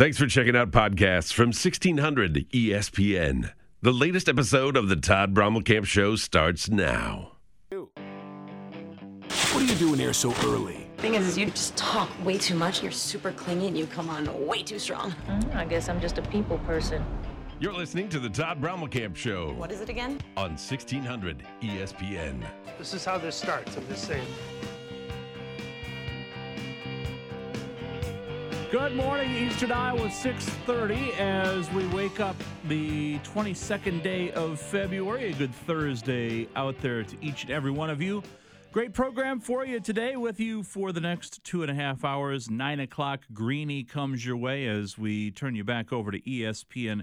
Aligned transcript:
Thanks 0.00 0.16
for 0.16 0.26
checking 0.26 0.56
out 0.56 0.70
podcasts 0.70 1.30
from 1.30 1.48
1600 1.48 2.48
ESPN. 2.52 3.52
The 3.82 3.92
latest 3.92 4.30
episode 4.30 4.74
of 4.74 4.88
the 4.88 4.96
Todd 4.96 5.34
Brommelkamp 5.34 5.84
Show 5.84 6.16
starts 6.16 6.70
now. 6.70 7.32
What 7.68 9.56
are 9.56 9.62
you 9.62 9.74
doing 9.74 10.00
here 10.00 10.14
so 10.14 10.34
early? 10.46 10.88
Thing 10.96 11.16
is, 11.16 11.28
is 11.28 11.36
you 11.36 11.44
just 11.50 11.76
talk 11.76 12.08
way 12.24 12.38
too 12.38 12.54
much. 12.54 12.82
You're 12.82 12.92
super 12.92 13.30
clingy 13.32 13.66
and 13.68 13.76
you 13.76 13.86
come 13.86 14.08
on 14.08 14.46
way 14.46 14.62
too 14.62 14.78
strong. 14.78 15.14
Mm, 15.28 15.54
I 15.54 15.66
guess 15.66 15.90
I'm 15.90 16.00
just 16.00 16.16
a 16.16 16.22
people 16.22 16.56
person. 16.60 17.04
You're 17.58 17.74
listening 17.74 18.08
to 18.08 18.18
the 18.18 18.30
Todd 18.30 18.58
Brommelkamp 18.58 19.14
Show 19.14 19.52
What 19.52 19.70
is 19.70 19.82
it 19.82 19.90
again? 19.90 20.18
on 20.38 20.52
1600 20.52 21.44
ESPN. 21.60 22.42
This 22.78 22.94
is 22.94 23.04
how 23.04 23.18
this 23.18 23.36
starts. 23.36 23.76
I'm 23.76 23.86
just 23.86 24.06
saying. 24.06 24.26
Good 28.70 28.94
morning, 28.94 29.34
Eastern 29.34 29.72
Iowa, 29.72 30.08
6:30 30.10 31.12
as 31.18 31.68
we 31.72 31.88
wake 31.88 32.20
up 32.20 32.36
the 32.68 33.18
22nd 33.24 34.00
day 34.00 34.30
of 34.30 34.60
February. 34.60 35.32
A 35.32 35.32
good 35.32 35.52
Thursday 35.52 36.46
out 36.54 36.80
there 36.80 37.02
to 37.02 37.16
each 37.20 37.42
and 37.42 37.50
every 37.50 37.72
one 37.72 37.90
of 37.90 38.00
you. 38.00 38.22
Great 38.70 38.94
program 38.94 39.40
for 39.40 39.66
you 39.66 39.80
today 39.80 40.14
with 40.14 40.38
you 40.38 40.62
for 40.62 40.92
the 40.92 41.00
next 41.00 41.42
two 41.42 41.62
and 41.62 41.70
a 41.72 41.74
half 41.74 42.04
hours. 42.04 42.48
Nine 42.48 42.78
o'clock 42.78 43.24
Greeny 43.32 43.82
comes 43.82 44.24
your 44.24 44.36
way 44.36 44.68
as 44.68 44.96
we 44.96 45.32
turn 45.32 45.56
you 45.56 45.64
back 45.64 45.92
over 45.92 46.12
to 46.12 46.20
ESPN 46.20 47.02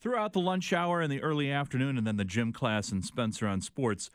throughout 0.00 0.32
the 0.32 0.40
lunch 0.40 0.72
hour 0.72 1.00
and 1.00 1.12
the 1.12 1.22
early 1.22 1.48
afternoon, 1.48 1.96
and 1.96 2.04
then 2.04 2.16
the 2.16 2.24
gym 2.24 2.52
class 2.52 2.90
and 2.90 3.04
Spencer 3.04 3.46
on 3.46 3.60
sports 3.60 4.10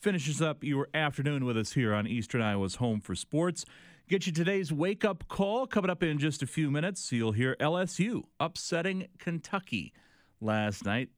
finishes 0.00 0.42
up 0.42 0.64
your 0.64 0.88
afternoon 0.94 1.44
with 1.44 1.56
us 1.56 1.74
here 1.74 1.94
on 1.94 2.08
Eastern 2.08 2.42
Iowa's 2.42 2.76
Home 2.76 3.00
for 3.00 3.14
Sports. 3.14 3.64
Get 4.10 4.26
you 4.26 4.32
today's 4.32 4.72
wake 4.72 5.04
up 5.04 5.28
call 5.28 5.68
coming 5.68 5.88
up 5.88 6.02
in 6.02 6.18
just 6.18 6.42
a 6.42 6.46
few 6.48 6.68
minutes. 6.68 7.12
You'll 7.12 7.30
hear 7.30 7.54
LSU 7.60 8.24
upsetting 8.40 9.06
Kentucky 9.20 9.92
last 10.40 10.84
night. 10.84 11.10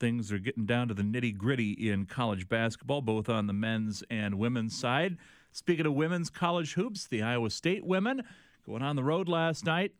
Things 0.00 0.32
are 0.32 0.40
getting 0.40 0.66
down 0.66 0.88
to 0.88 0.94
the 0.94 1.04
nitty 1.04 1.36
gritty 1.36 1.70
in 1.70 2.04
college 2.04 2.48
basketball, 2.48 3.00
both 3.00 3.28
on 3.28 3.46
the 3.46 3.52
men's 3.52 4.02
and 4.10 4.40
women's 4.40 4.76
side. 4.76 5.18
Speaking 5.52 5.86
of 5.86 5.94
women's 5.94 6.30
college 6.30 6.72
hoops, 6.72 7.06
the 7.06 7.22
Iowa 7.22 7.48
State 7.48 7.86
women 7.86 8.24
going 8.66 8.82
on 8.82 8.96
the 8.96 9.04
road 9.04 9.28
last 9.28 9.64
night. 9.64 9.92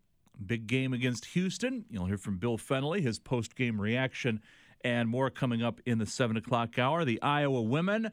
Big 0.45 0.67
game 0.67 0.93
against 0.93 1.27
Houston. 1.27 1.85
You'll 1.91 2.07
hear 2.07 2.19
from 2.19 2.39
Bill 2.39 2.59
Fennelly, 2.59 3.03
his 3.03 3.21
post 3.21 3.55
game 3.55 3.81
reaction, 3.81 4.41
and 4.83 5.09
more 5.09 5.31
coming 5.31 5.63
up 5.63 5.81
in 5.87 5.99
the 5.99 6.07
7 6.07 6.37
o'clock 6.37 6.77
hour. 6.77 7.05
The 7.05 7.23
Iowa 7.23 7.63
women, 7.63 8.11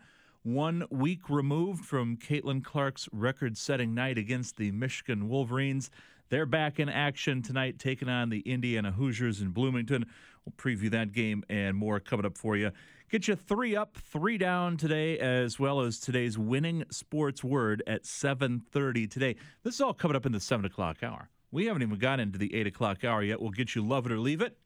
one 0.53 0.86
week 0.89 1.30
removed 1.30 1.86
from 1.86 2.17
Caitlin 2.17 2.64
Clark's 2.64 3.08
record 3.11 3.58
setting 3.58 3.94
night 3.94 4.17
against 4.17 4.58
the 4.58 4.72
Michigan 4.72 5.30
Wolverines. 5.30 5.91
They're 6.30 6.45
back 6.45 6.80
in 6.80 6.89
action 6.89 7.41
tonight, 7.41 7.78
taking 7.78 8.09
on 8.09 8.30
the 8.30 8.39
Indiana 8.41 8.91
Hoosiers 8.91 9.41
in 9.41 9.50
Bloomington. 9.50 10.06
We'll 10.45 10.53
preview 10.58 10.89
that 10.91 11.11
game 11.11 11.44
and 11.50 11.75
more 11.75 12.00
coming 12.00 12.25
up 12.25 12.38
for 12.38 12.56
you. 12.56 12.72
Get 13.09 13.28
you 13.28 13.36
three 13.36 13.75
up, 13.75 13.97
three 13.97 14.38
down 14.38 14.78
today, 14.78 15.17
as 15.19 15.59
well 15.59 15.81
as 15.81 16.00
today's 16.00 16.38
winning 16.38 16.84
sports 16.89 17.44
word 17.44 17.84
at 17.86 18.06
7:30 18.06 19.08
today. 19.08 19.36
This 19.63 19.75
is 19.75 19.81
all 19.81 19.94
coming 19.94 20.16
up 20.16 20.25
in 20.25 20.31
the 20.31 20.39
seven 20.39 20.66
o'clock 20.66 21.03
hour. 21.03 21.30
We 21.52 21.66
haven't 21.66 21.81
even 21.81 21.97
got 21.97 22.19
into 22.19 22.38
the 22.38 22.53
eight 22.56 22.67
o'clock 22.67 23.03
hour 23.03 23.23
yet. 23.23 23.41
We'll 23.41 23.52
get 23.52 23.75
you 23.75 23.86
love 23.86 24.06
it 24.06 24.11
or 24.11 24.19
leave 24.19 24.41
it. 24.41 24.58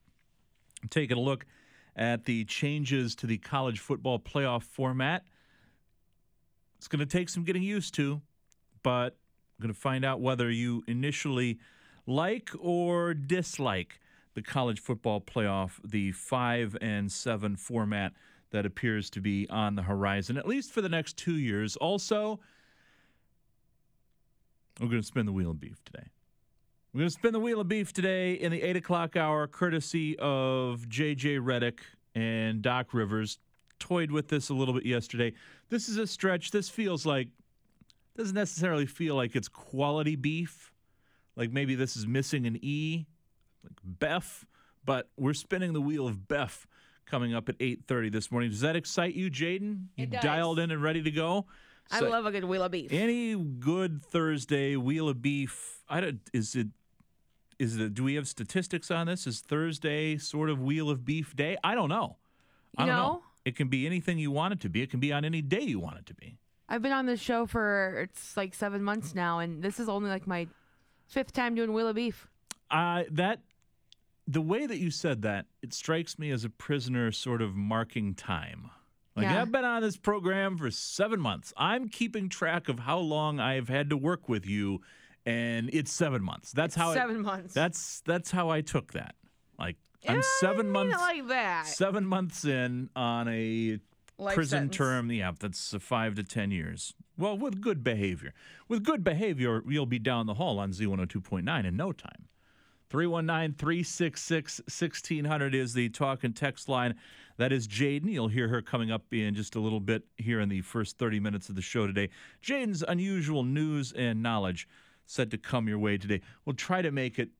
Taking 0.90 1.16
a 1.16 1.20
look 1.20 1.46
at 1.96 2.24
the 2.24 2.44
changes 2.44 3.14
to 3.16 3.26
the 3.26 3.38
college 3.38 3.80
football 3.80 4.18
playoff 4.18 4.62
format. 4.62 5.24
It's 6.84 6.88
going 6.88 7.00
to 7.00 7.06
take 7.06 7.30
some 7.30 7.44
getting 7.44 7.62
used 7.62 7.94
to, 7.94 8.20
but 8.82 9.16
I'm 9.56 9.62
going 9.62 9.72
to 9.72 9.80
find 9.80 10.04
out 10.04 10.20
whether 10.20 10.50
you 10.50 10.84
initially 10.86 11.58
like 12.06 12.50
or 12.60 13.14
dislike 13.14 14.00
the 14.34 14.42
college 14.42 14.80
football 14.80 15.22
playoff, 15.22 15.80
the 15.82 16.12
five 16.12 16.76
and 16.82 17.10
seven 17.10 17.56
format 17.56 18.12
that 18.50 18.66
appears 18.66 19.08
to 19.10 19.22
be 19.22 19.48
on 19.48 19.76
the 19.76 19.82
horizon, 19.84 20.36
at 20.36 20.46
least 20.46 20.72
for 20.72 20.82
the 20.82 20.90
next 20.90 21.16
two 21.16 21.38
years. 21.38 21.74
Also, 21.76 22.38
we're 24.78 24.88
going 24.88 25.00
to 25.00 25.06
spin 25.06 25.24
the 25.24 25.32
wheel 25.32 25.52
of 25.52 25.58
beef 25.58 25.82
today. 25.86 26.08
We're 26.92 26.98
going 26.98 27.08
to 27.08 27.14
spin 27.14 27.32
the 27.32 27.40
wheel 27.40 27.60
of 27.60 27.68
beef 27.68 27.94
today 27.94 28.34
in 28.34 28.52
the 28.52 28.60
eight 28.60 28.76
o'clock 28.76 29.16
hour, 29.16 29.46
courtesy 29.46 30.18
of 30.18 30.84
JJ 30.90 31.40
Redick 31.40 31.78
and 32.14 32.60
Doc 32.60 32.92
Rivers. 32.92 33.38
Toyed 33.84 34.10
with 34.10 34.28
this 34.28 34.48
a 34.48 34.54
little 34.54 34.72
bit 34.72 34.86
yesterday. 34.86 35.34
This 35.68 35.90
is 35.90 35.98
a 35.98 36.06
stretch. 36.06 36.50
This 36.52 36.70
feels 36.70 37.04
like 37.04 37.28
doesn't 38.16 38.34
necessarily 38.34 38.86
feel 38.86 39.14
like 39.14 39.36
it's 39.36 39.46
quality 39.46 40.16
beef. 40.16 40.72
Like 41.36 41.52
maybe 41.52 41.74
this 41.74 41.94
is 41.94 42.06
missing 42.06 42.46
an 42.46 42.58
E, 42.62 43.04
like 43.62 43.78
Beff. 44.00 44.44
But 44.86 45.10
we're 45.18 45.34
spinning 45.34 45.74
the 45.74 45.82
wheel 45.82 46.06
of 46.08 46.16
Beff 46.28 46.64
coming 47.04 47.34
up 47.34 47.50
at 47.50 47.58
8:30 47.58 48.08
this 48.10 48.32
morning. 48.32 48.48
Does 48.48 48.60
that 48.62 48.74
excite 48.74 49.14
you, 49.14 49.30
Jaden? 49.30 49.88
You 49.98 50.06
does. 50.06 50.22
dialed 50.22 50.58
in 50.58 50.70
and 50.70 50.82
ready 50.82 51.02
to 51.02 51.10
go? 51.10 51.44
I 51.90 51.98
So- 52.00 52.08
love 52.08 52.24
a 52.24 52.30
good 52.32 52.44
wheel 52.44 52.62
of 52.62 52.72
beef. 52.72 52.90
any 52.90 53.34
good 53.36 54.02
Thursday 54.02 54.76
wheel 54.76 55.10
of 55.10 55.20
beef? 55.20 55.82
I 55.90 56.00
don't. 56.00 56.20
Is 56.32 56.54
it? 56.56 56.68
Is 57.58 57.76
it? 57.76 57.92
Do 57.92 58.02
we 58.02 58.14
have 58.14 58.26
statistics 58.28 58.90
on 58.90 59.08
this? 59.08 59.26
Is 59.26 59.42
Thursday 59.42 60.16
sort 60.16 60.48
of 60.48 60.62
wheel 60.62 60.88
of 60.88 61.04
beef 61.04 61.36
day? 61.36 61.58
I 61.62 61.74
don't 61.74 61.90
know. 61.90 62.16
I 62.78 62.84
You 62.84 62.86
don't 62.86 62.96
know. 62.96 63.02
know? 63.12 63.22
It 63.44 63.56
can 63.56 63.68
be 63.68 63.86
anything 63.86 64.18
you 64.18 64.30
want 64.30 64.54
it 64.54 64.60
to 64.60 64.68
be. 64.68 64.82
It 64.82 64.90
can 64.90 65.00
be 65.00 65.12
on 65.12 65.24
any 65.24 65.42
day 65.42 65.60
you 65.60 65.78
want 65.78 65.98
it 65.98 66.06
to 66.06 66.14
be. 66.14 66.38
I've 66.68 66.82
been 66.82 66.92
on 66.92 67.06
this 67.06 67.20
show 67.20 67.46
for 67.46 68.00
it's 68.00 68.36
like 68.36 68.54
seven 68.54 68.82
months 68.82 69.14
now, 69.14 69.38
and 69.38 69.62
this 69.62 69.78
is 69.78 69.88
only 69.88 70.08
like 70.08 70.26
my 70.26 70.46
fifth 71.06 71.32
time 71.32 71.54
doing 71.54 71.72
wheel 71.72 71.88
of 71.88 71.96
beef. 71.96 72.26
Uh, 72.70 73.04
that 73.10 73.40
the 74.26 74.40
way 74.40 74.66
that 74.66 74.78
you 74.78 74.90
said 74.90 75.22
that, 75.22 75.46
it 75.62 75.74
strikes 75.74 76.18
me 76.18 76.30
as 76.30 76.44
a 76.44 76.48
prisoner 76.48 77.12
sort 77.12 77.42
of 77.42 77.54
marking 77.54 78.14
time. 78.14 78.70
Like 79.14 79.24
Yeah. 79.24 79.42
I've 79.42 79.52
been 79.52 79.64
on 79.64 79.82
this 79.82 79.96
program 79.96 80.56
for 80.56 80.70
seven 80.70 81.20
months. 81.20 81.52
I'm 81.56 81.88
keeping 81.88 82.28
track 82.28 82.68
of 82.68 82.80
how 82.80 82.98
long 82.98 83.38
I've 83.38 83.68
had 83.68 83.90
to 83.90 83.96
work 83.96 84.28
with 84.28 84.46
you, 84.46 84.80
and 85.26 85.70
it's 85.72 85.92
seven 85.92 86.22
months. 86.22 86.52
That's 86.52 86.74
how 86.74 86.94
seven 86.94 87.16
it, 87.16 87.20
months. 87.20 87.54
That's 87.54 88.00
that's 88.00 88.30
how 88.30 88.48
I 88.48 88.62
took 88.62 88.92
that. 88.94 89.14
Like 89.58 89.76
I'm 90.08 90.22
seven 90.40 90.70
months 90.70 90.98
like 90.98 91.26
that. 91.28 91.66
seven 91.66 92.04
months 92.06 92.44
in 92.44 92.90
on 92.94 93.28
a 93.28 93.78
Life 94.18 94.34
prison 94.34 94.58
sentence. 94.70 94.76
term. 94.76 95.10
Yeah, 95.10 95.32
that's 95.38 95.74
five 95.80 96.14
to 96.16 96.22
ten 96.22 96.50
years. 96.50 96.94
Well, 97.16 97.36
with 97.38 97.60
good 97.60 97.82
behavior. 97.84 98.32
With 98.68 98.84
good 98.84 99.02
behavior, 99.04 99.62
you'll 99.66 99.86
be 99.86 99.98
down 99.98 100.26
the 100.26 100.34
hall 100.34 100.58
on 100.58 100.72
Z102.9 100.72 101.64
in 101.64 101.76
no 101.76 101.92
time. 101.92 102.28
319 102.90 103.54
366 103.56 104.60
1600 104.60 105.54
is 105.54 105.74
the 105.74 105.88
talk 105.88 106.22
and 106.22 106.36
text 106.36 106.68
line. 106.68 106.94
That 107.38 107.50
is 107.52 107.66
Jaden. 107.66 108.10
You'll 108.10 108.28
hear 108.28 108.46
her 108.48 108.62
coming 108.62 108.92
up 108.92 109.02
in 109.12 109.34
just 109.34 109.56
a 109.56 109.60
little 109.60 109.80
bit 109.80 110.04
here 110.16 110.40
in 110.40 110.48
the 110.48 110.60
first 110.60 110.98
30 110.98 111.18
minutes 111.18 111.48
of 111.48 111.56
the 111.56 111.62
show 111.62 111.86
today. 111.86 112.10
Jaden's 112.42 112.84
unusual 112.86 113.42
news 113.42 113.92
and 113.92 114.22
knowledge 114.22 114.68
said 115.06 115.30
to 115.32 115.38
come 115.38 115.66
your 115.66 115.78
way 115.78 115.98
today. 115.98 116.20
We'll 116.44 116.54
try 116.54 116.82
to 116.82 116.92
make 116.92 117.18
it 117.18 117.30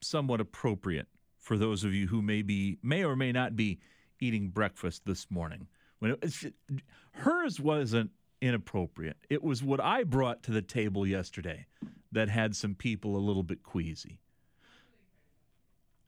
somewhat 0.00 0.40
appropriate 0.40 1.06
for 1.44 1.58
those 1.58 1.84
of 1.84 1.92
you 1.92 2.06
who 2.06 2.22
may 2.22 2.40
be 2.42 2.78
may 2.82 3.04
or 3.04 3.14
may 3.14 3.30
not 3.30 3.54
be 3.54 3.78
eating 4.18 4.48
breakfast 4.48 5.02
this 5.04 5.30
morning. 5.30 5.68
When 5.98 6.12
it, 6.12 6.18
it's, 6.22 6.44
hers 7.12 7.60
wasn't 7.60 8.10
inappropriate. 8.40 9.18
It 9.28 9.42
was 9.44 9.62
what 9.62 9.78
I 9.80 10.04
brought 10.04 10.42
to 10.44 10.52
the 10.52 10.62
table 10.62 11.06
yesterday 11.06 11.66
that 12.12 12.28
had 12.30 12.56
some 12.56 12.74
people 12.74 13.16
a 13.16 13.18
little 13.18 13.42
bit 13.42 13.62
queasy. 13.62 14.20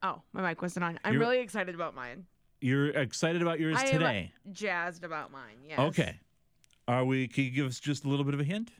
Oh, 0.01 0.21
my 0.33 0.41
mic 0.41 0.61
wasn't 0.61 0.83
on. 0.85 0.99
I'm 1.03 1.13
You're- 1.13 1.25
really 1.25 1.39
excited 1.39 1.75
about 1.75 1.95
mine. 1.95 2.25
You're 2.59 2.87
excited 2.89 3.43
about 3.43 3.59
yours 3.59 3.77
I 3.77 3.83
am 3.85 3.91
today. 3.91 4.31
jazzed 4.51 5.03
about 5.03 5.31
mine. 5.31 5.57
Yes. 5.67 5.77
Okay. 5.79 6.19
Are 6.87 7.05
we? 7.05 7.27
Can 7.27 7.43
you 7.43 7.51
give 7.51 7.67
us 7.67 7.79
just 7.79 8.03
a 8.03 8.07
little 8.09 8.25
bit 8.25 8.33
of 8.33 8.39
a 8.39 8.43
hint? 8.43 8.71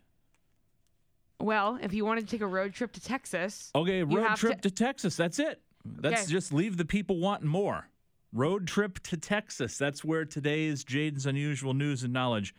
Well, 1.39 1.77
if 1.83 1.93
you 1.93 2.03
wanted 2.03 2.21
to 2.21 2.31
take 2.31 2.41
a 2.41 2.47
road 2.47 2.73
trip 2.73 2.91
to 2.93 3.01
Texas, 3.01 3.69
Okay, 3.75 4.01
road 4.01 4.35
trip 4.37 4.61
to- 4.61 4.69
to 4.71 4.75
Texas. 4.75 5.15
That's 5.15 5.37
it. 5.37 5.61
That's 5.99 6.23
Okay. 6.23 6.31
just 6.31 6.53
leave 6.53 6.77
the 6.77 6.85
people 6.85 7.17
wanting 7.17 7.49
more. 7.49 7.89
Road 8.33 8.67
trip 8.67 8.99
to 9.03 9.15
Texas. 9.17 9.77
That's 9.77 10.03
where 10.03 10.25
today's 10.25 10.83
Jaden's 10.83 11.25
Unusual 11.25 11.73
News 11.73 12.03
and 12.03 12.11
Knowledge 12.13 12.53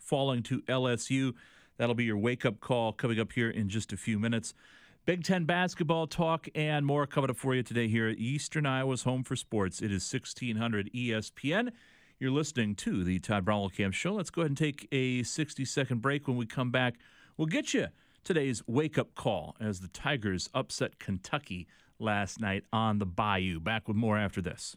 falling 0.00 0.42
to 0.44 0.62
LSU. 0.62 1.34
That'll 1.78 1.94
be 1.94 2.04
your 2.04 2.18
wake 2.18 2.44
up 2.44 2.60
call 2.60 2.92
coming 2.92 3.18
up 3.18 3.32
here 3.32 3.50
in 3.50 3.68
just 3.68 3.92
a 3.92 3.96
few 3.96 4.18
minutes. 4.18 4.54
Big 5.04 5.24
Ten 5.24 5.46
basketball 5.46 6.06
talk 6.06 6.46
and 6.54 6.86
more 6.86 7.08
coming 7.08 7.28
up 7.28 7.36
for 7.36 7.56
you 7.56 7.64
today 7.64 7.88
here 7.88 8.06
at 8.06 8.18
Eastern 8.18 8.64
Iowa's 8.64 9.02
Home 9.02 9.24
for 9.24 9.34
Sports. 9.34 9.82
It 9.82 9.90
is 9.90 10.08
1600 10.12 10.92
ESPN. 10.92 11.72
You're 12.20 12.30
listening 12.30 12.76
to 12.76 13.02
the 13.02 13.18
Todd 13.18 13.44
Camp 13.74 13.94
Show. 13.94 14.14
Let's 14.14 14.30
go 14.30 14.42
ahead 14.42 14.50
and 14.52 14.56
take 14.56 14.86
a 14.92 15.24
60 15.24 15.64
second 15.64 16.02
break. 16.02 16.28
When 16.28 16.36
we 16.36 16.46
come 16.46 16.70
back, 16.70 17.00
we'll 17.36 17.48
get 17.48 17.74
you 17.74 17.88
today's 18.22 18.62
wake 18.68 18.96
up 18.96 19.16
call 19.16 19.56
as 19.58 19.80
the 19.80 19.88
Tigers 19.88 20.48
upset 20.54 21.00
Kentucky 21.00 21.66
last 21.98 22.40
night 22.40 22.62
on 22.72 23.00
the 23.00 23.06
Bayou. 23.06 23.58
Back 23.58 23.88
with 23.88 23.96
more 23.96 24.16
after 24.16 24.40
this. 24.40 24.76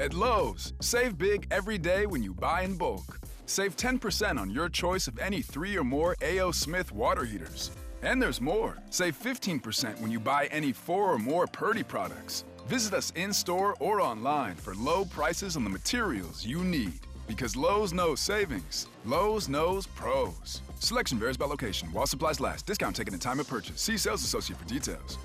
At 0.00 0.14
Lowe's, 0.14 0.72
save 0.80 1.18
big 1.18 1.46
every 1.50 1.76
day 1.76 2.06
when 2.06 2.22
you 2.22 2.32
buy 2.32 2.62
in 2.62 2.74
bulk. 2.74 3.20
Save 3.44 3.76
10% 3.76 4.40
on 4.40 4.48
your 4.48 4.70
choice 4.70 5.06
of 5.06 5.18
any 5.18 5.42
three 5.42 5.76
or 5.76 5.84
more 5.84 6.16
A.O. 6.22 6.52
Smith 6.52 6.90
water 6.90 7.26
heaters. 7.26 7.70
And 8.00 8.20
there's 8.20 8.40
more. 8.40 8.78
Save 8.88 9.14
15% 9.20 10.00
when 10.00 10.10
you 10.10 10.18
buy 10.18 10.46
any 10.46 10.72
four 10.72 11.12
or 11.12 11.18
more 11.18 11.46
Purdy 11.46 11.82
products. 11.82 12.44
Visit 12.66 12.94
us 12.94 13.12
in 13.14 13.30
store 13.30 13.76
or 13.78 14.00
online 14.00 14.54
for 14.54 14.74
low 14.74 15.04
prices 15.04 15.54
on 15.54 15.64
the 15.64 15.70
materials 15.70 16.46
you 16.46 16.64
need. 16.64 17.00
Because 17.28 17.54
Lowe's 17.54 17.92
knows 17.92 18.20
savings. 18.20 18.86
Lowe's 19.04 19.50
knows 19.50 19.86
pros. 19.86 20.62
Selection 20.78 21.18
varies 21.18 21.36
by 21.36 21.44
location. 21.44 21.92
While 21.92 22.06
supplies 22.06 22.40
last. 22.40 22.64
Discount 22.64 22.96
taken 22.96 23.12
at 23.12 23.20
time 23.20 23.38
of 23.38 23.48
purchase. 23.48 23.82
See 23.82 23.98
sales 23.98 24.24
associate 24.24 24.58
for 24.58 24.64
details. 24.64 25.18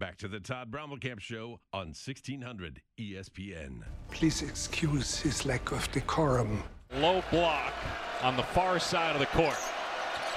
Back 0.00 0.16
to 0.20 0.28
the 0.28 0.40
Todd 0.40 0.70
Brommelkamp 0.70 1.20
Show 1.20 1.60
on 1.74 1.88
1600 1.88 2.80
ESPN. 2.98 3.82
Please 4.10 4.40
excuse 4.40 5.20
his 5.20 5.44
lack 5.44 5.72
of 5.72 5.92
decorum. 5.92 6.62
Low 6.96 7.22
block 7.30 7.74
on 8.22 8.34
the 8.34 8.42
far 8.42 8.78
side 8.78 9.14
of 9.14 9.20
the 9.20 9.26
court. 9.26 9.58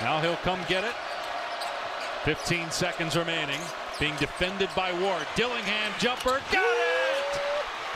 Now 0.02 0.20
he'll 0.20 0.36
come 0.44 0.60
get 0.68 0.84
it. 0.84 0.94
15 2.26 2.72
seconds 2.72 3.16
remaining. 3.16 3.62
Being 4.02 4.18
defended 4.18 4.68
by 4.76 4.92
Ward. 5.00 5.26
Dillingham 5.38 5.94
jumper. 5.98 6.42
Got 6.52 6.66
it! 6.66 7.40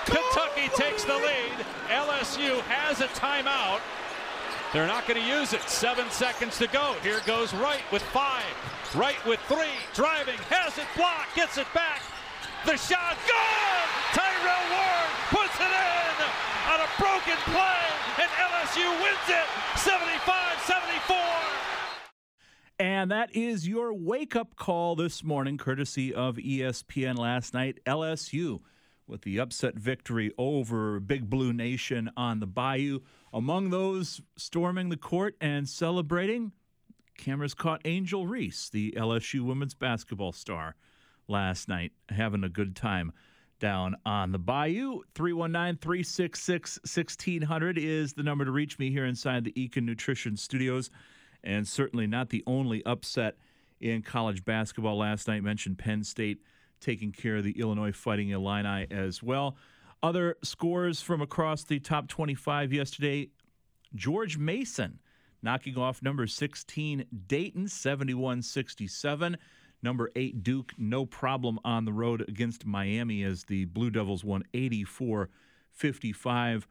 Kentucky 0.05 0.69
takes 0.81 1.03
the 1.03 1.15
lead. 1.15 1.65
LSU 1.89 2.61
has 2.61 3.01
a 3.01 3.07
timeout. 3.07 3.81
They're 4.73 4.87
not 4.87 5.07
going 5.07 5.21
to 5.21 5.27
use 5.27 5.53
it. 5.53 5.61
Seven 5.61 6.09
seconds 6.11 6.57
to 6.57 6.67
go. 6.67 6.95
Here 7.01 7.21
goes 7.25 7.53
Wright 7.53 7.83
with 7.91 8.01
five. 8.03 8.43
Wright 8.95 9.23
with 9.25 9.39
three, 9.47 9.79
driving, 9.93 10.37
has 10.49 10.77
it 10.77 10.87
blocked, 10.95 11.35
gets 11.35 11.57
it 11.57 11.67
back. 11.73 12.01
The 12.65 12.75
shot, 12.75 13.15
good! 13.27 13.87
Tyrell 14.11 14.65
Ward 14.71 15.11
puts 15.31 15.55
it 15.59 15.71
in 15.71 16.15
on 16.67 16.79
a 16.83 16.89
broken 16.99 17.39
play, 17.47 17.83
and 18.19 18.29
LSU 18.35 18.87
wins 19.03 19.27
it 19.27 19.47
75-74. 19.79 21.15
And 22.79 23.11
that 23.11 23.35
is 23.35 23.67
your 23.67 23.93
wake-up 23.93 24.55
call 24.55 24.95
this 24.95 25.23
morning, 25.23 25.57
courtesy 25.57 26.13
of 26.13 26.35
ESPN 26.35 27.17
last 27.17 27.53
night. 27.53 27.79
LSU 27.85 28.59
with 29.07 29.21
the 29.21 29.39
upset 29.39 29.75
victory 29.75 30.31
over 30.37 30.99
Big 30.99 31.29
Blue 31.29 31.53
Nation 31.53 32.11
on 32.17 32.39
the 32.39 32.47
Bayou. 32.47 32.99
Among 33.33 33.69
those 33.69 34.21
storming 34.38 34.89
the 34.89 34.97
court 34.97 35.35
and 35.41 35.68
celebrating, 35.68 36.53
cameras 37.18 37.53
caught 37.53 37.81
Angel 37.85 38.25
Reese, 38.25 38.69
the 38.69 38.94
LSU 38.97 39.41
women's 39.41 39.74
basketball 39.74 40.31
star, 40.31 40.75
last 41.27 41.68
night, 41.68 41.91
having 42.09 42.44
a 42.44 42.50
good 42.50 42.75
time 42.75 43.12
down 43.59 43.95
on 44.06 44.31
the 44.31 44.39
bayou. 44.39 45.01
319 45.15 45.77
366 45.79 46.79
1600 46.83 47.77
is 47.77 48.13
the 48.13 48.24
number 48.24 48.45
to 48.45 48.51
reach 48.51 48.79
me 48.79 48.91
here 48.91 49.06
inside 49.06 49.44
the 49.44 49.51
Eakin 49.53 49.83
Nutrition 49.83 50.38
Studios. 50.38 50.89
And 51.44 51.68
certainly 51.68 52.07
not 52.07 52.29
the 52.29 52.44
only 52.47 52.85
upset 52.85 53.35
in 53.79 54.01
college 54.01 54.44
basketball 54.45 54.97
last 54.97 55.27
night. 55.27 55.44
Mentioned 55.44 55.77
Penn 55.77 56.03
State 56.03 56.39
taking 56.79 57.12
care 57.12 57.38
of 57.38 57.44
the 57.44 57.59
Illinois 57.59 57.91
Fighting 57.91 58.29
Illini 58.29 58.88
as 58.91 59.21
well. 59.24 59.57
Other 60.03 60.38
scores 60.44 61.01
from 61.01 61.21
across 61.21 61.63
the 61.63 61.79
top 61.79 62.07
25 62.07 62.71
yesterday 62.71 63.29
George 63.95 64.38
Mason 64.38 64.99
knocking 65.41 65.77
off 65.77 66.03
number 66.03 66.27
16 66.27 67.05
Dayton 67.27 67.67
71 67.67 68.41
67. 68.41 69.38
Number 69.83 70.11
8 70.15 70.44
Duke, 70.44 70.73
no 70.77 71.05
problem 71.05 71.59
on 71.63 71.85
the 71.85 71.94
road 71.94 72.27
against 72.27 72.65
Miami 72.65 73.23
as 73.23 73.44
the 73.44 73.65
Blue 73.65 73.89
Devils 73.89 74.23
won 74.23 74.44
84 74.53 75.29
55. 75.71 76.67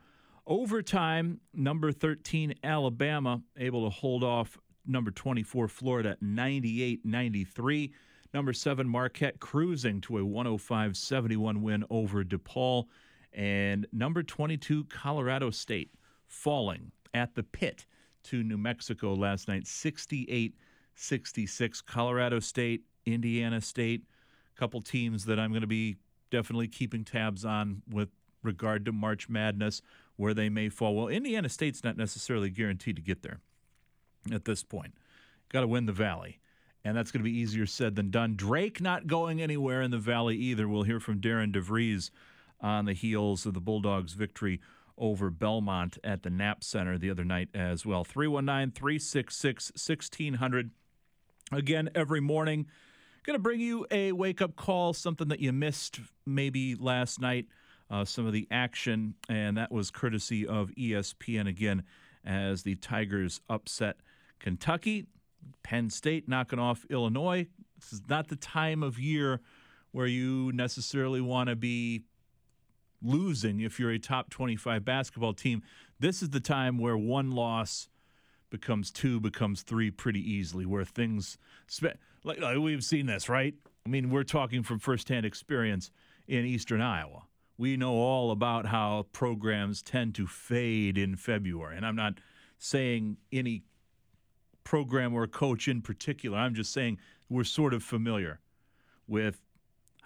Overtime, 0.46 1.40
number 1.52 1.90
13 1.90 2.54
Alabama 2.62 3.42
able 3.56 3.84
to 3.84 3.90
hold 3.90 4.22
off 4.22 4.56
number 4.86 5.10
24 5.10 5.68
Florida 5.68 6.16
98 6.20 7.04
93. 7.04 7.92
Number 8.34 8.52
7 8.52 8.88
Marquette 8.88 9.40
cruising 9.40 10.00
to 10.02 10.18
a 10.18 10.24
105 10.24 10.96
71 10.96 11.62
win 11.62 11.84
over 11.90 12.22
DePaul. 12.22 12.84
And 13.36 13.86
number 13.92 14.22
22 14.22 14.86
Colorado 14.86 15.50
State 15.50 15.90
falling 16.26 16.90
at 17.14 17.34
the 17.34 17.42
pit 17.42 17.86
to 18.24 18.42
New 18.42 18.56
Mexico 18.56 19.14
last 19.14 19.46
night, 19.46 19.66
68 19.66 20.56
66. 20.96 21.82
Colorado 21.82 22.40
State, 22.40 22.82
Indiana 23.04 23.60
State, 23.60 24.02
a 24.54 24.58
couple 24.58 24.80
teams 24.80 25.26
that 25.26 25.38
I'm 25.38 25.50
going 25.50 25.60
to 25.60 25.66
be 25.66 25.96
definitely 26.30 26.68
keeping 26.68 27.04
tabs 27.04 27.44
on 27.44 27.82
with 27.90 28.08
regard 28.42 28.84
to 28.86 28.92
March 28.92 29.28
Madness, 29.28 29.82
where 30.16 30.34
they 30.34 30.48
may 30.48 30.68
fall. 30.68 30.96
Well, 30.96 31.08
Indiana 31.08 31.48
State's 31.48 31.84
not 31.84 31.96
necessarily 31.96 32.50
guaranteed 32.50 32.96
to 32.96 33.02
get 33.02 33.22
there 33.22 33.40
at 34.32 34.44
this 34.46 34.62
point. 34.62 34.94
Got 35.50 35.60
to 35.60 35.68
win 35.68 35.86
the 35.86 35.92
Valley. 35.92 36.40
And 36.84 36.96
that's 36.96 37.10
going 37.10 37.22
to 37.22 37.30
be 37.30 37.36
easier 37.36 37.66
said 37.66 37.96
than 37.96 38.10
done. 38.10 38.36
Drake 38.36 38.80
not 38.80 39.06
going 39.06 39.42
anywhere 39.42 39.82
in 39.82 39.90
the 39.90 39.98
Valley 39.98 40.36
either. 40.36 40.68
We'll 40.68 40.84
hear 40.84 41.00
from 41.00 41.20
Darian 41.20 41.52
DeVries 41.52 42.10
on 42.60 42.84
the 42.84 42.92
heels 42.92 43.46
of 43.46 43.54
the 43.54 43.60
Bulldogs' 43.60 44.14
victory 44.14 44.60
over 44.98 45.30
Belmont 45.30 45.98
at 46.02 46.22
the 46.22 46.30
Knapp 46.30 46.64
Center 46.64 46.98
the 46.98 47.10
other 47.10 47.24
night 47.24 47.48
as 47.54 47.84
well. 47.84 48.04
319 48.04 48.72
366 48.72 49.72
1600. 49.72 50.70
Again, 51.52 51.90
every 51.94 52.20
morning. 52.20 52.66
Going 53.24 53.34
to 53.34 53.42
bring 53.42 53.60
you 53.60 53.86
a 53.90 54.12
wake 54.12 54.40
up 54.40 54.54
call, 54.54 54.92
something 54.92 55.28
that 55.28 55.40
you 55.40 55.52
missed 55.52 55.98
maybe 56.24 56.76
last 56.76 57.20
night, 57.20 57.46
uh, 57.90 58.04
some 58.04 58.24
of 58.24 58.32
the 58.32 58.46
action, 58.52 59.14
and 59.28 59.56
that 59.56 59.72
was 59.72 59.90
courtesy 59.90 60.46
of 60.46 60.70
ESPN 60.78 61.48
again 61.48 61.82
as 62.24 62.62
the 62.62 62.76
Tigers 62.76 63.40
upset 63.48 63.96
Kentucky. 64.38 65.06
Penn 65.62 65.90
State 65.90 66.28
knocking 66.28 66.58
off 66.58 66.84
Illinois. 66.88 67.46
This 67.80 67.92
is 67.92 68.02
not 68.08 68.28
the 68.28 68.36
time 68.36 68.82
of 68.82 68.98
year 68.98 69.40
where 69.92 70.06
you 70.06 70.52
necessarily 70.52 71.20
want 71.20 71.48
to 71.48 71.56
be 71.56 72.04
losing 73.06 73.60
if 73.60 73.78
you're 73.78 73.90
a 73.90 73.98
top 73.98 74.30
25 74.30 74.84
basketball 74.84 75.32
team. 75.32 75.62
This 75.98 76.22
is 76.22 76.30
the 76.30 76.40
time 76.40 76.78
where 76.78 76.96
one 76.96 77.30
loss 77.30 77.88
becomes 78.50 78.90
two, 78.90 79.20
becomes 79.20 79.62
three 79.62 79.90
pretty 79.90 80.20
easily, 80.20 80.66
where 80.66 80.84
things, 80.84 81.38
like, 82.24 82.40
like 82.40 82.58
we've 82.58 82.84
seen 82.84 83.06
this, 83.06 83.28
right? 83.28 83.54
I 83.84 83.88
mean, 83.88 84.10
we're 84.10 84.24
talking 84.24 84.62
from 84.62 84.78
firsthand 84.78 85.26
experience 85.26 85.90
in 86.26 86.44
Eastern 86.44 86.80
Iowa. 86.80 87.22
We 87.58 87.76
know 87.76 87.94
all 87.94 88.30
about 88.30 88.66
how 88.66 89.06
programs 89.12 89.82
tend 89.82 90.14
to 90.16 90.26
fade 90.26 90.98
in 90.98 91.16
February. 91.16 91.76
And 91.76 91.86
I'm 91.86 91.96
not 91.96 92.14
saying 92.58 93.16
any 93.32 93.62
program 94.64 95.14
or 95.14 95.26
coach 95.26 95.68
in 95.68 95.80
particular. 95.80 96.36
I'm 96.36 96.54
just 96.54 96.72
saying 96.72 96.98
we're 97.28 97.44
sort 97.44 97.72
of 97.72 97.82
familiar 97.82 98.40
with 99.06 99.40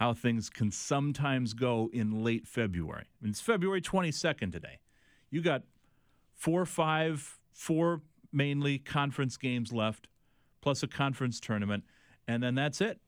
how 0.01 0.15
things 0.15 0.49
can 0.49 0.71
sometimes 0.71 1.53
go 1.53 1.91
in 1.93 2.25
late 2.25 2.47
February. 2.47 3.05
I 3.05 3.17
mean, 3.21 3.33
it's 3.33 3.41
February 3.43 3.83
22nd 3.83 4.51
today. 4.51 4.79
You 5.31 5.43
got 5.43 5.63
four, 6.35 6.65
five, 6.65 7.39
four 7.53 8.01
mainly 8.33 8.79
conference 8.79 9.37
games 9.37 9.75
left, 9.75 10.09
plus 10.63 10.83
a 10.83 10.87
conference 10.87 11.39
tournament, 11.39 11.85
and 12.27 12.43
then 12.43 12.55
that's 12.55 12.81
it. 12.81 12.99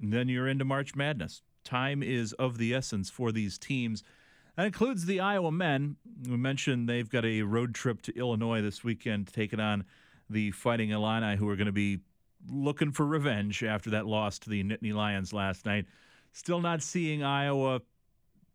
And 0.00 0.10
then 0.10 0.28
you're 0.30 0.48
into 0.48 0.64
March 0.64 0.96
Madness. 0.96 1.42
Time 1.64 2.02
is 2.02 2.32
of 2.32 2.56
the 2.56 2.74
essence 2.74 3.10
for 3.10 3.30
these 3.30 3.58
teams. 3.58 4.02
That 4.56 4.64
includes 4.64 5.04
the 5.04 5.20
Iowa 5.20 5.52
men. 5.52 5.96
We 6.26 6.38
mentioned 6.38 6.88
they've 6.88 7.10
got 7.10 7.26
a 7.26 7.42
road 7.42 7.74
trip 7.74 8.00
to 8.02 8.18
Illinois 8.18 8.62
this 8.62 8.82
weekend, 8.82 9.30
taking 9.34 9.60
on 9.60 9.84
the 10.30 10.52
Fighting 10.52 10.90
Illini, 10.90 11.36
who 11.36 11.46
are 11.50 11.56
going 11.56 11.66
to 11.66 11.72
be 11.72 11.98
looking 12.50 12.90
for 12.90 13.04
revenge 13.04 13.62
after 13.62 13.90
that 13.90 14.06
loss 14.06 14.38
to 14.38 14.48
the 14.48 14.64
Nittany 14.64 14.94
Lions 14.94 15.34
last 15.34 15.66
night. 15.66 15.84
Still 16.38 16.60
not 16.60 16.84
seeing 16.84 17.24
Iowa 17.24 17.80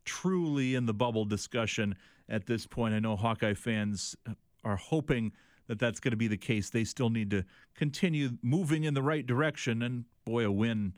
truly 0.06 0.76
in 0.76 0.86
the 0.86 0.94
bubble 0.94 1.26
discussion 1.26 1.96
at 2.30 2.46
this 2.46 2.66
point. 2.66 2.94
I 2.94 3.00
know 3.00 3.18
Hawkeye 3.18 3.56
fans 3.56 4.16
are 4.64 4.78
hoping 4.78 5.34
that 5.68 5.80
that's 5.80 6.00
going 6.00 6.12
to 6.12 6.18
be 6.18 6.30
the 6.30 6.38
case. 6.38 6.70
They 6.70 6.86
still 6.86 7.10
need 7.10 7.30
to 7.32 7.44
continue 7.76 8.38
moving 8.42 8.86
in 8.86 8.94
the 8.94 9.02
right 9.02 9.28
direction. 9.28 9.82
And 9.82 10.06
boy, 10.24 10.46
a 10.46 10.52
win 10.52 10.94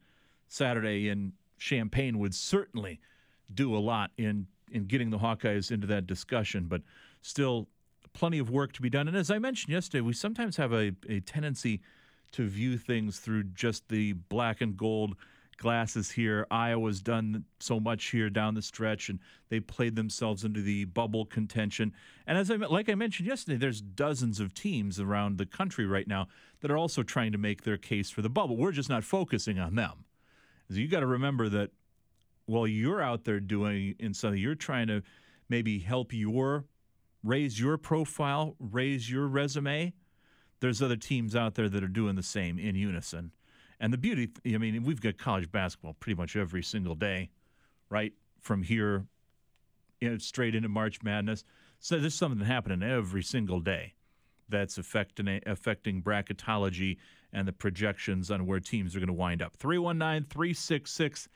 Saturday 0.48 1.10
in 1.10 1.34
Champaign 1.58 2.20
would 2.20 2.36
certainly 2.36 3.00
do 3.52 3.76
a 3.76 3.80
lot 3.80 4.12
in 4.20 4.46
in 4.72 4.86
getting 4.86 5.10
the 5.10 5.18
Hawkeyes 5.18 5.72
into 5.72 5.88
that 5.88 6.06
discussion. 6.06 6.66
But 6.66 6.84
still, 7.24 7.68
plenty 8.14 8.38
of 8.38 8.52
work 8.52 8.74
to 8.74 8.84
be 8.84 8.92
done. 8.92 9.08
And 9.08 9.18
as 9.18 9.32
I 9.32 9.40
mentioned 9.40 9.74
yesterday, 9.74 10.02
we 10.02 10.14
sometimes 10.14 10.56
have 10.58 10.72
a, 10.72 10.92
a 11.10 11.20
tendency 11.22 11.82
to 12.34 12.48
view 12.48 12.78
things 12.78 13.18
through 13.18 13.46
just 13.56 13.90
the 13.90 14.14
black 14.14 14.62
and 14.62 14.78
gold 14.78 15.16
glasses 15.58 16.12
here. 16.12 16.46
Iowa's 16.52 17.02
done 17.02 17.46
so 17.60 17.80
much 17.80 18.06
here 18.06 18.30
down 18.30 18.54
the 18.54 18.62
stretch, 18.62 19.10
and 19.10 19.20
they 19.50 19.60
played 19.60 19.96
themselves 19.96 20.44
into 20.44 20.62
the 20.62 20.86
bubble 20.86 21.26
contention. 21.26 21.94
And 22.28 22.38
as 22.38 22.52
I 22.52 22.56
like 22.56 22.90
I 22.90 22.96
mentioned 22.96 23.28
yesterday, 23.28 23.58
there's 23.58 23.82
dozens 23.82 24.40
of 24.40 24.54
teams 24.54 25.00
around 25.00 25.38
the 25.38 25.46
country 25.46 25.86
right 25.86 26.08
now 26.08 26.28
that 26.62 26.72
are 26.72 26.78
also 26.78 27.04
trying 27.04 27.32
to 27.32 27.38
make 27.38 27.64
their 27.64 27.78
case 27.78 28.10
for 28.10 28.22
the 28.22 28.30
bubble. 28.30 28.58
We're 28.58 28.72
just 28.72 28.90
not 28.90 29.04
focusing 29.04 29.60
on 29.60 29.76
them. 29.76 30.06
So 30.70 30.76
you 30.76 30.88
got 30.88 31.02
to 31.02 31.08
remember 31.08 31.50
that 31.50 31.72
while 32.46 32.68
you're 32.68 33.02
out 33.02 33.24
there 33.24 33.40
doing 33.40 33.96
in 34.00 34.14
something, 34.14 34.40
you're 34.40 34.56
trying 34.56 34.88
to 34.88 35.04
maybe 35.50 35.80
help 35.80 36.14
your 36.14 36.66
raise 37.24 37.60
your 37.60 37.78
profile, 37.78 38.56
raise 38.60 39.10
your 39.10 39.28
resume. 39.28 39.94
There's 40.60 40.82
other 40.82 40.96
teams 40.96 41.36
out 41.36 41.56
there 41.56 41.70
that 41.70 41.84
are 41.84 41.88
doing 41.88 42.16
the 42.16 42.24
same 42.24 42.60
in 42.60 42.76
unison. 42.76 43.32
And 43.80 43.92
the 43.92 43.98
beauty, 43.98 44.30
I 44.46 44.58
mean, 44.58 44.84
we've 44.84 45.02
got 45.02 45.18
college 45.18 45.52
basketball 45.52 45.94
pretty 45.94 46.16
much 46.16 46.36
every 46.36 46.64
single 46.64 46.96
day, 46.96 47.30
right? 47.90 48.14
From 48.40 48.64
here 48.64 49.06
you 50.00 50.10
know, 50.10 50.18
straight 50.18 50.56
into 50.56 50.70
March 50.70 51.02
Madness. 51.04 51.44
So 51.80 52.00
there's 52.00 52.16
something 52.16 52.46
happening 52.46 52.84
every 52.84 53.24
single 53.24 53.60
day 53.60 53.94
that's 54.48 54.78
affecting 54.78 55.42
affecting 55.46 56.02
bracketology 56.02 56.98
and 57.34 57.48
the 57.48 57.54
projections 57.54 58.32
on 58.32 58.46
where 58.46 58.60
teams 58.60 58.96
are 58.96 59.00
going 59.00 59.08
to 59.08 59.14
wind 59.14 59.42
up. 59.42 59.56
319 59.58 60.30
366 60.30 61.28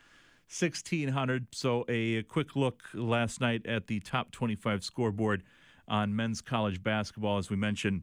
1600. 0.48 1.46
So 1.52 1.84
a 1.88 2.22
quick 2.24 2.56
look 2.56 2.82
last 2.94 3.40
night 3.40 3.64
at 3.66 3.86
the 3.86 4.00
top 4.00 4.32
25 4.32 4.82
scoreboard 4.82 5.44
on 5.86 6.14
men's 6.16 6.40
college 6.40 6.82
basketball. 6.82 7.38
As 7.38 7.50
we 7.50 7.56
mentioned, 7.56 8.02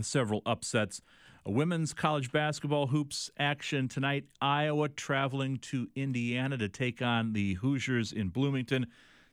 several 0.00 0.42
upsets. 0.46 1.02
A 1.44 1.50
women's 1.50 1.92
college 1.92 2.30
basketball 2.30 2.86
hoops 2.86 3.28
action 3.36 3.88
tonight. 3.88 4.26
Iowa 4.40 4.88
traveling 4.88 5.56
to 5.58 5.88
Indiana 5.96 6.56
to 6.58 6.68
take 6.68 7.02
on 7.02 7.32
the 7.32 7.54
Hoosiers 7.54 8.12
in 8.12 8.28
Bloomington. 8.28 8.86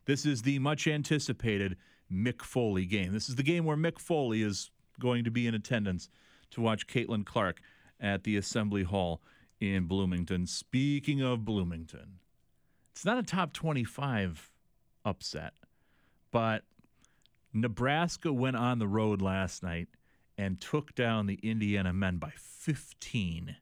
This 0.06 0.26
is 0.26 0.42
the 0.42 0.58
much 0.58 0.88
anticipated 0.88 1.76
Mick 2.12 2.42
Foley 2.42 2.84
game. 2.84 3.12
This 3.12 3.28
is 3.28 3.36
the 3.36 3.44
game 3.44 3.64
where 3.64 3.76
Mick 3.76 4.00
Foley 4.00 4.42
is 4.42 4.72
going 4.98 5.22
to 5.22 5.30
be 5.30 5.46
in 5.46 5.54
attendance 5.54 6.08
to 6.50 6.60
watch 6.60 6.88
Caitlin 6.88 7.24
Clark 7.24 7.60
at 8.00 8.24
the 8.24 8.36
Assembly 8.36 8.82
Hall 8.82 9.22
in 9.60 9.84
Bloomington. 9.84 10.48
Speaking 10.48 11.22
of 11.22 11.44
Bloomington, 11.44 12.18
it's 12.90 13.04
not 13.04 13.18
a 13.18 13.22
top 13.22 13.52
25 13.52 14.50
upset, 15.04 15.52
but 16.32 16.64
Nebraska 17.52 18.32
went 18.32 18.56
on 18.56 18.80
the 18.80 18.88
road 18.88 19.22
last 19.22 19.62
night 19.62 19.86
and 20.40 20.58
took 20.58 20.94
down 20.94 21.26
the 21.26 21.38
Indiana 21.42 21.92
men 21.92 22.16
by 22.16 22.32
15 22.34 23.56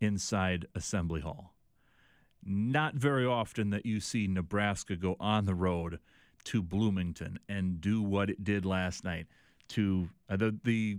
inside 0.00 0.66
Assembly 0.74 1.20
Hall. 1.20 1.54
Not 2.44 2.94
very 2.94 3.24
often 3.24 3.70
that 3.70 3.86
you 3.86 4.00
see 4.00 4.26
Nebraska 4.26 4.96
go 4.96 5.14
on 5.20 5.44
the 5.44 5.54
road 5.54 6.00
to 6.42 6.60
Bloomington 6.60 7.38
and 7.48 7.80
do 7.80 8.02
what 8.02 8.28
it 8.30 8.42
did 8.42 8.66
last 8.66 9.04
night. 9.04 9.28
To 9.68 10.08
uh, 10.28 10.36
the 10.36 10.58
the 10.64 10.98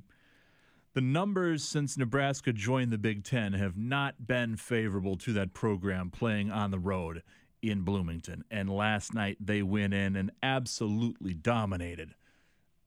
the 0.93 1.01
numbers 1.01 1.63
since 1.63 1.97
Nebraska 1.97 2.53
joined 2.53 2.91
the 2.91 2.97
Big 2.97 3.25
Ten 3.25 3.53
have 3.53 3.75
not 3.75 4.25
been 4.25 4.55
favorable 4.55 5.17
to 5.17 5.33
that 5.33 5.53
program 5.53 6.11
playing 6.11 6.49
on 6.49 6.71
the 6.71 6.79
road 6.79 7.23
in 7.61 7.81
Bloomington. 7.81 8.45
And 8.49 8.69
last 8.69 9.13
night 9.13 9.35
they 9.41 9.61
went 9.61 9.93
in 9.93 10.15
and 10.15 10.31
absolutely 10.41 11.33
dominated 11.33 12.13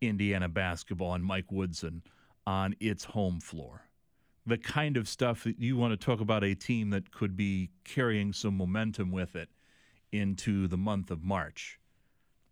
Indiana 0.01 0.49
basketball 0.49 1.15
and 1.15 1.25
Mike 1.25 1.51
Woodson 1.51 2.03
on 2.47 2.75
its 2.81 3.05
home 3.05 3.41
floor. 3.41 3.83
The 4.47 4.59
kind 4.59 4.97
of 4.97 5.09
stuff 5.09 5.45
that 5.45 5.59
you 5.59 5.77
want 5.77 5.93
to 5.93 5.97
talk 5.97 6.21
about 6.21 6.43
a 6.43 6.55
team 6.55 6.91
that 6.91 7.13
could 7.13 7.37
be 7.37 7.71
carrying 7.85 8.33
some 8.33 8.57
momentum 8.57 9.11
with 9.11 9.37
it 9.37 9.49
into 10.13 10.67
the 10.67 10.79
month 10.79 11.11
of 11.11 11.23
March. 11.23 11.79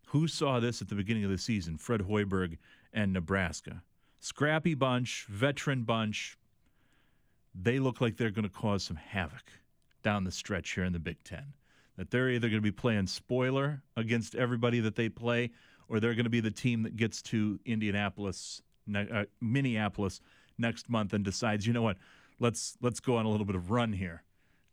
Who 0.07 0.27
saw 0.27 0.59
this 0.59 0.81
at 0.81 0.89
the 0.89 0.95
beginning 0.95 1.23
of 1.23 1.31
the 1.31 1.37
season? 1.37 1.77
Fred 1.77 2.01
Hoiberg 2.01 2.57
and 2.93 3.13
Nebraska. 3.13 3.83
Scrappy 4.19 4.73
bunch, 4.73 5.25
veteran 5.29 5.83
bunch. 5.83 6.37
They 7.53 7.79
look 7.79 8.01
like 8.01 8.17
they're 8.17 8.31
going 8.31 8.47
to 8.47 8.53
cause 8.53 8.83
some 8.83 8.97
havoc 8.97 9.51
down 10.03 10.23
the 10.23 10.31
stretch 10.31 10.71
here 10.71 10.83
in 10.83 10.93
the 10.93 10.99
Big 10.99 11.23
Ten. 11.23 11.53
That 11.97 12.11
they're 12.11 12.29
either 12.29 12.47
going 12.47 12.61
to 12.61 12.61
be 12.61 12.71
playing 12.71 13.07
spoiler 13.07 13.81
against 13.97 14.35
everybody 14.35 14.79
that 14.79 14.95
they 14.95 15.09
play, 15.09 15.51
or 15.89 15.99
they're 15.99 16.13
going 16.13 16.25
to 16.25 16.29
be 16.29 16.39
the 16.39 16.51
team 16.51 16.83
that 16.83 16.95
gets 16.95 17.21
to 17.23 17.59
Indianapolis, 17.65 18.61
uh, 18.95 19.25
Minneapolis 19.41 20.21
next 20.57 20.89
month 20.89 21.13
and 21.13 21.25
decides, 21.25 21.65
you 21.65 21.73
know 21.73 21.81
what, 21.81 21.97
let's 22.39 22.77
let's 22.81 22.99
go 22.99 23.17
on 23.17 23.25
a 23.25 23.29
little 23.29 23.45
bit 23.45 23.55
of 23.55 23.71
run 23.71 23.91
here, 23.91 24.23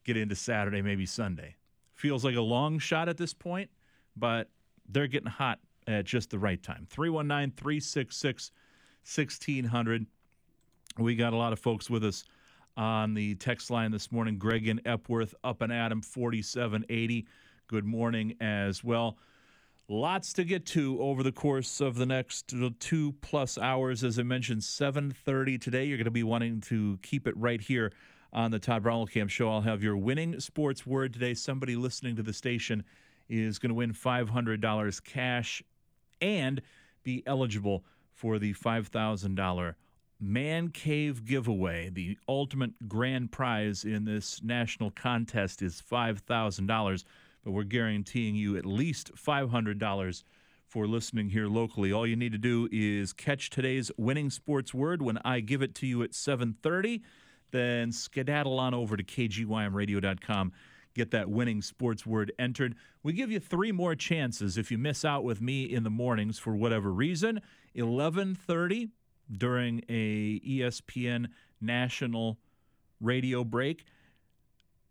get 0.05 0.17
into 0.17 0.35
Saturday, 0.35 0.83
maybe 0.83 1.07
Sunday. 1.07 1.57
Feels 1.95 2.25
like 2.25 2.37
a 2.37 2.41
long 2.41 2.79
shot 2.79 3.09
at 3.09 3.17
this 3.17 3.33
point, 3.33 3.71
but 4.17 4.51
they're 4.89 5.07
getting 5.07 5.31
hot 5.31 5.59
at 5.87 6.05
just 6.05 6.31
the 6.31 6.39
right 6.39 6.63
time. 6.63 6.87
319 6.91 7.57
366 7.57 8.51
1600. 9.05 10.07
We 10.99 11.15
got 11.15 11.33
a 11.33 11.37
lot 11.37 11.53
of 11.53 11.59
folks 11.59 11.89
with 11.89 12.05
us 12.05 12.25
on 12.77 13.15
the 13.15 13.35
text 13.37 13.71
line 13.71 13.91
this 13.91 14.11
morning. 14.11 14.39
Greg 14.39 14.69
in 14.69 14.81
Epworth, 14.85 15.35
up 15.45 15.63
and 15.63 15.73
Adam 15.73 16.03
4780. 16.03 17.27
Good 17.69 17.85
morning 17.85 18.37
as 18.41 18.85
well. 18.85 19.17
Lots 19.89 20.33
to 20.33 20.43
get 20.43 20.67
to 20.67 21.01
over 21.01 21.23
the 21.23 21.31
course 21.31 21.81
of 21.81 21.95
the 21.95 22.07
next 22.07 22.53
uh, 22.53 22.71
two 22.81 23.13
plus 23.21 23.57
hours. 23.57 24.03
As 24.03 24.19
I 24.19 24.25
mentioned, 24.25 24.63
7:30 24.63 25.61
today. 25.61 25.85
You're 25.85 25.97
going 25.97 26.07
to 26.07 26.11
be 26.11 26.25
wanting 26.25 26.61
to 26.63 26.99
keep 27.03 27.29
it 27.29 27.37
right 27.37 27.61
here 27.61 27.93
on 28.33 28.51
the 28.51 28.59
Todd 28.59 28.85
Camp 29.13 29.31
Show. 29.31 29.49
I'll 29.49 29.61
have 29.61 29.85
your 29.85 29.97
winning 29.97 30.41
sports 30.41 30.85
word 30.85 31.13
today. 31.13 31.35
Somebody 31.35 31.77
listening 31.77 32.17
to 32.17 32.25
the 32.25 32.33
station 32.33 32.83
is 33.29 33.61
going 33.61 33.69
to 33.69 33.75
win 33.75 33.93
$500 33.93 35.05
cash 35.05 35.63
and 36.21 36.61
be 37.05 37.23
eligible 37.25 37.85
for 38.13 38.41
the 38.41 38.55
$5,000 38.55 39.75
Man 40.19 40.69
Cave 40.71 41.25
giveaway. 41.25 41.91
The 41.91 42.19
ultimate 42.29 42.89
grand 42.89 43.31
prize 43.31 43.85
in 43.85 44.05
this 44.05 44.43
national 44.43 44.91
contest 44.91 45.63
is 45.63 45.81
$5,000 45.81 47.05
but 47.47 47.53
we're 47.53 47.63
guaranteeing 47.63 48.35
you 48.35 48.57
at 48.57 48.67
least 48.67 49.15
$500 49.15 50.25
for 50.67 50.89
listening 50.89 51.29
here 51.29 51.47
locally. 51.47 51.93
All 51.93 52.05
you 52.05 52.17
need 52.17 52.33
to 52.33 52.39
do 52.39 52.69
is 52.73 53.13
catch 53.13 53.51
today's 53.51 53.93
winning 53.97 54.31
sports 54.31 54.75
word 54.75 55.01
when 55.01 55.19
I 55.25 55.39
give 55.39 55.63
it 55.63 55.73
to 55.77 55.87
you 55.87 56.03
at 56.03 56.13
7:30, 56.13 57.03
then 57.53 57.93
skedaddle 57.93 58.59
on 58.59 58.75
over 58.75 58.97
to 58.97 59.05
kgymradio.com. 59.05 60.53
Get 60.93 61.13
that 61.13 61.31
winning 61.31 61.63
sports 61.63 62.05
word 62.05 62.33
entered. 62.37 62.75
We 63.05 63.13
give 63.13 63.31
you 63.31 63.39
three 63.39 63.71
more 63.71 63.95
chances 63.95 64.59
if 64.59 64.73
you 64.73 64.79
miss 64.79 65.05
out 65.05 65.23
with 65.23 65.41
me 65.41 65.63
in 65.63 65.85
the 65.85 65.91
mornings 65.91 66.41
for 66.41 66.57
whatever 66.57 66.93
reason. 66.93 67.41
11:30 67.77 68.91
during 69.31 69.85
a 69.89 70.41
ESPN 70.41 71.29
national 71.61 72.41
radio 73.01 73.45
break 73.45 73.85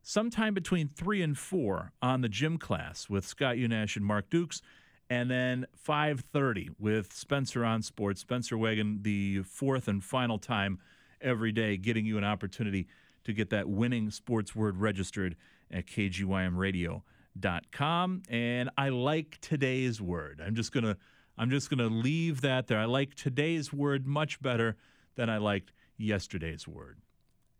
sometime 0.08 0.54
between 0.54 0.88
3 0.88 1.24
and 1.24 1.36
4 1.38 1.92
on 2.00 2.22
the 2.22 2.30
gym 2.30 2.60
class 2.60 3.10
with 3.10 3.26
Scott 3.26 3.56
Unash 3.56 3.96
and 3.96 4.06
Mark 4.06 4.30
Dukes 4.30 4.62
and 5.10 5.32
then 5.32 5.66
5:30 5.76 6.70
with 6.78 7.12
Spencer 7.12 7.66
on 7.66 7.82
Sports. 7.82 8.22
Spencer 8.22 8.56
Wagon 8.58 9.02
the 9.02 9.42
fourth 9.44 9.88
and 9.88 10.04
final 10.04 10.38
time 10.38 10.78
every 11.22 11.52
day 11.52 11.76
getting 11.78 12.06
you 12.06 12.20
an 12.20 12.24
opportunity 12.24 12.86
to 13.24 13.34
get 13.34 13.50
that 13.50 13.68
winning 13.68 14.12
sports 14.12 14.56
word 14.56 14.78
registered 14.78 15.36
at 15.72 15.88
kgymradio.com 15.88 18.22
and 18.30 18.70
I 18.78 18.90
like 18.90 19.40
today's 19.42 20.00
word. 20.02 20.40
I'm 20.46 20.54
just 20.54 20.72
to 20.86 20.98
I'm 21.38 21.50
just 21.50 21.70
to 21.80 21.90
leave 21.90 22.40
that 22.42 22.68
there. 22.68 22.80
I 22.80 22.86
like 22.86 23.16
today's 23.16 23.74
word 23.74 24.06
much 24.06 24.40
better 24.40 24.76
than 25.16 25.32
I 25.32 25.38
liked 25.38 25.74
yesterday's 25.98 26.68
word. 26.68 27.00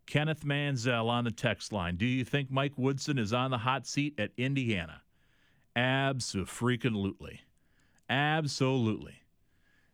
Kenneth 0.06 0.44
Manzel 0.44 1.08
on 1.08 1.24
the 1.24 1.30
text 1.30 1.72
line. 1.72 1.96
Do 1.96 2.06
you 2.06 2.24
think 2.24 2.50
Mike 2.50 2.74
Woodson 2.76 3.18
is 3.18 3.32
on 3.32 3.50
the 3.50 3.58
hot 3.58 3.86
seat 3.86 4.14
at 4.18 4.30
Indiana? 4.36 5.02
Absolutely. 5.74 7.40
Absolutely. 8.08 9.16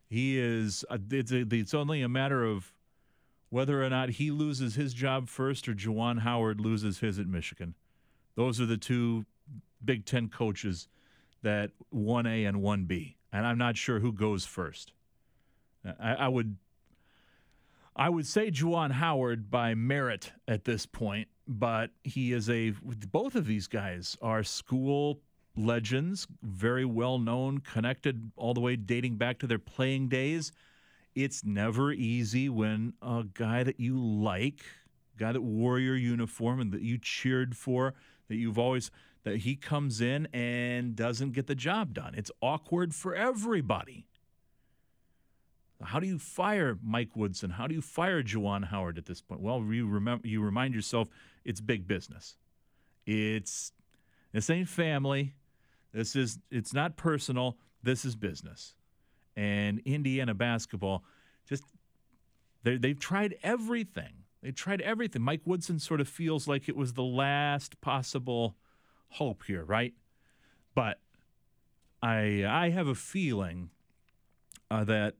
He 0.07 0.39
is, 0.39 0.85
uh, 0.89 0.99
it's, 1.09 1.31
it's 1.31 1.73
only 1.73 2.01
a 2.01 2.09
matter 2.09 2.43
of 2.43 2.71
whether 3.49 3.83
or 3.83 3.89
not 3.89 4.09
he 4.09 4.31
loses 4.31 4.75
his 4.75 4.93
job 4.93 5.27
first 5.27 5.67
or 5.67 5.73
Juwan 5.73 6.19
Howard 6.19 6.61
loses 6.61 6.99
his 6.99 7.19
at 7.19 7.27
Michigan. 7.27 7.75
Those 8.35 8.61
are 8.61 8.65
the 8.65 8.77
two 8.77 9.25
Big 9.83 10.05
Ten 10.05 10.29
coaches 10.29 10.87
that 11.41 11.71
1A 11.93 12.47
and 12.47 12.57
1B. 12.57 13.15
And 13.31 13.45
I'm 13.45 13.57
not 13.57 13.77
sure 13.77 13.99
who 13.99 14.11
goes 14.11 14.45
first. 14.45 14.93
I, 15.99 16.13
I 16.13 16.27
would 16.27 16.57
I 17.95 18.09
would 18.09 18.25
say 18.25 18.49
Juwan 18.49 18.91
Howard 18.91 19.51
by 19.51 19.75
merit 19.75 20.31
at 20.47 20.65
this 20.65 20.85
point, 20.85 21.27
but 21.47 21.91
he 22.03 22.33
is 22.33 22.49
a 22.49 22.71
both 23.11 23.35
of 23.35 23.45
these 23.45 23.67
guys 23.67 24.17
are 24.21 24.43
school 24.43 25.21
legends, 25.55 26.27
very 26.41 26.85
well 26.85 27.19
known, 27.19 27.59
connected 27.59 28.31
all 28.35 28.53
the 28.55 28.61
way 28.61 28.75
dating 28.75 29.17
back 29.17 29.37
to 29.39 29.47
their 29.47 29.59
playing 29.59 30.09
days. 30.09 30.51
It's 31.13 31.43
never 31.43 31.91
easy 31.91 32.49
when 32.49 32.93
a 33.01 33.25
guy 33.31 33.63
that 33.63 33.79
you 33.79 33.99
like, 33.99 34.63
guy 35.19 35.31
that 35.31 35.41
wore 35.41 35.77
your 35.77 35.95
uniform 35.95 36.59
and 36.59 36.71
that 36.71 36.81
you 36.81 36.97
cheered 36.97 37.55
for, 37.55 37.93
that 38.27 38.35
you've 38.35 38.57
always 38.57 38.89
that 39.23 39.37
he 39.37 39.55
comes 39.55 40.01
in 40.01 40.27
and 40.33 40.95
doesn't 40.95 41.31
get 41.31 41.47
the 41.47 41.55
job 41.55 41.93
done. 41.93 42.13
It's 42.15 42.31
awkward 42.41 42.93
for 42.93 43.15
everybody. 43.15 44.05
How 45.83 45.99
do 45.99 46.07
you 46.07 46.19
fire 46.19 46.77
Mike 46.83 47.15
Woodson? 47.15 47.51
How 47.51 47.67
do 47.67 47.75
you 47.75 47.81
fire 47.81 48.23
Juwan 48.23 48.65
Howard 48.65 48.97
at 48.97 49.05
this 49.05 49.21
point? 49.21 49.41
Well, 49.41 49.63
you 49.63 49.87
remember 49.87 50.27
you 50.27 50.41
remind 50.41 50.73
yourself 50.73 51.09
it's 51.43 51.61
big 51.61 51.87
business. 51.87 52.35
It's 53.05 53.71
this 54.31 54.49
ain't 54.49 54.69
family. 54.69 55.35
This 55.93 56.15
is 56.15 56.39
it's 56.51 56.73
not 56.73 56.97
personal. 56.97 57.57
This 57.81 58.05
is 58.05 58.15
business. 58.15 58.75
And 59.35 59.79
Indiana 59.85 60.33
basketball 60.33 61.03
just 61.47 61.63
they've 62.63 62.99
tried 62.99 63.35
everything. 63.43 64.23
They 64.41 64.51
tried 64.51 64.81
everything. 64.81 65.21
Mike 65.21 65.41
Woodson 65.45 65.79
sort 65.79 66.01
of 66.01 66.07
feels 66.07 66.47
like 66.47 66.67
it 66.67 66.75
was 66.75 66.93
the 66.93 67.03
last 67.03 67.79
possible 67.81 68.55
hope 69.09 69.43
here, 69.47 69.63
right? 69.63 69.93
But 70.75 70.99
I 72.01 72.43
I 72.47 72.69
have 72.69 72.87
a 72.87 72.95
feeling 72.95 73.69
uh, 74.69 74.83
that 74.85 75.15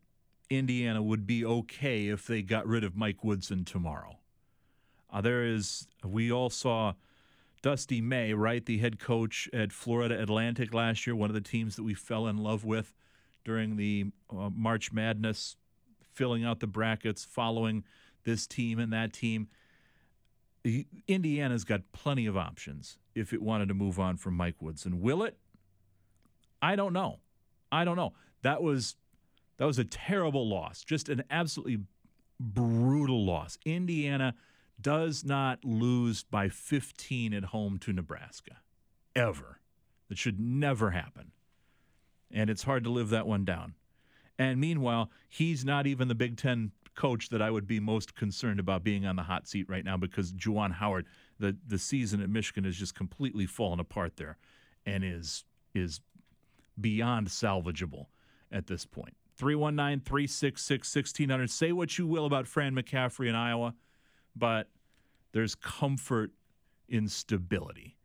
Indiana 0.50 1.02
would 1.02 1.26
be 1.26 1.46
okay 1.46 2.08
if 2.08 2.28
they 2.28 2.42
got 2.42 2.68
rid 2.68 2.84
of 2.84 2.96
Mike 2.96 3.24
Woodson 3.24 3.66
tomorrow. 3.66 4.18
Uh, 5.12 5.22
there 5.22 5.46
is 5.46 5.88
we 6.04 6.32
all 6.32 6.50
saw 6.50 6.94
Dusty 7.62 8.02
May, 8.02 8.34
right, 8.34 8.66
the 8.66 8.78
head 8.80 9.00
coach 9.00 9.50
at 9.54 9.72
Florida 9.72 10.22
Atlantic 10.22 10.74
last 10.74 11.08
year, 11.08 11.16
one 11.16 11.30
of 11.30 11.34
the 11.34 11.42
teams 11.42 11.76
that 11.78 11.84
we 11.84 11.94
fell 11.94 12.28
in 12.28 12.38
love 12.38 12.66
with 12.66 12.94
during 13.46 13.78
the 13.78 14.08
uh, 14.30 14.50
March 14.54 14.92
Madness, 14.92 15.56
filling 16.14 16.44
out 16.44 16.60
the 16.60 16.68
brackets, 16.68 17.24
following 17.24 17.84
this 18.24 18.48
team 18.48 18.80
and 18.80 18.92
that 18.92 19.14
team. 19.14 19.48
Indiana's 21.08 21.64
got 21.64 21.82
plenty 21.92 22.26
of 22.26 22.38
options 22.38 22.98
if 23.16 23.34
it 23.34 23.42
wanted 23.42 23.68
to 23.68 23.74
move 23.74 24.00
on 24.00 24.18
from 24.18 24.36
Mike 24.36 24.62
Woodson. 24.62 25.02
Will 25.02 25.24
it? 25.24 25.38
I 26.62 26.76
don't 26.76 26.94
know. 26.94 27.20
I 27.72 27.84
don't 27.84 27.98
know. 27.98 28.14
That 28.44 28.62
was 28.64 28.96
that 29.58 29.66
was 29.66 29.80
a 29.80 29.86
terrible 29.86 30.48
loss, 30.48 30.84
just 30.84 31.10
an 31.10 31.24
absolutely 31.30 31.80
brutal 32.40 33.26
loss. 33.26 33.58
Indiana 33.66 34.36
does 34.82 35.24
not 35.24 35.64
lose 35.64 36.24
by 36.24 36.50
15 36.50 37.34
at 37.34 37.46
home 37.46 37.78
to 37.80 37.94
Nebraska, 37.94 38.58
ever. 39.16 39.60
That 40.10 40.18
should 40.18 40.40
never 40.40 40.92
happen. 40.92 41.32
And 42.32 42.50
it's 42.50 42.64
hard 42.64 42.84
to 42.84 42.90
live 42.90 43.10
that 43.10 43.28
one 43.28 43.46
down. 43.46 43.76
And 44.38 44.60
meanwhile, 44.60 45.12
he's 45.30 45.64
not 45.64 45.86
even 45.86 46.08
the 46.08 46.16
Big 46.16 46.38
Ten 46.38 46.72
coach 46.96 47.30
that 47.30 47.42
I 47.42 47.50
would 47.50 47.68
be 47.68 47.80
most 47.80 48.16
concerned 48.16 48.60
about 48.60 48.84
being 48.84 49.06
on 49.06 49.16
the 49.16 49.24
hot 49.24 49.48
seat 49.48 49.70
right 49.70 49.86
now 49.86 49.98
because 49.98 50.32
Juwan 50.34 50.72
Howard, 50.74 51.06
the, 51.40 51.56
the 51.68 51.78
season 51.78 52.22
at 52.22 52.30
Michigan 52.30 52.64
has 52.64 52.76
just 52.76 52.96
completely 52.96 53.46
fallen 53.46 53.80
apart 53.80 54.18
there 54.18 54.38
and 54.86 55.04
is 55.04 55.46
is 55.74 56.02
beyond 56.80 57.28
salvageable 57.28 58.08
at 58.52 58.68
this 58.68 58.86
point. 58.86 59.16
319 59.38 60.02
366 60.02 60.96
1600. 60.96 61.50
Say 61.50 61.72
what 61.72 61.98
you 61.98 62.08
will 62.08 62.26
about 62.26 62.48
Fran 62.48 62.76
McCaffery 62.76 63.30
in 63.30 63.36
Iowa, 63.36 63.74
but 64.36 64.70
there's 65.32 65.56
comfort 65.56 66.32
in 66.88 67.08
stability. 67.08 67.98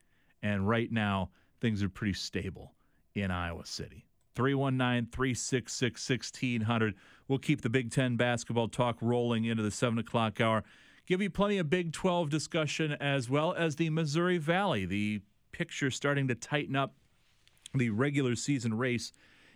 And 0.42 0.68
right 0.68 0.90
now, 0.90 1.30
things 1.60 1.82
are 1.82 1.88
pretty 1.88 2.14
stable 2.14 2.72
in 3.14 3.30
Iowa 3.30 3.66
City. 3.66 4.06
319 4.34 5.10
366 5.10 6.10
1600. 6.10 6.94
We'll 7.26 7.38
keep 7.38 7.60
the 7.60 7.68
Big 7.68 7.90
Ten 7.90 8.16
basketball 8.16 8.68
talk 8.68 8.96
rolling 9.00 9.44
into 9.44 9.62
the 9.62 9.70
7 9.70 9.98
o'clock 9.98 10.40
hour. 10.40 10.62
Give 11.06 11.20
you 11.20 11.30
plenty 11.30 11.58
of 11.58 11.68
Big 11.68 11.92
12 11.92 12.30
discussion 12.30 12.92
as 13.00 13.28
well 13.28 13.54
as 13.54 13.76
the 13.76 13.90
Missouri 13.90 14.38
Valley. 14.38 14.84
The 14.84 15.22
picture 15.52 15.90
starting 15.90 16.28
to 16.28 16.34
tighten 16.34 16.76
up 16.76 16.94
the 17.74 17.90
regular 17.90 18.36
season 18.36 18.74
race 18.74 19.12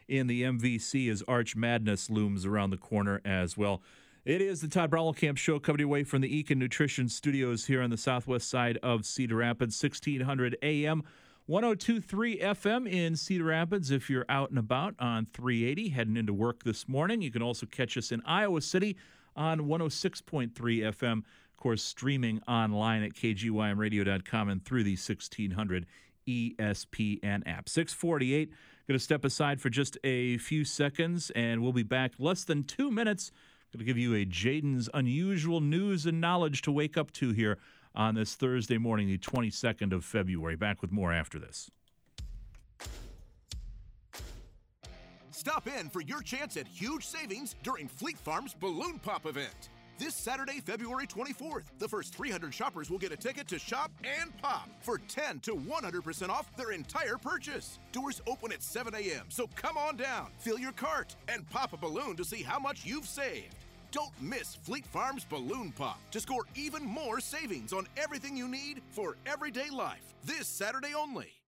in 0.09 0.27
the 0.27 0.43
MVC 0.43 1.11
as 1.11 1.23
Arch 1.29 1.57
Madness 1.57 2.11
looms 2.11 2.45
around 2.47 2.71
the 2.71 2.77
corner 2.77 3.21
as 3.25 3.57
well. 3.57 3.83
It 4.25 4.41
is 4.41 4.61
the 4.61 4.69
Todd 4.69 4.95
Camp 5.17 5.37
Show 5.37 5.59
coming 5.59 5.83
away 5.83 6.05
from 6.05 6.21
the 6.21 6.45
Eakin 6.45 6.57
Nutrition 6.57 7.09
Studios 7.09 7.67
here 7.67 7.83
on 7.83 7.91
the 7.91 7.97
southwest 7.97 8.49
side 8.49 8.79
of 8.83 9.05
Cedar 9.05 9.37
Rapids, 9.37 9.83
1600 9.83 10.57
AM, 10.63 11.03
1023 11.47 12.39
FM 12.39 12.89
in 12.89 13.17
Cedar 13.17 13.45
Rapids. 13.45 13.91
If 13.91 14.09
you're 14.09 14.25
out 14.29 14.51
and 14.51 14.61
about 14.61 14.95
on 15.01 15.27
380 15.33 15.89
heading 15.89 16.17
into 16.17 16.33
work 16.33 16.63
this 16.63 16.89
morning, 16.89 17.21
you 17.21 17.33
can 17.33 17.43
also 17.43 17.67
catch 17.67 17.97
us 17.97 18.13
in 18.13 18.23
Iowa 18.25 18.61
City 18.61 18.97
on 19.35 19.63
106.3 19.63 20.53
FM. 20.53 21.19
Of 21.19 21.57
course, 21.57 21.83
streaming 21.83 22.41
online 22.47 23.03
at 23.03 23.15
kgymradio.com 23.15 24.49
and 24.49 24.65
through 24.65 24.85
the 24.85 24.93
1600 24.93 25.87
ESPN 26.29 27.43
app. 27.47 27.69
648. 27.69 28.53
Going 28.89 28.99
to 28.99 29.05
step 29.05 29.25
aside 29.25 29.61
for 29.61 29.71
just 29.71 29.97
a 30.03 30.39
few 30.39 30.65
seconds, 30.65 31.31
and 31.37 31.63
we'll 31.63 31.73
be 31.73 31.85
back 31.85 32.15
less 32.19 32.43
than 32.43 32.65
two 32.65 32.91
minutes. 32.91 33.31
Going 33.73 33.79
to 33.79 33.85
give 33.85 33.97
you 33.97 34.15
a 34.15 34.27
Jaden's 34.27 34.91
unusual 34.93 35.61
news 35.61 36.05
and 36.05 36.21
knowledge 36.21 36.63
to 36.63 36.73
wake 36.73 36.99
up 36.99 37.13
to 37.13 37.31
here 37.31 37.59
on 37.95 38.17
this 38.17 38.35
Thursday 38.35 38.79
morning, 38.79 39.07
the 39.07 39.19
22nd 39.19 39.93
of 39.93 40.05
February. 40.05 40.57
Back 40.57 40.83
with 40.83 40.91
more 40.91 41.13
after 41.13 41.39
this. 41.39 41.71
Stop 45.31 45.67
in 45.67 45.89
for 45.89 46.03
your 46.03 46.21
chance 46.21 46.57
at 46.57 46.67
huge 46.67 47.07
savings 47.07 47.55
during 47.63 47.89
Fleet 47.89 48.19
Farm's 48.19 48.55
Balloon 48.55 48.99
Pop 48.99 49.27
event. 49.27 49.71
This 50.03 50.17
Saturday, 50.17 50.59
February 50.59 51.07
24th, 51.07 51.63
the 51.79 51.87
first 51.87 52.13
300 52.13 52.53
shoppers 52.53 52.91
will 52.91 52.99
get 52.99 53.13
a 53.13 53.17
ticket 53.17 53.47
to 53.47 53.57
shop 53.57 53.93
and 54.03 54.37
pop 54.39 54.69
for 54.81 54.99
10 54.99 55.39
to 55.41 55.55
100% 55.55 56.29
off 56.29 56.57
their 56.57 56.73
entire 56.73 57.17
purchase. 57.17 57.79
Doors 57.93 58.21
open 58.27 58.51
at 58.51 58.65
7 58.65 58.97
a.m., 58.97 59.27
so 59.29 59.49
come 59.55 59.77
on 59.79 59.97
down, 59.97 60.33
fill 60.39 60.59
your 60.59 60.73
cart, 60.73 61.15
and 61.29 61.49
pop 61.51 61.73
a 61.73 61.77
balloon 61.77 62.17
to 62.17 62.25
see 62.25 62.43
how 62.43 62.59
much 62.59 62.85
you've 62.85 63.07
saved. 63.07 63.55
Don't 63.93 64.21
miss 64.21 64.57
Fleet 64.57 64.87
Farm's 64.87 65.25
Balloon 65.25 65.71
Pop 65.71 66.01
to 66.11 66.19
score 66.19 66.47
even 66.57 66.85
more 66.85 67.21
savings 67.21 67.73
on 67.73 67.87
everything 67.97 68.37
you 68.37 68.49
need 68.49 68.83
for 68.91 69.17
everyday 69.25 69.71
life 69.71 70.15
this 70.25 70.49
Saturday 70.49 70.95
only. 70.95 71.42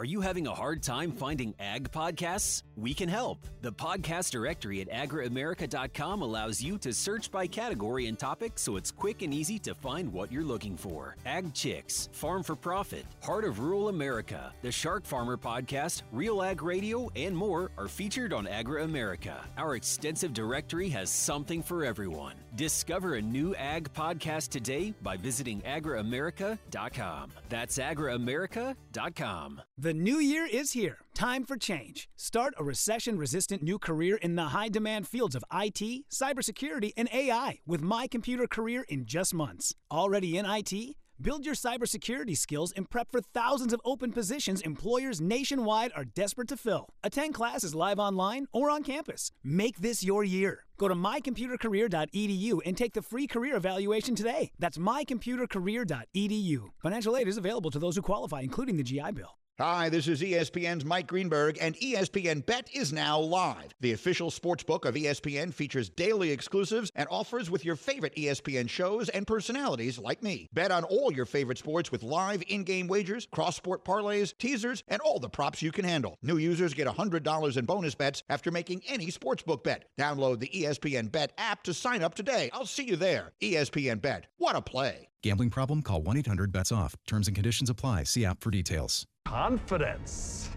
Are 0.00 0.04
you 0.06 0.22
having 0.22 0.46
a 0.46 0.54
hard 0.54 0.82
time 0.82 1.12
finding 1.12 1.52
ag 1.60 1.90
podcasts? 1.90 2.62
We 2.74 2.94
can 2.94 3.10
help. 3.10 3.46
The 3.60 3.70
podcast 3.70 4.30
directory 4.30 4.80
at 4.80 4.88
agriamerica.com 4.88 6.22
allows 6.22 6.62
you 6.62 6.78
to 6.78 6.94
search 6.94 7.30
by 7.30 7.46
category 7.46 8.06
and 8.06 8.18
topic 8.18 8.52
so 8.54 8.76
it's 8.76 8.90
quick 8.90 9.20
and 9.20 9.34
easy 9.34 9.58
to 9.58 9.74
find 9.74 10.10
what 10.10 10.32
you're 10.32 10.42
looking 10.42 10.74
for. 10.74 11.16
Ag 11.26 11.52
Chicks, 11.52 12.08
Farm 12.12 12.42
for 12.42 12.56
Profit, 12.56 13.04
Heart 13.22 13.44
of 13.44 13.60
Rural 13.60 13.90
America, 13.90 14.54
the 14.62 14.72
Shark 14.72 15.04
Farmer 15.04 15.36
podcast, 15.36 16.00
Real 16.12 16.42
Ag 16.42 16.62
Radio, 16.62 17.10
and 17.14 17.36
more 17.36 17.70
are 17.76 17.86
featured 17.86 18.32
on 18.32 18.46
Agri 18.46 18.82
America. 18.84 19.44
Our 19.58 19.76
extensive 19.76 20.32
directory 20.32 20.88
has 20.88 21.10
something 21.10 21.62
for 21.62 21.84
everyone. 21.84 22.36
Discover 22.56 23.16
a 23.16 23.22
new 23.22 23.54
ag 23.54 23.92
podcast 23.92 24.48
today 24.48 24.94
by 25.02 25.18
visiting 25.18 25.60
agriamerica.com. 25.60 27.32
That's 27.50 27.76
agriamerica.com. 27.76 29.60
The 29.78 29.89
new 29.94 30.18
year 30.18 30.46
is 30.46 30.72
here. 30.72 30.98
Time 31.14 31.44
for 31.44 31.56
change. 31.56 32.08
Start 32.16 32.54
a 32.58 32.64
recession 32.64 33.18
resistant 33.18 33.62
new 33.62 33.78
career 33.78 34.16
in 34.16 34.34
the 34.34 34.44
high 34.44 34.68
demand 34.68 35.08
fields 35.08 35.34
of 35.34 35.44
IT, 35.52 36.04
cybersecurity, 36.10 36.92
and 36.96 37.08
AI 37.12 37.58
with 37.66 37.82
My 37.82 38.06
Computer 38.06 38.46
Career 38.46 38.84
in 38.88 39.06
just 39.06 39.32
months. 39.32 39.74
Already 39.90 40.36
in 40.36 40.46
IT? 40.46 40.96
Build 41.20 41.44
your 41.44 41.54
cybersecurity 41.54 42.34
skills 42.36 42.72
and 42.72 42.88
prep 42.88 43.12
for 43.12 43.20
thousands 43.20 43.74
of 43.74 43.80
open 43.84 44.10
positions 44.10 44.62
employers 44.62 45.20
nationwide 45.20 45.92
are 45.94 46.06
desperate 46.06 46.48
to 46.48 46.56
fill. 46.56 46.88
Attend 47.04 47.34
classes 47.34 47.74
live 47.74 47.98
online 47.98 48.46
or 48.52 48.70
on 48.70 48.82
campus. 48.82 49.30
Make 49.44 49.80
this 49.80 50.02
your 50.02 50.24
year. 50.24 50.64
Go 50.78 50.88
to 50.88 50.94
mycomputercareer.edu 50.94 52.60
and 52.64 52.74
take 52.74 52.94
the 52.94 53.02
free 53.02 53.26
career 53.26 53.56
evaluation 53.56 54.14
today. 54.14 54.50
That's 54.58 54.78
mycomputercareer.edu. 54.78 56.68
Financial 56.78 57.16
aid 57.16 57.28
is 57.28 57.36
available 57.36 57.70
to 57.70 57.78
those 57.78 57.96
who 57.96 58.02
qualify, 58.02 58.40
including 58.40 58.78
the 58.78 58.82
GI 58.82 59.12
Bill. 59.12 59.39
Hi, 59.60 59.90
this 59.90 60.08
is 60.08 60.22
ESPN's 60.22 60.86
Mike 60.86 61.06
Greenberg, 61.06 61.58
and 61.60 61.76
ESPN 61.76 62.46
Bet 62.46 62.70
is 62.72 62.94
now 62.94 63.18
live. 63.18 63.74
The 63.80 63.92
official 63.92 64.30
sports 64.30 64.62
book 64.62 64.86
of 64.86 64.94
ESPN 64.94 65.52
features 65.52 65.90
daily 65.90 66.30
exclusives 66.30 66.90
and 66.94 67.06
offers 67.10 67.50
with 67.50 67.62
your 67.62 67.76
favorite 67.76 68.16
ESPN 68.16 68.70
shows 68.70 69.10
and 69.10 69.26
personalities 69.26 69.98
like 69.98 70.22
me. 70.22 70.48
Bet 70.54 70.70
on 70.70 70.84
all 70.84 71.12
your 71.12 71.26
favorite 71.26 71.58
sports 71.58 71.92
with 71.92 72.02
live 72.02 72.42
in 72.48 72.64
game 72.64 72.86
wagers, 72.86 73.28
cross 73.30 73.54
sport 73.54 73.84
parlays, 73.84 74.32
teasers, 74.38 74.82
and 74.88 75.02
all 75.02 75.18
the 75.18 75.28
props 75.28 75.60
you 75.60 75.72
can 75.72 75.84
handle. 75.84 76.16
New 76.22 76.38
users 76.38 76.72
get 76.72 76.88
$100 76.88 77.56
in 77.58 77.64
bonus 77.66 77.94
bets 77.94 78.22
after 78.30 78.50
making 78.50 78.80
any 78.88 79.08
sportsbook 79.08 79.62
bet. 79.62 79.84
Download 79.98 80.40
the 80.40 80.48
ESPN 80.48 81.12
Bet 81.12 81.32
app 81.36 81.62
to 81.64 81.74
sign 81.74 82.02
up 82.02 82.14
today. 82.14 82.48
I'll 82.54 82.64
see 82.64 82.84
you 82.84 82.96
there. 82.96 83.32
ESPN 83.42 84.00
Bet. 84.00 84.24
What 84.38 84.56
a 84.56 84.62
play. 84.62 85.09
Gambling 85.22 85.50
problem? 85.50 85.82
Call 85.82 86.02
1 86.02 86.16
800 86.18 86.50
bets 86.50 86.72
off. 86.72 86.96
Terms 87.06 87.28
and 87.28 87.34
conditions 87.34 87.68
apply. 87.68 88.04
See 88.04 88.24
app 88.24 88.40
for 88.40 88.50
details. 88.50 89.06
Confidence. 89.26 90.48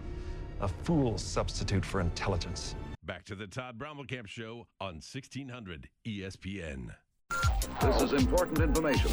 A 0.61 0.67
fool's 0.67 1.21
substitute 1.21 1.83
for 1.83 1.99
intelligence. 1.99 2.75
Back 3.03 3.25
to 3.25 3.35
the 3.35 3.45
Todd 3.47 3.77
Brommelkamp 3.77 4.27
Show 4.27 4.67
on 4.79 4.95
1600 4.95 5.89
ESPN. 6.07 6.95
This 7.81 8.01
is 8.01 8.13
important 8.13 8.59
information. 8.59 9.11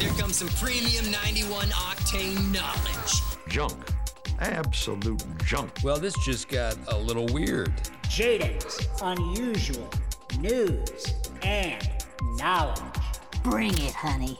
Here 0.00 0.10
comes 0.14 0.36
some 0.36 0.48
premium 0.48 1.08
91 1.12 1.68
octane 1.68 2.52
knowledge. 2.52 3.22
Junk. 3.48 3.76
Absolute 4.40 5.22
junk. 5.44 5.70
Well, 5.84 5.98
this 5.98 6.14
just 6.24 6.48
got 6.48 6.76
a 6.88 6.98
little 6.98 7.26
weird. 7.26 7.72
Jaden's 8.08 8.88
unusual 9.00 9.88
news 10.40 11.14
and 11.42 11.88
knowledge. 12.36 12.80
Bring 13.44 13.72
it, 13.78 13.94
honey. 13.94 14.36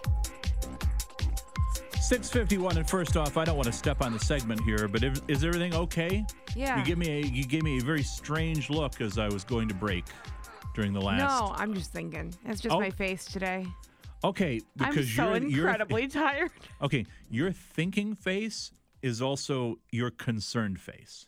651 2.10 2.76
and 2.78 2.88
first 2.88 3.16
off, 3.16 3.36
I 3.36 3.44
don't 3.44 3.56
want 3.56 3.66
to 3.66 3.72
step 3.72 4.00
on 4.00 4.12
the 4.12 4.18
segment 4.20 4.60
here, 4.60 4.86
but 4.86 5.02
if, 5.02 5.20
is 5.26 5.42
everything 5.42 5.74
okay? 5.74 6.24
Yeah. 6.54 6.78
You 6.78 6.84
give 6.84 6.98
me 6.98 7.08
a 7.08 7.26
you 7.26 7.44
gave 7.44 7.64
me 7.64 7.78
a 7.78 7.82
very 7.82 8.04
strange 8.04 8.70
look 8.70 9.00
as 9.00 9.18
I 9.18 9.26
was 9.28 9.42
going 9.42 9.66
to 9.68 9.74
break 9.74 10.04
during 10.76 10.92
the 10.92 11.00
last. 11.00 11.18
No, 11.18 11.52
I'm 11.56 11.74
just 11.74 11.90
thinking. 11.92 12.32
It's 12.44 12.60
just 12.60 12.72
Oh. 12.74 12.78
my 12.78 12.90
face 12.90 13.24
today. 13.24 13.66
Okay, 14.22 14.60
because 14.76 14.98
I'm 14.98 15.04
so 15.16 15.24
you're 15.34 15.36
you're- 15.48 15.58
incredibly 15.70 16.06
tired. 16.22 16.52
okay, 16.80 17.06
your 17.28 17.50
thinking 17.50 18.14
face 18.14 18.70
is 19.02 19.20
also 19.20 19.80
your 19.90 20.10
concerned 20.12 20.80
face. 20.80 21.26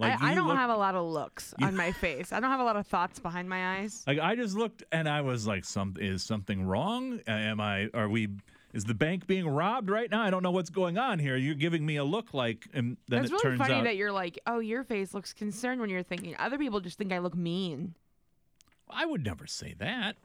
Like 0.00 0.20
I, 0.20 0.26
I 0.26 0.30
you 0.30 0.34
don't 0.36 0.48
look- 0.48 0.56
have 0.56 0.70
a 0.70 0.76
lot 0.76 0.96
of 0.96 1.06
looks 1.06 1.54
on 1.62 1.76
my 1.76 1.92
face. 1.92 2.32
I 2.32 2.40
don't 2.40 2.50
have 2.50 2.58
a 2.60 2.64
lot 2.64 2.74
of 2.76 2.88
thoughts 2.88 3.20
behind 3.20 3.48
my 3.48 3.78
eyes. 3.78 4.02
Like 4.04 4.18
I 4.18 4.34
just 4.34 4.56
looked 4.56 4.82
and 4.90 5.08
I 5.08 5.20
was 5.20 5.46
like, 5.46 5.64
"Some 5.64 5.94
is 6.00 6.24
something 6.24 6.64
wrong? 6.64 7.20
Am 7.28 7.60
I? 7.60 7.88
Are 7.94 8.08
we? 8.08 8.28
Is 8.74 8.84
the 8.84 8.94
bank 8.94 9.26
being 9.26 9.48
robbed 9.48 9.88
right 9.88 10.10
now? 10.10 10.22
I 10.22 10.30
don't 10.30 10.42
know 10.42 10.50
what's 10.50 10.68
going 10.68 10.98
on 10.98 11.18
here. 11.18 11.36
You're 11.36 11.54
giving 11.54 11.86
me 11.86 11.96
a 11.96 12.04
look 12.04 12.34
like, 12.34 12.68
and 12.74 12.98
then 13.08 13.20
it's 13.22 13.30
it 13.30 13.32
really 13.32 13.42
turns 13.42 13.58
funny 13.58 13.74
out 13.74 13.84
that 13.84 13.96
you're 13.96 14.12
like, 14.12 14.38
oh, 14.46 14.58
your 14.58 14.84
face 14.84 15.14
looks 15.14 15.32
concerned 15.32 15.80
when 15.80 15.88
you're 15.88 16.02
thinking. 16.02 16.36
Other 16.38 16.58
people 16.58 16.80
just 16.80 16.98
think 16.98 17.12
I 17.12 17.18
look 17.18 17.34
mean. 17.34 17.94
I 18.90 19.06
would 19.06 19.24
never 19.24 19.46
say 19.46 19.74
that. 19.78 20.16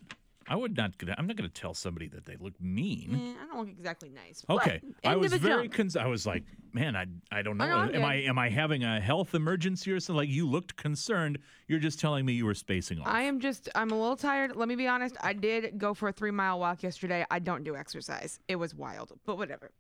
I 0.48 0.56
would 0.56 0.76
not. 0.76 0.92
I'm 1.18 1.28
not 1.28 1.36
going 1.36 1.50
to 1.50 1.54
tell 1.62 1.74
somebody 1.74 2.08
that 2.10 2.26
they 2.26 2.36
look 2.40 2.60
mean. 2.62 3.36
Eh, 3.38 3.42
I 3.44 3.48
don't 3.48 3.60
look 3.60 3.70
exactly 3.70 4.10
nice. 4.10 4.44
Okay, 4.50 4.82
I 5.06 5.16
was 5.16 5.34
very. 5.34 5.70
Cons- 5.70 5.96
I 5.96 6.08
was 6.08 6.26
like, 6.26 6.44
man, 6.74 6.96
I 6.96 7.06
I 7.32 7.42
don't 7.42 7.58
know. 7.58 7.66
I 7.66 7.88
am 7.90 8.04
I 8.06 8.16
am 8.16 8.38
I 8.38 8.50
having 8.50 8.84
a 8.84 9.00
health 9.00 9.36
emergency 9.36 9.92
or 9.92 10.00
something? 10.00 10.18
Like 10.18 10.30
you 10.30 10.48
looked 10.50 10.76
concerned. 10.76 11.40
You're 11.68 11.80
just 11.80 12.00
telling 12.00 12.26
me 12.26 12.34
you 12.34 12.46
were 12.46 12.54
spacing 12.56 13.00
off. 13.00 13.08
I 13.08 13.24
am 13.24 13.40
just, 13.40 13.70
I'm 13.74 13.92
a 13.92 14.00
little 14.00 14.18
tired. 14.18 14.56
Let 14.56 14.68
me 14.68 14.76
be 14.76 14.88
honest. 14.88 15.16
I 15.22 15.34
did 15.34 15.78
go 15.78 15.94
for 15.94 16.10
a 16.10 16.12
three 16.12 16.32
mile 16.32 16.60
walk 16.60 16.84
yesterday. 16.84 17.26
I 17.32 17.40
don't 17.40 17.64
do 17.64 17.76
exercise. 17.76 18.40
It 18.48 18.58
was 18.58 18.76
wild, 18.76 19.12
but 19.26 19.38
whatever. 19.38 19.72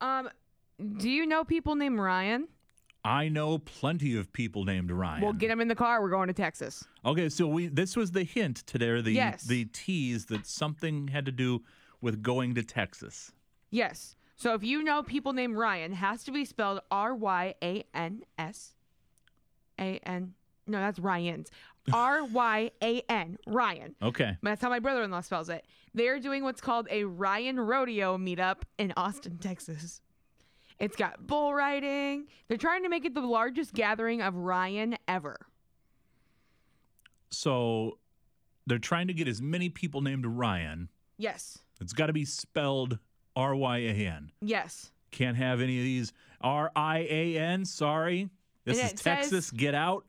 Um, 0.00 0.28
do 0.96 1.10
you 1.10 1.26
know 1.26 1.44
people 1.44 1.74
named 1.74 1.98
Ryan? 1.98 2.48
I 3.04 3.28
know 3.28 3.58
plenty 3.58 4.16
of 4.16 4.32
people 4.32 4.64
named 4.64 4.90
Ryan. 4.92 5.22
We'll 5.22 5.32
get 5.32 5.50
him 5.50 5.60
in 5.60 5.68
the 5.68 5.74
car. 5.74 6.00
We're 6.00 6.10
going 6.10 6.28
to 6.28 6.32
Texas. 6.34 6.84
Okay, 7.04 7.28
so 7.28 7.46
we 7.46 7.66
this 7.66 7.96
was 7.96 8.12
the 8.12 8.22
hint 8.22 8.58
today, 8.66 8.88
or 8.88 9.02
the 9.02 9.12
Yes. 9.12 9.42
the 9.44 9.64
tease 9.66 10.26
that 10.26 10.46
something 10.46 11.08
had 11.08 11.26
to 11.26 11.32
do 11.32 11.62
with 12.00 12.22
going 12.22 12.54
to 12.54 12.62
Texas. 12.62 13.32
Yes. 13.70 14.14
So 14.36 14.54
if 14.54 14.62
you 14.62 14.82
know 14.82 15.02
people 15.02 15.32
named 15.32 15.56
Ryan, 15.56 15.92
has 15.94 16.22
to 16.24 16.32
be 16.32 16.44
spelled 16.44 16.80
R 16.90 17.14
Y 17.14 17.54
A 17.62 17.84
N 17.94 18.22
S 18.38 18.74
A 19.80 19.98
N. 20.04 20.34
No, 20.66 20.78
that's 20.78 20.98
Ryan's. 21.00 21.50
R 21.92 22.24
Y 22.24 22.70
A 22.82 23.02
N. 23.08 23.38
Ryan. 23.48 23.96
Okay. 24.00 24.36
That's 24.42 24.62
how 24.62 24.68
my 24.68 24.78
brother 24.78 25.02
in 25.02 25.10
law 25.10 25.20
spells 25.22 25.48
it. 25.48 25.64
They're 25.92 26.20
doing 26.20 26.44
what's 26.44 26.60
called 26.60 26.86
a 26.90 27.02
Ryan 27.04 27.58
Rodeo 27.58 28.16
meetup 28.16 28.62
in 28.78 28.92
Austin, 28.96 29.38
Texas. 29.38 30.00
It's 30.78 30.96
got 30.96 31.26
bull 31.26 31.54
riding. 31.54 32.26
They're 32.48 32.56
trying 32.58 32.82
to 32.82 32.88
make 32.88 33.04
it 33.04 33.14
the 33.14 33.20
largest 33.20 33.72
gathering 33.72 34.20
of 34.22 34.34
Ryan 34.34 34.96
ever. 35.06 35.36
So 37.30 37.98
they're 38.66 38.78
trying 38.78 39.06
to 39.08 39.14
get 39.14 39.28
as 39.28 39.40
many 39.40 39.68
people 39.68 40.00
named 40.02 40.26
Ryan. 40.26 40.88
Yes. 41.18 41.58
It's 41.80 41.92
got 41.92 42.06
to 42.06 42.12
be 42.12 42.24
spelled 42.24 42.98
R 43.36 43.54
Y 43.54 43.78
A 43.78 43.90
N. 44.06 44.30
Yes. 44.40 44.90
Can't 45.10 45.36
have 45.36 45.60
any 45.60 45.78
of 45.78 45.84
these 45.84 46.12
R 46.40 46.70
I 46.76 46.98
A 47.08 47.36
N. 47.38 47.64
Sorry. 47.64 48.28
This 48.64 48.78
is 48.78 48.84
it 48.92 48.98
says- 48.98 49.02
Texas. 49.02 49.50
Get 49.50 49.74
out. 49.74 50.04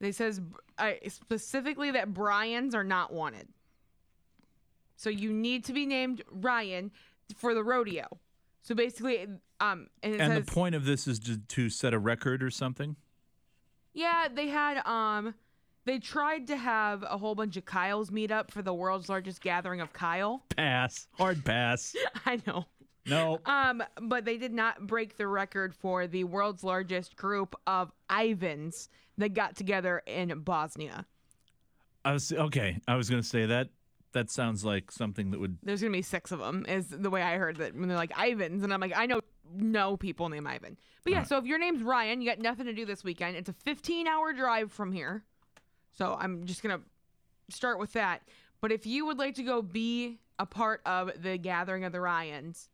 They 0.00 0.12
says 0.12 0.40
uh, 0.78 0.92
specifically 1.08 1.90
that 1.90 2.14
Bryans 2.14 2.74
are 2.74 2.84
not 2.84 3.12
wanted. 3.12 3.48
So 4.96 5.10
you 5.10 5.32
need 5.32 5.64
to 5.64 5.72
be 5.72 5.86
named 5.86 6.22
Ryan 6.30 6.92
for 7.36 7.52
the 7.52 7.64
rodeo. 7.64 8.06
So 8.62 8.74
basically, 8.74 9.26
um, 9.60 9.88
and 10.02 10.20
And 10.20 10.32
says 10.32 10.44
the 10.44 10.52
point 10.52 10.74
of 10.74 10.84
this 10.84 11.06
is 11.06 11.18
to, 11.20 11.38
to 11.38 11.70
set 11.70 11.94
a 11.94 11.98
record 11.98 12.42
or 12.42 12.50
something. 12.50 12.96
Yeah, 13.94 14.28
they 14.32 14.48
had 14.48 14.86
um 14.86 15.34
they 15.84 15.98
tried 15.98 16.46
to 16.48 16.56
have 16.56 17.02
a 17.02 17.16
whole 17.16 17.34
bunch 17.34 17.56
of 17.56 17.64
Kyles 17.64 18.10
meet 18.10 18.30
up 18.30 18.50
for 18.50 18.60
the 18.60 18.74
world's 18.74 19.08
largest 19.08 19.40
gathering 19.40 19.80
of 19.80 19.92
Kyle. 19.92 20.42
Pass. 20.56 21.06
Hard 21.16 21.44
pass. 21.44 21.96
I 22.26 22.40
know. 22.46 22.66
No. 23.06 23.40
Um, 23.46 23.82
but 24.02 24.26
they 24.26 24.36
did 24.36 24.52
not 24.52 24.86
break 24.86 25.16
the 25.16 25.26
record 25.26 25.74
for 25.74 26.06
the 26.06 26.24
world's 26.24 26.62
largest 26.62 27.16
group 27.16 27.56
of 27.66 27.90
Ivans 28.10 28.90
that 29.16 29.32
got 29.32 29.56
together 29.56 30.02
in 30.06 30.40
Bosnia. 30.40 31.06
I 32.04 32.12
was 32.12 32.32
okay. 32.32 32.78
I 32.86 32.96
was 32.96 33.08
going 33.08 33.22
to 33.22 33.28
say 33.28 33.46
that. 33.46 33.70
That 34.18 34.30
sounds 34.30 34.64
like 34.64 34.90
something 34.90 35.30
that 35.30 35.38
would. 35.38 35.58
There's 35.62 35.80
gonna 35.80 35.92
be 35.92 36.02
six 36.02 36.32
of 36.32 36.40
them, 36.40 36.66
is 36.68 36.88
the 36.88 37.08
way 37.08 37.22
I 37.22 37.36
heard 37.36 37.58
that 37.58 37.76
when 37.76 37.88
they're 37.88 37.96
like 37.96 38.10
Ivans, 38.18 38.64
and 38.64 38.74
I'm 38.74 38.80
like, 38.80 38.92
I 38.96 39.06
know 39.06 39.20
no 39.54 39.96
people 39.96 40.28
named 40.28 40.48
Ivan. 40.48 40.76
But 41.04 41.12
yeah, 41.12 41.22
so 41.22 41.38
if 41.38 41.44
your 41.44 41.56
name's 41.60 41.84
Ryan, 41.84 42.20
you 42.20 42.28
got 42.28 42.40
nothing 42.40 42.66
to 42.66 42.72
do 42.72 42.84
this 42.84 43.04
weekend. 43.04 43.36
It's 43.36 43.48
a 43.48 43.52
15 43.52 44.08
hour 44.08 44.32
drive 44.32 44.72
from 44.72 44.90
here, 44.90 45.22
so 45.92 46.16
I'm 46.18 46.46
just 46.46 46.64
gonna 46.64 46.80
start 47.48 47.78
with 47.78 47.92
that. 47.92 48.22
But 48.60 48.72
if 48.72 48.86
you 48.86 49.06
would 49.06 49.18
like 49.18 49.36
to 49.36 49.44
go 49.44 49.62
be 49.62 50.18
a 50.40 50.46
part 50.46 50.80
of 50.84 51.12
the 51.22 51.38
gathering 51.38 51.84
of 51.84 51.92
the 51.92 52.00
Ryans, 52.00 52.70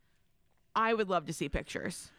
I 0.75 0.95
would 0.95 1.09
love 1.09 1.27
to 1.27 1.33
see 1.33 1.47
pictures. 1.47 2.09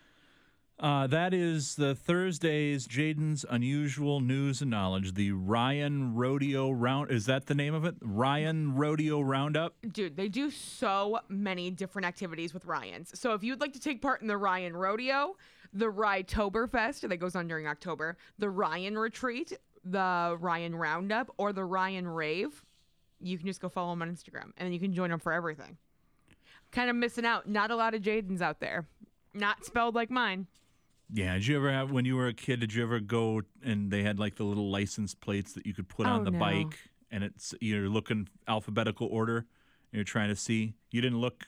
Uh, 0.79 1.07
that 1.07 1.33
is 1.33 1.77
the 1.77 1.95
Thursday's 1.95 2.87
Jaden's 2.87 3.47
Unusual 3.49 4.21
News 4.21 4.61
and 4.61 4.71
Knowledge, 4.71 5.15
the 5.15 5.33
Ryan 5.33 6.15
Rodeo 6.15 6.71
Round. 6.71 7.11
Is 7.11 7.25
that 7.27 7.47
the 7.47 7.55
name 7.55 7.73
of 7.73 7.87
it? 7.87 7.95
Ryan 8.03 8.75
Rodeo 8.75 9.23
Roundup? 9.23 9.75
Dude, 9.91 10.19
they 10.19 10.29
do 10.29 10.51
so 10.51 11.21
many 11.29 11.71
different 11.71 12.07
activities 12.07 12.53
with 12.53 12.67
Ryans. 12.67 13.19
So 13.19 13.33
if 13.33 13.43
you'd 13.43 13.61
like 13.61 13.73
to 13.73 13.81
take 13.81 14.03
part 14.03 14.21
in 14.21 14.27
the 14.27 14.37
Ryan 14.37 14.77
Rodeo, 14.77 15.37
the 15.73 15.87
Rytoberfest 15.87 17.09
that 17.09 17.17
goes 17.17 17.35
on 17.35 17.49
during 17.49 17.67
October, 17.67 18.19
the 18.39 18.51
Ryan 18.51 18.99
Retreat, 18.99 19.55
the 19.83 20.37
Ryan 20.39 20.77
Roundup, 20.77 21.33
or 21.39 21.55
the 21.55 21.65
Ryan 21.65 22.07
Rave, 22.07 22.63
you 23.19 23.39
can 23.39 23.47
just 23.47 23.63
go 23.63 23.71
follow 23.71 23.93
them 23.93 24.03
on 24.03 24.15
Instagram 24.15 24.53
and 24.59 24.67
then 24.67 24.73
you 24.75 24.79
can 24.81 24.93
join 24.93 25.09
them 25.09 25.21
for 25.21 25.33
everything. 25.33 25.79
Kind 26.71 26.91
of 26.91 26.97
missing 26.97 27.25
out. 27.25 27.49
Not 27.49 27.71
a 27.71 27.77
lot 27.77 27.95
of 27.95 28.03
Jadens 28.03 28.43
out 28.43 28.61
there. 28.61 28.87
Not 29.33 29.65
spelled 29.65 29.95
like 29.95 30.11
mine. 30.11 30.47
Yeah. 31.13 31.35
Did 31.35 31.47
you 31.47 31.57
ever 31.57 31.71
have, 31.71 31.91
when 31.93 32.05
you 32.05 32.17
were 32.17 32.27
a 32.29 32.35
kid, 32.35 32.61
did 32.61 32.75
you 32.75 32.83
ever 32.83 33.01
go 33.01 33.43
and 33.65 33.91
they 33.91 34.03
had 34.03 34.19
like 34.19 34.37
the 34.37 34.45
little 34.45 34.71
license 34.71 35.15
plates 35.15 35.53
that 35.55 35.67
you 35.67 35.75
could 35.75 35.89
put 35.89 36.07
Oh, 36.07 36.11
on 36.11 36.25
the 36.25 36.31
no. 36.31 36.39
bike 36.39 36.79
and 37.11 37.23
it's, 37.25 37.55
you're 37.61 37.89
looking 37.89 38.29
alphabetical 38.49 39.07
order 39.11 39.39
and 39.39 39.47
you're 39.93 40.05
trying 40.05 40.29
to 40.31 40.37
see? 40.37 40.75
You 40.91 41.01
didn't 41.01 41.21
look, 41.21 41.47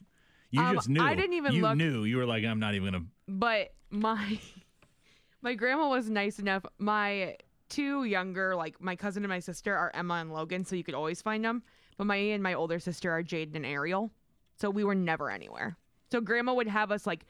you 0.50 0.62
Um, 0.62 0.74
just 0.76 0.88
knew. 0.88 1.02
I 1.02 1.14
didn't 1.14 1.34
even 1.34 1.54
you 1.54 1.62
look. 1.62 1.76
knew. 1.76 2.04
You 2.04 2.18
were 2.18 2.26
like, 2.26 2.44
I'm 2.44 2.60
not 2.60 2.74
even 2.74 2.90
going 2.92 3.02
to. 3.04 3.08
but 3.26 3.74
my 3.90 4.38
my 5.42 5.54
grandma 5.54 5.88
was 5.88 6.10
nice 6.10 6.38
enough 6.38 6.64
my 6.78 7.36
two 7.68 8.04
younger 8.04 8.54
like 8.56 8.80
my 8.80 8.96
cousin 8.96 9.22
and 9.24 9.30
my 9.30 9.38
sister 9.38 9.74
are 9.76 9.90
emma 9.94 10.14
and 10.14 10.32
logan 10.32 10.64
so 10.64 10.74
you 10.76 10.82
could 10.84 10.94
always 10.94 11.22
find 11.22 11.44
them 11.44 11.62
but 11.96 12.04
my 12.06 12.16
and 12.16 12.42
my 12.42 12.54
older 12.54 12.78
sister 12.78 13.10
are 13.10 13.22
jaden 13.22 13.54
and 13.56 13.64
ariel 13.66 14.10
so 14.56 14.68
we 14.70 14.84
were 14.84 14.94
never 14.94 15.30
anywhere 15.30 15.76
So 16.10 16.20
grandma 16.20 16.54
would 16.54 16.66
have 16.68 16.90
us 16.90 17.06
like, 17.06 17.24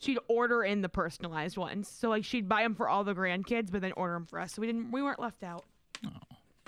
she'd 0.00 0.18
order 0.28 0.64
in 0.64 0.80
the 0.80 0.88
personalized 0.88 1.56
ones. 1.56 1.88
So 1.88 2.08
like 2.08 2.24
she'd 2.24 2.48
buy 2.48 2.62
them 2.62 2.74
for 2.74 2.88
all 2.88 3.04
the 3.04 3.14
grandkids, 3.14 3.70
but 3.70 3.80
then 3.82 3.92
order 3.92 4.14
them 4.14 4.26
for 4.26 4.40
us. 4.40 4.54
So 4.54 4.60
we 4.60 4.66
didn't, 4.66 4.90
we 4.90 5.02
weren't 5.02 5.20
left 5.20 5.44
out. 5.44 5.64
Oh, 6.04 6.10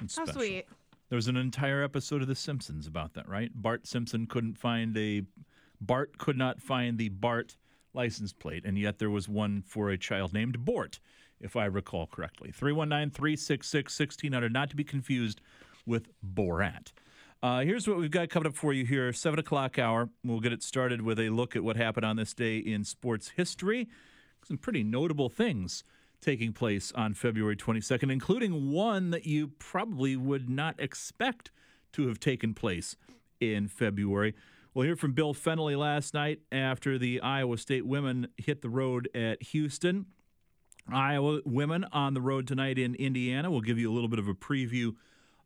it's 0.03 0.17
How 0.17 0.25
special. 0.25 0.41
sweet. 0.41 0.67
There 1.09 1.17
was 1.17 1.29
an 1.29 1.37
entire 1.37 1.83
episode 1.83 2.23
of 2.23 2.29
The 2.29 2.35
Simpsons 2.35 2.87
about 2.87 3.15
that, 3.15 3.29
right? 3.29 3.51
Bart 3.55 3.87
Simpson 3.87 4.27
couldn't 4.27 4.57
find 4.57 4.97
a 4.97 5.23
Bart 5.81 6.17
could 6.17 6.39
not 6.39 6.63
find 6.63 6.97
the 6.97 7.09
Bart 7.09 7.57
license 7.93 8.33
plate, 8.33 8.65
and 8.65 8.79
yet 8.79 8.99
there 8.99 9.11
was 9.11 9.29
one 9.29 9.63
for 9.67 9.91
a 9.91 9.99
child 9.99 10.33
named 10.33 10.65
Bort, 10.65 11.01
if 11.41 11.57
I 11.57 11.65
recall 11.65 12.07
correctly. 12.07 12.51
319 12.53 13.11
366 13.11 13.99
1600, 13.99 14.53
not 14.53 14.71
to 14.71 14.77
be 14.77 14.85
confused 14.85 15.41
with 15.85 16.09
Borat. 16.25 16.93
Uh, 17.43 17.63
here's 17.63 17.89
what 17.89 17.99
we've 17.99 18.13
got 18.13 18.29
coming 18.31 18.47
up 18.47 18.55
for 18.55 18.73
you 18.73 18.85
here 18.85 19.13
7 19.13 19.37
o'clock 19.37 19.77
hour. 19.77 20.09
We'll 20.23 20.39
get 20.39 20.53
it 20.53 20.63
started 20.63 21.03
with 21.03 21.19
a 21.19 21.31
look 21.31 21.57
at 21.57 21.65
what 21.65 21.77
happened 21.77 22.07
on 22.07 22.15
this 22.15 22.33
day 22.35 22.59
in 22.59 22.85
sports 22.85 23.31
history. 23.31 23.89
Some 24.45 24.59
pretty 24.59 24.85
notable 24.85 25.29
things 25.29 25.83
taking 26.21 26.53
place 26.53 26.93
on 26.93 27.15
February 27.15 27.57
22nd, 27.57 28.13
including 28.13 28.71
one 28.71 29.11
that 29.11 29.27
you 29.27 29.49
probably 29.59 30.15
would 30.15 30.49
not 30.49 30.79
expect 30.79 31.51
to 31.95 32.07
have 32.07 32.21
taken 32.21 32.55
place 32.55 32.95
in 33.41 33.67
February. 33.67 34.37
We'll 34.73 34.87
hear 34.87 34.95
from 34.95 35.11
Bill 35.11 35.35
Fennelly 35.35 35.77
last 35.77 36.15
night 36.15 36.39
after 36.53 36.97
the 36.97 37.21
Iowa 37.21 37.59
State 37.59 37.85
women 37.85 38.29
hit 38.37 38.63
the 38.63 38.71
road 38.71 39.09
at 39.17 39.43
Houston. 39.43 40.07
Iowa 40.89 41.41
women 41.45 41.87
on 41.91 42.15
the 42.15 42.21
road 42.21 42.47
tonight 42.47 42.79
in 42.79 42.95
Indiana. 42.95 43.51
We'll 43.51 43.63
give 43.63 43.79
you 43.81 43.91
a 43.91 43.95
little 43.95 44.09
bit 44.09 44.21
of 44.21 44.29
a 44.29 44.35
preview 44.35 44.95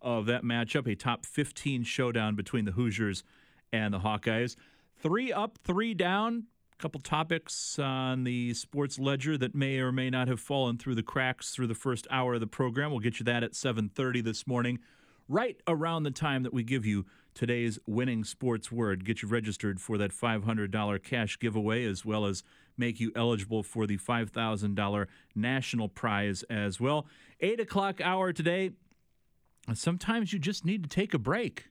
of 0.01 0.27
that 0.27 0.43
matchup, 0.43 0.91
a 0.91 0.95
top 0.95 1.27
15 1.27 1.83
showdown 1.85 2.35
between 2.35 2.65
the 2.65 2.73
Hoosiers 2.73 3.25
and 3.73 3.93
the 3.95 4.01
Hawkeyes. 4.01 4.57
Three 4.99 5.33
up, 5.33 5.59
three 5.65 5.95
down. 5.95 6.45
A 6.79 6.83
couple 6.83 7.01
topics 7.01 7.79
on 7.79 8.25
the 8.25 8.53
sports 8.53 8.99
ledger 8.99 9.39
that 9.39 9.55
may 9.55 9.79
or 9.79 9.93
may 9.93 10.11
not 10.11 10.29
have 10.29 10.41
fallen 10.41 10.77
through 10.77 10.95
the 10.95 11.03
cracks 11.03 11.51
through 11.55 11.69
the 11.69 11.75
first 11.75 12.07
hour 12.11 12.35
of 12.35 12.41
the 12.41 12.47
program. 12.47 12.91
We'll 12.91 13.01
get 13.01 13.19
you 13.19 13.25
that 13.25 13.43
at 13.43 13.55
7:30 13.55 14.21
this 14.21 14.47
morning, 14.47 14.79
right 15.27 15.59
around 15.67 16.03
the 16.03 16.11
time 16.11 16.43
that 16.43 16.53
we 16.53 16.63
give 16.63 16.85
you 16.85 17.07
today's 17.35 17.79
winning 17.87 18.25
sports 18.25 18.71
word. 18.71 19.05
Get 19.05 19.23
you 19.23 19.29
registered 19.29 19.81
for 19.81 19.97
that 19.99 20.13
$500 20.13 20.99
cash 20.99 21.39
giveaway, 21.39 21.85
as 21.85 22.05
well 22.05 22.27
as 22.27 22.43
make 22.77 23.01
you 23.01 23.13
eligible 23.15 23.63
for 23.63 23.87
the 23.87 23.97
$5,000 23.97 25.07
national 25.35 25.89
prize 25.89 26.43
as 26.45 26.81
well. 26.81 27.07
Eight 27.41 27.61
o'clock 27.61 28.01
hour 28.01 28.33
today. 28.33 28.73
Sometimes 29.75 30.33
you 30.33 30.39
just 30.39 30.65
need 30.65 30.83
to 30.85 30.89
take 30.89 31.13
a 31.13 31.19
break. 31.19 31.69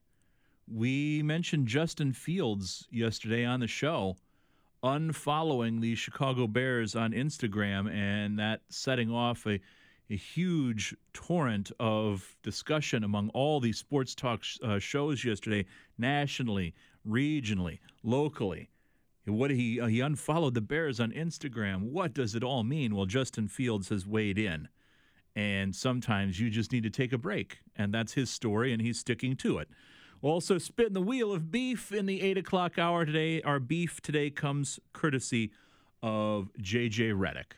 We 0.67 1.23
mentioned 1.23 1.67
Justin 1.67 2.11
Fields 2.13 2.87
yesterday 2.91 3.45
on 3.45 3.59
the 3.59 3.67
show 3.67 4.17
unfollowing 4.85 5.81
the 5.81 5.95
Chicago 5.95 6.45
Bears 6.45 6.95
on 6.95 7.11
Instagram 7.11 7.91
and 7.91 8.37
that 8.37 8.61
setting 8.69 9.11
off 9.11 9.45
a, 9.47 9.59
a 10.11 10.15
huge 10.15 10.95
torrent 11.11 11.71
of 11.79 12.35
discussion 12.43 13.03
among 13.03 13.29
all 13.29 13.59
these 13.59 13.79
sports 13.79 14.13
talk 14.13 14.43
sh- 14.43 14.59
uh, 14.63 14.77
shows 14.77 15.25
yesterday, 15.25 15.65
nationally, 15.97 16.75
regionally, 17.07 17.79
locally. 18.03 18.69
What 19.25 19.49
he 19.49 19.81
uh, 19.81 19.87
he 19.87 20.01
unfollowed 20.01 20.53
the 20.53 20.61
Bears 20.61 20.99
on 20.99 21.11
Instagram. 21.11 21.89
What 21.89 22.13
does 22.13 22.35
it 22.35 22.43
all 22.43 22.63
mean? 22.63 22.95
Well, 22.95 23.07
Justin 23.07 23.47
Fields 23.47 23.89
has 23.89 24.05
weighed 24.05 24.37
in, 24.37 24.67
and 25.35 25.75
sometimes 25.75 26.39
you 26.39 26.49
just 26.49 26.71
need 26.71 26.83
to 26.83 26.89
take 26.89 27.11
a 27.11 27.17
break, 27.17 27.59
and 27.75 27.93
that's 27.93 28.13
his 28.13 28.29
story, 28.29 28.71
and 28.71 28.81
he's 28.81 28.99
sticking 28.99 29.35
to 29.37 29.57
it. 29.57 29.69
Also 30.21 30.57
spin 30.57 30.93
the 30.93 31.01
wheel 31.01 31.31
of 31.33 31.51
beef 31.51 31.91
in 31.91 32.05
the 32.05 32.21
eight 32.21 32.37
o'clock 32.37 32.79
hour 32.79 33.05
today. 33.05 33.41
Our 33.41 33.59
beef 33.59 34.01
today 34.01 34.29
comes 34.29 34.79
courtesy 34.93 35.51
of 36.01 36.49
JJ 36.61 37.13
Redick, 37.13 37.53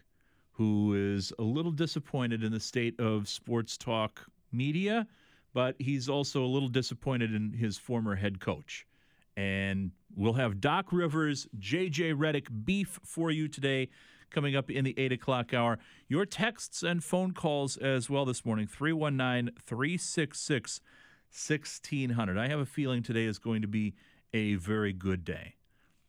who 0.51 0.95
is 0.95 1.31
a 1.37 1.43
little 1.43 1.71
disappointed 1.71 2.43
in 2.43 2.51
the 2.51 2.59
state 2.59 2.99
of 2.99 3.29
sports 3.29 3.77
talk 3.77 4.25
media, 4.51 5.07
but 5.53 5.75
he's 5.79 6.09
also 6.09 6.43
a 6.43 6.47
little 6.47 6.67
disappointed 6.67 7.33
in 7.33 7.53
his 7.53 7.77
former 7.77 8.15
head 8.15 8.39
coach. 8.39 8.87
And 9.35 9.91
we'll 10.15 10.33
have 10.33 10.59
Doc 10.59 10.91
Rivers, 10.91 11.47
JJ 11.59 12.15
Redick 12.15 12.47
beef 12.65 12.99
for 13.03 13.29
you 13.29 13.47
today 13.47 13.89
coming 14.29 14.55
up 14.55 14.69
in 14.69 14.85
the 14.85 14.93
8 14.97 15.11
o'clock 15.11 15.53
hour. 15.53 15.79
Your 16.07 16.25
texts 16.25 16.83
and 16.83 17.03
phone 17.03 17.33
calls 17.33 17.77
as 17.77 18.09
well 18.09 18.25
this 18.25 18.45
morning 18.45 18.67
319 18.67 19.55
366 19.63 20.81
1600. 21.29 22.37
I 22.37 22.47
have 22.47 22.59
a 22.59 22.65
feeling 22.65 23.03
today 23.03 23.25
is 23.25 23.37
going 23.37 23.61
to 23.61 23.67
be 23.67 23.93
a 24.33 24.55
very 24.55 24.93
good 24.93 25.23
day. 25.23 25.55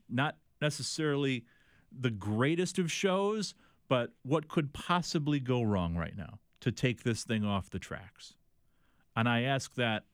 Not 0.09 0.37
necessarily 0.61 1.45
the 1.91 2.11
greatest 2.11 2.79
of 2.79 2.91
shows, 2.91 3.55
but 3.89 4.13
what 4.23 4.49
could 4.49 4.73
possibly 4.73 5.41
go 5.41 5.63
wrong 5.63 5.97
right 5.97 6.17
now 6.17 6.39
to 6.61 6.71
take 6.71 7.03
this 7.03 7.25
thing 7.25 7.45
off 7.45 7.71
the 7.71 7.79
tracks? 7.79 8.35
And 9.17 9.29
I 9.29 9.43
ask 9.43 9.75
that 9.75 10.05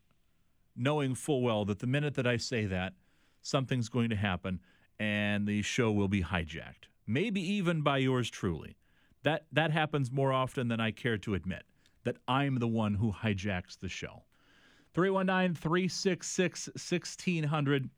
knowing 0.77 1.15
full 1.15 1.43
well 1.43 1.65
that 1.67 1.81
the 1.81 1.87
minute 1.87 2.15
that 2.15 2.27
I 2.27 2.37
say 2.37 2.67
that, 2.67 2.95
something's 3.43 3.89
going 3.89 4.11
to 4.11 4.17
happen 4.17 4.61
and 4.99 5.47
the 5.47 5.63
show 5.63 5.93
will 5.93 6.09
be 6.09 6.23
hijacked. 6.23 6.89
Maybe 7.07 7.41
even 7.41 7.83
by 7.83 7.99
yours 7.99 8.31
truly. 8.31 8.77
That 9.23 9.47
that 9.53 9.71
happens 9.71 10.11
more 10.11 10.33
often 10.33 10.69
than 10.69 10.81
I 10.81 10.91
care 10.91 11.19
to 11.19 11.35
admit. 11.35 11.65
That 12.05 12.17
I'm 12.29 12.59
the 12.59 12.69
one 12.69 12.95
who 12.95 13.13
hijacks 13.13 13.79
the 13.79 13.89
show. 13.89 14.25
319 14.95 15.55
366 15.55 16.69
1600 16.69 17.91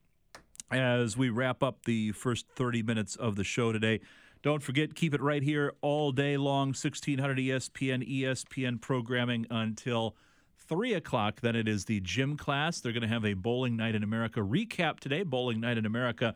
as 0.71 1.17
we 1.17 1.29
wrap 1.29 1.63
up 1.63 1.85
the 1.85 2.13
first 2.13 2.49
30 2.49 2.83
minutes 2.83 3.17
of 3.17 3.37
the 3.37 3.45
show 3.45 3.73
today. 3.73 4.01
Don't 4.43 4.63
forget, 4.63 4.95
keep 4.95 5.15
it 5.15 5.21
right 5.21 5.43
here 5.43 5.75
all 5.81 6.13
day 6.13 6.37
long, 6.37 6.69
1600 6.69 7.39
ESPN, 7.39 8.09
ESPN 8.09 8.81
programming 8.81 9.47
until 9.51 10.17
3 10.69 10.95
o'clock. 10.95 11.41
Then 11.41 11.57
it 11.57 11.69
is 11.69 11.85
the 11.85 12.01
gym 12.01 12.37
class. 12.37 12.81
They're 12.81 12.93
going 12.93 13.03
to 13.03 13.09
have 13.09 13.25
a 13.25 13.35
Bowling 13.35 13.77
Night 13.77 13.95
in 13.95 14.03
America 14.03 14.41
recap 14.41 15.01
today. 15.01 15.23
Bowling 15.23 15.61
Night 15.61 15.79
in 15.79 15.87
America 15.87 16.35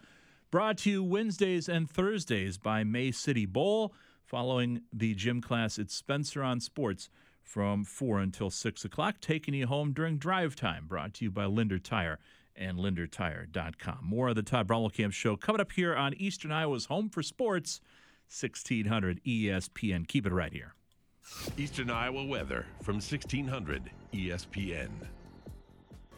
brought 0.51 0.79
to 0.79 0.91
you 0.91 1.05
Wednesdays 1.05 1.69
and 1.69 1.89
Thursdays 1.89 2.59
by 2.59 2.85
May 2.85 3.13
City 3.13 3.47
Bowl. 3.47 3.95
Following 4.25 4.83
the 4.93 5.15
gym 5.15 5.41
class, 5.41 5.79
it's 5.79 5.95
Spencer 5.95 6.43
on 6.43 6.61
Sports 6.61 7.09
from 7.43 7.85
4 7.85 8.21
until 8.21 8.51
6 8.51 8.85
o'clock, 8.85 9.17
taking 9.21 9.55
you 9.55 9.67
home 9.67 9.93
during 9.93 10.19
drive 10.19 10.55
time. 10.55 10.87
Brought 10.87 11.15
to 11.15 11.25
you 11.25 11.31
by 11.31 11.47
Linder 11.47 11.79
Tire 11.79 12.19
and 12.57 12.79
lindertire.com. 12.79 13.99
More 14.03 14.29
of 14.29 14.37
the 14.37 14.43
Todd 14.43 14.69
Brommelkamp 14.69 15.13
Show 15.13 15.37
coming 15.37 15.61
up 15.61 15.73
here 15.73 15.95
on 15.95 16.15
Eastern 16.15 16.53
Iowa's 16.53 16.87
Home 16.87 17.09
for 17.09 17.23
Sports, 17.23 17.81
1600 18.29 19.21
ESPN. 19.25 20.07
Keep 20.07 20.27
it 20.27 20.33
right 20.33 20.53
here. 20.53 20.75
Eastern 21.57 21.91
Iowa 21.91 22.25
weather 22.25 22.67
from 22.83 22.97
E 22.97 23.03
1600 23.03 23.91
ESPN. 24.13 24.91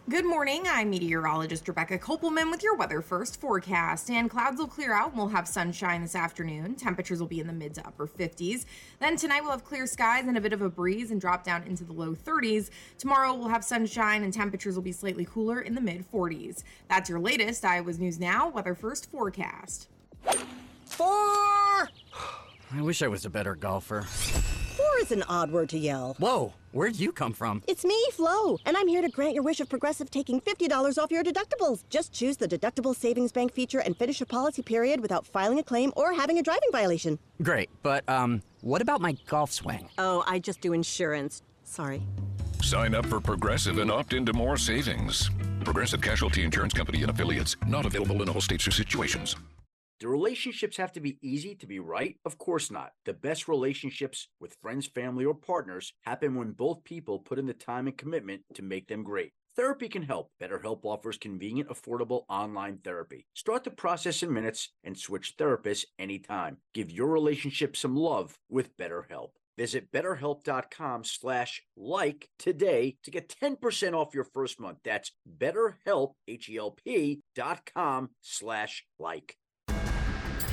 Good 0.09 0.25
morning. 0.25 0.65
I'm 0.67 0.91
meteorologist 0.91 1.69
Rebecca 1.69 1.97
Kopelman 1.97 2.51
with 2.51 2.61
your 2.61 2.75
weather 2.75 3.01
first 3.01 3.41
forecast. 3.41 4.11
And 4.11 4.29
clouds 4.29 4.59
will 4.59 4.67
clear 4.67 4.93
out 4.93 5.11
and 5.11 5.17
we'll 5.17 5.29
have 5.29 5.47
sunshine 5.47 6.03
this 6.03 6.17
afternoon. 6.17 6.75
Temperatures 6.75 7.21
will 7.21 7.29
be 7.29 7.39
in 7.39 7.47
the 7.47 7.53
mid 7.53 7.73
to 7.75 7.87
upper 7.87 8.09
50s. 8.09 8.65
Then 8.99 9.17
tonight 9.17 9.43
we'll 9.43 9.53
have 9.53 9.63
clear 9.65 9.87
skies 9.87 10.27
and 10.27 10.37
a 10.37 10.41
bit 10.41 10.53
of 10.53 10.61
a 10.61 10.69
breeze 10.69 11.13
and 11.13 11.21
drop 11.21 11.45
down 11.45 11.63
into 11.63 11.85
the 11.85 11.93
low 11.93 12.17
30s. 12.17 12.71
Tomorrow 12.99 13.35
we'll 13.35 13.47
have 13.47 13.63
sunshine 13.63 14.25
and 14.25 14.33
temperatures 14.33 14.75
will 14.75 14.83
be 14.83 14.91
slightly 14.91 15.25
cooler 15.25 15.61
in 15.61 15.77
the 15.77 15.81
mid 15.81 16.05
40s. 16.11 16.65
That's 16.89 17.09
your 17.09 17.21
latest 17.21 17.65
Iowa's 17.65 18.01
News 18.01 18.19
Now 18.19 18.49
weather 18.49 18.75
first 18.75 19.09
forecast. 19.09 19.87
Four! 20.85 21.07
I 21.07 22.81
wish 22.81 23.03
I 23.03 23.09
was 23.09 23.25
a 23.25 23.31
better 23.31 23.55
golfer. 23.55 24.09
Four 25.03 25.17
is 25.17 25.23
an 25.23 25.25
odd 25.29 25.51
word 25.51 25.69
to 25.71 25.79
yell. 25.79 26.15
Whoa, 26.19 26.53
where'd 26.71 26.95
you 26.95 27.11
come 27.11 27.33
from? 27.33 27.63
It's 27.67 27.85
me, 27.85 28.01
Flo, 28.13 28.59
and 28.65 28.77
I'm 28.77 28.87
here 28.87 29.03
to 29.03 29.09
grant 29.09 29.35
your 29.35 29.43
wish 29.43 29.59
of 29.59 29.69
Progressive 29.69 30.11
taking 30.13 30.41
$50 30.41 30.97
off 31.03 31.11
your 31.11 31.25
deductibles. 31.25 31.83
Just 31.91 32.13
choose 32.13 32.37
the 32.37 32.47
deductible 32.47 32.95
savings 32.95 33.33
bank 33.33 33.53
feature 33.53 33.81
and 33.81 33.97
finish 33.97 34.21
your 34.21 34.29
policy 34.29 34.63
period 34.63 35.01
without 35.01 35.27
filing 35.27 35.59
a 35.59 35.63
claim 35.65 35.93
or 35.97 36.13
having 36.13 36.39
a 36.39 36.43
driving 36.43 36.69
violation. 36.71 37.19
Great, 37.43 37.69
but, 37.83 38.09
um, 38.09 38.43
what 38.61 38.81
about 38.81 39.01
my 39.01 39.17
golf 39.27 39.51
swing? 39.51 39.89
Oh, 39.99 40.23
I 40.29 40.39
just 40.39 40.61
do 40.61 40.73
insurance. 40.73 41.43
Sorry. 41.65 42.05
Sign 42.63 42.95
up 42.95 43.07
for 43.07 43.21
Progressive 43.21 43.79
and 43.79 43.91
opt 43.91 44.13
into 44.13 44.33
more 44.33 44.57
savings. 44.57 45.31
Progressive 45.65 46.01
Casualty 46.01 46.45
Insurance 46.45 46.75
Company 46.75 47.03
and 47.03 47.11
affiliates, 47.11 47.57
not 47.67 47.87
available 47.87 48.23
in 48.23 48.29
all 48.29 48.41
states 48.41 48.69
or 48.69 48.71
situations. 48.71 49.35
Do 50.03 50.09
relationships 50.09 50.79
have 50.79 50.91
to 50.95 51.01
be 51.01 51.17
easy 51.23 51.55
to 51.55 51.65
be 51.65 51.79
right? 51.79 52.17
Of 52.25 52.37
course 52.37 52.73
not. 52.73 52.91
The 53.05 53.13
best 53.13 53.47
relationships 53.47 54.27
with 54.41 54.57
friends, 54.61 54.89
family, 54.89 55.25
or 55.25 55.33
partners 55.33 55.93
happen 56.01 56.35
when 56.35 56.51
both 56.51 56.83
people 56.83 57.21
put 57.21 57.39
in 57.39 57.47
the 57.47 57.55
time 57.55 57.87
and 57.87 57.97
commitment 57.97 58.43
to 58.55 58.65
make 58.65 58.89
them 58.89 59.05
great. 59.05 59.31
Therapy 59.55 59.89
can 59.89 60.03
help. 60.03 60.33
BetterHelp 60.43 60.81
offers 60.83 61.19
convenient, 61.19 61.69
affordable 61.69 62.23
online 62.29 62.79
therapy. 62.79 63.29
Start 63.35 63.63
the 63.63 63.71
process 63.71 64.25
in 64.25 64.33
minutes 64.33 64.71
and 64.83 64.99
switch 64.99 65.37
therapists 65.39 65.85
anytime. 66.01 66.57
Give 66.75 66.91
your 66.91 67.07
relationship 67.07 67.77
some 67.77 67.95
love 67.95 68.37
with 68.51 68.77
BetterHelp. 68.77 69.29
Visit 69.57 69.93
betterhelp.com 69.93 71.05
slash 71.05 71.63
like 71.77 72.29
today 72.41 72.97
to 73.05 73.13
get 73.13 73.33
10% 73.41 73.93
off 73.93 74.17
your 74.17 74.25
first 74.25 74.59
month. 74.59 74.79
That's 74.83 75.13
betterhelp, 75.39 76.15
H-E-L-P 76.27 77.21
dot 77.37 77.71
com 77.73 78.11
slash 78.21 78.85
like. 78.99 79.37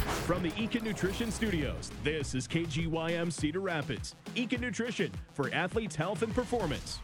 From 0.10 0.44
the 0.44 0.52
Ekin 0.52 0.84
Nutrition 0.84 1.32
Studios, 1.32 1.92
this 2.04 2.36
is 2.36 2.48
KGYM 2.48 3.32
Cedar 3.32 3.60
Rapids. 3.60 4.16
Ekin 4.36 4.60
Nutrition 4.60 5.12
for 5.34 5.50
athletes' 5.54 5.96
health 5.96 6.22
and 6.22 6.34
performance. 6.34 7.00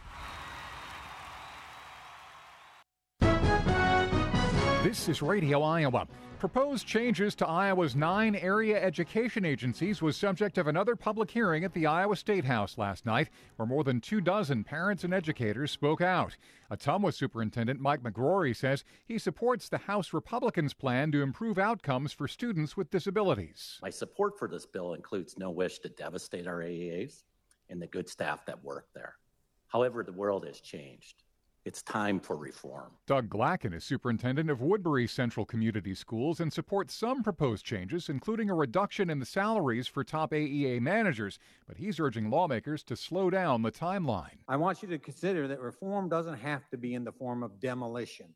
This 4.82 5.08
is 5.08 5.22
Radio 5.22 5.62
Iowa. 5.62 6.06
Proposed 6.38 6.86
changes 6.86 7.34
to 7.36 7.46
Iowa's 7.46 7.96
nine 7.96 8.34
area 8.34 8.78
education 8.78 9.42
agencies 9.46 10.02
was 10.02 10.18
subject 10.18 10.58
of 10.58 10.66
another 10.66 10.94
public 10.94 11.30
hearing 11.30 11.64
at 11.64 11.72
the 11.72 11.86
Iowa 11.86 12.14
State 12.14 12.44
House 12.44 12.76
last 12.76 13.06
night, 13.06 13.30
where 13.56 13.66
more 13.66 13.82
than 13.82 14.02
two 14.02 14.20
dozen 14.20 14.62
parents 14.62 15.02
and 15.02 15.14
educators 15.14 15.70
spoke 15.70 16.02
out. 16.02 16.36
Ottumwa 16.70 17.14
Superintendent 17.14 17.80
Mike 17.80 18.02
McGrory 18.02 18.54
says 18.54 18.84
he 19.06 19.16
supports 19.16 19.70
the 19.70 19.78
House 19.78 20.12
Republicans' 20.12 20.74
plan 20.74 21.10
to 21.12 21.22
improve 21.22 21.56
outcomes 21.56 22.12
for 22.12 22.28
students 22.28 22.76
with 22.76 22.90
disabilities. 22.90 23.78
My 23.80 23.88
support 23.88 24.38
for 24.38 24.46
this 24.46 24.66
bill 24.66 24.92
includes 24.92 25.38
no 25.38 25.50
wish 25.50 25.78
to 25.78 25.88
devastate 25.88 26.46
our 26.46 26.60
AEAs 26.60 27.24
and 27.70 27.80
the 27.80 27.86
good 27.86 28.10
staff 28.10 28.44
that 28.44 28.62
work 28.62 28.88
there. 28.94 29.14
However, 29.68 30.04
the 30.04 30.12
world 30.12 30.44
has 30.44 30.60
changed. 30.60 31.22
It's 31.66 31.82
time 31.82 32.20
for 32.20 32.36
reform. 32.36 32.92
Doug 33.08 33.28
Glacken 33.28 33.74
is 33.74 33.82
superintendent 33.82 34.50
of 34.50 34.60
Woodbury 34.60 35.08
Central 35.08 35.44
Community 35.44 35.96
Schools 35.96 36.38
and 36.38 36.52
supports 36.52 36.94
some 36.94 37.24
proposed 37.24 37.64
changes, 37.64 38.08
including 38.08 38.48
a 38.48 38.54
reduction 38.54 39.10
in 39.10 39.18
the 39.18 39.26
salaries 39.26 39.88
for 39.88 40.04
top 40.04 40.30
AEA 40.30 40.80
managers. 40.80 41.40
But 41.66 41.76
he's 41.76 41.98
urging 41.98 42.30
lawmakers 42.30 42.84
to 42.84 42.94
slow 42.94 43.30
down 43.30 43.62
the 43.62 43.72
timeline. 43.72 44.38
I 44.46 44.56
want 44.56 44.80
you 44.80 44.88
to 44.90 44.98
consider 45.00 45.48
that 45.48 45.58
reform 45.58 46.08
doesn't 46.08 46.38
have 46.38 46.68
to 46.68 46.76
be 46.76 46.94
in 46.94 47.02
the 47.02 47.10
form 47.10 47.42
of 47.42 47.58
demolition. 47.58 48.26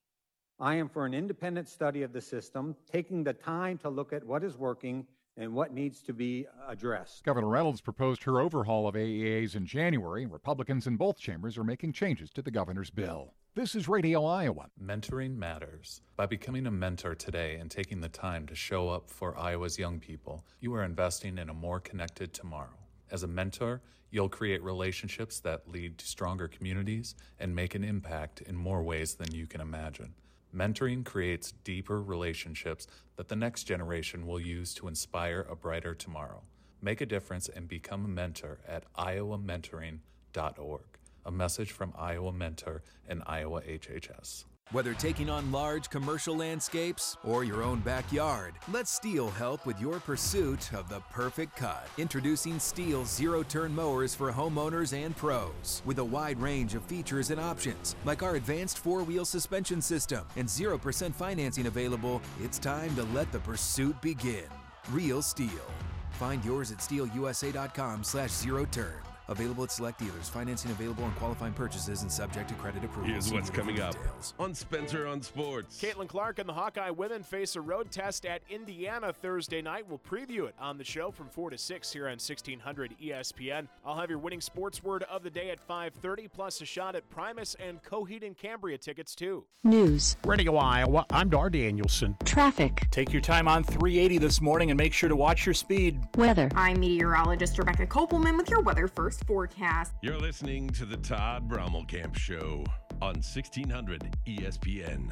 I 0.58 0.74
am 0.74 0.88
for 0.88 1.06
an 1.06 1.14
independent 1.14 1.68
study 1.68 2.02
of 2.02 2.12
the 2.12 2.20
system, 2.20 2.74
taking 2.90 3.22
the 3.22 3.32
time 3.32 3.78
to 3.78 3.88
look 3.88 4.12
at 4.12 4.26
what 4.26 4.42
is 4.42 4.58
working 4.58 5.06
and 5.40 5.54
what 5.54 5.72
needs 5.72 6.02
to 6.02 6.12
be 6.12 6.46
addressed. 6.68 7.24
Governor 7.24 7.48
Reynolds 7.48 7.80
proposed 7.80 8.22
her 8.24 8.40
overhaul 8.40 8.86
of 8.86 8.94
AEAs 8.94 9.56
in 9.56 9.64
January. 9.64 10.26
Republicans 10.26 10.86
in 10.86 10.96
both 10.96 11.18
chambers 11.18 11.56
are 11.56 11.64
making 11.64 11.94
changes 11.94 12.28
to 12.30 12.42
the 12.42 12.50
governor's 12.50 12.90
bill. 12.90 13.32
This 13.54 13.74
is 13.74 13.88
Radio 13.88 14.26
Iowa. 14.26 14.66
Mentoring 14.80 15.36
matters. 15.36 16.02
By 16.16 16.26
becoming 16.26 16.66
a 16.66 16.70
mentor 16.70 17.14
today 17.14 17.56
and 17.56 17.70
taking 17.70 18.02
the 18.02 18.08
time 18.10 18.46
to 18.48 18.54
show 18.54 18.90
up 18.90 19.08
for 19.08 19.36
Iowa's 19.36 19.78
young 19.78 19.98
people, 19.98 20.44
you 20.60 20.74
are 20.74 20.84
investing 20.84 21.38
in 21.38 21.48
a 21.48 21.54
more 21.54 21.80
connected 21.80 22.34
tomorrow. 22.34 22.78
As 23.10 23.22
a 23.22 23.26
mentor, 23.26 23.80
you'll 24.10 24.28
create 24.28 24.62
relationships 24.62 25.40
that 25.40 25.66
lead 25.66 25.96
to 25.98 26.06
stronger 26.06 26.48
communities 26.48 27.14
and 27.38 27.56
make 27.56 27.74
an 27.74 27.82
impact 27.82 28.42
in 28.42 28.54
more 28.54 28.82
ways 28.82 29.14
than 29.14 29.32
you 29.32 29.46
can 29.46 29.62
imagine. 29.62 30.12
Mentoring 30.54 31.04
creates 31.04 31.52
deeper 31.64 32.02
relationships 32.02 32.86
that 33.16 33.28
the 33.28 33.36
next 33.36 33.64
generation 33.64 34.26
will 34.26 34.40
use 34.40 34.74
to 34.74 34.88
inspire 34.88 35.46
a 35.48 35.54
brighter 35.54 35.94
tomorrow. 35.94 36.42
Make 36.82 37.00
a 37.00 37.06
difference 37.06 37.48
and 37.48 37.68
become 37.68 38.04
a 38.04 38.08
mentor 38.08 38.58
at 38.66 38.92
iowamentoring.org. 38.94 40.82
A 41.26 41.30
message 41.30 41.70
from 41.70 41.92
Iowa 41.96 42.32
Mentor 42.32 42.82
and 43.06 43.22
Iowa 43.26 43.60
HHS. 43.60 44.44
Whether 44.72 44.94
taking 44.94 45.28
on 45.28 45.50
large 45.50 45.90
commercial 45.90 46.36
landscapes 46.36 47.16
or 47.24 47.42
your 47.42 47.64
own 47.64 47.80
backyard, 47.80 48.54
let 48.70 48.86
STIHL 48.86 49.32
help 49.32 49.66
with 49.66 49.80
your 49.80 49.98
pursuit 49.98 50.72
of 50.72 50.88
the 50.88 51.00
perfect 51.10 51.56
cut. 51.56 51.88
Introducing 51.98 52.60
STIHL 52.60 53.04
zero 53.04 53.42
turn 53.42 53.74
mowers 53.74 54.14
for 54.14 54.30
homeowners 54.30 54.92
and 54.92 55.16
pros. 55.16 55.82
With 55.84 55.98
a 55.98 56.04
wide 56.04 56.38
range 56.40 56.76
of 56.76 56.84
features 56.84 57.30
and 57.30 57.40
options, 57.40 57.96
like 58.04 58.22
our 58.22 58.36
advanced 58.36 58.78
four 58.78 59.02
wheel 59.02 59.24
suspension 59.24 59.82
system 59.82 60.24
and 60.36 60.46
0% 60.46 61.12
financing 61.14 61.66
available, 61.66 62.22
it's 62.40 62.60
time 62.60 62.94
to 62.94 63.02
let 63.12 63.32
the 63.32 63.40
pursuit 63.40 64.00
begin. 64.00 64.46
Real 64.92 65.20
STIHL. 65.20 65.68
Find 66.12 66.44
yours 66.44 66.70
at 66.70 66.78
stihlusa.com 66.78 68.04
slash 68.04 68.30
zero 68.30 68.66
turn. 68.66 69.09
Available 69.30 69.64
at 69.64 69.70
select 69.72 69.98
dealers. 70.00 70.28
Financing 70.28 70.70
available 70.72 71.04
on 71.04 71.12
qualifying 71.12 71.52
purchases 71.52 72.02
and 72.02 72.10
subject 72.10 72.48
to 72.48 72.54
credit 72.56 72.84
approval. 72.84 73.10
Here's 73.10 73.32
what's 73.32 73.48
coming 73.48 73.80
up 73.80 73.94
details. 73.94 74.34
on 74.38 74.54
Spencer 74.54 75.06
on 75.06 75.22
Sports. 75.22 75.80
Caitlin 75.80 76.08
Clark 76.08 76.40
and 76.40 76.48
the 76.48 76.52
Hawkeye 76.52 76.90
women 76.90 77.22
face 77.22 77.54
a 77.54 77.60
road 77.60 77.90
test 77.92 78.26
at 78.26 78.42
Indiana 78.50 79.12
Thursday 79.12 79.62
night. 79.62 79.88
We'll 79.88 80.00
preview 80.00 80.48
it 80.48 80.54
on 80.60 80.78
the 80.78 80.84
show 80.84 81.10
from 81.12 81.28
4 81.28 81.50
to 81.50 81.58
6 81.58 81.92
here 81.92 82.06
on 82.06 82.18
1600 82.18 82.94
ESPN. 83.02 83.68
I'll 83.86 83.96
have 83.96 84.10
your 84.10 84.18
winning 84.18 84.40
sports 84.40 84.82
word 84.82 85.04
of 85.04 85.22
the 85.22 85.30
day 85.30 85.50
at 85.50 85.60
5:30 85.66 86.28
plus 86.28 86.60
a 86.60 86.64
shot 86.64 86.96
at 86.96 87.08
Primus 87.08 87.54
and 87.64 87.82
Coheed 87.82 88.26
and 88.26 88.36
Cambria 88.36 88.78
tickets 88.78 89.14
too. 89.14 89.44
News. 89.62 90.16
Radio 90.24 90.56
Iowa, 90.56 91.06
I'm 91.10 91.28
Dar 91.28 91.50
Danielson. 91.50 92.16
Traffic. 92.24 92.86
Take 92.90 93.12
your 93.12 93.22
time 93.22 93.46
on 93.46 93.62
380 93.62 94.18
this 94.18 94.40
morning 94.40 94.70
and 94.70 94.78
make 94.78 94.92
sure 94.92 95.08
to 95.08 95.16
watch 95.16 95.46
your 95.46 95.54
speed. 95.54 96.00
Weather. 96.16 96.50
I'm 96.56 96.80
meteorologist 96.80 97.58
Rebecca 97.58 97.86
Kopelman 97.86 98.36
with 98.36 98.50
your 98.50 98.62
weather 98.62 98.88
first 98.88 99.19
forecast. 99.24 99.94
You're 100.02 100.18
listening 100.18 100.70
to 100.70 100.84
the 100.84 100.96
Todd 100.96 101.48
Brommelkamp 101.48 102.16
Show 102.16 102.64
on 103.00 103.16
1600 103.16 104.16
ESPN. 104.26 105.10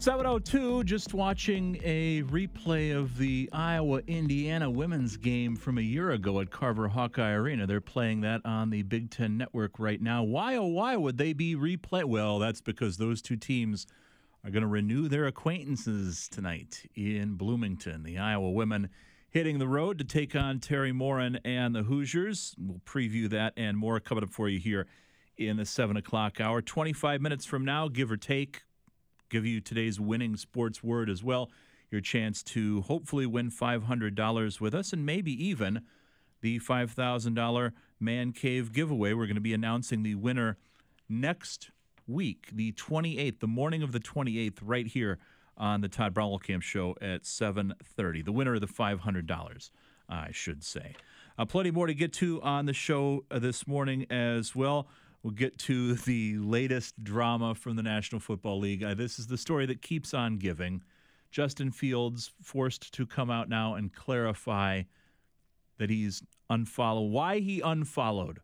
702, 0.00 0.84
just 0.84 1.12
watching 1.12 1.76
a 1.82 2.22
replay 2.22 2.96
of 2.96 3.18
the 3.18 3.50
Iowa 3.52 4.00
Indiana 4.06 4.70
women's 4.70 5.16
game 5.16 5.56
from 5.56 5.76
a 5.76 5.82
year 5.82 6.12
ago 6.12 6.40
at 6.40 6.50
Carver 6.50 6.86
Hawkeye 6.86 7.32
Arena. 7.32 7.66
They're 7.66 7.80
playing 7.80 8.20
that 8.20 8.40
on 8.44 8.70
the 8.70 8.82
Big 8.82 9.10
Ten 9.10 9.36
Network 9.36 9.72
right 9.78 10.00
now. 10.00 10.22
Why, 10.22 10.54
oh, 10.54 10.66
why 10.66 10.94
would 10.94 11.18
they 11.18 11.32
be 11.32 11.56
replay? 11.56 12.04
Well, 12.04 12.38
that's 12.38 12.60
because 12.60 12.96
those 12.96 13.20
two 13.20 13.36
teams 13.36 13.88
are 14.44 14.50
going 14.50 14.62
to 14.62 14.68
renew 14.68 15.08
their 15.08 15.26
acquaintances 15.26 16.28
tonight 16.28 16.88
in 16.94 17.34
Bloomington. 17.34 18.04
The 18.04 18.18
Iowa 18.18 18.50
women 18.50 18.90
hitting 19.30 19.58
the 19.58 19.68
road 19.68 19.98
to 19.98 20.04
take 20.04 20.34
on 20.34 20.58
Teri 20.58 20.92
Moren 20.92 21.38
and 21.44 21.74
the 21.74 21.82
Hoosiers. 21.82 22.54
We'll 22.58 22.80
preview 22.80 23.28
that 23.30 23.52
and 23.56 23.76
more 23.76 24.00
coming 24.00 24.24
up 24.24 24.30
for 24.30 24.48
you 24.48 24.58
here 24.58 24.86
in 25.36 25.56
the 25.56 25.66
7 25.66 25.96
o'clock 25.96 26.40
hour. 26.40 26.62
25 26.62 27.20
minutes 27.20 27.44
from 27.44 27.64
now, 27.64 27.88
give 27.88 28.10
or 28.10 28.16
take, 28.16 28.62
give 29.28 29.44
you 29.44 29.60
today's 29.60 30.00
winning 30.00 30.36
sports 30.36 30.82
word 30.82 31.10
as 31.10 31.22
well. 31.22 31.50
Your 31.90 32.00
chance 32.00 32.42
to 32.44 32.82
hopefully 32.82 33.26
win 33.26 33.50
$500 33.50 34.60
with 34.60 34.74
us 34.74 34.92
and 34.92 35.04
maybe 35.04 35.32
even 35.44 35.82
the 36.40 36.60
$5,000 36.60 37.72
Man 38.00 38.32
Cave 38.32 38.72
giveaway. 38.72 39.12
We're 39.12 39.26
going 39.26 39.34
to 39.34 39.40
be 39.40 39.54
announcing 39.54 40.02
the 40.02 40.14
winner 40.14 40.56
next 41.08 41.70
week, 42.06 42.48
the 42.52 42.72
28th, 42.72 43.40
the 43.40 43.46
morning 43.46 43.82
of 43.82 43.92
the 43.92 44.00
28th, 44.00 44.58
right 44.62 44.86
here 44.86 45.18
on 45.58 45.80
the 45.80 45.88
Todd 45.88 46.16
Camp 46.42 46.62
show 46.62 46.96
at 47.00 47.24
7:30. 47.24 48.24
The 48.24 48.32
winner 48.32 48.54
of 48.54 48.60
the 48.60 48.66
$500, 48.66 49.70
I 50.08 50.30
should 50.30 50.64
say. 50.64 50.94
Uh, 51.38 51.44
plenty 51.44 51.70
more 51.70 51.86
to 51.86 51.94
get 51.94 52.12
to 52.14 52.40
on 52.42 52.66
the 52.66 52.72
show 52.72 53.24
uh, 53.30 53.38
this 53.38 53.66
morning 53.66 54.06
as 54.10 54.54
well. 54.56 54.88
We'll 55.22 55.34
get 55.34 55.58
to 55.60 55.94
the 56.06 56.38
latest 56.38 57.02
drama 57.02 57.54
from 57.54 57.76
the 57.76 57.82
National 57.82 58.20
Football 58.20 58.60
League. 58.60 58.82
Uh, 58.82 58.94
this 58.94 59.18
is 59.18 59.26
the 59.26 59.38
story 59.38 59.66
that 59.66 59.82
keeps 59.82 60.14
on 60.14 60.38
giving. 60.38 60.82
Justin 61.30 61.70
Fields 61.70 62.32
forced 62.42 62.92
to 62.94 63.06
come 63.06 63.30
out 63.30 63.48
now 63.48 63.74
and 63.74 63.92
clarify 63.92 64.82
that 65.78 65.90
he's 65.90 66.22
unfollow 66.50 67.08
why 67.08 67.40
he 67.40 67.60
unfollowed 67.60 68.40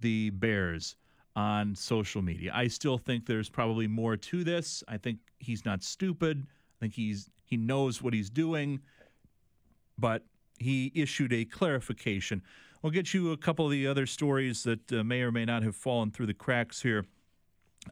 the 0.00 0.30
Bears 0.30 0.96
on 1.36 1.74
social 1.74 2.22
media. 2.22 2.52
I 2.54 2.68
still 2.68 2.98
think 2.98 3.26
there's 3.26 3.48
probably 3.48 3.86
more 3.86 4.16
to 4.16 4.44
this. 4.44 4.82
I 4.88 4.96
think 4.96 5.18
he's 5.38 5.64
not 5.64 5.82
stupid. 5.82 6.46
I 6.46 6.76
think 6.80 6.94
he's 6.94 7.30
he 7.44 7.56
knows 7.56 8.00
what 8.00 8.14
he's 8.14 8.30
doing, 8.30 8.80
but 9.98 10.24
he 10.58 10.92
issued 10.94 11.32
a 11.32 11.44
clarification. 11.44 12.42
We'll 12.82 12.92
get 12.92 13.12
you 13.12 13.32
a 13.32 13.36
couple 13.36 13.66
of 13.66 13.72
the 13.72 13.86
other 13.86 14.06
stories 14.06 14.62
that 14.62 14.92
uh, 14.92 15.04
may 15.04 15.22
or 15.22 15.32
may 15.32 15.44
not 15.44 15.62
have 15.62 15.76
fallen 15.76 16.10
through 16.10 16.26
the 16.26 16.34
cracks 16.34 16.82
here 16.82 17.04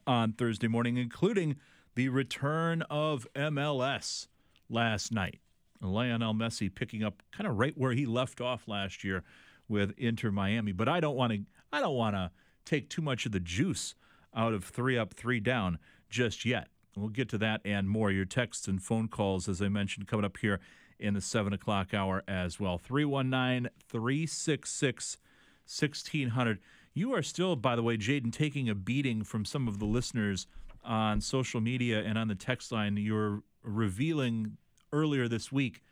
on 0.07 0.33
Thursday 0.33 0.67
morning, 0.67 0.97
including 0.97 1.57
the 1.95 2.09
return 2.09 2.83
of 2.89 3.27
MLS 3.35 4.27
last 4.69 5.11
night. 5.11 5.39
Lionel 5.81 6.33
Messi 6.33 6.73
picking 6.73 7.03
up 7.03 7.21
kind 7.31 7.47
of 7.47 7.57
right 7.57 7.77
where 7.77 7.93
he 7.93 8.05
left 8.05 8.41
off 8.41 8.67
last 8.67 9.03
year 9.03 9.23
with 9.67 9.93
Inter 9.97 10.31
Miami. 10.31 10.71
But 10.71 10.89
I 10.89 10.99
don't 10.99 11.15
want 11.15 11.33
to. 11.33 11.41
I 11.71 11.79
don't 11.79 11.95
want 11.95 12.15
to 12.15 12.31
take 12.69 12.89
too 12.89 13.01
much 13.01 13.25
of 13.25 13.31
the 13.31 13.39
juice 13.39 13.95
out 14.35 14.53
of 14.53 14.63
three 14.63 14.97
up, 14.97 15.13
three 15.13 15.39
down 15.39 15.79
just 16.09 16.45
yet. 16.45 16.67
We'll 16.95 17.09
get 17.09 17.29
to 17.29 17.37
that 17.39 17.61
and 17.65 17.89
more. 17.89 18.11
Your 18.11 18.25
texts 18.25 18.67
and 18.67 18.81
phone 18.81 19.07
calls, 19.07 19.47
as 19.47 19.61
I 19.61 19.69
mentioned, 19.69 20.07
coming 20.07 20.25
up 20.25 20.37
here 20.37 20.59
in 20.99 21.13
the 21.13 21.21
7 21.21 21.53
o'clock 21.53 21.93
hour 21.93 22.23
as 22.27 22.59
well. 22.59 22.77
319 22.77 23.69
366 23.87 25.17
1600. 25.65 26.59
You 26.93 27.13
are 27.13 27.21
still, 27.21 27.55
by 27.55 27.75
the 27.75 27.83
way, 27.83 27.95
Jaden, 27.97 28.33
taking 28.33 28.69
a 28.69 28.75
beating 28.75 29.23
from 29.23 29.45
some 29.45 29.67
of 29.67 29.79
the 29.79 29.85
listeners 29.85 30.47
on 30.83 31.21
social 31.21 31.61
media 31.61 32.01
and 32.01 32.17
on 32.17 32.27
the 32.27 32.35
text 32.35 32.71
line. 32.71 32.97
You're 32.97 33.43
revealing 33.63 34.57
earlier 34.91 35.27
this 35.27 35.51
week 35.51 35.83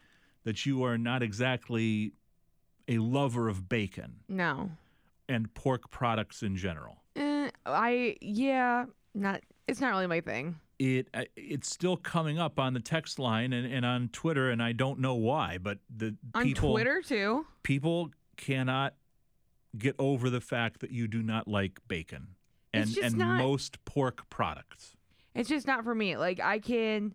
that 0.43 0.65
you 0.65 0.84
are 0.84 0.97
not 0.97 1.21
exactly 1.21 2.13
a 2.88 2.97
lover 2.99 3.49
of 3.49 3.67
bacon 3.67 4.15
No. 4.28 4.71
And 5.30 5.53
pork 5.53 5.89
products 5.89 6.43
in 6.43 6.55
general. 6.55 7.03
Eh, 7.15 7.49
I 7.65 8.15
yeah, 8.21 8.86
not. 9.13 9.41
It's 9.67 9.82
not 9.82 9.89
really 9.89 10.07
my 10.07 10.21
thing. 10.21 10.55
it 10.80 11.09
it's 11.36 11.69
still 11.69 11.97
coming 11.97 12.39
up 12.39 12.59
on 12.59 12.73
the 12.73 12.80
text 12.80 13.19
line 13.19 13.51
and, 13.53 13.71
and 13.71 13.86
on 13.86 14.09
Twitter, 14.09 14.49
and 14.49 14.61
I 14.61 14.71
don't 14.71 14.99
know 14.99 15.15
why, 15.15 15.57
but 15.57 15.80
the 15.95 16.15
On 16.34 16.43
people 16.43 16.71
Twitter 16.71 17.01
too. 17.01 17.45
people 17.63 18.11
cannot 18.38 18.93
get 19.78 19.95
over 19.99 20.30
the 20.30 20.41
fact 20.41 20.80
that 20.80 20.91
you 20.91 21.07
do 21.07 21.21
not 21.21 21.47
like 21.47 21.80
bacon 21.88 22.30
and 22.73 22.95
and 22.97 23.17
not- 23.17 23.38
most 23.39 23.84
pork 23.86 24.30
products. 24.30 24.95
It's 25.36 25.49
just 25.49 25.67
not 25.67 25.84
for 25.84 25.93
me. 25.93 26.17
Like 26.17 26.39
I 26.39 26.59
can. 26.59 27.13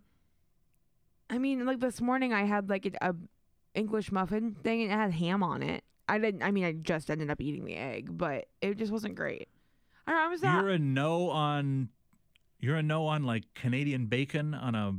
I 1.30 1.38
mean, 1.38 1.64
like 1.64 1.80
this 1.80 2.00
morning 2.00 2.32
I 2.32 2.44
had 2.44 2.68
like 2.68 2.86
a, 3.00 3.10
a 3.10 3.14
English 3.74 4.12
muffin 4.12 4.54
thing 4.62 4.82
and 4.82 4.92
it 4.92 4.94
had 4.94 5.12
ham 5.12 5.42
on 5.42 5.62
it. 5.62 5.82
I 6.09 6.18
didn't. 6.18 6.42
I 6.42 6.50
mean, 6.50 6.64
I 6.64 6.72
just 6.72 7.11
ended 7.11 7.30
up 7.30 7.40
eating 7.40 7.64
the 7.64 7.76
egg, 7.76 8.09
but 8.11 8.46
it 8.61 8.76
just 8.76 8.92
wasn't 8.92 9.14
great. 9.14 9.48
I 10.07 10.12
don't 10.12 10.20
know. 10.20 10.26
I 10.26 10.28
was 10.28 10.42
not. 10.42 10.64
You're 10.64 10.72
a 10.74 10.78
no 10.78 11.30
on 11.30 11.88
you're 12.61 12.76
a 12.76 12.82
no 12.82 13.07
on 13.07 13.24
like 13.24 13.44
Canadian 13.55 14.07
bacon 14.07 14.55
on 14.55 14.74
a 14.74 14.94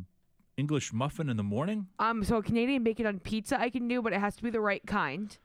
English 0.58 0.94
muffin 0.94 1.30
in 1.30 1.38
the 1.38 1.44
morning? 1.44 1.88
Um, 2.00 2.24
so 2.24 2.42
Canadian 2.42 2.84
bacon 2.84 3.06
on 3.06 3.20
pizza 3.20 3.60
I 3.60 3.70
can 3.70 3.88
do, 3.88 4.02
but 4.02 4.14
it 4.14 4.20
has 4.20 4.36
to 4.36 4.44
be 4.44 4.50
the 4.50 4.62
right 4.62 4.86
kind. 4.86 5.36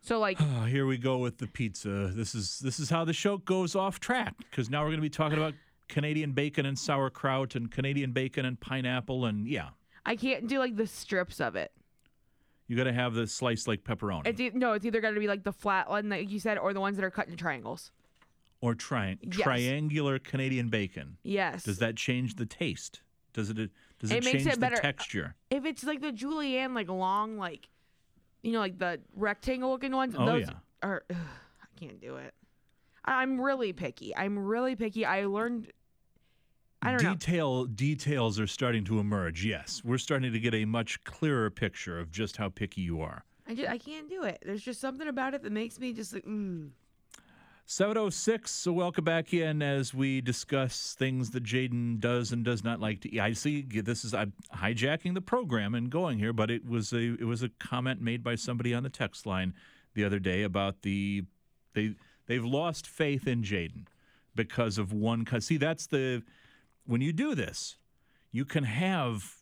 So 0.00 0.18
like, 0.18 0.38
Oh, 0.40 0.64
here 0.68 0.86
we 0.86 0.98
go 0.98 1.18
with 1.18 1.38
the 1.38 1.46
pizza. 1.46 2.10
This 2.14 2.34
is 2.34 2.58
this 2.60 2.80
is 2.80 2.90
how 2.90 3.04
the 3.04 3.12
show 3.12 3.38
goes 3.38 3.74
off 3.74 4.00
track 4.00 4.34
because 4.38 4.70
now 4.70 4.80
we're 4.82 4.88
going 4.88 4.98
to 4.98 5.02
be 5.02 5.10
talking 5.10 5.38
about 5.38 5.54
Canadian 5.88 6.32
bacon 6.32 6.66
and 6.66 6.78
sauerkraut 6.78 7.54
and 7.54 7.70
Canadian 7.70 8.12
bacon 8.12 8.44
and 8.44 8.58
pineapple 8.60 9.24
and 9.24 9.46
yeah, 9.46 9.70
I 10.04 10.16
can't 10.16 10.46
do 10.46 10.58
like 10.58 10.76
the 10.76 10.86
strips 10.86 11.40
of 11.40 11.56
it. 11.56 11.72
You 12.68 12.76
got 12.76 12.84
to 12.84 12.92
have 12.92 13.14
the 13.14 13.26
slice 13.26 13.66
like 13.66 13.82
pepperoni 13.82 14.26
It's 14.26 14.40
e- 14.40 14.50
no, 14.54 14.72
it's 14.74 14.84
either 14.84 15.00
got 15.00 15.10
to 15.12 15.20
be 15.20 15.26
like 15.26 15.42
the 15.42 15.52
flat 15.52 15.88
one 15.88 16.10
that 16.10 16.28
you 16.30 16.38
said, 16.38 16.58
or 16.58 16.72
the 16.72 16.80
ones 16.80 16.96
that 16.96 17.04
are 17.04 17.10
cut 17.10 17.26
in 17.28 17.36
triangles. 17.36 17.90
or 18.60 18.74
tri- 18.74 19.16
Yes. 19.22 19.34
triangular 19.40 20.18
Canadian 20.18 20.68
bacon. 20.68 21.16
Yes. 21.22 21.62
Does 21.64 21.78
that 21.78 21.96
change 21.96 22.36
the 22.36 22.46
taste? 22.46 23.00
Does 23.32 23.50
it 23.50 23.56
does 24.00 24.10
it, 24.12 24.18
It 24.18 24.24
makes 24.24 24.44
change 24.44 24.54
it 24.54 24.60
better. 24.60 24.76
the 24.76 24.82
texture? 24.82 25.34
If 25.50 25.64
it's 25.64 25.82
like 25.84 26.00
the 26.00 26.12
julienne, 26.12 26.74
like 26.74 26.88
long, 26.88 27.36
like 27.38 27.68
you 28.42 28.52
know, 28.52 28.60
like 28.60 28.78
the 28.78 29.00
rectangle 29.14 29.70
looking 29.70 29.92
ones, 29.92 30.14
Oh, 30.16 30.24
those 30.26 30.46
yeah. 30.46 30.54
are. 30.82 31.02
ugh, 31.10 31.16
I 31.62 31.80
can't 31.80 32.00
do 32.00 32.16
it. 32.16 32.34
I'm 33.04 33.40
really 33.40 33.72
picky. 33.72 34.14
I'm 34.14 34.38
really 34.38 34.76
picky. 34.76 35.04
I 35.06 35.24
learned. 35.24 35.72
I 36.82 36.92
don't 36.92 37.02
know. 37.02 37.14
Detail 37.14 37.64
details 37.64 38.38
are 38.38 38.46
starting 38.46 38.84
to 38.84 39.00
emerge. 39.00 39.44
Yes, 39.44 39.82
we're 39.84 39.98
starting 39.98 40.32
to 40.32 40.38
get 40.38 40.54
a 40.54 40.64
much 40.64 41.02
clearer 41.04 41.50
picture 41.50 41.98
of 41.98 42.10
just 42.10 42.36
how 42.36 42.48
picky 42.48 42.82
you 42.82 43.00
are. 43.00 43.24
I 43.46 43.54
just 43.54 43.68
I 43.68 43.78
can't 43.78 44.08
do 44.08 44.22
it. 44.22 44.42
There's 44.44 44.62
just 44.62 44.80
something 44.80 45.08
about 45.08 45.34
it 45.34 45.42
that 45.42 45.52
makes 45.52 45.78
me 45.78 45.92
just 45.92 46.12
like. 46.12 46.24
Mm. 46.24 46.70
706, 47.70 48.50
so 48.50 48.72
welcome 48.72 49.04
back 49.04 49.34
in 49.34 49.60
as 49.60 49.92
we 49.92 50.22
discuss 50.22 50.96
things 50.98 51.32
that 51.32 51.44
Jaden 51.44 52.00
does 52.00 52.32
and 52.32 52.42
does 52.42 52.64
not 52.64 52.80
like 52.80 53.02
to 53.02 53.14
eat. 53.14 53.20
I 53.20 53.34
see 53.34 53.60
this 53.60 54.06
is 54.06 54.14
I'm 54.14 54.32
hijacking 54.54 55.12
the 55.12 55.20
program 55.20 55.74
and 55.74 55.90
going 55.90 56.18
here, 56.18 56.32
but 56.32 56.50
it 56.50 56.66
was 56.66 56.94
a 56.94 57.14
it 57.20 57.26
was 57.26 57.42
a 57.42 57.50
comment 57.58 58.00
made 58.00 58.22
by 58.22 58.36
somebody 58.36 58.72
on 58.72 58.84
the 58.84 58.88
text 58.88 59.26
line 59.26 59.52
the 59.92 60.02
other 60.02 60.18
day 60.18 60.44
about 60.44 60.80
the 60.80 61.24
they 61.74 61.94
they've 62.26 62.44
lost 62.44 62.86
faith 62.86 63.26
in 63.26 63.42
Jaden 63.42 63.84
because 64.34 64.78
of 64.78 64.94
one 64.94 65.26
cuz 65.26 65.44
see 65.44 65.58
that's 65.58 65.88
the 65.88 66.22
when 66.88 67.02
you 67.02 67.12
do 67.12 67.34
this, 67.34 67.76
you 68.32 68.44
can 68.44 68.64
have 68.64 69.36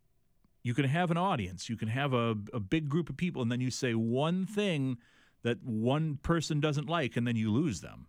you 0.62 0.74
can 0.74 0.84
have 0.84 1.12
an 1.12 1.16
audience, 1.16 1.68
you 1.70 1.76
can 1.76 1.86
have 1.86 2.12
a, 2.12 2.34
a 2.52 2.58
big 2.58 2.88
group 2.88 3.08
of 3.08 3.16
people, 3.16 3.40
and 3.40 3.52
then 3.52 3.60
you 3.60 3.70
say 3.70 3.94
one 3.94 4.44
thing 4.44 4.98
that 5.44 5.62
one 5.62 6.18
person 6.24 6.58
doesn't 6.58 6.88
like, 6.88 7.16
and 7.16 7.24
then 7.24 7.36
you 7.36 7.52
lose 7.52 7.80
them. 7.80 8.08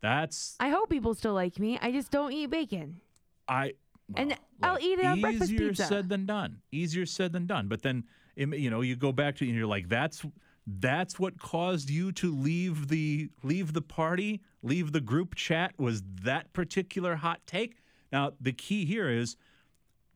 That's 0.00 0.54
I 0.60 0.68
hope 0.68 0.90
people 0.90 1.14
still 1.14 1.34
like 1.34 1.58
me. 1.58 1.76
I 1.82 1.90
just 1.90 2.12
don't 2.12 2.32
eat 2.32 2.50
bacon, 2.50 3.00
I. 3.48 3.74
and 4.14 4.36
I'll 4.62 4.78
eat 4.80 5.00
it 5.00 5.04
on 5.04 5.20
breakfast 5.20 5.50
pizza. 5.50 5.64
Easier 5.64 5.86
said 5.86 6.08
than 6.08 6.24
done. 6.24 6.58
Easier 6.70 7.04
said 7.04 7.32
than 7.32 7.46
done. 7.46 7.66
But 7.66 7.82
then, 7.82 8.04
you 8.36 8.70
know, 8.70 8.80
you 8.80 8.94
go 8.94 9.10
back 9.10 9.34
to 9.36 9.44
and 9.44 9.56
you're 9.56 9.66
like, 9.66 9.88
that's 9.88 10.24
that's 10.68 11.18
what 11.18 11.40
caused 11.40 11.90
you 11.90 12.12
to 12.12 12.32
leave 12.32 12.86
the 12.86 13.28
leave 13.42 13.72
the 13.72 13.82
party, 13.82 14.40
leave 14.62 14.92
the 14.92 15.00
group 15.00 15.34
chat. 15.34 15.72
Was 15.78 16.04
that 16.22 16.52
particular 16.52 17.16
hot 17.16 17.40
take? 17.44 17.78
Now 18.12 18.32
the 18.40 18.52
key 18.52 18.84
here 18.84 19.08
is 19.08 19.36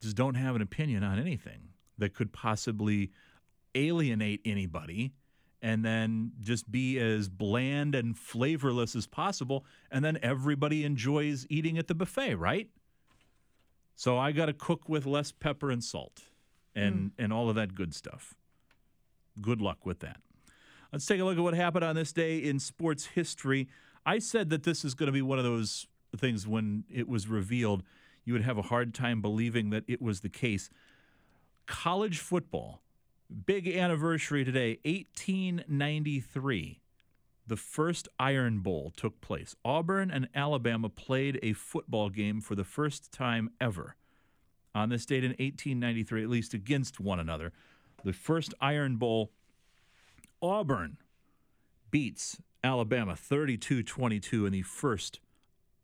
just 0.01 0.15
don't 0.15 0.35
have 0.35 0.55
an 0.55 0.61
opinion 0.61 1.03
on 1.03 1.19
anything 1.19 1.69
that 1.97 2.13
could 2.13 2.33
possibly 2.33 3.11
alienate 3.75 4.41
anybody 4.45 5.13
and 5.61 5.83
then 5.85 6.31
just 6.41 6.69
be 6.69 6.99
as 6.99 7.29
bland 7.29 7.95
and 7.95 8.17
flavorless 8.17 8.95
as 8.95 9.07
possible 9.07 9.65
and 9.89 10.03
then 10.03 10.19
everybody 10.21 10.83
enjoys 10.83 11.47
eating 11.49 11.77
at 11.77 11.87
the 11.87 11.95
buffet 11.95 12.35
right? 12.35 12.69
So 13.95 14.17
i 14.17 14.31
got 14.31 14.47
to 14.47 14.53
cook 14.53 14.89
with 14.89 15.05
less 15.05 15.31
pepper 15.31 15.71
and 15.71 15.83
salt 15.83 16.23
and 16.75 17.11
hmm. 17.15 17.23
and 17.23 17.33
all 17.33 17.49
of 17.49 17.55
that 17.55 17.75
good 17.75 17.93
stuff. 17.93 18.35
Good 19.41 19.61
luck 19.61 19.85
with 19.85 19.99
that. 19.99 20.17
Let's 20.91 21.07
take 21.07 21.19
a 21.19 21.23
look 21.23 21.37
at 21.37 21.43
what 21.43 21.55
happened 21.55 21.83
on 21.83 21.95
this 21.95 22.13
day 22.13 22.37
in 22.37 22.59
sports 22.59 23.05
history. 23.05 23.67
I 24.05 24.19
said 24.19 24.49
that 24.51 24.63
this 24.63 24.85
is 24.85 24.93
going 24.93 25.07
to 25.07 25.13
be 25.13 25.23
one 25.23 25.39
of 25.39 25.43
those 25.43 25.87
things 26.17 26.47
when 26.47 26.83
it 26.89 27.07
was 27.07 27.27
revealed 27.27 27.83
you 28.25 28.33
would 28.33 28.43
have 28.43 28.57
a 28.57 28.63
hard 28.63 28.93
time 28.93 29.21
believing 29.21 29.69
that 29.71 29.83
it 29.87 30.01
was 30.01 30.21
the 30.21 30.29
case. 30.29 30.69
College 31.65 32.19
football 32.19 32.81
big 33.45 33.67
anniversary 33.67 34.45
today 34.45 34.77
1893 34.85 36.79
the 37.45 37.57
first 37.57 38.07
iron 38.19 38.59
bowl 38.59 38.93
took 38.95 39.19
place. 39.19 39.55
Auburn 39.65 40.09
and 40.11 40.29
alabama 40.33 40.87
played 40.87 41.39
a 41.41 41.53
football 41.53 42.09
game 42.09 42.39
for 42.39 42.55
the 42.55 42.63
first 42.63 43.11
time 43.11 43.49
ever. 43.59 43.95
On 44.75 44.89
this 44.89 45.05
date 45.05 45.23
in 45.23 45.31
1893 45.31 46.23
at 46.23 46.29
least 46.29 46.53
against 46.53 46.99
one 46.99 47.19
another 47.19 47.51
the 48.03 48.13
first 48.13 48.53
iron 48.59 48.97
bowl 48.97 49.31
auburn 50.41 50.97
beats 51.89 52.41
alabama 52.63 53.13
32-22 53.13 54.45
in 54.45 54.51
the 54.51 54.61
first 54.61 55.19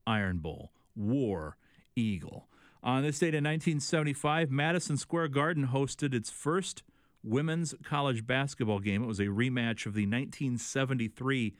iron 0.10 0.40
bowl 0.40 0.72
war 0.96 1.56
eagle 1.96 2.50
on 2.82 3.04
this 3.04 3.20
date 3.20 3.36
in 3.36 3.44
1975, 3.44 4.50
Madison 4.52 4.96
Square 4.96 5.28
Garden 5.30 5.68
hosted 5.68 6.14
its 6.14 6.30
first 6.30 6.84
women's 7.24 7.76
college 7.84 8.26
basketball 8.26 8.80
game. 8.80 9.04
It 9.04 9.08
was 9.08 9.20
a 9.20 9.26
rematch 9.26 9.86
of 9.86 9.94
the 9.94 10.06
1973 10.06 11.56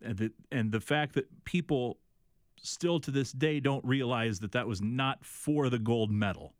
And 0.00 0.16
the, 0.16 0.32
and 0.50 0.70
the 0.70 0.80
fact 0.80 1.14
that 1.14 1.44
people 1.44 1.98
still 2.60 3.00
to 3.00 3.10
this 3.10 3.32
day 3.32 3.58
don't 3.58 3.84
realize 3.84 4.38
that 4.40 4.52
that 4.52 4.68
was 4.68 4.80
not 4.80 5.24
for 5.24 5.68
the 5.68 5.78
gold 5.78 6.10
medal, 6.10 6.54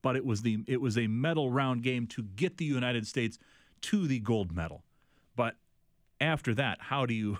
but 0.00 0.14
it 0.14 0.24
was 0.24 0.42
the 0.42 0.62
it 0.66 0.80
was 0.80 0.96
a 0.96 1.08
medal 1.08 1.50
round 1.50 1.82
game 1.82 2.06
to 2.06 2.22
get 2.22 2.56
the 2.56 2.64
United 2.64 3.06
States 3.06 3.38
to 3.82 4.06
the 4.06 4.20
gold 4.20 4.54
medal. 4.54 4.84
But 5.34 5.56
after 6.20 6.54
that, 6.54 6.78
how 6.80 7.04
do 7.04 7.14
you 7.14 7.38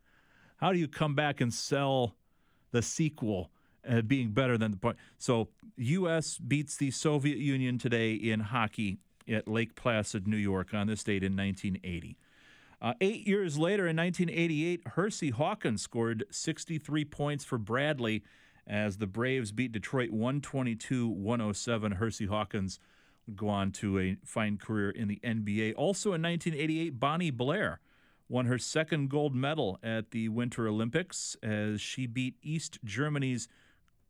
how 0.58 0.72
do 0.72 0.78
you 0.78 0.88
come 0.88 1.14
back 1.14 1.40
and 1.40 1.52
sell 1.52 2.14
the 2.72 2.82
sequel 2.82 3.50
uh, 3.88 4.02
being 4.02 4.30
better 4.32 4.58
than 4.58 4.72
the 4.72 4.76
point. 4.76 4.96
So 5.18 5.48
U.S. 5.76 6.38
beats 6.38 6.76
the 6.76 6.90
Soviet 6.90 7.38
Union 7.38 7.78
today 7.78 8.12
in 8.12 8.40
hockey 8.40 8.98
at 9.28 9.48
Lake 9.48 9.76
Placid, 9.76 10.26
New 10.26 10.36
York, 10.36 10.74
on 10.74 10.86
this 10.86 11.02
date 11.04 11.22
in 11.22 11.36
1980. 11.36 12.16
Uh, 12.80 12.92
eight 13.00 13.26
years 13.26 13.58
later, 13.58 13.86
in 13.86 13.96
1988, 13.96 14.82
Hersey 14.88 15.30
Hawkins 15.30 15.82
scored 15.82 16.24
63 16.30 17.04
points 17.06 17.44
for 17.44 17.58
Bradley 17.58 18.22
as 18.66 18.98
the 18.98 19.06
Braves 19.06 19.52
beat 19.52 19.72
Detroit 19.72 20.10
122 20.10 21.08
107. 21.08 21.92
Hersey 21.92 22.26
Hawkins 22.26 22.78
would 23.26 23.36
go 23.36 23.48
on 23.48 23.70
to 23.72 23.98
a 23.98 24.16
fine 24.24 24.58
career 24.58 24.90
in 24.90 25.08
the 25.08 25.20
NBA. 25.24 25.74
Also 25.76 26.12
in 26.12 26.22
1988, 26.22 27.00
Bonnie 27.00 27.30
Blair 27.30 27.80
won 28.28 28.46
her 28.46 28.58
second 28.58 29.08
gold 29.08 29.34
medal 29.34 29.78
at 29.82 30.10
the 30.10 30.28
Winter 30.28 30.66
Olympics 30.68 31.36
as 31.42 31.80
she 31.80 32.06
beat 32.06 32.36
East 32.42 32.78
Germany's 32.84 33.48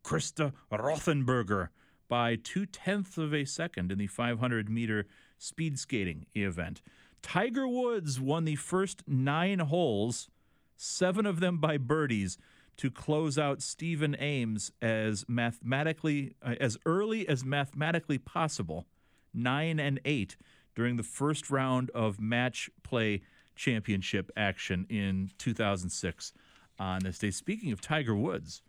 Christa 0.03 0.53
Rothenburger 0.71 1.69
by 2.07 2.35
two 2.35 2.65
tenths 2.65 3.17
of 3.17 3.33
a 3.33 3.45
second 3.45 3.91
in 3.91 3.97
the 3.97 4.07
500 4.07 4.69
meter 4.69 5.05
speed 5.37 5.77
skating 5.77 6.25
event. 6.35 6.81
Tiger 7.27 7.67
Woods 7.67 8.21
won 8.21 8.45
the 8.45 8.55
first 8.55 9.03
nine 9.05 9.59
holes, 9.59 10.29
seven 10.77 11.25
of 11.25 11.41
them 11.41 11.57
by 11.57 11.77
birdies, 11.77 12.37
to 12.77 12.89
close 12.89 13.37
out 13.37 13.61
Stephen 13.61 14.15
Ames 14.17 14.71
as 14.81 15.25
mathematically 15.27 16.35
uh, 16.41 16.55
as 16.61 16.77
early 16.85 17.27
as 17.27 17.43
mathematically 17.43 18.17
possible, 18.17 18.85
nine 19.33 19.77
and 19.77 19.99
eight 20.05 20.37
during 20.73 20.95
the 20.95 21.03
first 21.03 21.51
round 21.51 21.89
of 21.89 22.17
match 22.17 22.69
play 22.81 23.23
championship 23.57 24.31
action 24.37 24.85
in 24.89 25.29
2006 25.37 26.31
on 26.79 26.99
this 27.03 27.19
day. 27.19 27.31
Speaking 27.31 27.73
of 27.73 27.81
Tiger 27.81 28.15
Woods, 28.15 28.61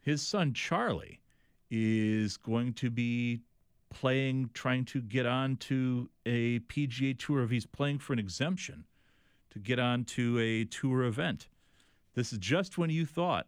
his 0.00 0.20
son 0.20 0.52
Charlie 0.52 1.20
is 1.70 2.38
going 2.38 2.72
to 2.72 2.90
be 2.90 3.42
playing, 3.94 4.50
trying 4.52 4.84
to 4.86 5.00
get 5.00 5.24
on 5.24 5.56
to 5.56 6.10
a 6.26 6.58
PGA 6.60 7.18
tour 7.18 7.42
if 7.42 7.50
he's 7.50 7.64
playing 7.66 8.00
for 8.00 8.12
an 8.12 8.18
exemption 8.18 8.84
to 9.50 9.58
get 9.58 9.78
on 9.78 10.04
to 10.04 10.38
a 10.38 10.64
tour 10.64 11.04
event. 11.04 11.48
This 12.14 12.32
is 12.32 12.38
just 12.38 12.76
when 12.76 12.90
you 12.90 13.06
thought 13.06 13.46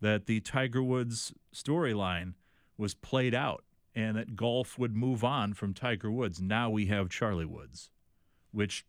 that 0.00 0.26
the 0.26 0.40
Tiger 0.40 0.82
Woods 0.82 1.32
storyline 1.54 2.34
was 2.76 2.94
played 2.94 3.34
out 3.34 3.64
and 3.94 4.16
that 4.16 4.36
golf 4.36 4.78
would 4.78 4.96
move 4.96 5.24
on 5.24 5.54
from 5.54 5.74
Tiger 5.74 6.10
Woods. 6.10 6.40
Now 6.40 6.70
we 6.70 6.86
have 6.86 7.08
Charlie 7.08 7.44
Woods, 7.44 7.90
which 8.52 8.84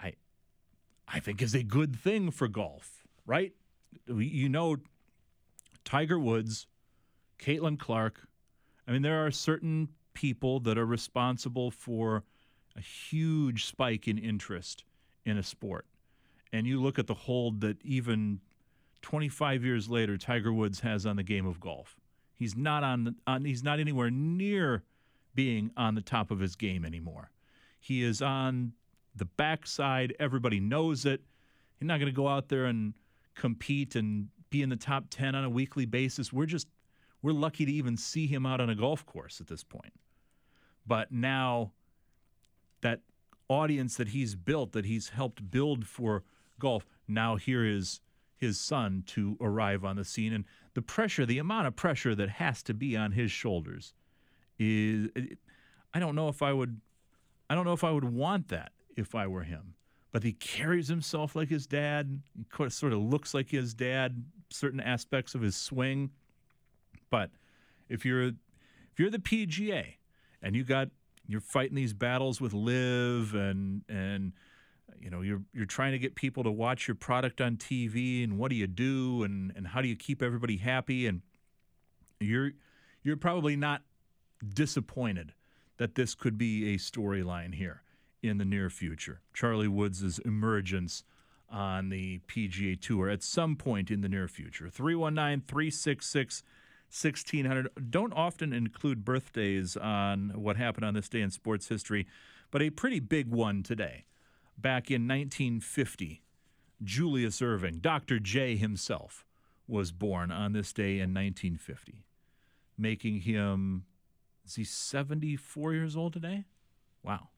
I 0.00 0.14
I 1.08 1.20
think 1.20 1.42
is 1.42 1.54
a 1.54 1.62
good 1.62 1.96
thing 1.96 2.30
for 2.30 2.48
golf, 2.48 3.04
right? 3.26 3.52
You 4.06 4.48
know 4.48 4.76
Tiger 5.84 6.18
Woods, 6.18 6.66
Caitlin 7.38 7.78
Clark. 7.78 8.28
I 8.86 8.92
mean, 8.92 9.02
there 9.02 9.24
are 9.24 9.30
certain 9.30 9.88
people 10.12 10.60
that 10.60 10.78
are 10.78 10.86
responsible 10.86 11.70
for 11.70 12.22
a 12.76 12.80
huge 12.80 13.64
spike 13.64 14.08
in 14.08 14.18
interest 14.18 14.84
in 15.24 15.38
a 15.38 15.42
sport. 15.42 15.86
And 16.52 16.66
you 16.66 16.80
look 16.80 16.98
at 16.98 17.06
the 17.06 17.14
hold 17.14 17.60
that 17.62 17.82
even 17.84 18.40
25 19.02 19.64
years 19.64 19.88
later 19.88 20.16
Tiger 20.16 20.52
Woods 20.52 20.80
has 20.80 21.06
on 21.06 21.16
the 21.16 21.22
game 21.22 21.46
of 21.46 21.60
golf. 21.60 21.96
He's 22.34 22.56
not 22.56 22.82
on, 22.82 23.04
the, 23.04 23.14
on 23.26 23.44
he's 23.44 23.62
not 23.62 23.80
anywhere 23.80 24.10
near 24.10 24.82
being 25.34 25.70
on 25.76 25.94
the 25.94 26.00
top 26.00 26.30
of 26.30 26.40
his 26.40 26.56
game 26.56 26.84
anymore. 26.84 27.30
He 27.80 28.02
is 28.02 28.22
on 28.22 28.72
the 29.14 29.24
backside. 29.24 30.14
Everybody 30.18 30.60
knows 30.60 31.06
it. 31.06 31.22
He's 31.78 31.86
not 31.86 31.98
going 31.98 32.10
to 32.10 32.16
go 32.16 32.28
out 32.28 32.48
there 32.48 32.66
and 32.66 32.94
compete 33.34 33.94
and 33.94 34.28
be 34.50 34.62
in 34.62 34.68
the 34.68 34.76
top 34.76 35.04
10 35.10 35.34
on 35.34 35.44
a 35.44 35.50
weekly 35.50 35.86
basis. 35.86 36.32
We're 36.32 36.46
just 36.46 36.68
we're 37.24 37.32
lucky 37.32 37.64
to 37.64 37.72
even 37.72 37.96
see 37.96 38.26
him 38.26 38.44
out 38.44 38.60
on 38.60 38.68
a 38.68 38.74
golf 38.74 39.06
course 39.06 39.40
at 39.40 39.46
this 39.46 39.64
point. 39.64 39.94
But 40.86 41.10
now 41.10 41.72
that 42.82 43.00
audience 43.48 43.96
that 43.96 44.08
he's 44.08 44.34
built, 44.34 44.72
that 44.72 44.84
he's 44.84 45.08
helped 45.08 45.50
build 45.50 45.86
for 45.86 46.22
golf, 46.58 46.86
now 47.08 47.36
here 47.36 47.64
is 47.64 48.02
his 48.36 48.60
son 48.60 49.04
to 49.06 49.38
arrive 49.40 49.86
on 49.86 49.96
the 49.96 50.04
scene. 50.04 50.34
And 50.34 50.44
the 50.74 50.82
pressure, 50.82 51.24
the 51.24 51.38
amount 51.38 51.66
of 51.66 51.74
pressure 51.74 52.14
that 52.14 52.28
has 52.28 52.62
to 52.64 52.74
be 52.74 52.94
on 52.94 53.12
his 53.12 53.32
shoulders 53.32 53.94
is 54.58 55.08
I 55.94 56.00
don't 56.00 56.14
know 56.14 56.28
if 56.28 56.42
I 56.42 56.52
would 56.52 56.78
I 57.48 57.54
don't 57.54 57.64
know 57.64 57.72
if 57.72 57.84
I 57.84 57.90
would 57.90 58.04
want 58.04 58.48
that 58.48 58.72
if 58.98 59.14
I 59.14 59.26
were 59.28 59.44
him. 59.44 59.76
But 60.12 60.24
he 60.24 60.34
carries 60.34 60.88
himself 60.88 61.34
like 61.34 61.48
his 61.48 61.66
dad. 61.66 62.20
Sort 62.68 62.92
of 62.92 62.98
looks 62.98 63.32
like 63.32 63.48
his 63.48 63.72
dad 63.72 64.22
certain 64.50 64.80
aspects 64.80 65.34
of 65.34 65.40
his 65.40 65.56
swing. 65.56 66.10
But 67.14 67.30
if 67.88 68.04
you're 68.04 68.24
if 68.24 68.98
you're 68.98 69.08
the 69.08 69.20
PGA 69.20 69.98
and 70.42 70.56
you 70.56 70.64
got 70.64 70.88
you're 71.28 71.40
fighting 71.40 71.76
these 71.76 71.92
battles 71.92 72.40
with 72.40 72.52
LIV 72.52 73.36
and 73.36 73.82
and 73.88 74.32
you 74.98 75.10
know 75.10 75.20
you're 75.20 75.42
you're 75.52 75.64
trying 75.64 75.92
to 75.92 75.98
get 76.00 76.16
people 76.16 76.42
to 76.42 76.50
watch 76.50 76.88
your 76.88 76.96
product 76.96 77.40
on 77.40 77.56
TV 77.56 78.24
and 78.24 78.36
what 78.36 78.50
do 78.50 78.56
you 78.56 78.66
do 78.66 79.22
and 79.22 79.52
and 79.54 79.68
how 79.68 79.80
do 79.80 79.86
you 79.86 79.94
keep 79.94 80.24
everybody 80.24 80.56
happy 80.56 81.06
and 81.06 81.22
you're 82.18 82.50
you're 83.04 83.16
probably 83.16 83.54
not 83.54 83.82
disappointed 84.52 85.34
that 85.76 85.94
this 85.94 86.16
could 86.16 86.36
be 86.36 86.74
a 86.74 86.78
storyline 86.78 87.54
here 87.54 87.82
in 88.24 88.38
the 88.38 88.44
near 88.44 88.68
future. 88.70 89.20
Charlie 89.32 89.68
Woods' 89.68 90.18
emergence 90.24 91.04
on 91.48 91.90
the 91.90 92.18
PGA 92.26 92.80
Tour 92.80 93.08
at 93.08 93.22
some 93.22 93.54
point 93.54 93.88
in 93.92 94.00
the 94.00 94.08
near 94.08 94.26
future. 94.26 94.68
319 94.68 95.44
366 95.46 96.42
1600. 96.94 97.90
Don't 97.90 98.12
often 98.12 98.52
include 98.52 99.04
birthdays 99.04 99.76
on 99.76 100.30
what 100.36 100.56
happened 100.56 100.84
on 100.84 100.94
this 100.94 101.08
day 101.08 101.22
in 101.22 101.30
sports 101.32 101.68
history, 101.68 102.06
but 102.52 102.62
a 102.62 102.70
pretty 102.70 103.00
big 103.00 103.28
one 103.28 103.64
today. 103.64 104.04
Back 104.56 104.92
in 104.92 105.08
1950, 105.08 106.22
Julius 106.84 107.40
Erving, 107.40 107.80
Dr. 107.80 108.20
J 108.20 108.54
himself, 108.54 109.26
was 109.66 109.90
born 109.90 110.30
on 110.30 110.52
this 110.52 110.72
day 110.72 111.00
in 111.00 111.12
1950, 111.12 112.04
making 112.78 113.22
him, 113.22 113.86
is 114.46 114.54
he 114.54 114.62
74 114.62 115.72
years 115.72 115.96
old 115.96 116.12
today? 116.12 116.44
Wow. 117.02 117.30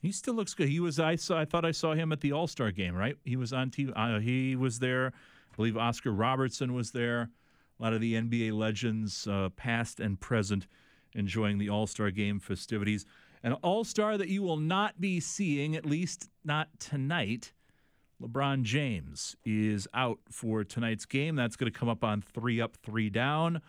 He 0.00 0.12
still 0.12 0.34
looks 0.34 0.54
good. 0.54 0.68
He 0.68 0.80
was 0.80 0.98
I 0.98 1.16
saw 1.16 1.38
I 1.38 1.44
thought 1.44 1.66
I 1.66 1.72
saw 1.72 1.92
him 1.92 2.10
at 2.10 2.22
the 2.22 2.32
All 2.32 2.46
Star 2.46 2.70
game, 2.70 2.94
right? 2.94 3.16
He 3.24 3.36
was 3.36 3.52
on 3.52 3.70
TV. 3.70 3.92
Uh, 3.94 4.18
he 4.18 4.56
was 4.56 4.78
there. 4.78 5.08
I 5.52 5.56
believe 5.56 5.76
Oscar 5.76 6.10
Robertson 6.10 6.72
was 6.72 6.92
there. 6.92 7.28
A 7.82 7.84
lot 7.84 7.94
of 7.94 8.00
the 8.00 8.14
NBA 8.14 8.52
legends, 8.52 9.26
uh, 9.26 9.48
past 9.56 9.98
and 9.98 10.20
present, 10.20 10.68
enjoying 11.14 11.58
the 11.58 11.68
All 11.68 11.88
Star 11.88 12.12
game 12.12 12.38
festivities. 12.38 13.04
An 13.42 13.54
All 13.54 13.82
Star 13.82 14.16
that 14.16 14.28
you 14.28 14.40
will 14.40 14.56
not 14.56 15.00
be 15.00 15.18
seeing, 15.18 15.74
at 15.74 15.84
least 15.84 16.30
not 16.44 16.68
tonight. 16.78 17.52
LeBron 18.22 18.62
James 18.62 19.34
is 19.44 19.88
out 19.94 20.20
for 20.30 20.62
tonight's 20.62 21.06
game. 21.06 21.34
That's 21.34 21.56
going 21.56 21.72
to 21.72 21.76
come 21.76 21.88
up 21.88 22.04
on 22.04 22.22
three 22.22 22.60
up, 22.60 22.76
three 22.84 23.10
down. 23.10 23.60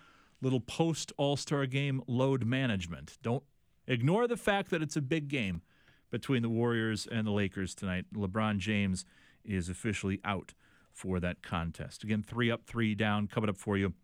Little 0.44 0.60
post 0.60 1.12
All 1.18 1.36
Star 1.36 1.66
game 1.66 2.04
load 2.06 2.46
management. 2.46 3.18
Don't 3.24 3.44
ignore 3.88 4.28
the 4.28 4.38
fact 4.38 4.70
that 4.70 4.84
it's 4.84 4.96
a 4.96 5.02
big 5.02 5.28
game 5.28 5.64
between 6.12 6.44
the 6.44 6.50
Warriors 6.50 7.08
and 7.12 7.26
the 7.26 7.32
Lakers 7.32 7.74
tonight. 7.74 8.06
LeBron 8.14 8.60
James 8.60 9.06
is 9.44 9.70
officially 9.70 10.22
out 10.24 10.54
for 10.92 11.20
that 11.20 11.42
contest. 11.42 12.04
Again, 12.04 12.22
three 12.22 12.52
up, 12.52 12.64
three 12.68 12.94
down, 12.94 13.26
coming 13.26 13.50
up 13.50 13.58
for 13.58 13.76
you 13.76 13.96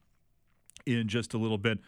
in 0.98 1.08
just 1.08 1.34
a 1.34 1.38
little 1.38 1.58
bit. 1.58 1.80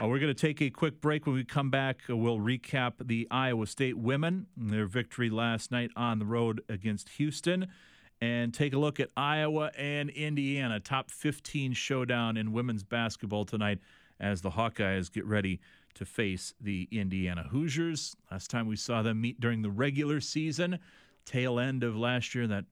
Uh, 0.00 0.06
we're 0.06 0.18
going 0.18 0.34
to 0.34 0.40
take 0.40 0.62
a 0.62 0.70
quick 0.70 1.00
break. 1.00 1.26
When 1.26 1.34
we 1.34 1.44
come 1.44 1.70
back, 1.70 2.00
uh, 2.08 2.16
we'll 2.16 2.38
recap 2.38 3.06
the 3.06 3.28
Iowa 3.30 3.66
State 3.66 3.98
women, 3.98 4.46
their 4.56 4.86
victory 4.86 5.28
last 5.28 5.70
night 5.70 5.90
on 5.94 6.18
the 6.18 6.24
road 6.24 6.62
against 6.68 7.10
Houston, 7.10 7.66
and 8.20 8.54
take 8.54 8.72
a 8.72 8.78
look 8.78 8.98
at 8.98 9.10
Iowa 9.16 9.70
and 9.76 10.08
Indiana, 10.10 10.80
top 10.80 11.10
15 11.10 11.74
showdown 11.74 12.36
in 12.36 12.52
women's 12.52 12.82
basketball 12.82 13.44
tonight 13.44 13.78
as 14.18 14.40
the 14.40 14.50
Hawkeyes 14.50 15.12
get 15.12 15.24
ready 15.26 15.60
to 15.94 16.04
face 16.04 16.54
the 16.60 16.88
Indiana 16.90 17.44
Hoosiers. 17.50 18.16
Last 18.30 18.50
time 18.50 18.66
we 18.66 18.76
saw 18.76 19.02
them 19.02 19.20
meet 19.20 19.40
during 19.40 19.62
the 19.62 19.70
regular 19.70 20.20
season, 20.20 20.78
tail 21.24 21.58
end 21.58 21.82
of 21.82 21.96
last 21.96 22.34
year, 22.34 22.46
that 22.46 22.64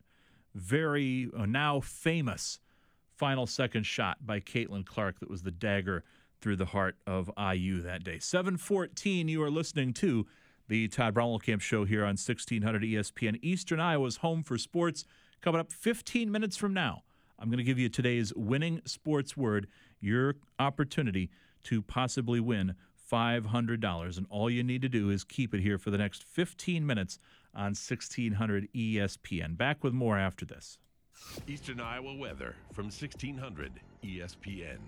very 0.55 1.31
uh, 1.37 1.47
now 1.47 1.81
famous 1.81 2.59
final 3.19 3.47
second 3.47 3.85
shot 3.85 4.25
by 4.25 4.39
Caitlin 4.41 4.87
Clark 4.87 5.19
that 5.21 5.29
was 5.29 5.43
the 5.43 5.51
dagger 5.51 6.05
through 6.41 6.57
the 6.57 6.67
heart 6.67 6.97
of 7.07 7.31
IU 7.37 7.83
that 7.83 8.05
day. 8.05 8.19
714, 8.21 9.29
you 9.29 9.43
are 9.43 9.51
listening 9.51 9.93
to 9.95 10.25
the 10.69 10.87
Todd 10.87 11.17
Camp 11.43 11.61
Show 11.61 11.85
here 11.85 12.03
on 12.03 12.11
1600 12.11 12.83
ESPN. 12.83 13.39
Eastern 13.43 13.81
Iowa's 13.81 14.19
home 14.19 14.43
for 14.43 14.57
sports. 14.57 15.05
Coming 15.41 15.61
up 15.61 15.73
15 15.73 16.31
minutes 16.31 16.57
from 16.57 16.73
now, 16.73 17.03
I'm 17.39 17.49
going 17.49 17.59
to 17.59 17.65
give 17.65 17.79
you 17.79 17.89
today's 17.89 18.33
winning 18.35 18.83
sports 18.85 19.37
word, 19.37 19.67
your 20.01 20.37
opportunity 20.59 21.31
to 21.65 21.83
possibly 21.83 22.41
win 22.41 22.75
$500. 23.11 24.17
And 24.17 24.27
all 24.31 24.51
you 24.51 24.63
need 24.63 24.83
to 24.83 24.89
do 24.89 25.11
is 25.11 25.25
keep 25.25 25.55
it 25.55 25.61
here 25.61 25.79
for 25.79 25.91
the 25.91 25.99
next 25.99 26.23
15 26.23 26.87
minutes 26.87 27.19
on 27.55 27.75
1600 27.75 28.69
ESPN. 28.75 29.57
Back 29.57 29.83
with 29.83 29.93
more 29.93 30.19
after 30.19 30.45
this. 30.45 30.79
Eastern 31.47 31.81
Iowa 31.81 32.15
weather 32.15 32.55
from 32.73 32.87
1600 32.87 33.73
ESPN. 34.05 34.79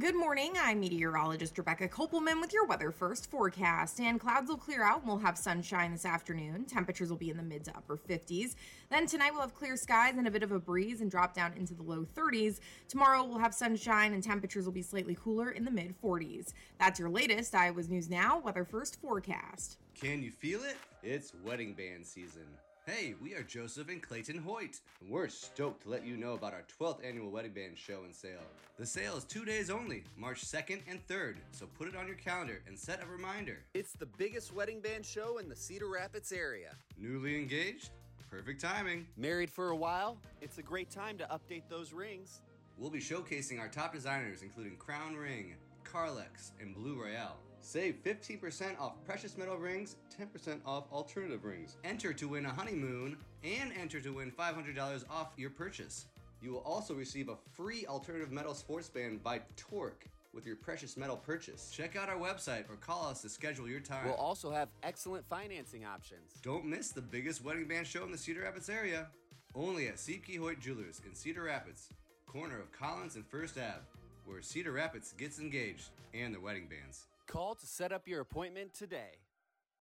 Good 0.00 0.14
morning. 0.14 0.54
I'm 0.58 0.80
meteorologist 0.80 1.58
Rebecca 1.58 1.86
Kopelman 1.86 2.40
with 2.40 2.54
your 2.54 2.64
weather 2.64 2.90
first 2.90 3.30
forecast. 3.30 4.00
And 4.00 4.18
clouds 4.18 4.48
will 4.48 4.56
clear 4.56 4.82
out 4.82 5.00
and 5.00 5.08
we'll 5.08 5.18
have 5.18 5.36
sunshine 5.36 5.92
this 5.92 6.06
afternoon. 6.06 6.64
Temperatures 6.64 7.10
will 7.10 7.18
be 7.18 7.28
in 7.28 7.36
the 7.36 7.42
mid 7.42 7.64
to 7.64 7.76
upper 7.76 7.98
50s. 7.98 8.54
Then 8.90 9.06
tonight 9.06 9.32
we'll 9.32 9.42
have 9.42 9.54
clear 9.54 9.76
skies 9.76 10.14
and 10.16 10.26
a 10.26 10.30
bit 10.30 10.42
of 10.42 10.52
a 10.52 10.58
breeze 10.58 11.02
and 11.02 11.10
drop 11.10 11.34
down 11.34 11.52
into 11.52 11.74
the 11.74 11.82
low 11.82 12.06
30s. 12.16 12.60
Tomorrow 12.88 13.24
we'll 13.24 13.38
have 13.38 13.52
sunshine 13.52 14.14
and 14.14 14.22
temperatures 14.24 14.64
will 14.64 14.72
be 14.72 14.80
slightly 14.80 15.16
cooler 15.20 15.50
in 15.50 15.64
the 15.66 15.70
mid 15.70 15.94
40s. 16.00 16.54
That's 16.78 16.98
your 16.98 17.10
latest 17.10 17.54
Iowa's 17.54 17.90
News 17.90 18.08
Now 18.08 18.40
weather 18.40 18.64
first 18.64 19.00
forecast. 19.02 19.76
Can 20.00 20.22
you 20.22 20.30
feel 20.30 20.62
it? 20.64 20.78
It's 21.02 21.34
wedding 21.44 21.74
band 21.74 22.06
season. 22.06 22.46
Hey, 22.90 23.14
we 23.22 23.34
are 23.34 23.42
Joseph 23.44 23.88
and 23.88 24.02
Clayton 24.02 24.38
Hoyt, 24.38 24.80
and 25.00 25.08
we're 25.08 25.28
stoked 25.28 25.84
to 25.84 25.88
let 25.88 26.04
you 26.04 26.16
know 26.16 26.32
about 26.32 26.52
our 26.52 26.64
12th 26.80 27.06
annual 27.06 27.30
Wedding 27.30 27.52
Band 27.52 27.78
show 27.78 28.02
and 28.04 28.12
sale. 28.12 28.42
The 28.80 28.86
sale 28.86 29.16
is 29.16 29.22
two 29.22 29.44
days 29.44 29.70
only, 29.70 30.02
March 30.16 30.44
2nd 30.44 30.80
and 30.88 31.06
3rd, 31.06 31.36
so 31.52 31.66
put 31.78 31.86
it 31.86 31.94
on 31.94 32.08
your 32.08 32.16
calendar 32.16 32.62
and 32.66 32.76
set 32.76 33.00
a 33.00 33.06
reminder. 33.06 33.58
It's 33.74 33.92
the 33.92 34.06
biggest 34.06 34.52
wedding 34.52 34.80
band 34.80 35.06
show 35.06 35.38
in 35.38 35.48
the 35.48 35.54
Cedar 35.54 35.88
Rapids 35.88 36.32
area. 36.32 36.74
Newly 36.98 37.36
engaged? 37.36 37.90
Perfect 38.28 38.60
timing. 38.60 39.06
Married 39.16 39.50
for 39.50 39.68
a 39.70 39.76
while? 39.76 40.18
It's 40.40 40.58
a 40.58 40.62
great 40.62 40.90
time 40.90 41.16
to 41.18 41.24
update 41.26 41.68
those 41.68 41.92
rings. 41.92 42.40
We'll 42.76 42.90
be 42.90 42.98
showcasing 42.98 43.60
our 43.60 43.68
top 43.68 43.92
designers, 43.92 44.42
including 44.42 44.74
Crown 44.78 45.14
Ring, 45.14 45.54
Carlex, 45.84 46.50
and 46.60 46.74
Blue 46.74 47.00
Royale. 47.00 47.36
Save 47.62 48.02
15% 48.02 48.80
off 48.80 48.94
precious 49.04 49.36
metal 49.36 49.56
rings, 49.56 49.96
10% 50.18 50.60
off 50.64 50.90
alternative 50.90 51.44
rings. 51.44 51.76
Enter 51.84 52.12
to 52.12 52.28
win 52.28 52.46
a 52.46 52.50
honeymoon 52.50 53.16
and 53.44 53.72
enter 53.78 54.00
to 54.00 54.14
win 54.14 54.32
$500 54.32 55.04
off 55.10 55.32
your 55.36 55.50
purchase. 55.50 56.06
You 56.42 56.52
will 56.52 56.60
also 56.60 56.94
receive 56.94 57.28
a 57.28 57.36
free 57.52 57.84
alternative 57.86 58.32
metal 58.32 58.54
sports 58.54 58.88
band 58.88 59.22
by 59.22 59.42
Torque 59.56 60.06
with 60.32 60.46
your 60.46 60.56
precious 60.56 60.96
metal 60.96 61.16
purchase. 61.16 61.70
Check 61.70 61.96
out 61.96 62.08
our 62.08 62.16
website 62.16 62.70
or 62.70 62.76
call 62.76 63.08
us 63.08 63.20
to 63.22 63.28
schedule 63.28 63.68
your 63.68 63.80
time. 63.80 64.06
We'll 64.06 64.14
also 64.14 64.50
have 64.50 64.68
excellent 64.82 65.28
financing 65.28 65.84
options. 65.84 66.40
Don't 66.42 66.64
miss 66.64 66.90
the 66.90 67.02
biggest 67.02 67.44
wedding 67.44 67.66
band 67.66 67.86
show 67.86 68.04
in 68.04 68.12
the 68.12 68.18
Cedar 68.18 68.42
Rapids 68.42 68.70
area. 68.70 69.08
Only 69.54 69.88
at 69.88 69.96
Siebke 69.96 70.38
Hoyt 70.38 70.60
Jewelers 70.60 71.02
in 71.04 71.14
Cedar 71.14 71.42
Rapids, 71.42 71.88
corner 72.26 72.60
of 72.60 72.70
Collins 72.70 73.16
and 73.16 73.26
First 73.26 73.58
Ave, 73.58 73.80
where 74.24 74.40
Cedar 74.40 74.70
Rapids 74.72 75.12
gets 75.18 75.40
engaged 75.40 75.90
and 76.14 76.32
their 76.32 76.40
wedding 76.40 76.68
bands. 76.68 77.06
Call 77.30 77.54
to 77.54 77.66
set 77.66 77.92
up 77.92 78.08
your 78.08 78.20
appointment 78.22 78.74
today. 78.74 79.20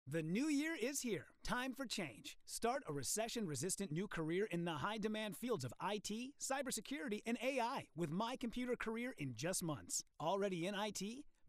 The 0.05 0.21
new 0.21 0.45
year 0.45 0.75
is 0.79 1.01
here. 1.01 1.25
Time 1.43 1.73
for 1.73 1.87
change. 1.87 2.37
Start 2.45 2.83
a 2.87 2.93
recession 2.93 3.47
resistant 3.47 3.91
new 3.91 4.07
career 4.07 4.47
in 4.51 4.63
the 4.63 4.73
high 4.73 4.99
demand 4.99 5.35
fields 5.35 5.65
of 5.65 5.73
IT, 5.83 6.33
cybersecurity, 6.39 7.23
and 7.25 7.39
AI 7.41 7.87
with 7.95 8.11
My 8.11 8.35
Computer 8.35 8.75
Career 8.75 9.15
in 9.17 9.33
just 9.35 9.63
months. 9.63 10.03
Already 10.19 10.67
in 10.67 10.75
IT? 10.75 11.01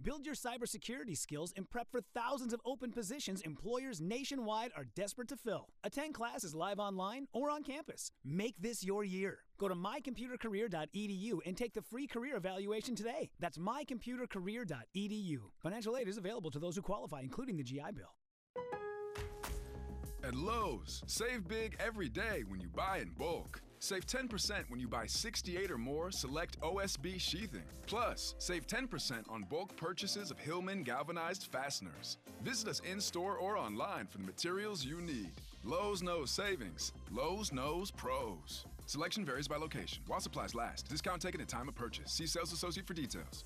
Build 0.03 0.27
your 0.27 0.35
cybersecurity 0.35 1.17
skills 1.17 1.53
and 1.57 1.71
prep 1.71 1.89
for 1.91 2.01
thousands 2.13 2.53
of 2.53 2.61
open 2.65 2.91
positions 2.91 3.41
employers 3.43 4.01
nationwide 4.01 4.73
are 4.77 4.87
desperate 4.97 5.29
to 5.29 5.37
fill. 5.37 5.69
Attend 5.85 6.15
classes 6.15 6.57
live 6.57 6.81
online 6.81 7.29
or 7.33 7.51
on 7.51 7.63
campus. 7.63 8.11
Make 8.25 8.57
this 8.61 8.83
your 8.83 9.05
year. 9.05 9.39
Go 9.59 9.69
to 9.69 9.77
mycomputercareer.edu 9.77 11.39
and 11.47 11.57
take 11.57 11.73
the 11.75 11.83
free 11.83 12.09
career 12.09 12.37
evaluation 12.37 12.97
today. 12.97 13.31
That's 13.39 13.59
mycomputercareer.edu. 13.59 15.39
Financial 15.63 15.97
aid 15.97 16.09
is 16.09 16.19
available 16.19 16.51
to 16.51 16.59
those 16.59 16.75
who 16.75 16.83
qualify, 16.83 17.21
including 17.21 17.57
the 17.57 17.63
GI 17.63 17.93
Bill. 17.95 18.17
At 20.25 20.35
Lowe's, 20.35 21.03
save 21.07 21.47
big 21.47 21.77
every 21.79 22.09
day 22.09 22.43
when 22.49 22.61
you 22.61 22.69
buy 22.69 22.99
in 22.99 23.11
bulk. 23.11 23.63
Save 23.83 24.07
10% 24.07 24.71
when 24.71 24.79
you 24.79 24.87
buy 24.87 25.07
68 25.07 25.69
or 25.69 25.77
more 25.77 26.13
select 26.13 26.57
OSB 26.61 27.21
sheathing. 27.21 27.65
Plus, 27.89 28.37
save 28.39 28.65
10% 28.69 29.29
on 29.29 29.43
bulk 29.51 29.75
purchases 29.75 30.31
of 30.31 30.39
Hillman 30.39 30.85
galvanized 30.85 31.49
fasteners. 31.51 32.19
Visit 32.45 32.69
us 32.69 32.81
in 32.89 33.01
store 33.01 33.39
or 33.39 33.59
online 33.59 34.07
for 34.07 34.19
the 34.19 34.25
materials 34.25 34.85
you 34.85 35.01
need. 35.01 35.33
Lowe's 35.65 36.01
knows 36.01 36.31
savings. 36.31 36.93
Lowe's 37.11 37.53
knows 37.53 37.91
pros. 37.91 38.67
Selection 38.87 39.25
varies 39.25 39.49
by 39.49 39.57
location. 39.57 40.05
While 40.07 40.21
supplies 40.21 40.55
last. 40.55 40.89
Discount 40.89 41.21
taken 41.21 41.41
at 41.41 41.49
time 41.49 41.69
of 41.69 41.75
purchase. 41.75 42.13
See 42.13 42.29
sales 42.29 42.53
associate 42.53 42.87
for 42.87 42.95
details. 42.95 43.45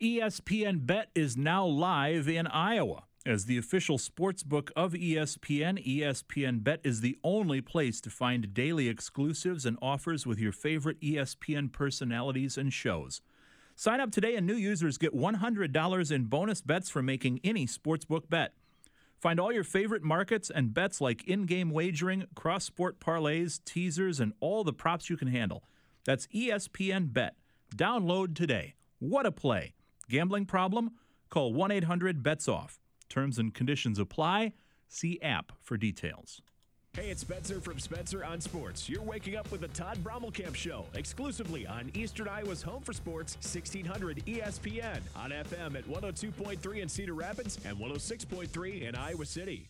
ESPN 0.00 0.86
Bet 0.86 1.10
is 1.14 1.36
now 1.36 1.66
live 1.66 2.26
in 2.26 2.46
Iowa. 2.46 3.02
As 3.28 3.44
the 3.44 3.58
official 3.58 3.98
sports 3.98 4.42
book 4.42 4.72
of 4.74 4.94
ESPN, 4.94 5.86
ESPN 5.86 6.64
Bet 6.64 6.80
is 6.82 7.02
the 7.02 7.18
only 7.22 7.60
place 7.60 8.00
to 8.00 8.08
find 8.08 8.54
daily 8.54 8.88
exclusives 8.88 9.66
and 9.66 9.76
offers 9.82 10.26
with 10.26 10.38
your 10.38 10.50
favorite 10.50 10.98
ESPN 11.02 11.70
personalities 11.70 12.56
and 12.56 12.72
shows. 12.72 13.20
Sign 13.76 14.00
up 14.00 14.10
today 14.10 14.34
and 14.34 14.46
new 14.46 14.54
users 14.54 14.96
get 14.96 15.14
$100 15.14 16.10
in 16.10 16.24
bonus 16.24 16.62
bets 16.62 16.88
for 16.88 17.02
making 17.02 17.38
any 17.44 17.66
sportsbook 17.66 18.30
bet. 18.30 18.54
Find 19.20 19.38
all 19.38 19.52
your 19.52 19.62
favorite 19.62 20.02
markets 20.02 20.48
and 20.48 20.72
bets 20.72 20.98
like 20.98 21.22
in 21.28 21.44
game 21.44 21.68
wagering, 21.68 22.24
cross 22.34 22.64
sport 22.64 22.98
parlays, 22.98 23.62
teasers, 23.62 24.20
and 24.20 24.32
all 24.40 24.64
the 24.64 24.72
props 24.72 25.10
you 25.10 25.18
can 25.18 25.28
handle. 25.28 25.64
That's 26.06 26.28
ESPN 26.28 27.12
Bet. 27.12 27.34
Download 27.76 28.34
today. 28.34 28.72
What 29.00 29.26
a 29.26 29.32
play! 29.32 29.74
Gambling 30.08 30.46
problem? 30.46 30.92
Call 31.28 31.52
1 31.52 31.70
800 31.70 32.22
BETS 32.22 32.48
OFF. 32.48 32.80
Terms 33.18 33.40
and 33.40 33.52
conditions 33.52 33.98
apply. 33.98 34.52
See 34.86 35.20
app 35.22 35.50
for 35.60 35.76
details. 35.76 36.40
Hey, 36.92 37.10
it's 37.10 37.22
Spencer 37.22 37.60
from 37.60 37.80
Spencer 37.80 38.24
on 38.24 38.40
Sports. 38.40 38.88
You're 38.88 39.02
waking 39.02 39.34
up 39.34 39.50
with 39.50 39.62
the 39.62 39.66
Todd 39.68 39.98
Brommelkamp 40.04 40.54
Show 40.54 40.84
exclusively 40.94 41.66
on 41.66 41.90
Eastern 41.94 42.28
Iowa's 42.28 42.62
Home 42.62 42.80
for 42.80 42.92
Sports, 42.92 43.34
1600 43.38 44.24
ESPN 44.24 45.00
on 45.16 45.30
FM 45.30 45.74
at 45.74 45.84
102.3 45.88 46.76
in 46.80 46.88
Cedar 46.88 47.14
Rapids 47.14 47.58
and 47.64 47.76
106.3 47.78 48.82
in 48.82 48.94
Iowa 48.94 49.26
City. 49.26 49.68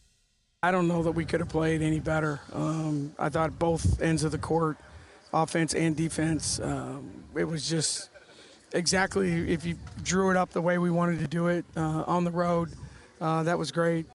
I 0.63 0.71
don't 0.71 0.87
know 0.87 1.03
that 1.05 1.13
we 1.13 1.25
could 1.25 1.41
have 1.41 1.49
played 1.49 1.81
any 1.81 2.01
better. 2.01 2.43
Um, 2.53 3.15
I 3.19 3.31
thought 3.31 3.59
both 3.59 4.03
ends 4.03 4.25
of 4.25 4.31
the 4.33 4.39
court, 4.39 4.77
offense 5.33 5.73
and 5.73 5.97
defense, 5.97 6.61
um, 6.61 7.25
it 7.35 7.45
was 7.45 7.67
just 7.67 8.11
exactly 8.75 9.51
if 9.51 9.65
you 9.65 9.79
drew 10.03 10.31
it 10.31 10.37
up 10.37 10.51
the 10.51 10.61
way 10.61 10.77
we 10.77 10.91
wanted 10.91 11.21
to 11.21 11.27
do 11.27 11.47
it 11.47 11.65
uh, 11.79 12.05
on 12.07 12.25
the 12.25 12.31
road. 12.31 12.71
Uh, 13.21 13.43
that 13.43 13.59
was 13.59 13.71
great. 13.71 14.07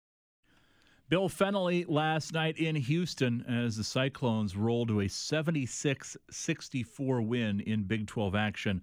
Bill 1.09 1.29
Fennelly 1.29 1.85
last 1.87 2.33
night 2.33 2.57
in 2.57 2.75
Houston 2.75 3.45
as 3.47 3.77
the 3.77 3.83
Cyclones 3.83 4.55
rolled 4.55 4.87
to 4.87 5.01
a 5.01 5.07
76 5.07 6.17
64 6.31 7.21
win 7.21 7.59
in 7.61 7.83
Big 7.83 8.07
12 8.07 8.33
action 8.35 8.81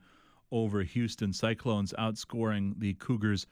over 0.53 0.83
Houston. 0.83 1.33
Cyclones 1.33 1.95
outscoring 1.99 2.79
the 2.79 2.95
Cougars 2.95 3.47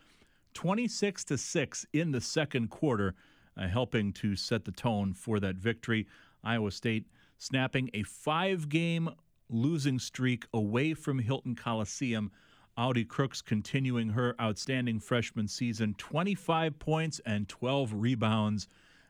26 0.55 1.25
to 1.25 1.39
6 1.39 1.87
in 1.93 2.13
the 2.13 2.21
second 2.21 2.69
quarter, 2.71 3.15
uh, 3.57 3.67
helping 3.67 4.13
to 4.13 4.37
set 4.37 4.65
the 4.65 4.73
tone 4.73 5.13
for 5.13 5.41
that 5.41 5.57
victory. 5.57 6.07
Iowa 6.45 6.71
State 6.71 7.07
snapping 7.39 7.91
a 7.95 8.03
five 8.03 8.69
game 8.69 9.09
losing 9.49 9.99
streak 9.99 10.47
away 10.53 10.95
from 10.95 11.19
Hilton 11.19 11.55
Coliseum. 11.55 12.31
Audi 12.79 13.05
Crooks 13.05 13.43
continuing 13.43 14.11
her 14.11 14.37
outstanding 14.41 15.01
freshman 15.01 15.49
season 15.49 15.95
25 15.99 16.79
points 16.79 17.21
and 17.27 17.49
12 17.49 17.93
rebounds. 17.93 18.69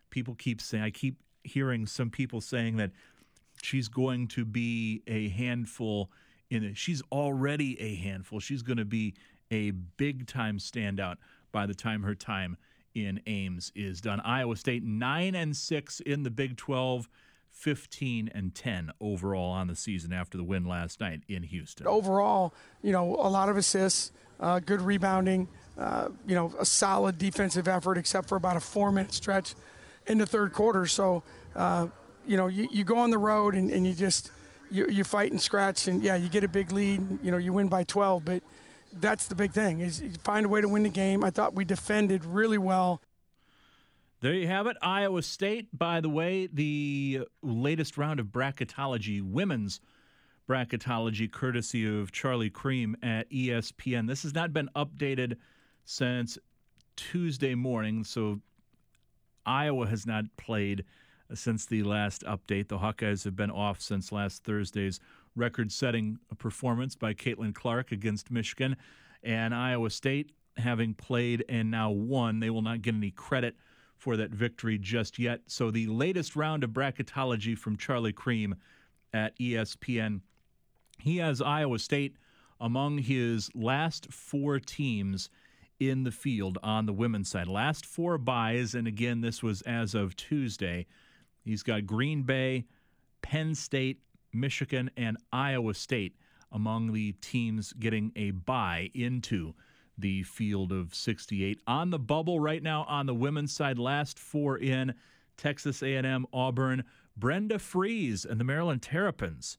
People 0.08 0.34
keep 0.34 0.62
saying, 0.62 0.82
I 0.82 0.90
keep 0.90 1.18
hearing 1.44 1.86
some 1.86 2.08
people 2.08 2.40
saying 2.40 2.78
that 2.78 2.90
she's 3.62 3.88
going 3.88 4.26
to 4.28 4.46
be 4.46 5.02
a 5.06 5.28
handful 5.28 6.10
in 6.50 6.64
it. 6.64 6.78
She's 6.78 7.02
already 7.12 7.78
a 7.80 7.94
handful. 7.96 8.40
She's 8.40 8.62
going 8.62 8.78
to 8.78 8.86
be 8.86 9.14
a 9.50 9.72
big 9.72 10.26
time 10.26 10.58
standout 10.58 11.16
by 11.52 11.66
the 11.66 11.74
time 11.74 12.02
her 12.02 12.14
time 12.14 12.56
in 12.94 13.20
Ames 13.26 13.70
is 13.74 14.00
done. 14.00 14.20
Iowa 14.20 14.56
State 14.56 14.82
9 14.82 15.34
and 15.34 15.54
6 15.54 16.00
in 16.00 16.22
the 16.22 16.30
Big 16.30 16.56
12. 16.56 17.06
15 17.58 18.30
and 18.32 18.54
10 18.54 18.92
overall 19.00 19.50
on 19.50 19.66
the 19.66 19.74
season 19.74 20.12
after 20.12 20.38
the 20.38 20.44
win 20.44 20.64
last 20.64 21.00
night 21.00 21.22
in 21.28 21.42
Houston. 21.42 21.88
Overall, 21.88 22.54
you 22.82 22.92
know, 22.92 23.16
a 23.16 23.28
lot 23.28 23.48
of 23.48 23.56
assists, 23.56 24.12
uh, 24.38 24.60
good 24.60 24.80
rebounding, 24.80 25.48
uh, 25.76 26.08
you 26.24 26.36
know, 26.36 26.54
a 26.60 26.64
solid 26.64 27.18
defensive 27.18 27.66
effort, 27.66 27.98
except 27.98 28.28
for 28.28 28.36
about 28.36 28.56
a 28.56 28.60
four 28.60 28.92
minute 28.92 29.12
stretch 29.12 29.56
in 30.06 30.18
the 30.18 30.26
third 30.26 30.52
quarter. 30.52 30.86
So, 30.86 31.24
uh, 31.56 31.88
you 32.26 32.36
know, 32.36 32.46
you, 32.46 32.68
you 32.70 32.84
go 32.84 32.96
on 32.98 33.10
the 33.10 33.18
road 33.18 33.56
and, 33.56 33.72
and 33.72 33.84
you 33.84 33.92
just, 33.92 34.30
you, 34.70 34.86
you 34.88 35.02
fight 35.02 35.32
and 35.32 35.40
scratch, 35.40 35.88
and 35.88 36.00
yeah, 36.00 36.14
you 36.14 36.28
get 36.28 36.44
a 36.44 36.48
big 36.48 36.70
lead, 36.70 37.00
you 37.24 37.32
know, 37.32 37.38
you 37.38 37.52
win 37.52 37.66
by 37.66 37.82
12, 37.82 38.24
but 38.24 38.42
that's 38.92 39.26
the 39.26 39.34
big 39.34 39.52
thing 39.52 39.80
is 39.80 40.02
find 40.22 40.46
a 40.46 40.48
way 40.48 40.60
to 40.60 40.68
win 40.68 40.84
the 40.84 40.88
game. 40.88 41.24
I 41.24 41.30
thought 41.30 41.54
we 41.54 41.64
defended 41.64 42.24
really 42.24 42.58
well. 42.58 43.00
There 44.20 44.34
you 44.34 44.48
have 44.48 44.66
it. 44.66 44.76
Iowa 44.82 45.22
State, 45.22 45.68
by 45.72 46.00
the 46.00 46.08
way, 46.08 46.48
the 46.52 47.20
latest 47.40 47.96
round 47.96 48.18
of 48.18 48.26
bracketology, 48.26 49.22
women's 49.22 49.80
bracketology, 50.48 51.30
courtesy 51.30 51.86
of 51.86 52.10
Charlie 52.10 52.50
Creme 52.50 52.96
at 53.00 53.30
ESPN. 53.30 54.08
This 54.08 54.24
has 54.24 54.34
not 54.34 54.52
been 54.52 54.68
updated 54.74 55.36
since 55.84 56.36
Tuesday 56.96 57.54
morning, 57.54 58.02
so 58.02 58.40
Iowa 59.46 59.86
has 59.86 60.04
not 60.04 60.24
played 60.36 60.84
since 61.32 61.66
the 61.66 61.84
last 61.84 62.24
update. 62.24 62.66
The 62.66 62.78
Hawkeyes 62.78 63.22
have 63.22 63.36
been 63.36 63.52
off 63.52 63.80
since 63.80 64.10
last 64.10 64.42
Thursday's 64.42 64.98
record 65.36 65.70
setting 65.70 66.18
performance 66.38 66.96
by 66.96 67.14
Caitlin 67.14 67.54
Clark 67.54 67.92
against 67.92 68.32
Michigan. 68.32 68.74
And 69.22 69.54
Iowa 69.54 69.90
State, 69.90 70.32
having 70.56 70.94
played 70.94 71.44
and 71.48 71.70
now 71.70 71.90
won, 71.90 72.40
they 72.40 72.50
will 72.50 72.62
not 72.62 72.82
get 72.82 72.96
any 72.96 73.12
credit 73.12 73.54
for 73.98 74.16
that 74.16 74.30
victory 74.30 74.78
just 74.78 75.18
yet. 75.18 75.40
So 75.48 75.70
the 75.70 75.88
latest 75.88 76.36
round 76.36 76.64
of 76.64 76.70
bracketology 76.70 77.58
from 77.58 77.76
Charlie 77.76 78.12
Creme 78.12 78.54
at 79.12 79.36
ESPN, 79.38 80.20
he 81.00 81.18
has 81.18 81.42
Iowa 81.42 81.78
State 81.78 82.16
among 82.60 82.98
his 82.98 83.50
last 83.54 84.12
four 84.12 84.60
teams 84.60 85.28
in 85.80 86.04
the 86.04 86.12
field 86.12 86.58
on 86.62 86.86
the 86.86 86.92
women's 86.92 87.28
side. 87.28 87.48
Last 87.48 87.84
four 87.84 88.18
buys, 88.18 88.74
and 88.74 88.86
again, 88.86 89.20
this 89.20 89.42
was 89.42 89.62
as 89.62 89.94
of 89.94 90.16
Tuesday. 90.16 90.86
He's 91.44 91.62
got 91.62 91.86
Green 91.86 92.22
Bay, 92.22 92.66
Penn 93.22 93.54
State, 93.54 94.00
Michigan, 94.32 94.90
and 94.96 95.16
Iowa 95.32 95.74
State 95.74 96.16
among 96.52 96.92
the 96.92 97.12
teams 97.12 97.72
getting 97.74 98.12
a 98.16 98.30
buy 98.30 98.90
into 98.94 99.54
the 99.98 100.22
field 100.22 100.72
of 100.72 100.94
68. 100.94 101.60
On 101.66 101.90
the 101.90 101.98
bubble 101.98 102.40
right 102.40 102.62
now 102.62 102.84
on 102.84 103.06
the 103.06 103.14
women's 103.14 103.52
side, 103.52 103.78
last 103.78 104.18
four 104.18 104.58
in 104.58 104.94
Texas 105.36 105.82
A&M, 105.82 106.26
Auburn, 106.32 106.84
Brenda 107.16 107.56
Frese, 107.58 108.24
and 108.24 108.38
the 108.38 108.44
Maryland 108.44 108.82
Terrapins 108.82 109.58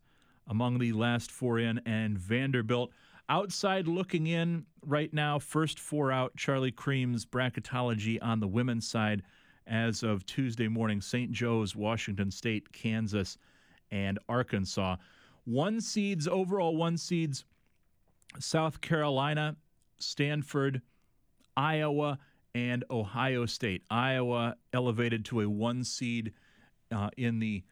among 0.49 0.79
the 0.79 0.91
last 0.91 1.31
four 1.31 1.59
in, 1.59 1.79
and 1.85 2.17
Vanderbilt. 2.17 2.91
Outside 3.29 3.87
looking 3.87 4.27
in 4.27 4.65
right 4.83 5.13
now, 5.13 5.37
first 5.37 5.79
four 5.79 6.11
out, 6.11 6.35
Charlie 6.35 6.71
Creme's 6.71 7.25
bracketology 7.25 8.17
on 8.21 8.39
the 8.39 8.47
women's 8.47 8.89
side 8.89 9.21
as 9.67 10.01
of 10.01 10.25
Tuesday 10.25 10.67
morning 10.67 10.99
St. 10.99 11.31
Joe's, 11.31 11.75
Washington 11.75 12.31
State, 12.31 12.71
Kansas, 12.73 13.37
and 13.91 14.17
Arkansas. 14.27 14.95
One 15.45 15.79
seeds, 15.79 16.27
overall 16.27 16.75
one 16.75 16.97
seeds, 16.97 17.45
South 18.39 18.81
Carolina, 18.81 19.55
Stanford, 19.99 20.81
Iowa, 21.55 22.19
and 22.55 22.83
Ohio 22.89 23.45
State. 23.45 23.83
Iowa 23.89 24.55
elevated 24.73 25.25
to 25.25 25.41
a 25.41 25.49
one 25.49 25.83
seed 25.83 26.33
uh, 26.91 27.09
in 27.17 27.39
the 27.39 27.63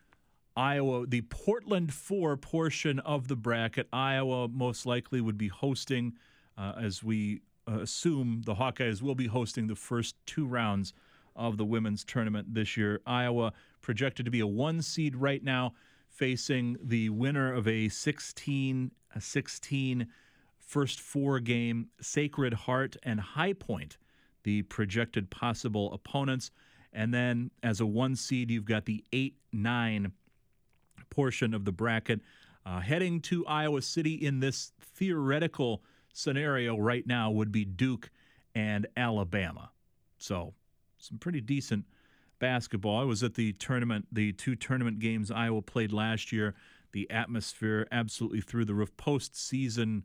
Iowa, 0.56 1.06
the 1.06 1.22
Portland 1.22 1.94
four 1.94 2.36
portion 2.36 3.00
of 3.00 3.28
the 3.28 3.36
bracket. 3.36 3.88
Iowa 3.94 4.48
most 4.48 4.86
likely 4.86 5.22
would 5.22 5.38
be 5.38 5.50
hosting, 5.50 6.14
uh, 6.58 6.74
as 6.82 7.04
we 7.04 7.42
uh, 7.70 7.80
assume 7.82 8.42
the 8.46 8.56
Hawkeyes 8.56 9.02
will 9.02 9.16
be 9.16 9.28
hosting 9.28 9.68
the 9.68 9.76
first 9.76 10.16
two 10.26 10.46
rounds 10.46 10.94
of 11.36 11.58
the 11.58 11.66
women's 11.66 12.04
tournament 12.04 12.56
this 12.56 12.76
year. 12.76 13.02
Iowa 13.06 13.54
projected 13.82 14.26
to 14.26 14.32
be 14.32 14.40
a 14.40 14.48
one 14.48 14.82
seed 14.82 15.16
right 15.16 15.44
now, 15.44 15.74
facing 16.10 16.78
the 16.82 17.10
winner 17.10 17.54
of 17.54 17.68
a 17.68 17.90
16 17.90 18.92
a 19.16 19.22
16 19.22 20.08
first 20.68 21.00
four 21.00 21.40
game 21.40 21.88
Sacred 22.02 22.54
Heart 22.54 22.98
and 23.04 23.20
High 23.20 23.54
Point, 23.54 23.98
the 24.44 24.62
projected 24.64 25.30
possible 25.32 25.92
opponents. 25.94 26.52
And 26.94 27.14
then 27.14 27.52
as 27.64 27.80
a 27.80 27.86
one 27.86 28.16
seed, 28.16 28.52
you've 28.52 28.66
got 28.66 28.86
the 28.86 29.04
8 29.12 29.36
9 29.54 30.12
portion 31.10 31.54
of 31.54 31.66
the 31.66 31.72
bracket. 31.72 32.22
Uh, 32.66 32.82
heading 32.82 33.22
to 33.22 33.48
Iowa 33.48 33.82
City 33.82 34.14
in 34.14 34.42
this 34.42 34.74
theoretical 34.82 35.84
scenario 36.14 36.78
right 36.78 37.08
now 37.08 37.32
would 37.32 37.52
be 37.52 37.64
Duke 37.64 38.12
and 38.54 38.88
Alabama. 38.98 39.72
So, 40.18 40.54
some 40.98 41.18
pretty 41.18 41.40
decent 41.40 41.86
basketball. 42.40 43.00
I 43.00 43.04
was 43.04 43.24
at 43.24 43.36
the 43.36 43.54
tournament, 43.54 44.08
the 44.12 44.34
two 44.34 44.56
tournament 44.56 45.00
games 45.00 45.32
Iowa 45.32 45.62
played 45.62 45.94
last 45.94 46.32
year. 46.34 46.56
The 46.92 47.10
atmosphere 47.10 47.88
absolutely 47.92 48.42
through 48.42 48.66
the 48.66 48.74
roof. 48.74 48.96
Postseason 48.98 50.04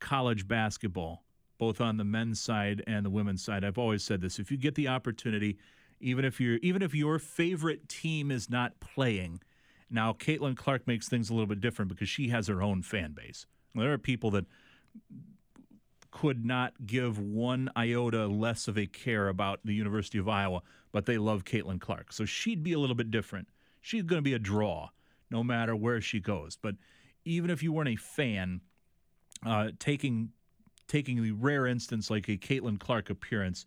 college 0.00 0.48
basketball, 0.48 1.24
both 1.58 1.80
on 1.80 1.96
the 1.96 2.04
men's 2.04 2.40
side 2.40 2.82
and 2.86 3.04
the 3.04 3.10
women's 3.10 3.44
side. 3.44 3.64
I've 3.64 3.78
always 3.78 4.02
said 4.02 4.20
this: 4.20 4.38
if 4.38 4.50
you 4.50 4.56
get 4.56 4.74
the 4.74 4.88
opportunity, 4.88 5.58
even 6.00 6.24
if 6.24 6.40
you're 6.40 6.58
even 6.62 6.82
if 6.82 6.94
your 6.94 7.18
favorite 7.18 7.88
team 7.88 8.30
is 8.30 8.50
not 8.50 8.80
playing, 8.80 9.40
now, 9.90 10.12
Caitlin 10.12 10.56
Clark 10.56 10.86
makes 10.86 11.08
things 11.08 11.30
a 11.30 11.34
little 11.34 11.48
bit 11.48 11.60
different 11.60 11.90
because 11.90 12.08
she 12.08 12.28
has 12.28 12.46
her 12.46 12.62
own 12.62 12.82
fan 12.82 13.12
base. 13.12 13.46
There 13.74 13.92
are 13.92 13.98
people 13.98 14.30
that 14.32 14.46
could 16.12 16.44
not 16.44 16.86
give 16.86 17.18
one 17.18 17.70
iota 17.76 18.26
less 18.26 18.68
of 18.68 18.78
a 18.78 18.86
care 18.86 19.28
about 19.28 19.60
the 19.64 19.74
University 19.74 20.18
of 20.18 20.28
Iowa, 20.28 20.62
but 20.92 21.06
they 21.06 21.18
love 21.18 21.44
Caitlin 21.44 21.80
Clark. 21.80 22.12
So 22.12 22.24
she'd 22.24 22.62
be 22.62 22.72
a 22.72 22.78
little 22.78 22.94
bit 22.94 23.10
different. 23.10 23.48
She's 23.80 24.02
going 24.04 24.18
to 24.18 24.22
be 24.22 24.34
a 24.34 24.38
draw 24.38 24.90
no 25.30 25.42
matter 25.42 25.74
where 25.74 26.00
she 26.00 26.20
goes. 26.20 26.56
But 26.56 26.76
even 27.24 27.50
if 27.50 27.62
you 27.62 27.72
weren't 27.72 27.88
a 27.88 27.96
fan, 27.96 28.60
uh, 29.44 29.70
taking 29.78 30.30
taking 30.86 31.22
the 31.22 31.32
rare 31.32 31.66
instance 31.66 32.10
like 32.10 32.28
a 32.28 32.36
Caitlin 32.36 32.78
Clark 32.78 33.10
appearance 33.10 33.64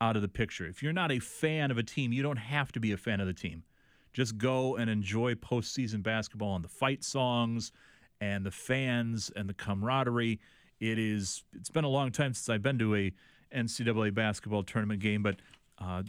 out 0.00 0.14
of 0.16 0.22
the 0.22 0.28
picture. 0.28 0.66
If 0.66 0.82
you're 0.82 0.92
not 0.92 1.10
a 1.10 1.18
fan 1.18 1.70
of 1.70 1.78
a 1.78 1.82
team, 1.82 2.12
you 2.12 2.22
don't 2.22 2.36
have 2.36 2.70
to 2.72 2.80
be 2.80 2.92
a 2.92 2.96
fan 2.96 3.20
of 3.20 3.26
the 3.26 3.34
team 3.34 3.64
just 4.12 4.38
go 4.38 4.76
and 4.76 4.90
enjoy 4.90 5.34
postseason 5.34 6.02
basketball 6.02 6.56
and 6.56 6.64
the 6.64 6.68
fight 6.68 7.04
songs 7.04 7.72
and 8.20 8.44
the 8.44 8.50
fans 8.50 9.30
and 9.36 9.48
the 9.48 9.54
camaraderie. 9.54 10.40
It 10.80 10.98
is. 10.98 11.44
It's 11.54 11.70
been 11.70 11.84
a 11.84 11.88
long 11.88 12.10
time 12.10 12.34
since 12.34 12.48
I've 12.48 12.62
been 12.62 12.78
to 12.78 12.94
a 12.94 13.12
NCAA 13.54 14.14
basketball 14.14 14.62
tournament 14.62 15.00
game, 15.00 15.22
but 15.22 15.36
uh, 15.78 16.02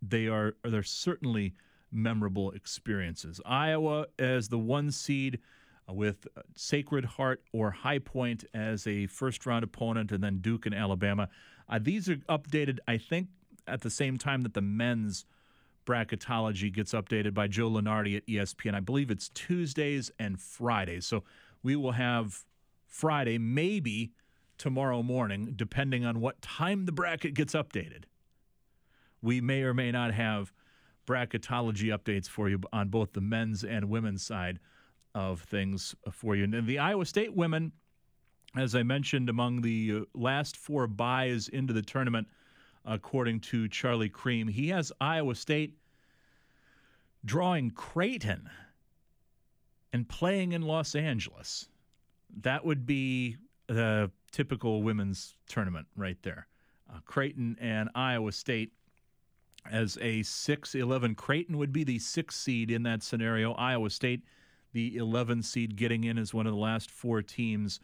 they 0.00 0.28
are 0.28 0.54
they're 0.62 0.82
certainly 0.82 1.54
memorable 1.90 2.50
experiences. 2.52 3.40
Iowa 3.44 4.06
as 4.18 4.48
the 4.48 4.58
one 4.58 4.90
seed 4.90 5.38
with 5.88 6.26
Sacred 6.54 7.04
Heart 7.04 7.42
or 7.52 7.70
High 7.70 7.98
Point 7.98 8.44
as 8.54 8.86
a 8.86 9.06
first 9.06 9.46
round 9.46 9.64
opponent, 9.64 10.12
and 10.12 10.22
then 10.22 10.38
Duke 10.38 10.66
and 10.66 10.74
Alabama. 10.74 11.28
Uh, 11.68 11.78
these 11.80 12.08
are 12.08 12.16
updated, 12.28 12.78
I 12.86 12.98
think, 12.98 13.28
at 13.66 13.82
the 13.82 13.90
same 13.90 14.18
time 14.18 14.42
that 14.42 14.54
the 14.54 14.60
men's 14.60 15.24
bracketology 15.86 16.72
gets 16.72 16.92
updated 16.92 17.34
by 17.34 17.48
Joe 17.48 17.68
Lunardi 17.68 18.16
at 18.16 18.26
ESPN. 18.26 18.74
I 18.74 18.80
believe 18.80 19.10
it's 19.10 19.28
Tuesdays 19.30 20.10
and 20.18 20.40
Fridays. 20.40 21.06
So 21.06 21.24
we 21.62 21.76
will 21.76 21.92
have 21.92 22.44
Friday, 22.86 23.38
maybe 23.38 24.12
tomorrow 24.58 25.02
morning, 25.02 25.54
depending 25.56 26.04
on 26.04 26.20
what 26.20 26.40
time 26.40 26.86
the 26.86 26.92
bracket 26.92 27.34
gets 27.34 27.54
updated. 27.54 28.04
We 29.20 29.40
may 29.40 29.62
or 29.62 29.74
may 29.74 29.90
not 29.90 30.14
have 30.14 30.52
bracketology 31.06 31.96
updates 31.96 32.28
for 32.28 32.48
you 32.48 32.60
on 32.72 32.88
both 32.88 33.12
the 33.12 33.20
men's 33.20 33.64
and 33.64 33.88
women's 33.88 34.22
side 34.22 34.60
of 35.14 35.42
things 35.42 35.94
for 36.10 36.36
you. 36.36 36.44
And 36.44 36.66
the 36.66 36.78
Iowa 36.78 37.06
State 37.06 37.34
women, 37.34 37.72
as 38.56 38.74
I 38.74 38.82
mentioned, 38.82 39.28
among 39.28 39.62
the 39.62 40.02
uh, 40.02 40.04
last 40.14 40.56
four 40.56 40.86
buys 40.86 41.48
into 41.48 41.72
the 41.72 41.82
tournament– 41.82 42.28
according 42.84 43.40
to 43.40 43.68
Charlie 43.68 44.08
Creme, 44.08 44.48
He 44.48 44.68
has 44.68 44.92
Iowa 45.00 45.34
State 45.34 45.76
drawing 47.24 47.70
Creighton 47.70 48.48
and 49.92 50.08
playing 50.08 50.52
in 50.52 50.62
Los 50.62 50.94
Angeles. 50.94 51.68
That 52.40 52.64
would 52.64 52.86
be 52.86 53.36
the 53.68 54.10
typical 54.30 54.82
women's 54.82 55.36
tournament 55.46 55.86
right 55.96 56.20
there. 56.22 56.46
Uh, 56.92 56.98
Creighton 57.04 57.56
and 57.60 57.88
Iowa 57.94 58.32
State 58.32 58.72
as 59.70 59.96
a 60.00 60.22
6 60.22 60.74
11. 60.74 61.14
Creighton 61.14 61.58
would 61.58 61.72
be 61.72 61.84
the 61.84 61.98
sixth 61.98 62.38
seed 62.38 62.70
in 62.70 62.82
that 62.82 63.02
scenario. 63.02 63.52
Iowa 63.52 63.90
State, 63.90 64.24
the 64.72 64.96
11 64.96 65.42
seed, 65.42 65.76
getting 65.76 66.04
in 66.04 66.18
as 66.18 66.32
one 66.32 66.46
of 66.46 66.52
the 66.52 66.58
last 66.58 66.90
four 66.90 67.22
teams 67.22 67.80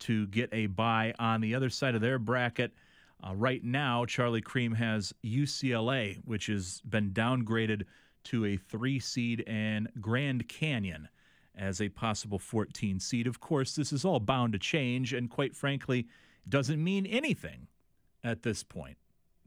to 0.00 0.26
get 0.28 0.48
a 0.52 0.66
bye 0.66 1.14
on 1.18 1.40
the 1.40 1.54
other 1.54 1.70
side 1.70 1.94
of 1.94 2.00
their 2.00 2.18
bracket. 2.18 2.72
Uh, 3.24 3.34
right 3.34 3.62
now, 3.62 4.04
Charlie 4.04 4.40
Creme 4.40 4.74
has 4.74 5.14
UCLA, 5.24 6.18
which 6.24 6.46
has 6.46 6.82
been 6.88 7.10
downgraded 7.12 7.84
to 8.24 8.44
a 8.44 8.56
three 8.56 8.98
seed, 8.98 9.44
and 9.46 9.88
Grand 10.00 10.48
Canyon 10.48 11.08
as 11.56 11.80
a 11.80 11.88
possible 11.88 12.38
14 12.38 12.98
seed. 12.98 13.26
Of 13.26 13.40
course, 13.40 13.74
this 13.76 13.92
is 13.92 14.04
all 14.04 14.20
bound 14.20 14.52
to 14.54 14.58
change, 14.58 15.12
and 15.12 15.30
quite 15.30 15.54
frankly, 15.54 16.08
doesn't 16.48 16.82
mean 16.82 17.06
anything 17.06 17.68
at 18.24 18.42
this 18.42 18.62
point, 18.62 18.96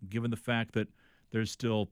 given 0.08 0.32
the 0.32 0.38
fact 0.38 0.74
that 0.74 0.88
there's 1.32 1.52
still 1.52 1.89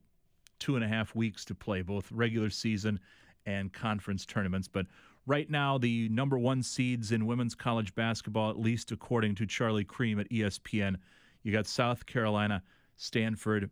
two 0.60 0.76
and 0.76 0.86
a 0.86 0.88
half 0.88 1.16
weeks 1.16 1.44
to 1.46 1.56
play, 1.56 1.82
both 1.82 2.12
regular 2.12 2.50
season 2.50 3.00
and 3.46 3.72
conference 3.74 4.26
tournaments. 4.26 4.68
But 4.68 4.86
right 5.26 5.50
now, 5.50 5.78
the 5.78 6.10
number 6.10 6.38
one 6.38 6.64
seeds 6.64 7.12
in 7.12 7.26
women's 7.26 7.56
college 7.56 7.94
basketball, 7.96 8.50
at 8.50 8.60
least 8.60 8.92
according 8.92 9.36
to 9.36 9.46
Charlie 9.46 9.84
Creme 9.84 10.20
at 10.20 10.30
ESPN, 10.30 10.96
you 11.44 11.52
got 11.52 11.66
South 11.66 12.06
Carolina, 12.06 12.64
Stanford, 12.98 13.70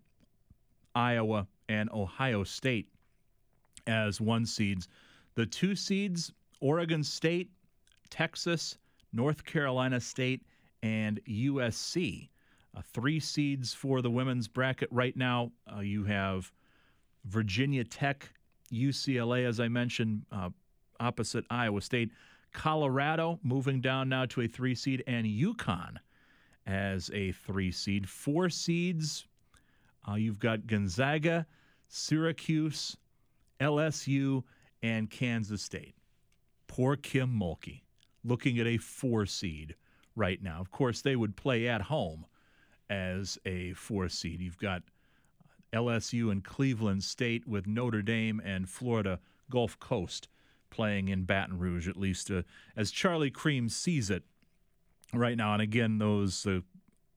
Iowa, 0.93 1.47
and 1.69 1.89
Ohio 1.91 2.43
State 2.43 2.87
as 3.87 4.19
one 4.19 4.45
seeds. 4.45 4.87
The 5.35 5.45
two 5.45 5.75
seeds, 5.75 6.31
Oregon 6.59 7.03
State, 7.03 7.49
Texas, 8.09 8.77
North 9.13 9.45
Carolina 9.45 9.99
State, 9.99 10.41
and 10.83 11.19
USC. 11.25 12.29
Uh, 12.75 12.81
three 12.93 13.19
seeds 13.19 13.73
for 13.73 14.01
the 14.01 14.09
women's 14.09 14.47
bracket 14.47 14.89
right 14.91 15.15
now. 15.15 15.51
Uh, 15.73 15.79
you 15.79 16.03
have 16.05 16.51
Virginia 17.25 17.83
Tech, 17.83 18.31
UCLA, 18.71 19.47
as 19.47 19.59
I 19.59 19.67
mentioned, 19.67 20.23
uh, 20.31 20.49
opposite 20.99 21.45
Iowa 21.49 21.81
State. 21.81 22.11
Colorado 22.53 23.39
moving 23.43 23.79
down 23.79 24.09
now 24.09 24.25
to 24.25 24.41
a 24.41 24.47
three 24.47 24.75
seed, 24.75 25.03
and 25.07 25.25
UConn 25.25 25.95
as 26.67 27.09
a 27.13 27.31
three 27.31 27.71
seed. 27.71 28.09
Four 28.09 28.49
seeds, 28.49 29.25
uh, 30.07 30.15
you've 30.15 30.39
got 30.39 30.67
Gonzaga, 30.67 31.45
Syracuse, 31.87 32.97
LSU, 33.59 34.43
and 34.83 35.09
Kansas 35.09 35.61
State. 35.61 35.95
Poor 36.67 36.95
Kim 36.95 37.29
Mulkey 37.29 37.81
looking 38.23 38.59
at 38.59 38.67
a 38.67 38.77
four 38.77 39.25
seed 39.25 39.75
right 40.15 40.41
now. 40.41 40.59
Of 40.59 40.71
course, 40.71 41.01
they 41.01 41.15
would 41.15 41.35
play 41.35 41.67
at 41.67 41.81
home 41.81 42.25
as 42.89 43.37
a 43.45 43.73
four 43.73 44.09
seed. 44.09 44.41
You've 44.41 44.57
got 44.57 44.83
LSU 45.73 46.31
and 46.31 46.43
Cleveland 46.43 47.03
State 47.03 47.47
with 47.47 47.67
Notre 47.67 48.01
Dame 48.01 48.41
and 48.43 48.69
Florida 48.69 49.19
Gulf 49.49 49.79
Coast 49.79 50.27
playing 50.69 51.09
in 51.09 51.23
Baton 51.23 51.59
Rouge, 51.59 51.87
at 51.87 51.97
least 51.97 52.31
uh, 52.31 52.41
as 52.75 52.91
Charlie 52.91 53.29
Creme 53.29 53.69
sees 53.69 54.09
it 54.09 54.23
right 55.13 55.37
now. 55.37 55.53
And 55.53 55.61
again, 55.61 55.97
those 55.97 56.45
uh, 56.45 56.61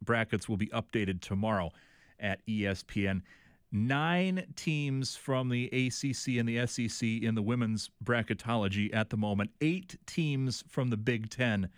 brackets 0.03 0.49
will 0.49 0.57
be 0.57 0.67
updated 0.69 1.21
tomorrow 1.21 1.71
at 2.21 2.45
ESPN. 2.47 3.23
Nine 3.73 4.47
teams 4.55 5.17
from 5.17 5.49
the 5.49 5.67
ACC 5.67 6.37
and 6.39 6.49
the 6.49 6.65
SEC 6.67 7.09
in 7.09 7.35
the 7.35 7.43
women's 7.43 7.91
bracketology 8.05 8.95
at 8.95 9.11
the 9.11 9.17
moment, 9.17 9.51
eight 9.61 9.97
teams 10.07 10.63
from 10.69 10.91
the 10.91 10.97
Big 10.97 11.31
Ten 11.31 11.69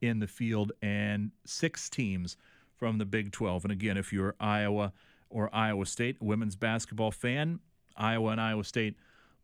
in 0.00 0.18
the 0.18 0.26
field, 0.26 0.72
and 0.80 1.30
six 1.44 1.90
teams 1.90 2.36
from 2.74 2.98
the 2.98 3.04
Big 3.04 3.32
12. 3.32 3.64
And 3.64 3.72
again, 3.72 3.96
if 3.96 4.12
you're 4.12 4.34
Iowa 4.40 4.92
or 5.32 5.54
Iowa 5.54 5.86
State, 5.86 6.16
women's 6.20 6.56
basketball 6.56 7.10
fan, 7.10 7.60
Iowa 7.96 8.30
and 8.30 8.40
Iowa 8.40 8.64
State 8.64 8.96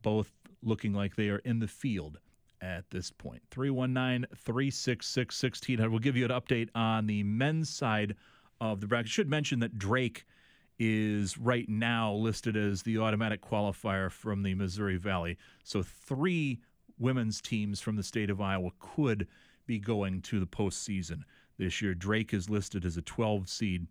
both 0.02 0.32
looking 0.62 0.92
like 0.92 1.16
they 1.16 1.28
are 1.28 1.38
in 1.38 1.58
the 1.58 1.68
field 1.68 2.18
at 2.60 2.90
this 2.90 3.10
point. 3.10 3.42
319 3.50 4.26
366 4.36 5.42
1600. 5.42 5.90
We'll 5.90 5.98
give 5.98 6.16
you 6.16 6.24
an 6.24 6.30
update 6.30 6.68
on 6.74 7.06
the 7.06 7.22
men's 7.22 7.68
side 7.68 8.14
of 8.60 8.80
the 8.80 8.86
bracket. 8.86 9.06
I 9.06 9.10
should 9.10 9.28
mention 9.28 9.60
that 9.60 9.78
Drake 9.78 10.24
is 10.78 11.36
right 11.38 11.68
now 11.68 12.12
listed 12.12 12.56
as 12.56 12.82
the 12.82 12.98
automatic 12.98 13.42
qualifier 13.42 14.10
from 14.10 14.42
the 14.42 14.54
Missouri 14.54 14.96
Valley. 14.96 15.36
So 15.64 15.82
three 15.82 16.60
women's 16.98 17.40
teams 17.40 17.80
from 17.80 17.96
the 17.96 18.02
state 18.02 18.30
of 18.30 18.40
Iowa 18.40 18.70
could 18.78 19.26
be 19.66 19.78
going 19.78 20.22
to 20.22 20.40
the 20.40 20.46
postseason 20.46 21.22
this 21.58 21.82
year. 21.82 21.94
Drake 21.94 22.32
is 22.32 22.48
listed 22.48 22.84
as 22.84 22.96
a 22.96 23.02
12 23.02 23.48
seed 23.48 23.86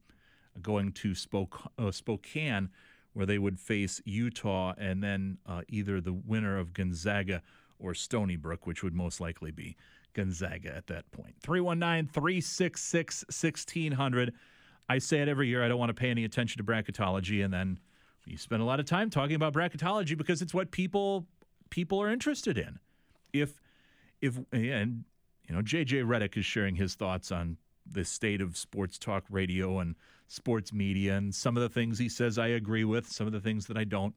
going 0.61 0.91
to 0.93 1.15
Spoke, 1.15 1.59
uh, 1.77 1.91
Spokane, 1.91 2.69
where 3.13 3.25
they 3.25 3.37
would 3.37 3.59
face 3.59 4.01
Utah 4.05 4.73
and 4.77 5.03
then 5.03 5.37
uh, 5.45 5.61
either 5.69 5.99
the 5.99 6.13
winner 6.13 6.57
of 6.57 6.73
Gonzaga 6.73 7.41
or 7.79 7.93
Stony 7.93 8.35
Brook, 8.35 8.67
which 8.67 8.83
would 8.83 8.93
most 8.93 9.19
likely 9.19 9.51
be 9.51 9.75
Gonzaga 10.13 10.75
at 10.75 10.87
that 10.87 11.09
point. 11.11 11.35
319 11.41 12.11
366 12.11 13.25
1600. 13.27 14.33
I 14.89 14.99
say 14.99 15.21
it 15.21 15.27
every 15.27 15.47
year. 15.47 15.63
I 15.63 15.67
don't 15.67 15.79
want 15.79 15.89
to 15.89 15.93
pay 15.93 16.09
any 16.09 16.23
attention 16.23 16.57
to 16.57 16.63
bracketology, 16.63 17.43
and 17.43 17.53
then 17.53 17.79
you 18.25 18.37
spend 18.37 18.61
a 18.61 18.65
lot 18.65 18.79
of 18.79 18.85
time 18.85 19.09
talking 19.09 19.35
about 19.35 19.53
bracketology 19.53 20.17
because 20.17 20.41
it's 20.41 20.53
what 20.53 20.71
people 20.71 21.27
people 21.69 22.01
are 22.01 22.09
interested 22.09 22.57
in. 22.57 22.79
If 23.33 23.61
if 24.21 24.39
and 24.51 25.03
you 25.47 25.55
know 25.55 25.61
JJ 25.61 26.05
Redick 26.05 26.37
is 26.37 26.45
sharing 26.45 26.75
his 26.75 26.95
thoughts 26.95 27.31
on 27.31 27.57
the 27.89 28.03
state 28.03 28.41
of 28.41 28.57
sports 28.57 28.97
talk 28.97 29.23
radio 29.29 29.79
and 29.79 29.95
sports 30.27 30.73
media, 30.73 31.15
and 31.15 31.33
some 31.33 31.55
of 31.57 31.63
the 31.63 31.69
things 31.69 31.97
he 31.97 32.09
says 32.09 32.37
I 32.37 32.47
agree 32.47 32.83
with, 32.83 33.07
some 33.07 33.27
of 33.27 33.33
the 33.33 33.39
things 33.39 33.67
that 33.67 33.77
I 33.77 33.83
don't. 33.83 34.13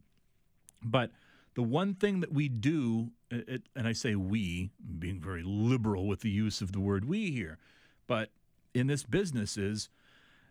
But 0.83 1.11
the 1.55 1.63
one 1.63 1.95
thing 1.95 2.21
that 2.21 2.33
we 2.33 2.49
do, 2.49 3.11
uh, 3.33 3.39
it, 3.47 3.63
and 3.77 3.87
I 3.87 3.93
say 3.93 4.15
we, 4.15 4.71
being 4.99 5.21
very 5.21 5.43
liberal 5.45 6.07
with 6.07 6.21
the 6.21 6.31
use 6.31 6.61
of 6.61 6.73
the 6.73 6.81
word 6.81 7.05
we 7.05 7.31
here, 7.31 7.59
but 8.07 8.31
in 8.75 8.87
this 8.87 9.03
business 9.03 9.57
is 9.57 9.89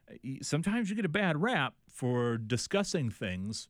uh, 0.09 0.15
sometimes 0.41 0.89
you 0.89 0.95
get 0.95 1.05
a 1.05 1.09
bad 1.09 1.41
rap 1.41 1.73
for 1.87 2.37
discussing 2.37 3.09
things 3.09 3.69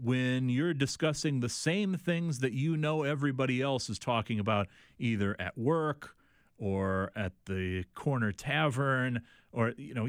when 0.00 0.48
you're 0.48 0.74
discussing 0.74 1.40
the 1.40 1.48
same 1.48 1.94
things 1.96 2.38
that 2.38 2.52
you 2.52 2.76
know 2.76 3.02
everybody 3.02 3.60
else 3.60 3.90
is 3.90 3.98
talking 3.98 4.38
about 4.38 4.68
either 4.98 5.34
at 5.40 5.58
work 5.58 6.14
or 6.56 7.10
at 7.16 7.32
the 7.46 7.84
corner 7.94 8.30
tavern 8.32 9.20
or 9.52 9.72
you 9.76 9.94
know 9.94 10.08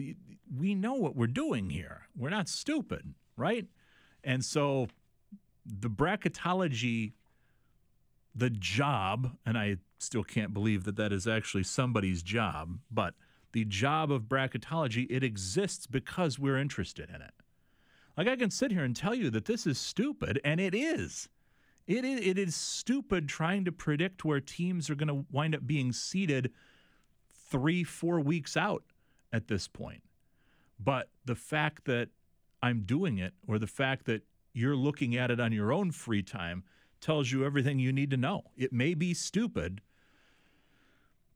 we 0.58 0.76
know 0.76 0.94
what 0.94 1.16
we're 1.16 1.28
doing 1.28 1.70
here 1.70 2.04
we're 2.18 2.30
not 2.30 2.50
stupid 2.50 3.14
right 3.38 3.66
and 4.24 4.44
so 4.44 4.88
the 5.66 5.90
bracketology 5.90 7.14
the 8.36 8.50
job 8.50 9.38
and 9.46 9.58
i 9.58 9.78
still 9.98 10.24
can't 10.24 10.54
believe 10.54 10.84
that 10.84 10.96
that 10.96 11.12
is 11.12 11.28
actually 11.28 11.64
somebody's 11.64 12.24
job 12.24 12.80
but 12.92 13.14
the 13.52 13.66
job 13.66 14.12
of 14.12 14.24
bracketology, 14.24 15.08
it 15.10 15.24
exists 15.24 15.88
because 15.88 16.38
we're 16.38 16.58
interested 16.58 17.10
in 17.10 17.22
it. 17.22 17.34
Like 18.18 18.28
I 18.28 18.36
can 18.36 18.52
sit 18.52 18.72
here 18.72 18.84
and 18.84 18.96
tell 18.96 19.16
you 19.16 19.30
that 19.32 19.46
this 19.46 19.66
is 19.66 19.80
stupid, 19.80 20.40
and 20.44 20.60
it 20.60 20.76
is. 20.76 21.30
It 21.88 22.06
is, 22.06 22.20
it 22.26 22.38
is 22.38 22.56
stupid 22.56 23.28
trying 23.28 23.66
to 23.66 23.72
predict 23.72 24.24
where 24.24 24.40
teams 24.40 24.90
are 24.90 24.96
going 24.96 25.08
to 25.08 25.26
wind 25.32 25.56
up 25.56 25.66
being 25.66 25.92
seated 25.92 26.52
three, 27.50 27.84
four 27.84 28.20
weeks 28.20 28.56
out 28.56 28.84
at 29.32 29.48
this 29.48 29.68
point. 29.68 30.02
But 30.80 31.10
the 31.26 31.36
fact 31.36 31.86
that 31.86 32.10
I'm 32.64 32.82
doing 32.82 33.18
it, 33.18 33.34
or 33.48 33.60
the 33.60 33.68
fact 33.68 34.06
that 34.06 34.24
you're 34.54 34.76
looking 34.76 35.16
at 35.16 35.32
it 35.32 35.40
on 35.40 35.52
your 35.52 35.72
own 35.72 35.92
free 35.92 36.24
time, 36.24 36.64
tells 37.02 37.32
you 37.32 37.46
everything 37.46 37.80
you 37.80 37.92
need 37.92 38.12
to 38.12 38.18
know. 38.18 38.44
It 38.58 38.74
may 38.74 38.94
be 38.94 39.14
stupid, 39.14 39.82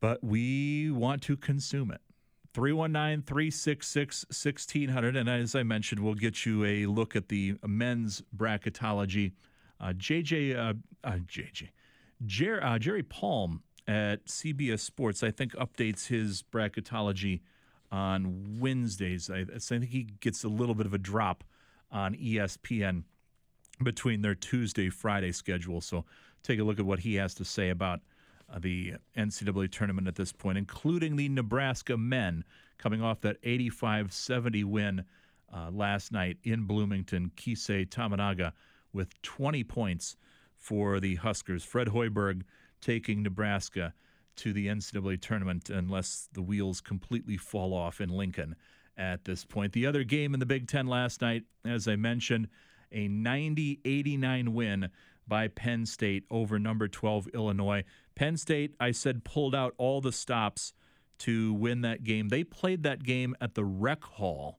but 0.00 0.22
we 0.22 0.90
want 0.90 1.22
to 1.22 1.36
consume 1.36 1.90
it. 1.90 2.00
319 2.52 3.22
366 3.22 4.26
1600. 4.28 5.16
And 5.16 5.28
as 5.28 5.54
I 5.54 5.62
mentioned, 5.62 6.00
we'll 6.00 6.14
get 6.14 6.46
you 6.46 6.64
a 6.64 6.86
look 6.86 7.16
at 7.16 7.28
the 7.28 7.56
men's 7.66 8.22
bracketology. 8.36 9.32
Uh, 9.80 9.92
JJ, 9.92 10.56
uh, 10.56 10.74
uh, 11.02 11.18
JJ, 11.26 11.70
Jer- 12.24 12.62
uh, 12.62 12.78
Jerry 12.78 13.02
Palm 13.02 13.62
at 13.88 14.26
CBS 14.26 14.80
Sports, 14.80 15.22
I 15.22 15.30
think, 15.30 15.52
updates 15.54 16.06
his 16.06 16.42
bracketology 16.42 17.40
on 17.94 18.58
Wednesdays. 18.58 19.30
I, 19.30 19.44
I 19.54 19.58
think 19.60 19.84
he 19.84 20.08
gets 20.18 20.42
a 20.42 20.48
little 20.48 20.74
bit 20.74 20.84
of 20.84 20.94
a 20.94 20.98
drop 20.98 21.44
on 21.92 22.16
ESPN 22.16 23.04
between 23.84 24.20
their 24.20 24.34
Tuesday 24.34 24.90
Friday 24.90 25.30
schedule. 25.30 25.80
So 25.80 26.04
take 26.42 26.58
a 26.58 26.64
look 26.64 26.80
at 26.80 26.84
what 26.84 26.98
he 26.98 27.14
has 27.14 27.34
to 27.34 27.44
say 27.44 27.70
about 27.70 28.00
uh, 28.52 28.58
the 28.58 28.94
NCAA 29.16 29.70
tournament 29.70 30.08
at 30.08 30.16
this 30.16 30.32
point, 30.32 30.58
including 30.58 31.14
the 31.14 31.28
Nebraska 31.28 31.96
men 31.96 32.42
coming 32.78 33.00
off 33.00 33.20
that 33.20 33.36
85 33.44 34.12
70 34.12 34.64
win 34.64 35.04
uh, 35.54 35.70
last 35.70 36.10
night 36.10 36.38
in 36.42 36.64
Bloomington. 36.64 37.30
Keisei 37.36 37.88
Tominaga 37.88 38.52
with 38.92 39.22
20 39.22 39.62
points 39.62 40.16
for 40.56 40.98
the 40.98 41.14
Huskers. 41.14 41.62
Fred 41.62 41.86
Hoiberg 41.86 42.42
taking 42.80 43.22
Nebraska 43.22 43.94
to 44.36 44.52
the 44.52 44.66
NCAA 44.66 45.20
tournament 45.20 45.70
unless 45.70 46.28
the 46.32 46.42
wheels 46.42 46.80
completely 46.80 47.36
fall 47.36 47.74
off 47.74 48.00
in 48.00 48.08
Lincoln 48.08 48.56
at 48.96 49.24
this 49.24 49.44
point. 49.44 49.72
The 49.72 49.86
other 49.86 50.04
game 50.04 50.34
in 50.34 50.40
the 50.40 50.46
Big 50.46 50.68
Ten 50.68 50.86
last 50.86 51.20
night, 51.20 51.44
as 51.64 51.88
I 51.88 51.96
mentioned, 51.96 52.48
a 52.92 53.08
90 53.08 53.80
89 53.84 54.54
win 54.54 54.90
by 55.26 55.48
Penn 55.48 55.86
State 55.86 56.24
over 56.30 56.58
number 56.58 56.88
12 56.88 57.28
Illinois. 57.34 57.84
Penn 58.14 58.36
State, 58.36 58.74
I 58.78 58.92
said, 58.92 59.24
pulled 59.24 59.54
out 59.54 59.74
all 59.78 60.00
the 60.00 60.12
stops 60.12 60.72
to 61.18 61.54
win 61.54 61.80
that 61.82 62.04
game. 62.04 62.28
They 62.28 62.44
played 62.44 62.82
that 62.82 63.02
game 63.02 63.34
at 63.40 63.54
the 63.54 63.64
Rec 63.64 64.04
Hall 64.04 64.58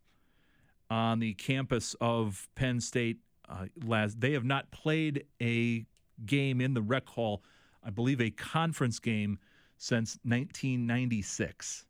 on 0.89 1.19
the 1.19 1.33
campus 1.33 1.95
of 2.01 2.47
Penn 2.55 2.79
State. 2.79 3.17
Uh, 3.47 3.65
last 3.83 4.19
they 4.19 4.31
have 4.31 4.43
not 4.43 4.71
played 4.71 5.25
a 5.41 5.85
game 6.25 6.61
in 6.61 6.73
the 6.73 6.81
Rec 6.81 7.07
Hall, 7.09 7.43
I 7.83 7.89
believe, 7.89 8.19
a 8.19 8.31
conference 8.31 8.99
game 8.99 9.37
since 9.77 10.17
1996. 10.23 11.85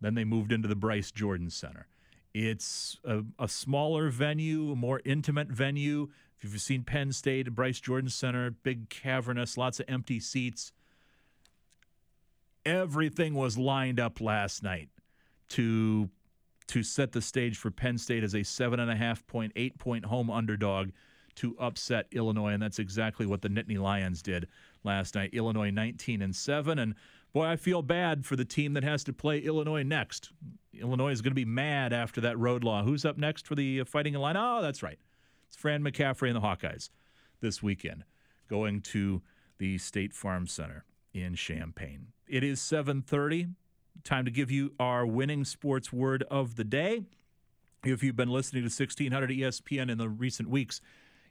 Then 0.00 0.14
they 0.14 0.24
moved 0.24 0.52
into 0.52 0.68
the 0.68 0.76
Bryce 0.76 1.10
Jordan 1.10 1.50
Center. 1.50 1.86
It's 2.32 2.98
a, 3.04 3.22
a 3.38 3.48
smaller 3.48 4.10
venue, 4.10 4.72
a 4.72 4.76
more 4.76 5.00
intimate 5.04 5.48
venue. 5.48 6.08
If 6.40 6.52
you've 6.52 6.60
seen 6.60 6.82
Penn 6.82 7.12
State, 7.12 7.54
Bryce 7.54 7.80
Jordan 7.80 8.10
Center, 8.10 8.50
big 8.50 8.88
cavernous, 8.88 9.56
lots 9.56 9.80
of 9.80 9.86
empty 9.88 10.20
seats 10.20 10.72
everything 12.64 13.34
was 13.34 13.58
lined 13.58 14.00
up 14.00 14.20
last 14.20 14.62
night 14.62 14.88
to 15.50 16.08
to 16.66 16.82
set 16.82 17.12
the 17.12 17.20
stage 17.20 17.58
for 17.58 17.70
Penn 17.70 17.98
State 17.98 18.24
as 18.24 18.34
a 18.34 18.42
seven 18.42 18.80
and 18.80 18.90
a 18.90 18.96
half 18.96 19.26
point, 19.26 19.52
eight 19.54 19.76
point 19.78 20.06
home 20.06 20.30
underdog 20.30 20.90
to 21.34 21.54
upset 21.58 22.06
Illinois, 22.12 22.52
and 22.52 22.62
that's 22.62 22.78
exactly 22.78 23.26
what 23.26 23.42
the 23.42 23.48
Nittany 23.48 23.78
Lions 23.78 24.22
did 24.22 24.48
last 24.82 25.14
night. 25.14 25.34
Illinois 25.34 25.70
19 25.70 26.22
and 26.22 26.34
seven, 26.34 26.78
and 26.78 26.94
boy, 27.34 27.44
I 27.44 27.56
feel 27.56 27.82
bad 27.82 28.24
for 28.24 28.36
the 28.36 28.44
team 28.44 28.72
that 28.74 28.84
has 28.84 29.04
to 29.04 29.12
play 29.12 29.40
Illinois 29.40 29.82
next. 29.82 30.30
Illinois 30.72 31.10
is 31.10 31.20
going 31.20 31.32
to 31.32 31.34
be 31.34 31.44
mad 31.44 31.92
after 31.92 32.20
that 32.22 32.38
road 32.38 32.64
law. 32.64 32.82
Who's 32.82 33.04
up 33.04 33.18
next 33.18 33.46
for 33.46 33.54
the 33.54 33.80
uh, 33.80 33.84
Fighting 33.84 34.14
Illini? 34.14 34.38
Oh, 34.40 34.62
that's 34.62 34.82
right, 34.82 34.98
it's 35.46 35.56
Fran 35.56 35.82
McCaffery 35.82 36.28
and 36.28 36.36
the 36.36 36.40
Hawkeyes. 36.40 36.88
this 37.40 37.62
weekend, 37.62 38.04
going 38.48 38.80
to 38.80 39.20
the 39.58 39.76
State 39.76 40.14
Farm 40.14 40.46
Center 40.46 40.84
in 41.12 41.34
Champaign. 41.34 42.06
It 42.26 42.42
is 42.42 42.60
7:30. 42.60 43.54
Time 44.02 44.24
to 44.24 44.30
give 44.30 44.50
you 44.50 44.72
our 44.80 45.06
winning 45.06 45.44
sports 45.44 45.92
word 45.92 46.24
of 46.30 46.56
the 46.56 46.64
day. 46.64 47.02
If 47.84 48.02
you've 48.02 48.16
been 48.16 48.30
listening 48.30 48.62
to 48.62 48.66
1600 48.66 49.30
ESPN 49.30 49.90
in 49.90 49.98
the 49.98 50.08
recent 50.08 50.48
weeks, 50.48 50.80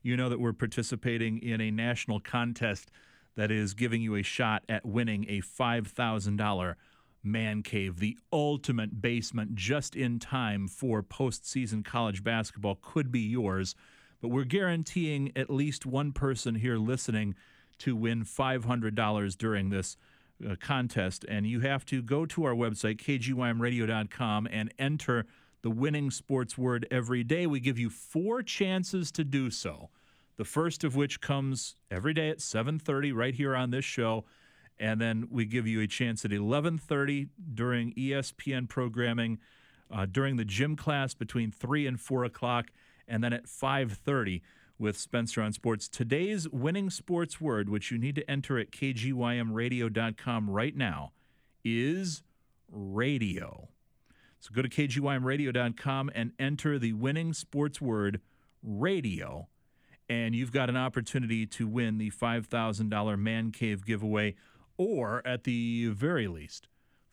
you 0.02 0.16
know 0.16 0.30
that 0.30 0.40
we're 0.40 0.54
participating 0.54 1.40
in 1.40 1.60
a 1.60 1.72
national 1.72 2.20
contest 2.20 2.92
that 3.36 3.52
is 3.52 3.74
giving 3.74 4.02
you 4.02 4.16
a 4.16 4.24
shot 4.24 4.64
at 4.70 4.86
winning 4.86 5.26
a 5.28 5.42
$5,000 5.42 6.76
man 7.24 7.64
cave, 7.64 8.00
the 8.00 8.18
ultimate 8.32 9.02
basement 9.02 9.56
just 9.56 9.96
in 9.96 10.20
time 10.20 10.68
for 10.68 11.02
postseason 11.02 11.84
college 11.84 12.24
basketball 12.24 12.78
could 12.82 13.12
be 13.12 13.22
yours. 13.22 13.76
But 14.22 14.30
we're 14.30 14.44
guaranteeing 14.44 15.32
at 15.36 15.50
least 15.50 15.86
one 15.86 16.12
person 16.12 16.56
here 16.56 16.78
listening 16.78 17.36
to 17.80 17.96
win 17.96 18.24
$500 18.24 19.38
during 19.38 19.70
this 19.70 19.98
uh, 20.48 20.56
contest. 20.60 21.26
And 21.28 21.48
you 21.48 21.62
have 21.62 21.86
to 21.86 22.02
go 22.02 22.26
to 22.28 22.44
our 22.46 22.54
website, 22.54 22.98
kgymradio.com, 22.98 24.48
and 24.52 24.74
enter 24.78 25.26
the 25.62 25.70
winning 25.70 26.12
sports 26.12 26.58
word 26.58 26.86
every 26.92 27.24
day. 27.24 27.48
We 27.48 27.60
give 27.60 27.80
you 27.80 27.90
four 27.90 28.44
chances 28.44 29.12
to 29.14 29.24
do 29.24 29.50
so. 29.50 29.90
The 30.38 30.46
first 30.46 30.84
of 30.84 30.96
which 30.96 31.22
comes 31.22 31.76
every 31.92 32.14
day 32.14 32.30
at 32.30 32.42
7:30 32.42 33.12
right 33.12 33.36
here 33.36 33.56
on 33.56 33.72
this 33.72 33.86
show, 33.86 34.26
and 34.80 35.00
then 35.00 35.28
we 35.30 35.46
give 35.46 35.68
you 35.68 35.82
a 35.82 35.88
chance 35.88 36.26
at 36.26 36.32
11:30 36.32 37.30
during 37.54 37.94
ESPN 37.94 38.68
programming, 38.68 39.40
uh, 39.92 40.06
during 40.06 40.38
the 40.38 40.46
gym 40.46 40.76
class 40.76 41.14
between 41.14 41.52
three 41.52 41.86
and 41.86 42.00
four 42.00 42.24
o'clock, 42.24 42.72
and 43.08 43.24
then 43.24 43.34
at 43.34 43.48
5:30 43.48 44.42
with 44.80 44.98
Spencer 44.98 45.42
on 45.42 45.54
Sports. 45.54 45.88
Today's 45.88 46.50
winning 46.50 46.90
sports 46.90 47.40
word, 47.40 47.70
which 47.70 47.92
you 47.92 47.98
need 47.98 48.16
to 48.16 48.30
enter 48.30 48.58
at 48.58 48.72
kgymradio.com 48.72 50.50
right 50.50 50.76
now, 50.76 51.14
is 51.64 52.24
radio. 52.70 53.70
So 54.40 54.52
go 54.54 54.62
to 54.62 54.70
kgymradio.com 54.70 56.12
and 56.14 56.34
enter 56.38 56.78
the 56.78 56.94
winning 56.94 57.34
sports 57.34 57.80
word 57.80 58.20
radio, 58.62 59.48
and 60.10 60.36
you've 60.36 60.52
got 60.52 60.70
an 60.70 60.78
opportunity 60.78 61.46
to 61.46 61.68
win 61.68 61.98
the 61.98 62.12
$5,000 62.12 63.20
Man 63.20 63.52
Cave 63.52 63.86
giveaway, 63.86 64.36
or 64.78 65.22
at 65.26 65.44
the 65.44 65.88
very 65.90 66.28
least, 66.28 66.68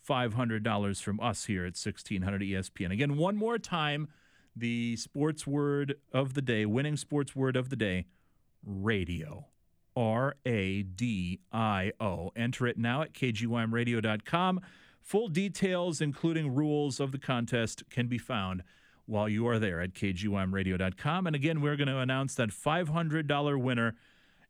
$500 0.09 1.03
from 1.03 1.21
us 1.21 1.45
here 1.45 1.63
at 1.63 1.77
1600 1.77 2.43
ESPN. 2.43 2.93
Again, 2.93 3.17
one 3.17 3.37
more 3.37 3.59
time, 3.59 4.09
the 4.57 4.97
sports 4.97 5.47
word 5.47 5.97
of 6.13 6.35
the 6.35 6.43
day, 6.43 6.67
winning 6.67 6.97
sports 6.97 7.37
word 7.37 7.57
of 7.57 7.71
the 7.71 7.77
day, 7.77 8.07
radio. 8.65 9.47
R 9.97 10.37
A 10.47 10.83
D 10.83 11.41
I 11.53 11.93
O. 12.01 12.31
Enter 12.37 12.67
it 12.67 12.79
now 12.79 13.03
at 13.03 13.13
kgymradio.com. 13.13 14.61
Full 15.01 15.29
details, 15.29 16.01
including 16.01 16.55
rules 16.55 17.01
of 17.01 17.13
the 17.13 17.19
contest, 17.19 17.83
can 17.91 18.07
be 18.07 18.19
found 18.19 18.63
while 19.11 19.29
you 19.29 19.47
are 19.49 19.59
there 19.59 19.81
at 19.81 19.93
kgymradio.com. 19.93 21.27
And 21.27 21.37
again, 21.37 21.61
we're 21.61 21.77
going 21.77 21.89
to 21.89 21.99
announce 21.99 22.35
that 22.37 22.51
$500 22.51 23.61
winner 23.61 23.97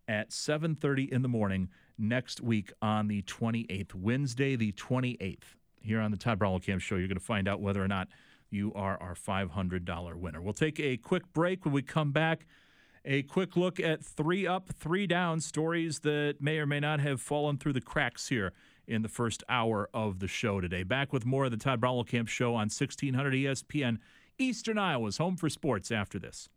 at 0.06 0.30
7:30 0.30 1.08
in 1.11 1.22
the 1.22 1.28
morning 1.28 1.68
next 1.96 2.40
week 2.40 2.72
on 2.82 3.08
the 3.08 3.22
28th, 3.22 3.94
Wednesday 3.94 4.56
the 4.56 4.72
28th. 4.72 5.56
Here 5.82 6.00
on 6.00 6.11
the 6.11 6.16
Todd 6.18 6.40
Camp 6.62 6.82
Show, 6.82 6.96
you're 6.96 7.08
going 7.08 7.18
to 7.18 7.24
find 7.24 7.48
out 7.48 7.61
whether 7.61 7.82
or 7.82 7.88
not 7.88 8.08
you 8.50 8.72
are 8.74 9.00
our 9.00 9.14
$500 9.14 10.14
winner. 10.16 10.42
We'll 10.42 10.52
take 10.52 10.78
a 10.78 10.96
quick 10.98 11.32
break 11.32 11.64
when 11.64 11.72
we 11.72 11.82
come 11.82 12.12
back. 12.12 12.46
A 13.04 13.22
quick 13.22 13.56
look 13.56 13.80
at 13.80 14.04
three 14.04 14.46
up, 14.46 14.68
three 14.74 15.06
down 15.06 15.40
stories 15.40 16.00
that 16.00 16.36
may 16.40 16.58
or 16.58 16.66
may 16.66 16.80
not 16.80 17.00
have 17.00 17.20
fallen 17.20 17.56
through 17.56 17.72
the 17.72 17.80
cracks 17.80 18.28
here 18.28 18.52
in 18.86 19.00
the 19.00 19.08
first 19.08 19.42
hour 19.48 19.88
of 19.94 20.18
the 20.18 20.28
show 20.28 20.61
today. 20.61 20.82
Back 20.82 21.12
with 21.12 21.24
more 21.24 21.46
of 21.46 21.50
the 21.50 21.56
Todd 21.56 21.82
Camp 22.08 22.28
Show 22.28 22.50
on 22.50 22.68
1600 22.68 23.32
ESPN, 23.32 23.98
Eastern 24.41 24.78
Iowa's 24.78 25.18
home 25.18 25.36
for 25.36 25.51
sports 25.51 25.93
after 25.93 26.18
this. 26.18 26.49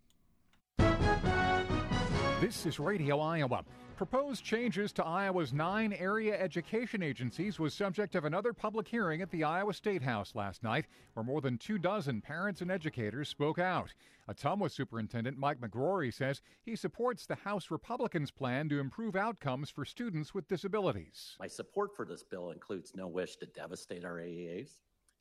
This 2.40 2.66
is 2.66 2.80
Radio 2.80 3.20
Iowa. 3.20 3.66
Proposed 3.98 4.44
changes 4.44 4.94
to 4.94 5.06
Iowa's 5.06 5.52
nine 5.52 5.92
area 5.92 6.38
education 6.40 7.04
agencies 7.04 7.60
was 7.60 7.74
subject 7.74 8.16
of 8.16 8.24
another 8.24 8.54
public 8.54 8.88
hearing 8.88 9.22
at 9.22 9.30
the 9.32 9.44
Iowa 9.44 9.74
State 9.74 10.02
House 10.02 10.34
last 10.34 10.64
night, 10.64 10.86
where 11.14 11.26
more 11.26 11.42
than 11.42 11.58
two 11.58 11.78
dozen 11.78 12.22
parents 12.22 12.62
and 12.62 12.72
educators 12.72 13.28
spoke 13.28 13.60
out. 13.60 13.94
Ottumwa 14.30 14.72
Superintendent 14.72 15.38
Mike 15.38 15.60
McGrory 15.60 16.14
says 16.14 16.42
he 16.64 16.78
supports 16.78 17.26
the 17.26 17.36
House 17.36 17.70
Republicans' 17.70 18.32
plan 18.32 18.70
to 18.70 18.80
improve 18.80 19.18
outcomes 19.18 19.70
for 19.70 19.84
students 19.84 20.34
with 20.34 20.48
disabilities. 20.48 21.36
My 21.40 21.48
support 21.48 21.96
for 21.96 22.06
this 22.06 22.24
bill 22.24 22.52
includes 22.52 22.94
no 22.96 23.08
wish 23.08 23.36
to 23.38 23.46
devastate 23.46 24.06
our 24.06 24.20
AEAs 24.20 24.78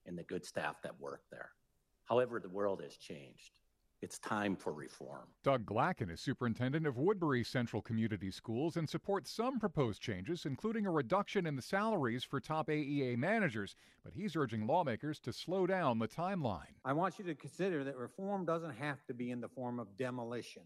and 0.07 0.17
the 0.17 0.23
good 0.23 0.45
staff 0.45 0.81
that 0.83 1.01
work 1.01 1.23
there. 1.31 1.51
However, 2.05 2.41
the 2.41 2.49
world 2.49 2.83
has 2.83 2.97
changed. 2.97 3.53
It's 4.03 4.19
time 4.19 4.57
for 4.57 4.73
reform. 4.73 5.29
Doug 5.45 5.65
Glacken 5.65 6.11
is 6.11 6.21
superintendent 6.21 6.89
of 6.89 6.99
Woodbury 6.99 7.45
Central 7.45 7.81
Community 7.81 8.33
Schools 8.33 8.77
and 8.77 8.91
supports 8.91 9.31
some 9.31 9.61
proposed 9.61 10.03
changes, 10.03 10.45
including 10.45 10.87
a 10.87 10.91
reduction 10.91 11.47
in 11.47 11.55
the 11.55 11.63
salaries 11.63 12.25
for 12.25 12.41
top 12.41 12.67
AEA 12.67 13.17
managers. 13.17 13.77
But 14.03 14.13
he's 14.13 14.35
urging 14.35 14.67
lawmakers 14.67 15.21
to 15.21 15.33
slow 15.33 15.69
down 15.69 16.01
the 16.01 16.09
timeline. 16.09 16.75
I 16.85 16.93
want 16.95 17.21
you 17.21 17.25
to 17.27 17.35
consider 17.37 17.85
that 17.85 17.97
reform 17.97 18.45
doesn't 18.45 18.75
have 18.75 19.07
to 19.07 19.15
be 19.15 19.31
in 19.31 19.41
the 19.41 19.49
form 19.49 19.79
of 19.79 19.97
demolition. 19.97 20.63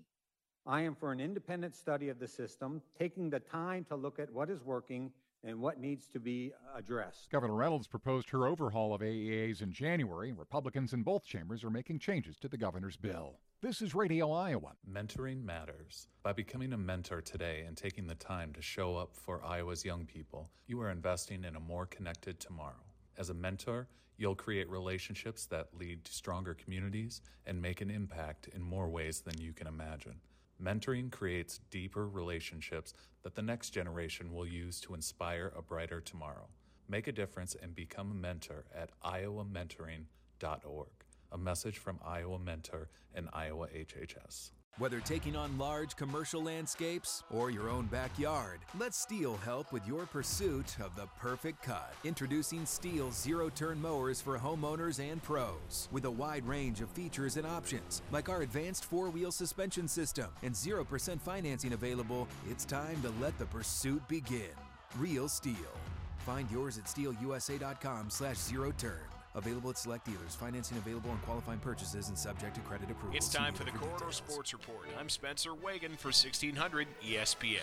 I 0.64 0.80
am 0.80 0.94
for 0.94 1.12
an 1.12 1.20
independent 1.20 1.76
study 1.76 2.08
of 2.08 2.18
the 2.18 2.26
system, 2.26 2.80
taking 2.98 3.28
the 3.28 3.40
time 3.40 3.84
to 3.90 3.96
look 3.96 4.18
at 4.18 4.32
what 4.32 4.48
is 4.48 4.64
working 4.64 5.12
and 5.44 5.60
what 5.60 5.78
needs 5.78 6.08
to 6.08 6.20
be 6.20 6.52
addressed. 6.76 7.30
Governor 7.30 7.54
Reynolds 7.54 7.86
proposed 7.86 8.30
her 8.30 8.46
overhaul 8.46 8.94
of 8.94 9.00
AEAs 9.00 9.62
in 9.62 9.72
January. 9.72 10.32
Republicans 10.32 10.92
in 10.92 11.02
both 11.02 11.24
chambers 11.24 11.62
are 11.64 11.70
making 11.70 11.98
changes 11.98 12.36
to 12.38 12.48
the 12.48 12.56
governor's 12.56 12.96
bill. 12.96 13.38
This 13.62 13.80
is 13.80 13.94
Radio 13.94 14.32
Iowa. 14.32 14.72
Mentoring 14.90 15.42
matters. 15.42 16.08
By 16.22 16.32
becoming 16.32 16.72
a 16.72 16.78
mentor 16.78 17.22
today 17.22 17.64
and 17.66 17.76
taking 17.76 18.06
the 18.06 18.14
time 18.14 18.52
to 18.52 18.62
show 18.62 18.96
up 18.96 19.14
for 19.14 19.44
Iowa's 19.44 19.84
young 19.84 20.04
people, 20.04 20.50
you 20.66 20.80
are 20.82 20.90
investing 20.90 21.44
in 21.44 21.56
a 21.56 21.60
more 21.60 21.86
connected 21.86 22.38
tomorrow. 22.38 22.84
As 23.16 23.30
a 23.30 23.34
mentor, 23.34 23.88
you'll 24.18 24.34
create 24.34 24.68
relationships 24.68 25.46
that 25.46 25.68
lead 25.78 26.04
to 26.04 26.12
stronger 26.12 26.54
communities 26.54 27.22
and 27.46 27.60
make 27.60 27.80
an 27.80 27.90
impact 27.90 28.48
in 28.54 28.62
more 28.62 28.88
ways 28.88 29.20
than 29.20 29.38
you 29.40 29.52
can 29.52 29.66
imagine. 29.66 30.16
Mentoring 30.62 31.10
creates 31.12 31.60
deeper 31.70 32.08
relationships 32.08 32.94
that 33.22 33.34
the 33.34 33.42
next 33.42 33.70
generation 33.70 34.32
will 34.32 34.46
use 34.46 34.80
to 34.80 34.94
inspire 34.94 35.52
a 35.56 35.62
brighter 35.62 36.00
tomorrow. 36.00 36.48
Make 36.88 37.08
a 37.08 37.12
difference 37.12 37.54
and 37.60 37.74
become 37.74 38.10
a 38.10 38.14
mentor 38.14 38.64
at 38.74 38.90
iowamentoring.org. 39.04 40.88
A 41.32 41.38
message 41.38 41.78
from 41.78 41.98
Iowa 42.04 42.38
Mentor 42.38 42.88
and 43.14 43.28
Iowa 43.32 43.66
HHS. 43.68 44.52
Whether 44.78 45.00
taking 45.00 45.36
on 45.36 45.56
large 45.56 45.96
commercial 45.96 46.42
landscapes 46.42 47.24
or 47.30 47.50
your 47.50 47.70
own 47.70 47.86
backyard, 47.86 48.58
let 48.78 48.92
STIHL 48.92 49.38
help 49.38 49.72
with 49.72 49.86
your 49.88 50.04
pursuit 50.04 50.78
of 50.80 50.94
the 50.94 51.06
perfect 51.18 51.62
cut. 51.62 51.94
Introducing 52.04 52.66
STIHL 52.66 53.10
zero 53.10 53.48
turn 53.48 53.80
mowers 53.80 54.20
for 54.20 54.38
homeowners 54.38 55.00
and 55.00 55.22
pros. 55.22 55.88
With 55.92 56.04
a 56.04 56.10
wide 56.10 56.46
range 56.46 56.82
of 56.82 56.90
features 56.90 57.38
and 57.38 57.46
options, 57.46 58.02
like 58.12 58.28
our 58.28 58.42
advanced 58.42 58.84
four 58.84 59.08
wheel 59.08 59.32
suspension 59.32 59.88
system 59.88 60.26
and 60.42 60.54
0% 60.54 61.22
financing 61.22 61.72
available, 61.72 62.28
it's 62.50 62.66
time 62.66 63.00
to 63.00 63.10
let 63.18 63.38
the 63.38 63.46
pursuit 63.46 64.06
begin. 64.08 64.52
Real 64.98 65.26
STIHL. 65.26 65.74
Find 66.18 66.50
yours 66.50 66.76
at 66.76 66.84
stihlusa.com 66.84 68.10
slash 68.10 68.36
zero 68.36 68.74
turn. 68.76 69.15
Available 69.36 69.68
at 69.68 69.76
select 69.76 70.06
dealers. 70.06 70.34
Financing 70.34 70.78
available 70.78 71.10
on 71.10 71.18
qualifying 71.18 71.58
purchases 71.58 72.08
and 72.08 72.16
subject 72.16 72.54
to 72.54 72.62
credit 72.62 72.90
approval. 72.90 73.14
It's 73.14 73.28
time 73.28 73.52
for 73.52 73.64
the 73.64 73.70
Corridor 73.70 74.10
Sports 74.10 74.54
Report. 74.54 74.86
I'm 74.98 75.10
Spencer 75.10 75.54
Wagon 75.54 75.92
for 75.96 76.08
1600 76.08 76.88
ESPN. 77.06 77.58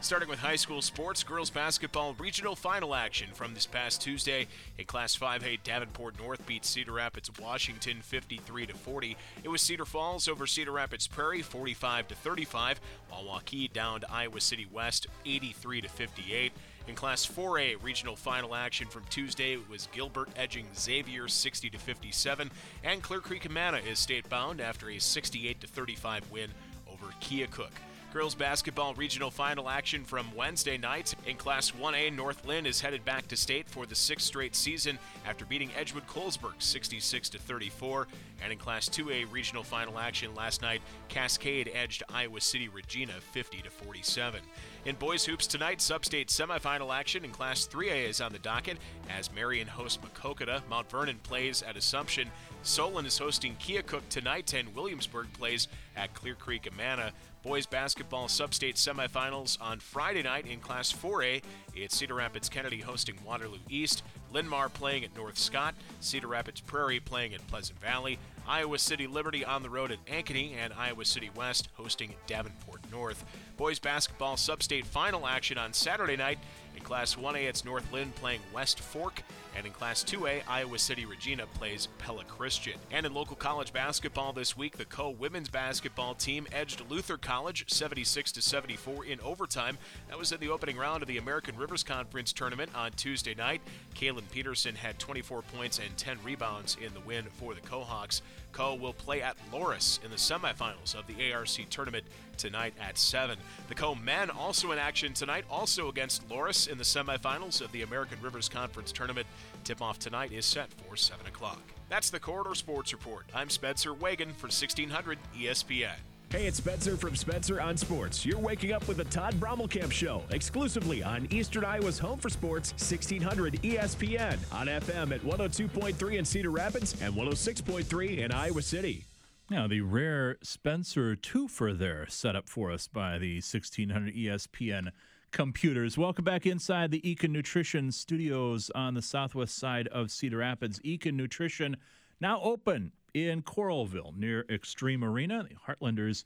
Starting 0.00 0.28
with 0.28 0.38
high 0.38 0.54
school 0.56 0.80
sports, 0.80 1.24
girls 1.24 1.50
basketball 1.50 2.14
regional 2.14 2.54
final 2.54 2.94
action 2.94 3.30
from 3.34 3.54
this 3.54 3.66
past 3.66 4.00
Tuesday. 4.00 4.46
A 4.78 4.84
Class 4.84 5.16
5A 5.16 5.64
Davenport 5.64 6.16
North 6.20 6.46
beat 6.46 6.64
Cedar 6.64 6.92
Rapids 6.92 7.30
Washington 7.40 8.02
53 8.02 8.66
to 8.66 8.74
40. 8.74 9.16
It 9.42 9.48
was 9.48 9.62
Cedar 9.62 9.84
Falls 9.84 10.28
over 10.28 10.46
Cedar 10.46 10.70
Rapids 10.72 11.08
Prairie 11.08 11.42
45 11.42 12.06
to 12.08 12.14
35, 12.14 12.80
while 13.08 13.24
Waukee 13.24 13.72
downed 13.72 14.04
Iowa 14.08 14.40
City 14.40 14.68
West 14.72 15.08
83 15.24 15.80
to 15.80 15.88
58. 15.88 16.52
In 16.88 16.94
Class 16.94 17.26
4A 17.26 17.82
regional 17.82 18.14
final 18.14 18.54
action 18.54 18.86
from 18.86 19.02
Tuesday 19.10 19.54
it 19.54 19.68
was 19.68 19.88
Gilbert 19.90 20.28
edging 20.36 20.66
Xavier 20.76 21.26
60 21.26 21.70
to 21.70 21.78
57, 21.78 22.50
and 22.84 23.02
Clear 23.02 23.20
Creek 23.20 23.44
Amana 23.44 23.78
is 23.78 23.98
state 23.98 24.28
bound 24.28 24.60
after 24.60 24.88
a 24.90 25.00
68 25.00 25.60
to 25.60 25.66
35 25.66 26.30
win 26.30 26.50
over 26.88 27.06
Keokuk. 27.20 27.72
Girls 28.12 28.36
basketball 28.36 28.94
regional 28.94 29.30
final 29.30 29.68
action 29.68 30.04
from 30.04 30.34
Wednesday 30.34 30.78
night. 30.78 31.14
In 31.26 31.36
Class 31.36 31.72
1A, 31.72 32.14
North 32.14 32.46
Linn 32.46 32.64
is 32.64 32.80
headed 32.80 33.04
back 33.04 33.26
to 33.28 33.36
state 33.36 33.68
for 33.68 33.84
the 33.84 33.94
sixth 33.94 34.26
straight 34.26 34.54
season 34.54 34.98
after 35.26 35.44
beating 35.44 35.70
Edgewood 35.76 36.06
Colesburg 36.06 36.54
66 36.60 37.28
to 37.30 37.38
34. 37.38 38.06
And 38.42 38.52
in 38.52 38.58
Class 38.58 38.88
2A 38.88 39.30
regional 39.30 39.62
final 39.62 39.98
action 39.98 40.34
last 40.34 40.62
night, 40.62 40.80
Cascade 41.08 41.70
edged 41.74 42.04
Iowa 42.08 42.40
City 42.40 42.68
Regina 42.68 43.14
50 43.32 43.60
to 43.62 43.70
47. 43.70 44.40
In 44.86 44.94
boys 44.94 45.24
hoops 45.24 45.48
tonight, 45.48 45.80
sub-state 45.80 46.28
semifinal 46.28 46.96
action 46.96 47.24
in 47.24 47.32
Class 47.32 47.66
3A 47.66 48.08
is 48.08 48.20
on 48.20 48.30
the 48.30 48.38
docket 48.38 48.78
as 49.10 49.32
Marion 49.32 49.66
hosts 49.66 49.98
Maquoketa. 49.98 50.60
Mount 50.70 50.88
Vernon 50.88 51.18
plays 51.24 51.60
at 51.64 51.76
Assumption. 51.76 52.30
Solon 52.62 53.04
is 53.04 53.18
hosting 53.18 53.56
Keokuk 53.56 54.08
tonight, 54.10 54.54
and 54.54 54.72
Williamsburg 54.76 55.26
plays 55.32 55.66
at 55.96 56.14
Clear 56.14 56.36
Creek 56.36 56.68
Amana. 56.72 57.10
Boys 57.42 57.66
basketball 57.66 58.28
sub-state 58.28 58.76
semifinals 58.76 59.60
on 59.60 59.80
Friday 59.80 60.22
night 60.22 60.46
in 60.46 60.60
Class 60.60 60.92
4A. 60.92 61.42
It's 61.74 61.96
Cedar 61.96 62.14
Rapids 62.14 62.48
Kennedy 62.48 62.80
hosting 62.80 63.16
Waterloo 63.24 63.58
East, 63.68 64.04
Linn-Mar 64.32 64.68
playing 64.68 65.04
at 65.04 65.16
North 65.16 65.38
Scott, 65.38 65.74
Cedar 66.00 66.26
Rapids 66.26 66.60
Prairie 66.60 67.00
playing 67.00 67.34
at 67.34 67.46
Pleasant 67.46 67.80
Valley, 67.80 68.18
Iowa 68.48 68.78
City 68.78 69.06
Liberty 69.06 69.44
on 69.44 69.62
the 69.62 69.70
road 69.70 69.90
at 69.90 70.04
Ankeny, 70.06 70.54
and 70.56 70.72
Iowa 70.72 71.04
City 71.04 71.30
West 71.34 71.68
hosting 71.74 72.14
Davenport 72.26 72.80
North. 72.92 73.24
Boys 73.56 73.78
basketball 73.78 74.36
sub-state 74.36 74.86
final 74.86 75.26
action 75.26 75.58
on 75.58 75.72
Saturday 75.72 76.16
night. 76.16 76.38
Class 76.86 77.16
1A, 77.16 77.48
it's 77.48 77.64
North 77.64 77.92
Linn 77.92 78.12
playing 78.12 78.38
West 78.54 78.78
Fork, 78.78 79.24
and 79.56 79.66
in 79.66 79.72
Class 79.72 80.04
2A, 80.04 80.42
Iowa 80.46 80.78
City 80.78 81.04
Regina 81.04 81.44
plays 81.54 81.88
Pella 81.98 82.22
Christian. 82.22 82.78
And 82.92 83.04
in 83.04 83.12
local 83.12 83.34
college 83.34 83.72
basketball 83.72 84.32
this 84.32 84.56
week, 84.56 84.76
the 84.76 84.84
Coe 84.84 85.10
women's 85.10 85.48
basketball 85.48 86.14
team 86.14 86.46
edged 86.52 86.88
Luther 86.88 87.16
College 87.16 87.64
76 87.66 88.30
to 88.30 88.40
74 88.40 89.04
in 89.04 89.18
overtime. 89.20 89.78
That 90.06 90.16
was 90.16 90.30
in 90.30 90.38
the 90.38 90.50
opening 90.50 90.76
round 90.76 91.02
of 91.02 91.08
the 91.08 91.18
American 91.18 91.56
Rivers 91.56 91.82
Conference 91.82 92.32
tournament 92.32 92.70
on 92.72 92.92
Tuesday 92.92 93.34
night. 93.34 93.62
Kaylin 93.96 94.30
Peterson 94.30 94.76
had 94.76 95.00
24 95.00 95.42
points 95.42 95.80
and 95.80 95.96
10 95.96 96.18
rebounds 96.22 96.76
in 96.80 96.94
the 96.94 97.00
win 97.00 97.24
for 97.34 97.52
the 97.52 97.60
Kohawks. 97.62 98.20
Coe 98.56 98.74
will 98.74 98.94
play 98.94 99.20
at 99.20 99.36
Loras 99.52 100.02
in 100.02 100.10
the 100.10 100.16
semifinals 100.16 100.94
of 100.94 101.06
the 101.06 101.30
ARC 101.30 101.68
tournament 101.68 102.06
tonight 102.38 102.72
at 102.80 102.96
7. 102.96 103.36
The 103.68 103.74
Coe 103.74 103.94
men 103.94 104.30
also 104.30 104.72
in 104.72 104.78
action 104.78 105.12
tonight, 105.12 105.44
also 105.50 105.90
against 105.90 106.26
Loras 106.30 106.66
in 106.66 106.78
the 106.78 106.84
semifinals 106.84 107.60
of 107.60 107.70
the 107.72 107.82
American 107.82 108.18
Rivers 108.22 108.48
Conference 108.48 108.92
tournament. 108.92 109.26
Tip 109.64 109.82
off 109.82 109.98
tonight 109.98 110.32
is 110.32 110.46
set 110.46 110.70
for 110.72 110.96
7 110.96 111.26
o'clock. 111.26 111.60
That's 111.90 112.08
the 112.08 112.18
Corridor 112.18 112.54
Sports 112.54 112.94
Report. 112.94 113.26
I'm 113.34 113.50
Spencer 113.50 113.92
Wagon 113.92 114.30
for 114.30 114.46
1600 114.46 115.18
ESPN. 115.38 115.96
Hey, 116.28 116.48
it's 116.48 116.56
Spencer 116.56 116.96
from 116.96 117.14
Spencer 117.14 117.60
on 117.60 117.76
Sports. 117.76 118.26
You're 118.26 118.40
waking 118.40 118.72
up 118.72 118.88
with 118.88 118.96
the 118.96 119.04
Todd 119.04 119.34
Brommelkamp 119.34 119.92
Show, 119.92 120.24
exclusively 120.30 121.00
on 121.00 121.28
Eastern 121.30 121.64
Iowa's 121.64 122.00
Home 122.00 122.18
for 122.18 122.28
Sports, 122.28 122.72
1600 122.72 123.62
ESPN, 123.62 124.36
on 124.52 124.66
FM 124.66 125.14
at 125.14 125.20
102.3 125.20 126.18
in 126.18 126.24
Cedar 126.24 126.50
Rapids 126.50 127.00
and 127.00 127.14
106.3 127.14 128.18
in 128.18 128.32
Iowa 128.32 128.60
City. 128.60 129.04
Now, 129.50 129.68
the 129.68 129.82
rare 129.82 130.36
Spencer 130.42 131.14
twofer 131.14 131.78
there 131.78 132.06
set 132.08 132.34
up 132.34 132.48
for 132.48 132.72
us 132.72 132.88
by 132.88 133.18
the 133.18 133.36
1600 133.36 134.12
ESPN 134.12 134.90
computers. 135.30 135.96
Welcome 135.96 136.24
back 136.24 136.44
inside 136.44 136.90
the 136.90 137.00
Eakin 137.02 137.30
Nutrition 137.30 137.92
studios 137.92 138.68
on 138.74 138.94
the 138.94 139.02
southwest 139.02 139.56
side 139.56 139.86
of 139.88 140.10
Cedar 140.10 140.38
Rapids. 140.38 140.80
Eakin 140.80 141.14
Nutrition 141.14 141.76
now 142.20 142.40
open 142.40 142.90
in 143.16 143.42
Coralville 143.42 144.14
near 144.14 144.44
Xtream 144.44 145.02
Arena. 145.02 145.42
The 145.48 145.56
Heartlanders 145.66 146.24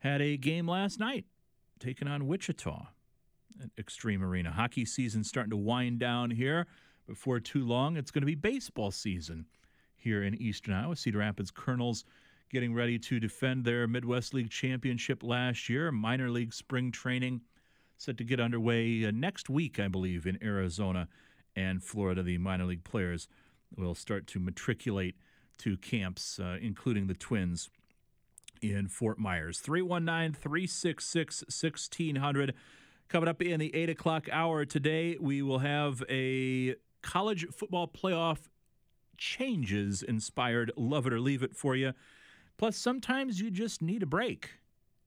had 0.00 0.20
a 0.20 0.36
game 0.36 0.68
last 0.68 1.00
night 1.00 1.24
taking 1.80 2.08
on 2.08 2.26
Wichita 2.26 2.88
at 3.62 3.74
Xtream 3.76 4.20
Arena. 4.20 4.50
Hockey 4.50 4.84
season 4.84 5.24
starting 5.24 5.50
to 5.50 5.56
wind 5.56 5.98
down 5.98 6.30
here. 6.30 6.66
Before 7.06 7.40
too 7.40 7.64
long, 7.64 7.96
it's 7.96 8.10
going 8.10 8.20
to 8.20 8.26
be 8.26 8.34
baseball 8.34 8.90
season 8.90 9.46
here 9.94 10.24
in 10.24 10.34
Eastern 10.34 10.74
Iowa. 10.74 10.94
Cedar 10.94 11.18
Rapids 11.18 11.50
Kernels 11.50 12.04
getting 12.50 12.74
ready 12.74 12.98
to 12.98 13.18
defend 13.18 13.64
their 13.64 13.86
Midwest 13.88 14.34
League 14.34 14.50
championship 14.50 15.22
last 15.22 15.70
year. 15.70 15.90
Minor 15.90 16.28
league 16.28 16.52
spring 16.52 16.92
training 16.92 17.40
set 17.96 18.18
to 18.18 18.24
get 18.24 18.40
underway 18.40 19.06
uh, 19.06 19.10
next 19.10 19.48
week, 19.48 19.80
I 19.80 19.88
believe, 19.88 20.26
in 20.26 20.38
Arizona 20.42 21.08
and 21.54 21.82
Florida. 21.82 22.22
The 22.22 22.36
minor 22.36 22.66
league 22.66 22.84
players 22.84 23.26
will 23.74 23.94
start 23.94 24.26
to 24.28 24.40
matriculate 24.40 25.16
to 25.58 25.76
camps, 25.76 26.38
uh, 26.38 26.58
including 26.60 27.06
the 27.06 27.14
Twins 27.14 27.70
in 28.62 28.88
Fort 28.88 29.18
Myers. 29.18 29.58
319 29.60 30.32
366 30.32 31.42
1600. 31.42 32.54
Coming 33.08 33.28
up 33.28 33.40
in 33.40 33.60
the 33.60 33.74
8 33.74 33.90
o'clock 33.90 34.28
hour 34.32 34.64
today, 34.64 35.16
we 35.20 35.40
will 35.42 35.60
have 35.60 36.02
a 36.08 36.74
college 37.02 37.46
football 37.52 37.86
playoff 37.86 38.48
changes 39.16 40.02
inspired 40.02 40.72
love 40.76 41.06
it 41.06 41.12
or 41.12 41.20
leave 41.20 41.42
it 41.42 41.54
for 41.54 41.76
you. 41.76 41.92
Plus, 42.56 42.76
sometimes 42.76 43.40
you 43.40 43.50
just 43.50 43.82
need 43.82 44.02
a 44.02 44.06
break. 44.06 44.50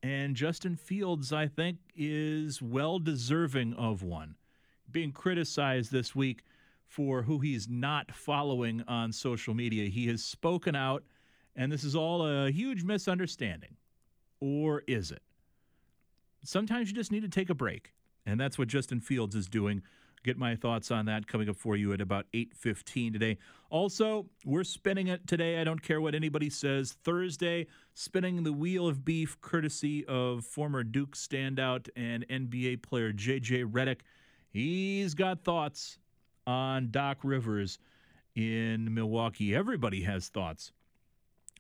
And 0.02 0.36
Justin 0.36 0.76
Fields, 0.76 1.34
I 1.34 1.48
think, 1.48 1.80
is 1.96 2.62
well 2.62 3.00
deserving 3.00 3.74
of 3.74 4.02
one. 4.02 4.36
Being 4.90 5.12
criticized 5.12 5.92
this 5.92 6.16
week 6.16 6.44
for 6.90 7.22
who 7.22 7.40
he's 7.40 7.70
not 7.70 8.12
following 8.12 8.84
on 8.88 9.14
social 9.14 9.54
media. 9.54 9.90
He 9.90 10.08
has 10.08 10.24
spoken 10.24 10.76
out, 10.76 11.04
and 11.56 11.72
this 11.72 11.84
is 11.84 11.96
all 11.96 12.26
a 12.26 12.50
huge 12.50 12.84
misunderstanding. 12.84 13.78
Or 14.42 14.82
is 14.88 15.12
it? 15.12 15.22
Sometimes 16.44 16.90
you 16.90 16.96
just 16.96 17.12
need 17.12 17.22
to 17.22 17.30
take 17.30 17.52
a 17.52 17.56
break, 17.56 17.94
and 18.26 18.40
that's 18.40 18.58
what 18.58 18.70
Justin 18.70 19.02
Fields 19.02 19.36
is 19.36 19.48
doing. 19.48 19.84
Get 20.24 20.36
my 20.36 20.56
thoughts 20.56 20.90
on 20.90 21.06
that 21.06 21.28
coming 21.28 21.48
up 21.48 21.58
for 21.58 21.78
you 21.78 21.94
at 21.94 22.02
about 22.02 22.26
8:15 22.34 23.14
today. 23.14 23.38
Also, 23.70 24.28
we're 24.44 24.64
spinning 24.64 25.08
it 25.08 25.28
today. 25.28 25.62
I 25.62 25.64
don't 25.64 25.82
care 25.82 26.02
what 26.02 26.16
anybody 26.16 26.50
says. 26.50 26.94
Thursday, 27.04 27.68
spinning 27.94 28.44
the 28.44 28.52
wheel 28.52 28.88
of 28.88 29.06
beef 29.06 29.40
courtesy 29.42 30.06
of 30.06 30.44
former 30.44 30.84
Duke 30.84 31.16
standout 31.16 31.88
and 31.96 32.26
NBA 32.30 32.78
player 32.78 33.14
JJ 33.14 33.64
Redick. 33.64 34.02
He's 34.50 35.14
got 35.14 35.44
thoughts 35.44 35.99
on 36.50 36.90
Doc 36.90 37.20
Rivers 37.22 37.78
in 38.36 38.92
Milwaukee. 38.92 39.54
Everybody 39.54 40.02
has 40.02 40.30
thoughts 40.30 40.72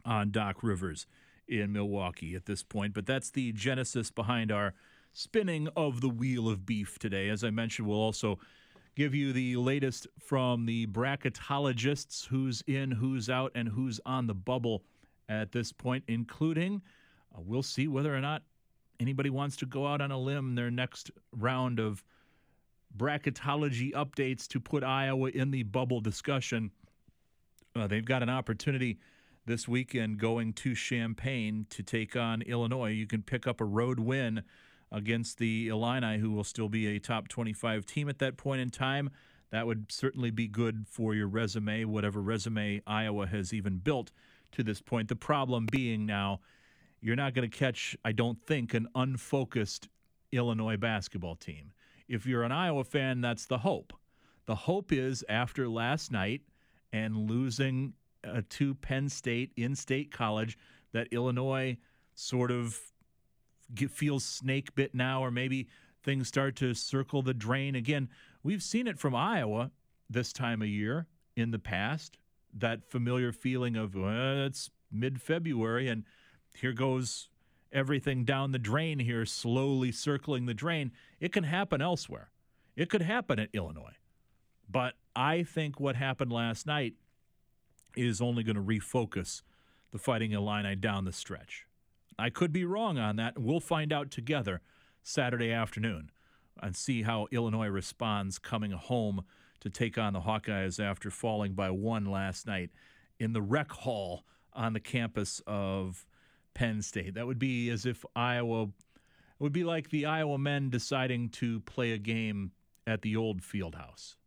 on 0.03 0.31
Doc 0.31 0.63
Rivers 0.63 1.05
in 1.47 1.71
Milwaukee 1.71 2.33
at 2.33 2.47
this 2.47 2.63
point, 2.63 2.95
but 2.95 3.05
that's 3.05 3.29
the 3.29 3.51
genesis 3.51 4.09
behind 4.09 4.51
our 4.51 4.73
spinning 5.13 5.67
of 5.75 6.01
the 6.01 6.09
wheel 6.09 6.49
of 6.49 6.65
beef 6.65 6.97
today. 6.97 7.29
As 7.29 7.43
I 7.43 7.51
mentioned, 7.51 7.87
we'll 7.87 7.99
also 7.99 8.39
give 8.95 9.13
you 9.13 9.31
the 9.31 9.57
latest 9.57 10.07
from 10.17 10.65
the 10.65 10.87
bracketologists 10.87 12.25
who's 12.25 12.63
in, 12.65 12.89
who's 12.89 13.29
out, 13.29 13.51
and 13.53 13.69
who's 13.69 13.99
on 14.07 14.25
the 14.25 14.33
bubble 14.33 14.81
at 15.27 15.51
this 15.51 15.71
point, 15.71 16.03
including 16.07 16.81
uh, 17.35 17.41
we'll 17.45 17.61
see 17.61 17.87
whether 17.87 18.15
or 18.15 18.21
not 18.21 18.41
anybody 18.99 19.29
wants 19.29 19.55
to 19.57 19.67
go 19.67 19.85
out 19.85 20.01
on 20.01 20.09
a 20.09 20.17
limb 20.17 20.55
their 20.55 20.71
next 20.71 21.11
round 21.37 21.79
of 21.79 22.03
bracketology 22.95 23.91
updates 23.93 24.47
to 24.47 24.59
put 24.59 24.83
Iowa 24.83 25.29
in 25.29 25.51
the 25.51 25.63
bubble 25.63 26.01
discussion. 26.01 26.71
Uh, 27.75 27.87
they've 27.87 28.05
got 28.05 28.23
an 28.23 28.29
opportunity 28.29 28.99
this 29.45 29.67
weekend 29.67 30.19
going 30.19 30.53
to 30.53 30.75
Champaign 30.75 31.65
to 31.69 31.83
take 31.83 32.15
on 32.15 32.41
Illinois. 32.41 32.91
You 32.91 33.07
can 33.07 33.21
pick 33.21 33.47
up 33.47 33.61
a 33.61 33.65
road 33.65 33.99
win 33.99 34.43
against 34.91 35.37
the 35.37 35.67
Illini, 35.67 36.17
who 36.17 36.31
will 36.31 36.43
still 36.43 36.69
be 36.69 36.87
a 36.87 36.99
top 36.99 37.27
25 37.27 37.85
team 37.85 38.09
at 38.09 38.19
that 38.19 38.37
point 38.37 38.61
in 38.61 38.69
time. 38.69 39.09
That 39.51 39.65
would 39.65 39.91
certainly 39.91 40.31
be 40.31 40.47
good 40.47 40.85
for 40.87 41.15
your 41.15 41.27
resume, 41.27 41.85
whatever 41.85 42.21
resume 42.21 42.81
Iowa 42.85 43.27
has 43.27 43.53
even 43.53 43.77
built 43.77 44.11
to 44.51 44.63
this 44.63 44.81
point. 44.81 45.09
The 45.09 45.15
problem 45.15 45.67
being 45.71 46.05
now, 46.05 46.41
you're 47.01 47.15
not 47.15 47.33
going 47.33 47.49
to 47.49 47.57
catch, 47.57 47.95
I 48.03 48.11
don't 48.11 48.41
think, 48.45 48.73
an 48.73 48.87
unfocused 48.93 49.89
Illinois 50.31 50.77
basketball 50.77 51.35
team 51.35 51.71
if 52.09 52.25
you're 52.25 52.43
an 52.43 52.51
Iowa 52.51 52.83
fan, 52.83 53.21
that's 53.21 53.45
the 53.45 53.59
hope. 53.59 53.93
The 54.47 54.55
hope 54.55 54.91
is 54.91 55.23
after 55.29 55.69
last 55.69 56.11
night 56.11 56.41
and 56.91 57.29
losing 57.29 57.93
uh, 58.23 58.41
to 58.49 58.73
Penn 58.73 59.07
State 59.07 59.51
in 59.55 59.75
state 59.75 60.11
college 60.11 60.57
that 60.91 61.07
Illinois 61.11 61.77
sort 62.15 62.49
of 62.49 62.79
get, 63.73 63.91
feels 63.91 64.25
snake 64.25 64.73
bit 64.73 64.95
now, 64.95 65.23
or 65.23 65.29
maybe 65.29 65.67
things 66.03 66.27
start 66.27 66.55
to 66.57 66.73
circle 66.73 67.21
the 67.21 67.33
drain 67.33 67.75
again. 67.75 68.09
We've 68.41 68.63
seen 68.63 68.87
it 68.87 68.97
from 68.97 69.13
Iowa 69.13 69.69
this 70.09 70.33
time 70.33 70.63
of 70.63 70.67
year 70.67 71.05
in 71.35 71.51
the 71.51 71.59
past. 71.59 72.17
That 72.51 72.83
familiar 72.89 73.31
feeling 73.31 73.75
of 73.75 73.93
well, 73.93 74.45
it's 74.45 74.71
mid 74.91 75.21
February 75.21 75.87
and 75.87 76.03
here 76.55 76.73
goes 76.73 77.29
everything 77.71 78.25
down 78.25 78.51
the 78.51 78.59
drain 78.59 78.99
here, 78.99 79.25
slowly 79.25 79.91
circling 79.91 80.45
the 80.45 80.53
drain. 80.53 80.91
It 81.19 81.31
can 81.31 81.43
happen 81.43 81.81
elsewhere. 81.81 82.29
It 82.75 82.89
could 82.89 83.01
happen 83.01 83.39
at 83.39 83.49
Illinois. 83.53 83.97
But 84.69 84.95
I 85.15 85.43
think 85.43 85.79
what 85.79 85.95
happened 85.95 86.31
last 86.31 86.65
night 86.65 86.93
is 87.95 88.21
only 88.21 88.43
going 88.43 88.55
to 88.55 88.61
refocus 88.61 89.41
the 89.91 89.97
Fighting 89.97 90.31
Illini 90.31 90.75
down 90.75 91.05
the 91.05 91.11
stretch. 91.11 91.65
I 92.17 92.29
could 92.29 92.53
be 92.53 92.65
wrong 92.65 92.97
on 92.97 93.15
that. 93.15 93.39
We'll 93.39 93.59
find 93.59 93.91
out 93.91 94.11
together 94.11 94.61
Saturday 95.01 95.51
afternoon 95.51 96.11
and 96.61 96.75
see 96.75 97.03
how 97.03 97.27
Illinois 97.31 97.67
responds 97.67 98.37
coming 98.37 98.71
home 98.71 99.23
to 99.61 99.69
take 99.69 99.97
on 99.97 100.13
the 100.13 100.21
Hawkeyes 100.21 100.79
after 100.79 101.09
falling 101.09 101.53
by 101.53 101.69
one 101.69 102.05
last 102.05 102.45
night 102.45 102.69
in 103.19 103.33
the 103.33 103.41
rec 103.41 103.71
hall 103.71 104.23
on 104.53 104.73
the 104.73 104.79
campus 104.79 105.41
of 105.47 106.05
Penn 106.53 106.81
State. 106.81 107.13
That 107.15 107.27
would 107.27 107.39
be 107.39 107.69
as 107.69 107.85
if 107.85 108.05
Iowa 108.15 108.63
it 109.39 109.43
would 109.43 109.53
be 109.53 109.63
like 109.63 109.89
the 109.89 110.05
Iowa 110.05 110.37
men 110.37 110.69
deciding 110.69 111.29
to 111.29 111.61
play 111.61 111.93
a 111.93 111.97
game 111.97 112.51
at 112.85 113.01
the 113.01 113.15
old 113.15 113.41
field 113.41 113.75
house. 113.75 114.17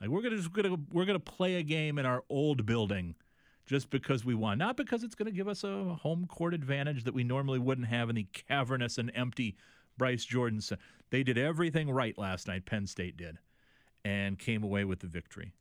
Like 0.00 0.10
we're 0.10 0.22
gonna, 0.22 0.36
just 0.36 0.52
gonna 0.52 0.76
we're 0.92 1.04
gonna 1.04 1.20
play 1.20 1.56
a 1.56 1.62
game 1.62 1.98
in 1.98 2.06
our 2.06 2.24
old 2.28 2.66
building 2.66 3.14
just 3.66 3.90
because 3.90 4.24
we 4.24 4.34
won, 4.34 4.58
not 4.58 4.76
because 4.76 5.04
it's 5.04 5.14
gonna 5.14 5.30
give 5.30 5.46
us 5.46 5.62
a 5.62 5.96
home 6.02 6.26
court 6.26 6.54
advantage 6.54 7.04
that 7.04 7.14
we 7.14 7.22
normally 7.22 7.58
wouldn't 7.58 7.88
have 7.88 8.08
in 8.08 8.16
the 8.16 8.26
cavernous 8.32 8.98
and 8.98 9.12
empty 9.14 9.56
Bryce 9.96 10.24
Jordan. 10.24 10.60
Center. 10.60 10.82
They 11.10 11.22
did 11.22 11.38
everything 11.38 11.90
right 11.90 12.16
last 12.18 12.48
night. 12.48 12.66
Penn 12.66 12.86
State 12.86 13.16
did, 13.16 13.38
and 14.04 14.38
came 14.38 14.62
away 14.64 14.84
with 14.84 15.00
the 15.00 15.08
victory. 15.08 15.52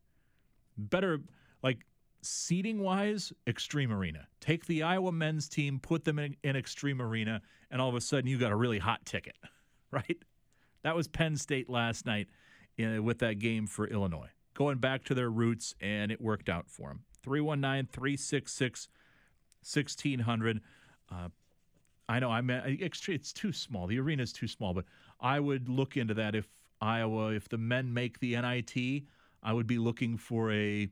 Better 0.77 1.19
like 1.61 1.85
seating 2.27 2.79
wise, 2.79 3.31
Xtream 3.45 3.91
Arena. 3.91 4.27
Take 4.39 4.65
the 4.65 4.83
Iowa 4.83 5.11
men's 5.11 5.47
team, 5.47 5.79
put 5.79 6.05
them 6.05 6.19
in, 6.19 6.35
in 6.43 6.55
Xtream 6.55 6.99
Arena, 6.99 7.41
and 7.71 7.81
all 7.81 7.89
of 7.89 7.95
a 7.95 8.01
sudden 8.01 8.27
you 8.27 8.37
got 8.37 8.51
a 8.51 8.55
really 8.55 8.79
hot 8.79 9.05
ticket, 9.05 9.35
right? 9.91 10.17
That 10.83 10.95
was 10.95 11.07
Penn 11.07 11.35
State 11.37 11.69
last 11.69 12.05
night 12.05 12.27
in, 12.77 13.03
with 13.03 13.19
that 13.19 13.39
game 13.39 13.67
for 13.67 13.87
Illinois. 13.87 14.29
Going 14.53 14.77
back 14.77 15.03
to 15.05 15.13
their 15.13 15.29
roots, 15.29 15.75
and 15.81 16.11
it 16.11 16.21
worked 16.21 16.49
out 16.49 16.69
for 16.69 16.89
them. 16.89 17.03
319 17.23 17.87
366 17.91 18.89
1600. 19.61 20.61
Uh, 21.11 21.29
I 22.09 22.19
know 22.19 22.31
I'm 22.31 22.49
it's 22.49 23.33
too 23.33 23.51
small. 23.51 23.87
The 23.87 23.99
arena 23.99 24.23
is 24.23 24.31
too 24.31 24.47
small, 24.47 24.73
but 24.73 24.85
I 25.19 25.39
would 25.39 25.67
look 25.67 25.97
into 25.97 26.13
that 26.13 26.35
if 26.35 26.47
Iowa, 26.79 27.33
if 27.33 27.49
the 27.49 27.57
men 27.57 27.93
make 27.93 28.19
the 28.19 28.39
NIT, 28.39 29.03
I 29.43 29.53
would 29.53 29.67
be 29.67 29.77
looking 29.77 30.17
for 30.17 30.51
a 30.51 30.87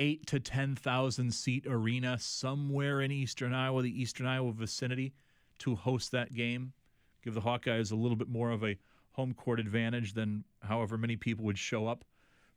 eight 0.00 0.26
to 0.26 0.40
ten 0.40 0.74
thousand 0.74 1.32
seat 1.32 1.66
arena 1.68 2.18
somewhere 2.18 3.02
in 3.02 3.12
eastern 3.12 3.54
Iowa, 3.54 3.82
the 3.82 4.02
eastern 4.02 4.26
Iowa 4.26 4.52
vicinity, 4.52 5.12
to 5.60 5.76
host 5.76 6.10
that 6.10 6.34
game. 6.34 6.72
Give 7.22 7.34
the 7.34 7.42
Hawkeyes 7.42 7.92
a 7.92 7.96
little 7.96 8.16
bit 8.16 8.28
more 8.28 8.50
of 8.50 8.64
a 8.64 8.78
home 9.12 9.34
court 9.34 9.60
advantage 9.60 10.14
than 10.14 10.44
however 10.62 10.96
many 10.96 11.16
people 11.16 11.44
would 11.44 11.58
show 11.58 11.86
up 11.86 12.04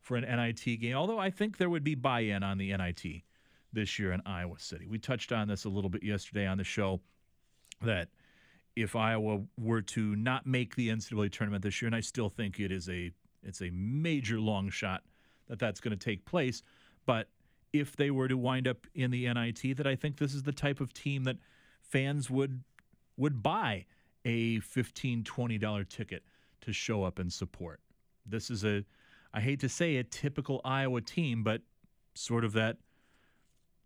for 0.00 0.16
an 0.16 0.24
NIT 0.24 0.80
game. 0.80 0.96
Although 0.96 1.18
I 1.18 1.30
think 1.30 1.58
there 1.58 1.70
would 1.70 1.84
be 1.84 1.94
buy-in 1.94 2.42
on 2.42 2.58
the 2.58 2.74
NIT 2.74 3.22
this 3.72 3.98
year 3.98 4.12
in 4.12 4.22
Iowa 4.24 4.58
City. 4.58 4.86
We 4.86 4.98
touched 4.98 5.32
on 5.32 5.48
this 5.48 5.64
a 5.64 5.68
little 5.68 5.90
bit 5.90 6.02
yesterday 6.02 6.46
on 6.46 6.58
the 6.58 6.64
show 6.64 7.00
that 7.82 8.08
if 8.76 8.96
Iowa 8.96 9.42
were 9.58 9.82
to 9.82 10.16
not 10.16 10.46
make 10.46 10.74
the 10.74 10.88
NCAA 10.88 11.30
tournament 11.30 11.62
this 11.62 11.82
year, 11.82 11.86
and 11.86 11.94
I 11.94 12.00
still 12.00 12.30
think 12.30 12.58
it 12.58 12.72
is 12.72 12.88
a 12.88 13.10
it's 13.42 13.60
a 13.60 13.70
major 13.70 14.40
long 14.40 14.70
shot 14.70 15.02
that 15.48 15.58
that's 15.58 15.80
going 15.80 15.96
to 15.96 16.02
take 16.02 16.24
place, 16.24 16.62
but 17.04 17.28
if 17.74 17.96
they 17.96 18.12
were 18.12 18.28
to 18.28 18.38
wind 18.38 18.68
up 18.68 18.86
in 18.94 19.10
the 19.10 19.26
NIT, 19.34 19.76
that 19.76 19.86
I 19.86 19.96
think 19.96 20.16
this 20.16 20.32
is 20.32 20.44
the 20.44 20.52
type 20.52 20.80
of 20.80 20.94
team 20.94 21.24
that 21.24 21.36
fans 21.82 22.30
would 22.30 22.62
would 23.16 23.42
buy 23.42 23.84
a 24.24 24.58
$15, 24.60 25.22
$20 25.22 25.88
ticket 25.88 26.24
to 26.62 26.72
show 26.72 27.04
up 27.04 27.18
and 27.18 27.32
support. 27.32 27.80
This 28.26 28.50
is 28.50 28.64
a, 28.64 28.84
I 29.32 29.40
hate 29.40 29.60
to 29.60 29.68
say 29.68 29.96
a 29.96 30.04
typical 30.04 30.60
Iowa 30.64 31.00
team, 31.00 31.44
but 31.44 31.60
sort 32.14 32.44
of 32.44 32.52
that 32.54 32.78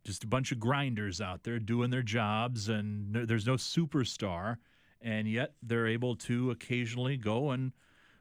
just 0.05 0.25
a 0.25 0.27
bunch 0.27 0.53
of 0.53 0.61
grinders 0.61 1.21
out 1.21 1.43
there 1.43 1.59
doing 1.59 1.91
their 1.91 2.03
jobs, 2.03 2.71
and 2.71 3.15
there's 3.15 3.47
no 3.47 3.55
superstar, 3.55 4.57
and 5.03 5.29
yet 5.29 5.55
they're 5.63 5.87
able 5.87 6.17
to 6.17 6.51
occasionally 6.51 7.19
go 7.19 7.51
and 7.51 7.73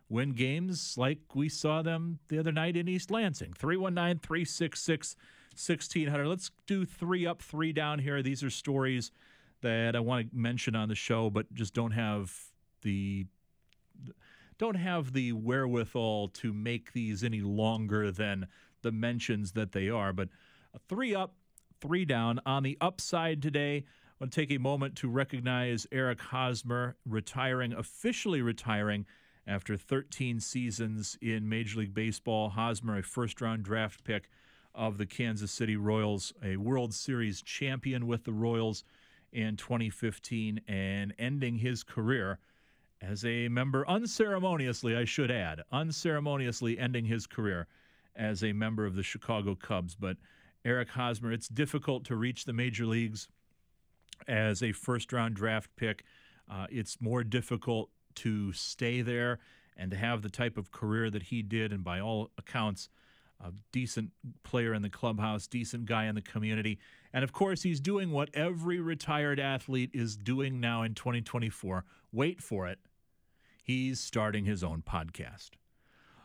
win 0.10 0.32
games 0.32 0.98
like 0.98 1.20
we 1.36 1.48
saw 1.48 1.82
them 1.82 2.20
the 2.28 2.40
other 2.40 2.52
night 2.52 2.76
in 2.76 2.90
East 2.90 3.12
Lansing. 3.12 3.54
319 3.54 4.20
366 4.20 5.16
1600. 5.58 6.28
Let's 6.28 6.52
do 6.68 6.86
three 6.86 7.26
up, 7.26 7.42
three 7.42 7.74
down 7.74 8.00
here. 8.00 8.22
These 8.22 8.44
are 8.44 8.50
stories 8.50 9.12
that 9.62 9.96
I 9.96 10.00
want 10.00 10.30
to 10.30 10.38
mention 10.38 10.76
on 10.76 10.88
the 10.88 10.96
show, 10.96 11.30
but 11.30 11.52
just 11.54 11.74
don't 11.74 11.92
have 11.92 12.34
the 12.84 13.26
don't 14.60 14.76
have 14.76 15.14
the 15.14 15.34
wherewithal 15.34 16.30
to 16.30 16.54
make 16.54 16.94
these 16.94 17.24
any 17.24 17.42
longer 17.42 18.12
than 18.12 18.48
the 18.82 18.92
mentions 18.92 19.52
that 19.54 19.72
they 19.72 19.90
are. 19.90 20.14
But 20.14 20.30
three 20.88 21.14
up, 21.14 21.36
three 21.80 22.06
down. 22.06 22.40
On 22.46 22.64
the 22.64 22.78
upside 22.82 23.42
today, 23.42 23.86
I 23.86 24.24
want 24.24 24.34
to 24.34 24.42
take 24.42 24.52
a 24.52 24.60
moment 24.60 24.96
to 24.98 25.10
recognize 25.10 25.86
Eric 25.92 26.22
Hosmer 26.22 26.96
retiring, 27.06 27.74
officially 27.74 28.42
retiring 28.42 29.06
after 29.46 29.78
13 29.78 30.40
seasons 30.40 31.18
in 31.22 31.48
Major 31.48 31.80
League 31.80 31.94
Baseball. 31.94 32.50
Hosmer, 32.50 32.98
a 32.98 33.04
first 33.04 33.42
round 33.42 33.64
draft 33.64 34.04
pick 34.04 34.30
of 34.78 34.98
the 34.98 35.06
Kansas 35.06 35.52
City 35.52 35.76
Royals, 35.76 36.32
a 36.44 36.56
World 36.56 36.94
Series 36.94 37.42
champion 37.42 38.08
with 38.08 38.24
the 38.24 38.32
Royals 38.32 38.84
in 39.34 39.58
2015, 39.58 40.62
and 40.68 41.14
ending 41.18 41.58
his 41.58 41.84
career 41.84 42.40
as 43.02 43.26
a 43.26 43.48
member, 43.48 43.88
unceremoniously, 43.88 44.96
I 44.96 45.06
should 45.06 45.32
add, 45.32 45.64
unceremoniously 45.72 46.80
ending 46.80 47.06
his 47.06 47.28
career 47.28 47.68
as 48.16 48.44
a 48.44 48.54
member 48.54 48.86
of 48.86 48.96
the 48.96 49.04
Chicago 49.04 49.56
Cubs. 49.56 49.96
But 49.96 50.18
Eric 50.64 50.90
Hosmer, 50.90 51.32
it's 51.32 51.48
difficult 51.48 52.06
to 52.06 52.16
reach 52.16 52.46
the 52.46 52.54
major 52.54 52.86
leagues 52.86 53.28
as 54.28 54.64
a 54.64 54.72
first 54.72 55.12
round 55.14 55.36
draft 55.36 55.70
pick. 55.76 56.04
Uh, 56.50 56.68
it's 56.70 57.02
more 57.02 57.24
difficult 57.24 57.90
to 58.16 58.52
stay 58.54 59.02
there 59.02 59.40
and 59.76 59.92
to 59.92 59.98
have 59.98 60.22
the 60.22 60.30
type 60.30 60.58
of 60.58 60.72
career 60.72 61.10
that 61.10 61.24
he 61.24 61.44
did, 61.44 61.72
and 61.72 61.84
by 61.84 62.00
all 62.00 62.32
accounts, 62.38 62.90
a 63.40 63.52
decent 63.72 64.12
player 64.44 64.74
in 64.74 64.82
the 64.82 64.90
clubhouse, 64.90 65.48
decent 65.48 65.86
guy 65.86 66.06
in 66.06 66.16
the 66.16 66.22
community. 66.22 66.80
And 67.14 67.24
of 67.24 67.32
course, 67.32 67.64
he's 67.64 67.80
doing 67.80 68.12
what 68.12 68.30
every 68.34 68.80
retired 68.80 69.40
athlete 69.40 69.92
is 69.94 70.18
doing 70.18 70.60
now 70.60 70.84
in 70.84 70.96
2024. 70.96 71.86
Wait 72.12 72.42
for 72.42 72.68
it. 72.68 72.80
He's 73.64 74.00
starting 74.00 74.46
his 74.46 74.64
own 74.64 74.82
podcast. 74.82 75.52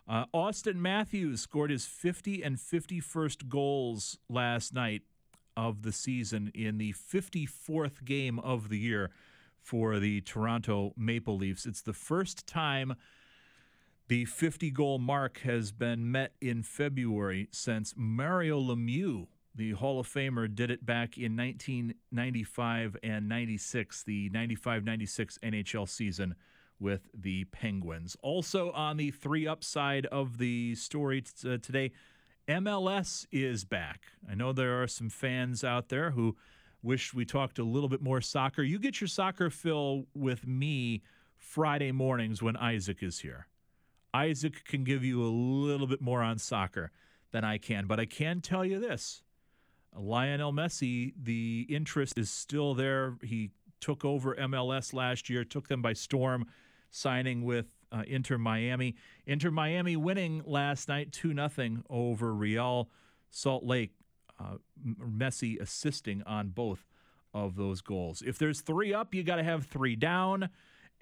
Uh, 0.09 0.27
Auston 0.35 0.77
Matthews 0.77 1.41
scored 1.41 1.71
his 1.71 1.87
50 1.87 2.43
and 2.43 2.57
51st 2.57 3.49
goals 3.49 4.19
last 4.29 4.75
night 4.75 5.03
of 5.57 5.83
the 5.83 5.93
season 5.93 6.51
in 6.55 6.79
the 6.79 6.93
54th 6.93 8.05
game 8.05 8.39
of 8.39 8.69
the 8.69 8.79
year 8.79 9.11
for 9.61 9.99
the 9.99 10.21
Toronto 10.23 10.93
Maple 10.97 11.37
Leafs. 11.37 11.67
It's 11.67 11.83
the 11.83 11.93
first 11.93 12.47
time 12.47 12.95
the 14.13 14.27
50 14.27 14.71
goal 14.73 14.99
mark 14.99 15.39
has 15.39 15.73
been 15.73 16.13
met 16.13 16.35
in 16.39 16.63
February 16.63 17.49
since 17.51 17.95
Mario 17.97 18.61
Lemieux, 18.61 19.27
the 19.55 19.71
Hall 19.71 19.99
of 19.99 20.07
Famer, 20.07 20.55
did 20.55 20.71
it 20.71 20.85
back 20.85 21.17
in 21.17 21.35
1995 21.35 22.99
and 23.03 23.27
96, 23.27 24.03
the 24.03 24.29
95 24.29 24.85
96 24.85 25.39
NHL 25.43 25.89
season 25.89 26.35
with 26.79 27.09
the 27.15 27.45
Penguins. 27.45 28.15
Also, 28.23 28.71
on 28.73 28.99
the 28.99 29.11
three 29.11 29.47
upside 29.47 30.05
of 30.05 30.37
the 30.37 30.75
story 30.75 31.23
t- 31.23 31.55
uh, 31.55 31.57
today, 31.57 31.91
MLS 32.47 33.27
is 33.33 33.65
back. 33.65 34.03
I 34.31 34.35
know 34.35 34.53
there 34.53 34.83
are 34.83 34.89
some 34.89 35.09
fans 35.09 35.65
out 35.65 35.89
there 35.89 36.11
who 36.11 36.37
wish 36.83 37.15
we 37.15 37.25
talked 37.25 37.59
a 37.59 37.65
little 37.65 37.89
bit 37.89 38.03
more 38.03 38.21
soccer. 38.21 38.63
You 38.63 38.79
get 38.79 39.01
your 39.01 39.09
soccer 39.09 39.49
fill 39.49 40.05
with 40.15 40.47
me 40.47 41.01
Friday 41.39 41.93
mornings 41.93 42.43
when 42.43 42.59
Isaac 42.59 43.03
is 43.03 43.21
here. 43.21 43.47
Isaac 44.15 44.65
can 44.65 44.85
give 44.85 45.05
you 45.05 45.23
a 45.23 45.29
little 45.29 45.87
bit 45.87 46.01
more 46.01 46.23
on 46.23 46.39
soccer 46.39 46.91
than 47.31 47.45
I 47.45 47.59
can, 47.59 47.87
but 47.87 47.99
I 47.99 48.07
can 48.07 48.41
tell 48.41 48.65
you 48.65 48.79
this. 48.79 49.23
Lionel 49.97 50.53
Messi, 50.53 51.13
the 51.21 51.67
interest 51.69 52.19
is 52.19 52.31
still 52.31 52.75
there. 52.75 53.17
He 53.23 53.51
took 53.81 54.05
over 54.05 54.35
MLS 54.37 54.95
last 54.95 55.29
year, 55.29 55.45
took 55.45 55.69
them 55.69 55.83
by 55.83 55.93
storm, 55.93 56.47
signing 56.91 57.45
with 57.45 57.67
uh, 57.91 58.03
Inter 58.07 58.39
Miami. 58.39 58.97
Inter 59.27 59.51
Miami 59.51 59.97
winning 59.97 60.43
last 60.47 60.89
night 60.89 61.13
2 61.13 61.35
0 61.35 61.83
over 61.91 62.35
Real 62.35 62.89
Salt 63.31 63.65
Lake. 63.65 63.93
Uh, 64.41 64.57
Messi 64.85 65.61
assisting 65.61 66.23
on 66.25 66.49
both 66.49 66.87
of 67.35 67.57
those 67.57 67.81
goals. 67.81 68.23
If 68.27 68.39
there's 68.39 68.61
three 68.61 68.93
up, 68.93 69.15
you 69.15 69.23
got 69.23 69.37
to 69.37 69.43
have 69.43 69.67
three 69.67 69.97
down. 69.97 70.49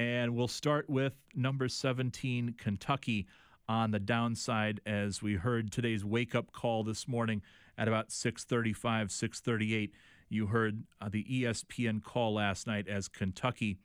And 0.00 0.34
we'll 0.34 0.48
start 0.48 0.88
with 0.88 1.12
number 1.34 1.68
17, 1.68 2.54
Kentucky, 2.56 3.26
on 3.68 3.90
the 3.90 3.98
downside 3.98 4.80
as 4.86 5.20
we 5.20 5.34
heard 5.34 5.70
today's 5.70 6.06
wake 6.06 6.34
up 6.34 6.52
call 6.52 6.84
this 6.84 7.06
morning 7.06 7.42
at 7.76 7.86
about 7.86 8.08
6:35, 8.08 9.10
6:38. 9.10 9.90
You 10.30 10.46
heard 10.46 10.84
uh, 11.02 11.10
the 11.10 11.24
ESPN 11.24 12.02
call 12.02 12.32
last 12.32 12.66
night 12.66 12.88
as 12.88 13.08
Kentucky, 13.08 13.76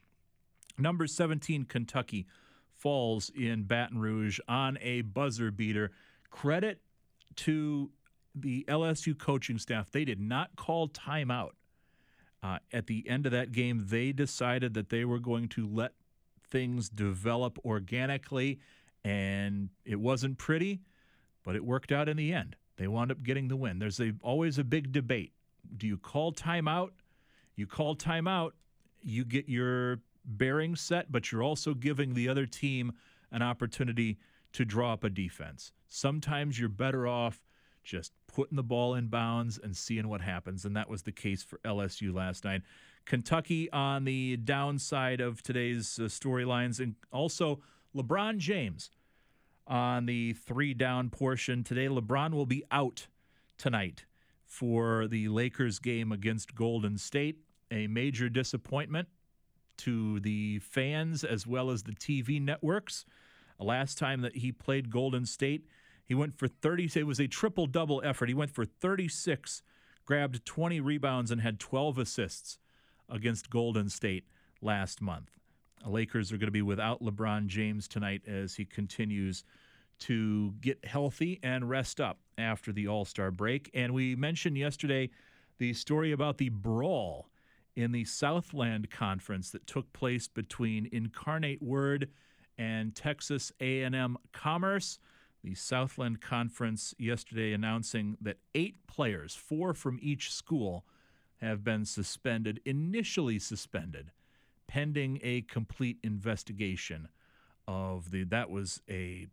number 0.78 1.06
17, 1.06 1.66
Kentucky, 1.66 2.28
falls 2.72 3.30
in 3.30 3.64
Baton 3.64 3.98
Rouge 4.00 4.40
on 4.48 4.78
a 4.80 5.02
buzzer 5.02 5.52
beater. 5.52 5.92
Credit 6.30 6.80
to 7.36 7.92
the 8.34 8.64
LSU 8.70 9.20
coaching 9.20 9.58
staff; 9.60 9.92
they 9.92 10.06
did 10.06 10.22
not 10.22 10.56
call 10.56 10.88
timeout 10.88 11.56
Uh, 12.42 12.60
at 12.72 12.88
the 12.88 13.06
end 13.10 13.26
of 13.26 13.34
that 13.34 13.52
game, 13.52 13.88
they 13.90 14.14
decided 14.14 14.76
that 14.76 14.88
they 14.88 15.04
were 15.04 15.20
going 15.20 15.50
to 15.50 15.68
let 15.68 15.92
things 16.56 16.88
develop 16.88 17.60
organically, 17.66 18.60
and 19.04 19.68
it 19.84 20.00
wasn't 20.00 20.38
pretty, 20.38 20.80
but 21.44 21.54
it 21.54 21.66
worked 21.66 21.92
out 21.92 22.08
in 22.08 22.16
the 22.16 22.32
end. 22.32 22.56
They 22.78 22.88
wound 22.88 23.12
up 23.12 23.22
getting 23.24 23.50
the 23.50 23.58
win. 23.58 23.78
There's 23.78 24.00
a, 24.00 24.14
always 24.24 24.58
a 24.58 24.64
big 24.64 24.94
debate. 24.94 25.34
Do 25.76 25.86
you 25.86 25.98
call 25.98 26.32
timeout? 26.32 26.92
You 27.58 27.68
call 27.68 27.98
timeout, 27.98 28.52
you 29.02 29.26
get 29.26 29.50
your 29.50 30.00
bearings 30.24 30.80
set, 30.80 31.12
but 31.12 31.30
you're 31.30 31.44
also 31.44 31.74
giving 31.74 32.14
the 32.14 32.30
other 32.30 32.46
team 32.46 32.94
an 33.34 33.42
opportunity 33.42 34.18
to 34.54 34.64
draw 34.64 34.94
up 34.94 35.04
a 35.04 35.10
defense. 35.10 35.74
Sometimes 35.90 36.58
you're 36.58 36.70
better 36.70 37.06
off 37.06 37.42
just 37.84 38.14
putting 38.28 38.56
the 38.56 38.64
ball 38.64 38.96
in 38.96 39.08
bounds 39.08 39.60
and 39.62 39.76
seeing 39.76 40.08
what 40.08 40.22
happens. 40.22 40.64
And 40.64 40.74
that 40.78 40.90
was 40.90 41.04
the 41.04 41.12
case 41.12 41.44
for 41.44 41.60
LSU 41.66 42.14
last 42.14 42.46
night. 42.46 42.62
Kentucky 43.06 43.72
on 43.72 44.04
the 44.06 44.38
downside 44.38 45.22
of 45.22 45.44
today's 45.44 46.00
uh, 46.00 46.04
storylines, 46.04 46.80
and 46.80 46.96
also 47.12 47.62
LeBron 47.96 48.38
James 48.38 48.90
on 49.68 50.06
the 50.06 50.34
three 50.34 50.74
down 50.74 51.10
portion. 51.10 51.64
Today, 51.64 51.88
LeBron 51.88 52.34
will 52.34 52.46
be 52.46 52.64
out 52.72 53.08
tonight 53.58 54.06
for 54.44 55.08
the 55.08 55.28
Lakers 55.28 55.80
game 55.80 56.12
against 56.12 56.56
Golden 56.56 56.98
State. 56.98 57.38
A 57.72 57.88
major 57.88 58.30
disappointment 58.30 59.08
to 59.78 60.20
the 60.20 60.60
fans 60.60 61.24
as 61.24 61.46
well 61.46 61.70
as 61.70 61.84
the 61.84 61.94
TV 61.94 62.42
networks. 62.42 63.06
Last 63.60 63.98
time 63.98 64.22
that 64.22 64.38
he 64.38 64.52
played 64.52 64.90
Golden 64.90 65.26
State, 65.26 65.66
he 66.04 66.14
went 66.14 66.38
for 66.38 66.48
30. 66.48 66.92
It 66.96 67.08
was 67.08 67.20
a 67.20 67.28
triple 67.28 67.66
double 67.66 68.02
effort. 68.04 68.30
He 68.30 68.36
went 68.36 68.52
for 68.52 68.66
36, 68.66 69.64
grabbed 70.06 70.46
20 70.46 70.80
rebounds, 70.80 71.32
and 71.32 71.42
had 71.42 71.60
12 71.60 71.98
assists 71.98 72.60
against 73.10 73.50
Golden 73.50 73.90
State 73.90 74.26
last 74.62 75.02
month. 75.02 75.32
The 75.84 75.90
Lakers 75.90 76.32
are 76.32 76.38
going 76.38 76.48
to 76.48 76.52
be 76.52 76.62
without 76.62 77.02
LeBron 77.02 77.48
James 77.48 77.88
tonight 77.88 78.24
as 78.28 78.56
he 78.56 78.66
continues 78.66 79.44
to 80.00 80.54
get 80.62 80.84
healthy 80.84 81.40
and 81.44 81.70
rest 81.70 82.02
up 82.02 82.20
after 82.38 82.72
the 82.72 82.88
All 82.88 83.06
Star 83.06 83.32
break. 83.32 83.70
And 83.74 83.94
we 83.94 84.16
mentioned 84.16 84.58
yesterday 84.58 85.10
the 85.58 85.74
story 85.74 86.12
about 86.12 86.38
the 86.38 86.50
brawl 86.50 87.30
in 87.76 87.92
the 87.92 88.06
Southland 88.06 88.90
Conference 88.90 89.52
that 89.52 89.68
took 89.68 89.92
place 89.94 90.28
between 90.28 90.90
Incarnate 90.92 91.62
Word 91.62 92.10
and 92.58 92.96
Texas 92.96 93.52
A&M 93.60 94.18
Commerce. 94.32 95.00
The 95.44 95.56
Southland 95.56 96.22
Conference 96.22 96.96
yesterday 96.98 97.54
announcing 97.54 98.18
that 98.22 98.38
eight 98.56 98.76
players, 98.88 99.36
four 99.36 99.74
from 99.74 100.00
each 100.02 100.34
school, 100.34 100.86
have 101.46 101.64
been 101.64 101.86
suspended, 101.86 102.60
initially 102.66 103.40
suspended, 103.40 104.12
pending 104.68 105.20
a 105.24 105.42
complete 105.42 105.98
investigation 106.04 107.08
of 107.68 108.12
the 108.12 108.24
that 108.26 108.50
was 108.50 108.82
a 108.90 109.28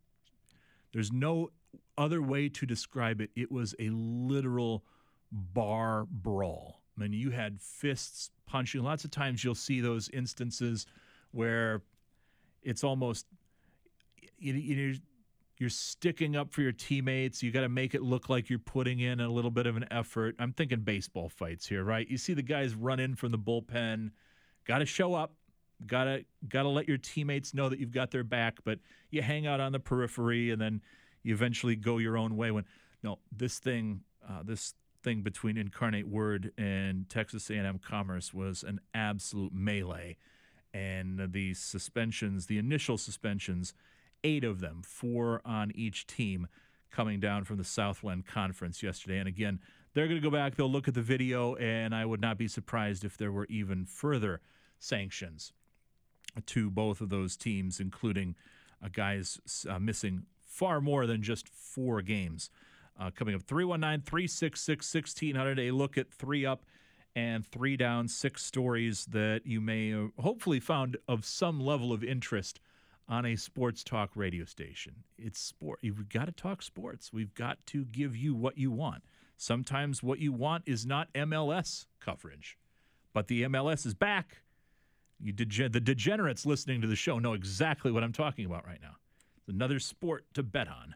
there's 0.93 1.13
no 1.13 1.51
other 1.97 2.21
way 2.21 2.49
to 2.49 2.67
describe 2.67 3.21
it. 3.21 3.31
It 3.35 3.51
was 3.51 3.75
a 3.79 3.89
literal 3.91 4.85
bar 5.31 6.07
brawl. 6.11 6.81
I 6.97 7.01
mean, 7.01 7.13
you 7.15 7.31
had 7.31 7.61
fists 7.61 8.31
punching. 8.47 8.83
Lots 8.83 9.05
of 9.05 9.11
times 9.11 9.43
you'll 9.43 9.55
see 9.55 9.81
those 9.81 10.11
instances 10.11 10.87
where 11.31 11.83
it's 12.63 12.85
almost 12.85 13.27
you, 14.39 14.53
you, 14.55 14.99
you're 15.59 15.71
sticking 15.71 16.35
up 16.37 16.53
for 16.53 16.63
your 16.63 16.73
teammates. 16.73 17.43
You 17.43 17.51
got 17.51 17.61
to 17.61 17.69
make 17.69 17.95
it 17.95 18.03
look 18.03 18.29
like 18.29 18.51
you're 18.51 18.59
putting 18.59 19.01
in 19.01 19.21
a 19.21 19.29
little 19.29 19.51
bit 19.51 19.67
of 19.67 19.77
an 19.77 19.87
effort. 19.91 20.35
I'm 20.39 20.53
thinking 20.53 20.81
baseball 20.81 21.29
fights 21.29 21.67
here, 21.67 21.85
right? 21.85 22.09
You 22.09 22.17
see 22.19 22.35
the 22.35 22.43
guys 22.43 22.75
run 22.75 22.99
in 22.99 23.15
from 23.15 23.31
the 23.31 23.39
bullpen. 23.39 24.11
Got 24.67 24.79
to 24.79 24.87
show 24.87 25.15
up. 25.15 25.35
Got 25.87 26.05
to 26.05 26.25
got 26.49 26.63
to 26.63 26.69
let 26.69 26.89
your 26.89 26.99
teammates 26.99 27.55
know 27.55 27.69
that 27.69 27.79
you've 27.79 27.93
got 27.93 28.11
their 28.11 28.25
back. 28.25 28.59
But 28.65 28.79
you 29.11 29.23
hang 29.23 29.47
out 29.47 29.61
on 29.61 29.73
the 29.73 29.81
periphery, 29.81 30.51
and 30.51 30.61
then 30.61 30.81
you 31.23 31.35
eventually 31.35 31.77
go 31.77 31.99
your 31.99 32.17
own 32.17 32.37
way. 32.37 32.51
When 32.51 32.65
no, 33.03 33.19
this 33.37 33.59
thing, 33.59 34.03
uh, 34.29 34.43
this 34.45 34.75
thing 35.03 35.23
between 35.23 35.57
Incarnate 35.57 36.09
Word 36.09 36.53
and 36.57 37.09
Texas 37.09 37.51
A&M 37.51 37.79
Commerce 37.79 38.33
was 38.33 38.63
an 38.63 38.81
absolute 38.95 39.53
melee, 39.53 40.17
and 40.73 41.33
the 41.33 41.55
suspensions, 41.55 42.47
the 42.47 42.59
initial 42.59 42.97
suspensions, 42.97 43.75
eight 44.25 44.45
of 44.45 44.61
them, 44.61 44.83
four 44.83 45.41
on 45.45 45.73
each 45.75 46.07
team, 46.07 46.47
coming 46.91 47.21
down 47.21 47.45
from 47.45 47.57
the 47.57 47.65
Southland 47.65 48.27
Conference 48.27 48.83
yesterday. 48.83 49.19
And 49.19 49.29
again, 49.29 49.61
they're 49.95 50.07
going 50.07 50.21
to 50.21 50.25
go 50.25 50.35
back, 50.35 50.55
they'll 50.55 50.71
look 50.71 50.89
at 50.89 50.95
the 50.95 51.03
video, 51.03 51.55
and 51.57 51.95
I 51.95 52.05
would 52.05 52.21
not 52.21 52.39
be 52.39 52.49
surprised 52.49 53.05
if 53.05 53.17
there 53.17 53.33
were 53.33 53.47
even 53.51 53.85
further 53.85 54.41
sanctions 54.79 55.53
to 56.47 56.71
both 56.71 57.01
of 57.01 57.11
those 57.11 57.37
teams, 57.37 57.79
including 57.79 58.35
uh, 58.83 58.89
guys 58.93 59.67
uh, 59.69 59.79
missing 59.79 60.25
far 60.41 60.81
more 60.81 61.07
than 61.07 61.23
just 61.23 61.49
four 61.49 62.03
games. 62.03 62.51
Uh, 62.99 63.11
coming 63.11 63.35
up 63.35 63.43
319 63.43 64.05
366 64.05 64.95
1600. 64.95 65.59
A 65.59 65.71
look 65.71 65.97
at 65.97 66.13
three 66.13 66.45
up 66.45 66.65
and 67.15 67.47
three 67.47 67.77
down, 67.77 68.09
six 68.09 68.45
stories 68.45 69.07
that 69.07 69.43
you 69.45 69.61
may 69.61 69.93
uh, 69.93 70.09
hopefully 70.21 70.61
found 70.61 70.97
of 71.09 71.25
some 71.25 71.61
level 71.61 71.93
of 71.93 72.05
interest 72.05 72.61
on 73.13 73.27
a 73.27 73.37
sports 73.37 73.85
talk 73.85 74.09
radio 74.15 74.43
station. 74.47 74.95
It's 75.19 75.39
sport. 75.39 75.81
You've 75.83 76.09
got 76.09 76.25
to 76.25 76.33
talk 76.33 76.63
sports. 76.63 77.13
We've 77.13 77.35
got 77.35 77.59
to 77.67 77.85
give 77.85 78.17
you 78.17 78.35
what 78.35 78.57
you 78.57 78.71
want. 78.71 79.03
Sometimes 79.37 80.03
what 80.03 80.19
you 80.19 80.33
want 80.33 80.63
is 80.65 80.87
not 80.87 81.13
MLS 81.13 81.85
coverage, 82.01 82.57
but 83.13 83.29
the 83.29 83.43
MLS 83.43 83.85
is 83.85 83.93
back. 83.93 84.39
You 85.21 85.35
dege- 85.35 85.71
the 85.71 85.81
degenerates 85.81 86.47
listening 86.47 86.81
to 86.81 86.87
the 86.87 86.97
show 86.97 87.19
know 87.19 87.35
exactly 87.35 87.93
what 87.93 88.03
I'm 88.03 88.15
talking 88.15 88.47
about 88.47 88.67
right 88.67 88.81
now. 88.81 88.97
It's 89.37 89.49
another 89.49 89.79
sport 89.79 90.25
to 90.33 90.43
bet 90.43 90.69
on. 90.69 90.95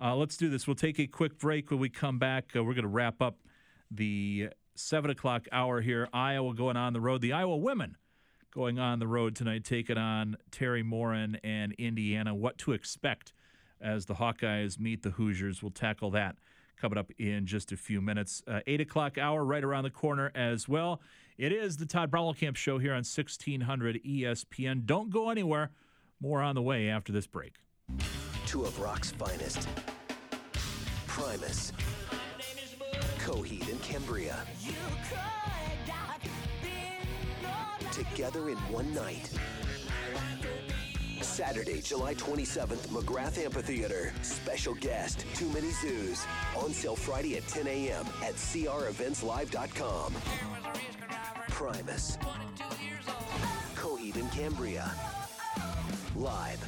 Uh, 0.00 0.14
let's 0.14 0.36
do 0.36 0.48
this. 0.48 0.68
We'll 0.68 0.76
take 0.76 1.00
a 1.00 1.08
quick 1.08 1.40
break. 1.40 1.72
When 1.72 1.80
we 1.80 1.88
come 1.88 2.20
back, 2.20 2.52
uh, 2.54 2.62
we're 2.62 2.74
going 2.74 2.84
to 2.84 2.88
wrap 2.88 3.20
up 3.20 3.36
the 3.90 4.50
7 4.76 5.10
o'clock 5.10 5.48
hour 5.50 5.80
here. 5.80 6.08
Iowa 6.12 6.54
going 6.54 6.76
on 6.76 6.92
the 6.92 7.00
road. 7.00 7.20
The 7.20 7.32
Iowa 7.32 7.56
women 7.56 7.96
going 8.58 8.80
on 8.80 8.98
the 8.98 9.06
road 9.06 9.36
tonight, 9.36 9.62
taking 9.62 9.96
on 9.96 10.36
Teri 10.50 10.84
Moren 10.84 11.38
and 11.44 11.72
Indiana. 11.74 12.34
What 12.34 12.58
to 12.58 12.72
expect 12.72 13.32
as 13.80 14.06
the 14.06 14.14
Hawkeyes 14.14 14.80
meet 14.80 15.04
the 15.04 15.10
Hoosiers. 15.10 15.62
We'll 15.62 15.70
tackle 15.70 16.10
that 16.10 16.34
coming 16.76 16.98
up 16.98 17.12
in 17.20 17.46
just 17.46 17.70
a 17.70 17.76
few 17.76 18.00
minutes. 18.00 18.42
Uh, 18.48 18.58
8 18.66 18.80
o'clock 18.80 19.16
hour 19.16 19.44
right 19.44 19.62
around 19.62 19.84
the 19.84 19.90
corner 19.90 20.32
as 20.34 20.68
well. 20.68 21.00
It 21.36 21.52
is 21.52 21.76
the 21.76 21.86
Todd 21.86 22.12
Camp 22.36 22.56
Show 22.56 22.78
here 22.78 22.90
on 22.90 23.04
1600 23.04 24.02
ESPN. 24.02 24.86
Don't 24.86 25.10
go 25.10 25.30
anywhere. 25.30 25.70
More 26.20 26.42
on 26.42 26.56
the 26.56 26.62
way 26.62 26.88
after 26.88 27.12
this 27.12 27.28
break 27.28 27.54
two 28.44 28.64
of 28.64 28.80
rock's 28.80 29.12
finest. 29.12 29.68
Primus, 31.06 31.72
Coheed, 33.18 33.70
and 33.70 33.80
Cambria. 33.82 34.36
Together 37.98 38.48
in 38.48 38.56
one 38.70 38.94
night. 38.94 39.28
Saturday, 41.20 41.80
July 41.80 42.14
27th, 42.14 42.86
McGrath 42.88 43.44
Amphitheater. 43.44 44.12
Special 44.22 44.74
guest, 44.74 45.24
Too 45.34 45.48
Many 45.48 45.70
Zooz. 45.70 46.24
On 46.56 46.72
sale 46.72 46.94
Friday 46.94 47.36
at 47.36 47.48
10 47.48 47.66
a.m. 47.66 48.06
at 48.22 48.34
creventslive.com. 48.34 50.14
Primus. 51.48 52.18
Coheed 53.74 54.14
and 54.14 54.30
Cambria. 54.30 54.92
Live 56.14 56.64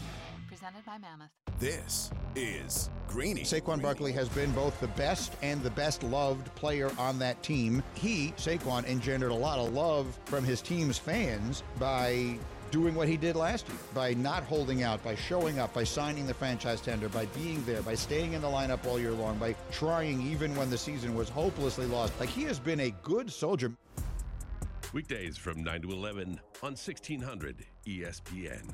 presented 0.48 0.84
by 0.84 0.98
Mammoth. 0.98 1.49
This 1.60 2.10
is 2.36 2.88
Greeny. 3.06 3.42
Saquon 3.42 3.82
Barkley 3.82 4.12
has 4.12 4.30
been 4.30 4.50
both 4.52 4.80
the 4.80 4.88
best 4.88 5.34
and 5.42 5.62
the 5.62 5.68
best 5.68 6.02
loved 6.02 6.46
player 6.54 6.90
on 6.96 7.18
that 7.18 7.42
team. 7.42 7.82
He, 7.92 8.32
Saquon, 8.38 8.86
engendered 8.86 9.30
a 9.30 9.34
lot 9.34 9.58
of 9.58 9.74
love 9.74 10.18
from 10.24 10.42
his 10.42 10.62
team's 10.62 10.96
fans 10.96 11.62
by 11.78 12.38
doing 12.70 12.94
what 12.94 13.08
he 13.08 13.18
did 13.18 13.36
last 13.36 13.68
year 13.68 13.76
by 13.92 14.14
not 14.14 14.42
holding 14.44 14.82
out, 14.82 15.04
by 15.04 15.14
showing 15.14 15.58
up, 15.58 15.74
by 15.74 15.84
signing 15.84 16.26
the 16.26 16.32
franchise 16.32 16.80
tender, 16.80 17.10
by 17.10 17.26
being 17.26 17.62
there, 17.66 17.82
by 17.82 17.94
staying 17.94 18.32
in 18.32 18.40
the 18.40 18.48
lineup 18.48 18.86
all 18.86 18.98
year 18.98 19.12
long, 19.12 19.36
by 19.36 19.54
trying 19.70 20.22
even 20.22 20.56
when 20.56 20.70
the 20.70 20.78
season 20.78 21.14
was 21.14 21.28
hopelessly 21.28 21.84
lost. 21.84 22.18
Like 22.18 22.30
he 22.30 22.44
has 22.44 22.58
been 22.58 22.80
a 22.80 22.90
good 23.02 23.30
soldier. 23.30 23.70
Weekdays 24.94 25.36
from 25.36 25.62
9 25.62 25.82
to 25.82 25.90
11 25.90 26.40
on 26.62 26.70
1600 26.70 27.66
ESPN. 27.86 28.72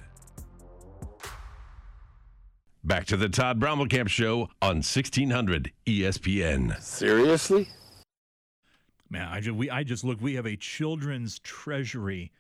Back 2.87 3.07
to 3.07 3.17
the 3.17 3.29
Todd 3.29 3.59
Brommelkamp 3.59 4.07
Show 4.07 4.43
on 4.63 4.77
1600 4.77 5.73
ESPN. 5.87 6.81
Seriously? 6.81 7.67
Man, 9.11 9.27
I 9.27 9.41
just, 9.41 9.57
we, 9.57 9.69
I 9.69 9.83
just 9.83 10.05
look, 10.05 10.21
we 10.21 10.37
have 10.37 10.47
a 10.47 10.55
children's 10.57 11.41
treasury 11.41 12.31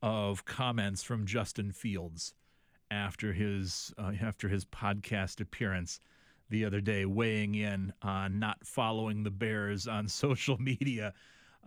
of 0.00 0.46
comments 0.46 1.02
from 1.02 1.26
Justin 1.26 1.70
Fields 1.70 2.32
after 2.90 3.34
his, 3.34 3.92
uh, 3.98 4.12
after 4.22 4.48
his 4.48 4.64
podcast 4.64 5.38
appearance 5.38 6.00
the 6.48 6.64
other 6.64 6.80
day, 6.80 7.04
weighing 7.04 7.54
in 7.54 7.92
on 8.00 8.38
not 8.38 8.66
following 8.66 9.22
the 9.22 9.30
Bears 9.30 9.86
on 9.86 10.08
social 10.08 10.56
media. 10.56 11.12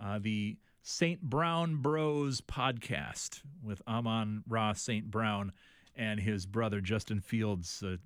Uh, 0.04 0.18
the 0.18 0.58
St. 0.82 1.22
Brown 1.22 1.76
Bros 1.76 2.42
podcast 2.42 3.42
with 3.62 3.84
Amon 3.88 4.42
Ra 4.48 4.74
St. 4.74 5.12
Brown 5.12 5.52
and 5.96 6.20
his 6.20 6.48
brother 6.48 6.82
Justin 6.82 7.20
Fields 7.20 7.84
uh, 7.86 7.98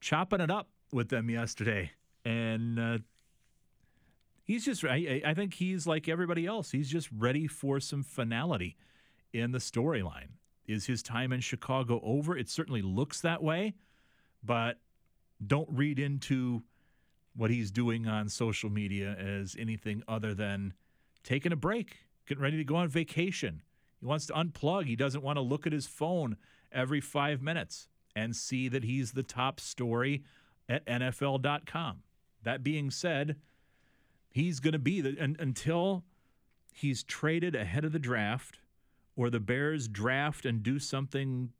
chopping 0.00 0.40
it 0.40 0.50
up 0.50 0.68
with 0.92 1.08
them 1.08 1.30
yesterday. 1.30 1.90
And 2.24 2.78
uh, 2.78 2.98
he's 4.44 4.64
just, 4.64 4.84
I, 4.84 5.22
I 5.24 5.34
think 5.34 5.54
he's 5.54 5.86
like 5.86 6.08
everybody 6.08 6.46
else. 6.46 6.70
He's 6.70 6.90
just 6.90 7.08
ready 7.16 7.46
for 7.46 7.80
some 7.80 8.02
finality 8.02 8.76
in 9.32 9.52
the 9.52 9.58
storyline. 9.58 10.30
Is 10.66 10.86
his 10.86 11.02
time 11.02 11.32
in 11.32 11.40
Chicago 11.40 12.00
over? 12.02 12.36
It 12.36 12.48
certainly 12.48 12.82
looks 12.82 13.20
that 13.20 13.42
way, 13.42 13.74
but 14.42 14.78
don't 15.46 15.68
read 15.70 15.98
into 15.98 16.62
what 17.36 17.50
he's 17.50 17.70
doing 17.70 18.08
on 18.08 18.28
social 18.28 18.70
media 18.70 19.14
as 19.14 19.54
anything 19.58 20.02
other 20.08 20.34
than 20.34 20.72
taking 21.22 21.52
a 21.52 21.56
break, 21.56 21.98
getting 22.26 22.42
ready 22.42 22.56
to 22.56 22.64
go 22.64 22.76
on 22.76 22.88
vacation. 22.88 23.62
He 24.00 24.06
wants 24.06 24.26
to 24.26 24.32
unplug. 24.32 24.86
He 24.86 24.96
doesn't 24.96 25.22
want 25.22 25.36
to 25.36 25.42
look 25.42 25.66
at 25.66 25.72
his 25.72 25.86
phone 25.86 26.36
every 26.72 27.00
five 27.00 27.42
minutes 27.42 27.88
and 28.16 28.34
see 28.34 28.66
that 28.68 28.82
he's 28.82 29.12
the 29.12 29.22
top 29.22 29.60
story 29.60 30.24
at 30.68 30.84
NFL.com. 30.86 32.02
That 32.42 32.64
being 32.64 32.90
said, 32.90 33.36
he's 34.30 34.58
going 34.58 34.72
to 34.72 34.78
be 34.78 35.02
the 35.02 35.16
un, 35.20 35.36
until 35.38 36.02
he's 36.72 37.04
traded 37.04 37.54
ahead 37.54 37.84
of 37.84 37.92
the 37.92 37.98
draft 37.98 38.58
or 39.16 39.28
the 39.28 39.38
Bears 39.38 39.86
draft 39.86 40.46
and 40.46 40.62
do 40.62 40.78
something 40.78 41.50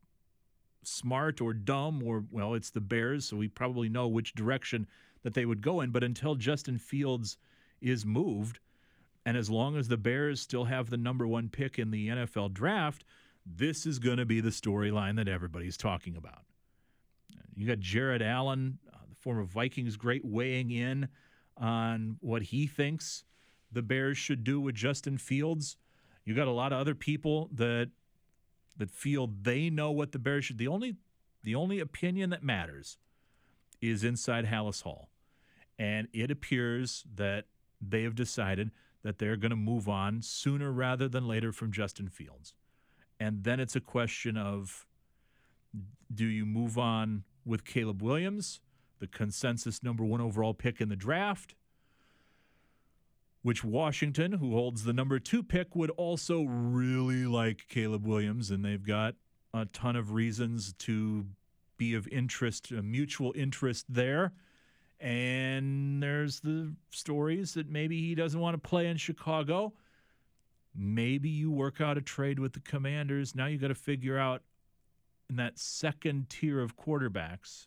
smart 0.83 1.41
or 1.41 1.53
dumb 1.53 2.03
or 2.03 2.25
well 2.31 2.55
it's 2.55 2.71
the 2.71 2.81
Bears 2.81 3.27
so 3.27 3.37
we 3.37 3.49
probably 3.49 3.89
know 3.89 4.07
which 4.07 4.35
direction 4.35 4.87
that 5.25 5.35
they 5.35 5.45
would 5.45 5.61
go 5.61 5.81
in 5.81 5.91
but 5.91 6.05
until 6.05 6.37
Justin 6.37 6.79
Fields 6.79 7.39
is 7.81 8.07
moved 8.07 8.61
and 9.25 9.37
as 9.37 9.51
long 9.51 9.77
as 9.77 9.89
the 9.89 9.97
Bears 9.97 10.41
still 10.41 10.65
have 10.65 10.89
the 10.89 10.97
number 10.97 11.27
1 11.27 11.49
pick 11.49 11.77
in 11.77 11.91
the 11.91 12.09
NFL 12.09 12.53
draft 12.53 13.05
this 13.45 13.85
is 13.85 13.99
going 13.99 14.19
to 14.19 14.27
be 14.27 14.41
the 14.41 14.51
storyline 14.51 15.17
that 15.17 15.29
everybody's 15.29 15.77
talking 15.77 16.17
about. 16.17 16.46
You 17.57 17.67
got 17.67 17.81
Jared 17.81 18.23
Allen, 18.23 18.79
uh, 18.93 18.99
the 19.09 19.15
former 19.15 19.45
Vikings 19.45 19.97
great 19.97 20.25
weighing 20.25 20.71
in 20.71 21.09
on 21.57 22.19
what 22.21 22.43
he 22.43 22.67
thinks 22.67 23.25
the 23.73 23.83
Bears 23.83 24.19
should 24.19 24.45
do 24.45 24.61
with 24.61 24.75
Justin 24.75 25.17
Fields. 25.19 25.77
You 26.25 26.35
got 26.35 26.49
a 26.49 26.53
lot 26.53 26.73
of 26.73 26.79
other 26.79 26.95
people 26.95 27.49
that 27.53 27.91
that 28.77 28.91
feel 28.91 29.31
they 29.41 29.71
know 29.71 29.91
what 29.91 30.13
the 30.13 30.19
Bears 30.19 30.45
should. 30.45 30.59
The 30.59 30.69
only 30.69 30.97
the 31.43 31.55
only 31.55 31.81
opinion 31.81 32.31
that 32.31 32.43
matters 32.43 32.99
is 33.81 34.05
inside 34.05 34.47
Halas 34.47 34.83
Hall, 34.83 35.09
and 35.79 36.09
it 36.13 36.31
appears 36.31 37.05
that 37.15 37.47
they 37.81 38.03
have 38.03 38.15
decided 38.15 38.71
that 39.03 39.19
they're 39.19 39.37
going 39.37 39.51
to 39.51 39.57
move 39.57 39.89
on 39.89 40.21
sooner 40.21 40.73
rather 40.73 41.09
than 41.09 41.27
later 41.27 41.53
from 41.53 41.73
Justin 41.73 42.09
Fields, 42.09 42.55
and 43.19 43.45
then 43.45 43.61
it's 43.61 43.77
a 43.77 43.81
question 43.81 44.37
of 44.37 44.87
do 46.13 46.27
you 46.27 46.45
move 46.45 46.79
on 46.79 47.25
with 47.47 47.65
Caleb 47.65 48.03
Williams, 48.03 48.61
the 48.99 49.07
consensus 49.07 49.83
number 49.83 50.05
one 50.05 50.21
overall 50.21 50.55
pick 50.55 50.81
in 50.81 50.89
the 50.89 50.97
draft? 50.97 51.55
which 53.47 53.63
Washington, 53.63 54.33
who 54.33 54.55
holds 54.55 54.83
the 54.83 54.93
number 54.93 55.21
two 55.21 55.41
pick, 55.41 55.77
would 55.77 55.91
also 55.91 56.43
really 56.43 57.27
like 57.27 57.69
Caleb 57.69 58.05
Williams, 58.05 58.51
and 58.51 58.65
they've 58.65 58.85
got 58.85 59.15
a 59.55 59.67
ton 59.67 59.95
of 59.95 60.11
reasons 60.11 60.73
to 60.81 61.25
be 61.77 61.95
of 61.95 62.09
interest, 62.09 62.73
a 62.73 62.83
mutual 62.83 63.33
interest 63.37 63.87
there. 63.89 64.33
And 64.99 66.03
there's 66.03 66.41
the 66.41 66.75
stories 66.91 67.55
that 67.55 67.71
maybe 67.71 68.01
he 68.01 68.17
doesn't 68.17 68.41
want 68.41 68.61
to 68.61 68.69
play 68.69 68.89
in 68.89 68.97
Chicago. 68.97 69.75
Maybe 70.75 71.29
you 71.29 71.53
work 71.53 71.81
out 71.81 71.97
a 71.97 72.03
trade 72.03 72.41
with 72.41 72.53
the 72.53 72.61
Commanders. 72.61 73.37
Now 73.37 73.47
you 73.47 73.59
got 73.59 73.69
to 73.69 73.77
figure 73.77 74.19
out 74.19 74.43
in 75.29 75.37
that 75.37 75.59
second 75.59 76.29
tier 76.29 76.61
of 76.61 76.77
quarterbacks, 76.77 77.67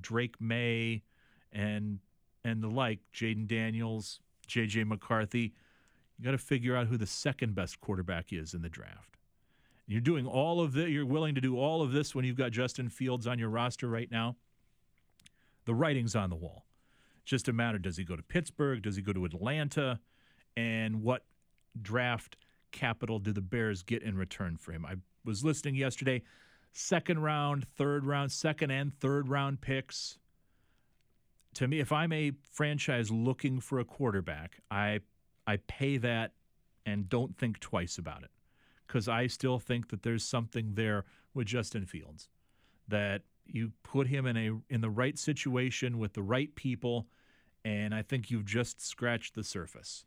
Drake 0.00 0.40
Maye 0.40 1.02
and 1.52 1.98
and 2.44 2.62
the 2.62 2.68
like, 2.68 3.00
Jayden 3.14 3.46
Daniels, 3.46 4.20
J.J. 4.46 4.84
McCarthy. 4.84 5.52
You 6.18 6.24
got 6.24 6.30
to 6.30 6.38
figure 6.38 6.74
out 6.74 6.86
who 6.86 6.96
the 6.96 7.06
second 7.06 7.54
best 7.54 7.80
quarterback 7.80 8.32
is 8.32 8.54
in 8.54 8.62
the 8.62 8.68
draft. 8.68 9.16
You're 9.86 10.00
doing 10.00 10.26
all 10.26 10.60
of 10.60 10.72
this. 10.72 10.88
You're 10.88 11.04
willing 11.04 11.34
to 11.34 11.40
do 11.40 11.58
all 11.58 11.82
of 11.82 11.92
this 11.92 12.14
when 12.14 12.24
you've 12.24 12.36
got 12.36 12.52
Justin 12.52 12.88
Fields 12.88 13.26
on 13.26 13.38
your 13.38 13.48
roster 13.48 13.88
right 13.88 14.10
now. 14.10 14.36
The 15.64 15.74
writing's 15.74 16.14
on 16.14 16.30
the 16.30 16.36
wall. 16.36 16.64
Just 17.24 17.48
a 17.48 17.52
matter: 17.52 17.78
does 17.78 17.96
he 17.96 18.04
go 18.04 18.16
to 18.16 18.22
Pittsburgh? 18.22 18.82
Does 18.82 18.96
he 18.96 19.02
go 19.02 19.12
to 19.12 19.24
Atlanta? 19.24 20.00
And 20.56 21.02
what 21.02 21.24
draft 21.80 22.36
capital 22.72 23.18
do 23.18 23.32
the 23.32 23.40
Bears 23.40 23.82
get 23.82 24.02
in 24.02 24.16
return 24.16 24.56
for 24.56 24.72
him? 24.72 24.86
I 24.86 24.94
was 25.24 25.44
listening 25.44 25.74
yesterday. 25.74 26.22
Second 26.72 27.22
round, 27.22 27.66
third 27.76 28.06
round, 28.06 28.32
second 28.32 28.70
and 28.70 28.92
third 28.92 29.28
round 29.28 29.60
picks 29.60 30.18
to 31.54 31.68
me, 31.68 31.80
if 31.80 31.92
I'm 31.92 32.12
a 32.12 32.32
franchise 32.52 33.10
looking 33.10 33.60
for 33.60 33.78
a 33.78 33.84
quarterback, 33.84 34.60
I 34.70 35.00
I 35.46 35.56
pay 35.66 35.96
that 35.98 36.32
and 36.86 37.08
don't 37.08 37.36
think 37.36 37.58
twice 37.60 37.98
about 37.98 38.22
it 38.22 38.30
because 38.86 39.08
I 39.08 39.26
still 39.26 39.58
think 39.58 39.88
that 39.88 40.02
there's 40.02 40.24
something 40.24 40.74
there 40.74 41.04
with 41.34 41.46
Justin 41.46 41.86
Fields 41.86 42.28
that 42.88 43.22
you 43.46 43.72
put 43.82 44.06
him 44.06 44.26
in 44.26 44.36
a 44.36 44.50
in 44.68 44.80
the 44.80 44.90
right 44.90 45.18
situation 45.18 45.98
with 45.98 46.12
the 46.12 46.22
right 46.22 46.54
people, 46.54 47.08
and 47.64 47.94
I 47.94 48.02
think 48.02 48.30
you've 48.30 48.46
just 48.46 48.84
scratched 48.84 49.34
the 49.34 49.44
surface. 49.44 50.04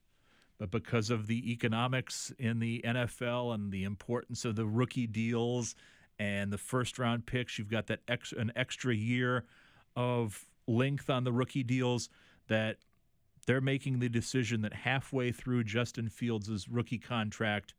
But 0.60 0.72
because 0.72 1.10
of 1.10 1.28
the 1.28 1.52
economics 1.52 2.32
in 2.40 2.60
the 2.60 2.82
NFL 2.86 3.54
and 3.54 3.72
the 3.72 3.84
importance 3.84 4.46
of 4.46 4.56
the 4.56 4.66
rookie 4.66 5.08
deals 5.08 5.76
and 6.20 6.52
the 6.52 6.58
first 6.58 7.00
round 7.00 7.26
picks, 7.26 7.58
you've 7.58 7.70
got 7.70 7.88
that 7.88 8.02
ex, 8.08 8.32
an 8.32 8.52
extra 8.56 8.94
year 8.94 9.46
of 9.96 10.46
length 10.68 11.10
on 11.10 11.24
the 11.24 11.32
rookie 11.32 11.64
deals 11.64 12.10
that 12.48 12.78
they're 13.46 13.62
making 13.62 14.00
the 14.00 14.10
decision 14.10 14.62
that 14.62 14.74
halfway 14.74 15.32
through 15.32 15.64
Justin 15.64 16.10
Fields' 16.10 16.68
rookie 16.70 16.98
contract, 16.98 17.74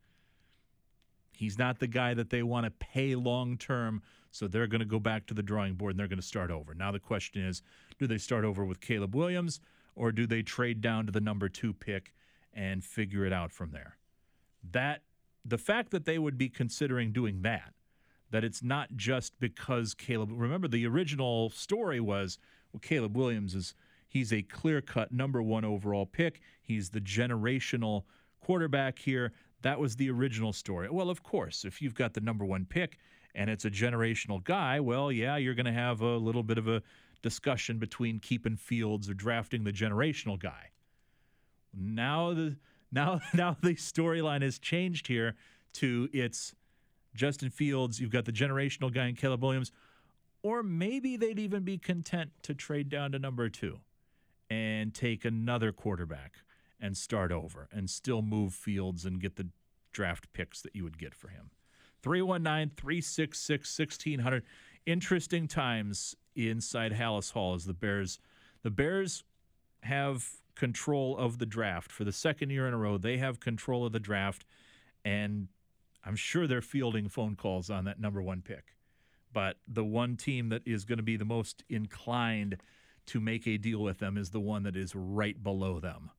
he's 1.32 1.58
not 1.58 1.78
the 1.78 1.86
guy 1.86 2.14
that 2.14 2.30
they 2.30 2.42
want 2.42 2.64
to 2.64 2.70
pay 2.70 3.14
long 3.14 3.56
term. 3.56 4.02
So 4.30 4.48
they're 4.48 4.66
going 4.66 4.80
to 4.80 4.86
go 4.86 4.98
back 4.98 5.26
to 5.26 5.34
the 5.34 5.42
drawing 5.42 5.74
board 5.74 5.92
and 5.92 6.00
they're 6.00 6.08
going 6.08 6.20
to 6.20 6.26
start 6.26 6.50
over. 6.50 6.74
Now 6.74 6.90
the 6.92 6.98
question 6.98 7.44
is 7.44 7.62
do 7.98 8.06
they 8.06 8.18
start 8.18 8.44
over 8.44 8.64
with 8.64 8.80
Caleb 8.80 9.14
Williams 9.14 9.60
or 9.94 10.12
do 10.12 10.26
they 10.26 10.42
trade 10.42 10.80
down 10.80 11.06
to 11.06 11.12
the 11.12 11.20
number 11.20 11.48
two 11.48 11.72
pick 11.72 12.12
and 12.52 12.84
figure 12.84 13.24
it 13.24 13.32
out 13.32 13.52
from 13.52 13.70
there? 13.70 13.96
That 14.72 15.02
the 15.44 15.58
fact 15.58 15.90
that 15.90 16.04
they 16.04 16.18
would 16.18 16.36
be 16.36 16.48
considering 16.48 17.12
doing 17.12 17.42
that, 17.42 17.74
that 18.30 18.44
it's 18.44 18.62
not 18.62 18.88
just 18.96 19.38
because 19.40 19.94
Caleb, 19.94 20.30
remember 20.32 20.68
the 20.68 20.86
original 20.86 21.50
story 21.50 22.00
was 22.00 22.38
well, 22.72 22.80
Caleb 22.80 23.16
Williams 23.16 23.54
is 23.54 23.74
he's 24.08 24.32
a 24.32 24.42
clear 24.42 24.80
cut 24.80 25.12
number 25.12 25.40
one 25.42 25.64
overall 25.64 26.06
pick. 26.06 26.40
He's 26.62 26.90
the 26.90 27.00
generational 27.00 28.04
quarterback 28.40 28.98
here. 28.98 29.32
That 29.62 29.78
was 29.78 29.96
the 29.96 30.10
original 30.10 30.52
story. 30.52 30.88
Well, 30.90 31.08
of 31.08 31.22
course, 31.22 31.64
if 31.64 31.80
you've 31.80 31.94
got 31.94 32.14
the 32.14 32.20
number 32.20 32.44
one 32.44 32.66
pick 32.66 32.98
and 33.34 33.48
it's 33.48 33.64
a 33.64 33.70
generational 33.70 34.42
guy, 34.42 34.80
well, 34.80 35.10
yeah, 35.10 35.36
you're 35.36 35.54
going 35.54 35.66
to 35.66 35.72
have 35.72 36.00
a 36.00 36.16
little 36.16 36.42
bit 36.42 36.58
of 36.58 36.68
a 36.68 36.82
discussion 37.22 37.78
between 37.78 38.18
keeping 38.18 38.56
Fields 38.56 39.08
or 39.08 39.14
drafting 39.14 39.64
the 39.64 39.72
generational 39.72 40.38
guy. 40.38 40.70
Now 41.72 42.34
the 42.34 42.56
now 42.92 43.20
now 43.34 43.56
the 43.60 43.74
storyline 43.74 44.42
has 44.42 44.58
changed 44.58 45.06
here 45.06 45.34
to 45.74 46.08
it's 46.12 46.54
Justin 47.14 47.50
Fields. 47.50 48.00
You've 48.00 48.10
got 48.10 48.24
the 48.24 48.32
generational 48.32 48.92
guy 48.92 49.06
in 49.06 49.14
Caleb 49.14 49.42
Williams. 49.42 49.72
Or 50.42 50.62
maybe 50.62 51.16
they'd 51.16 51.38
even 51.38 51.62
be 51.62 51.78
content 51.78 52.30
to 52.42 52.54
trade 52.54 52.88
down 52.88 53.12
to 53.12 53.18
number 53.18 53.48
two 53.48 53.80
and 54.50 54.94
take 54.94 55.24
another 55.24 55.72
quarterback 55.72 56.36
and 56.80 56.96
start 56.96 57.32
over 57.32 57.68
and 57.72 57.88
still 57.88 58.20
move 58.20 58.52
Fields 58.52 59.06
and 59.06 59.20
get 59.20 59.36
the 59.36 59.48
draft 59.92 60.30
picks 60.34 60.60
that 60.60 60.76
you 60.76 60.84
would 60.84 60.98
get 60.98 61.14
for 61.14 61.28
him. 61.28 61.50
319 62.02 62.74
366 62.76 63.78
1600. 63.78 64.42
Interesting 64.84 65.48
times 65.48 66.14
inside 66.36 66.92
Halas 66.92 67.32
Hall 67.32 67.54
as 67.54 67.64
the 67.64 67.72
Bears. 67.72 68.18
The 68.62 68.70
Bears 68.70 69.24
have 69.82 70.28
control 70.54 71.16
of 71.16 71.38
the 71.38 71.46
draft 71.46 71.90
for 71.90 72.04
the 72.04 72.12
second 72.12 72.50
year 72.50 72.68
in 72.68 72.74
a 72.74 72.78
row. 72.78 72.98
They 72.98 73.16
have 73.16 73.40
control 73.40 73.86
of 73.86 73.92
the 73.92 74.00
draft, 74.00 74.44
and 75.04 75.48
I'm 76.04 76.16
sure 76.16 76.46
they're 76.46 76.60
fielding 76.60 77.08
phone 77.08 77.36
calls 77.36 77.70
on 77.70 77.84
that 77.84 78.00
number 78.00 78.22
one 78.22 78.42
pick 78.42 78.74
but 79.34 79.56
the 79.66 79.84
one 79.84 80.16
team 80.16 80.48
that 80.48 80.62
is 80.64 80.86
going 80.86 80.96
to 80.96 81.02
be 81.02 81.16
the 81.16 81.24
most 81.26 81.64
inclined 81.68 82.56
to 83.06 83.20
make 83.20 83.46
a 83.46 83.58
deal 83.58 83.80
with 83.80 83.98
them 83.98 84.16
is 84.16 84.30
the 84.30 84.40
one 84.40 84.62
that 84.62 84.76
is 84.76 84.94
right 84.94 85.42
below 85.42 85.80
them 85.80 86.10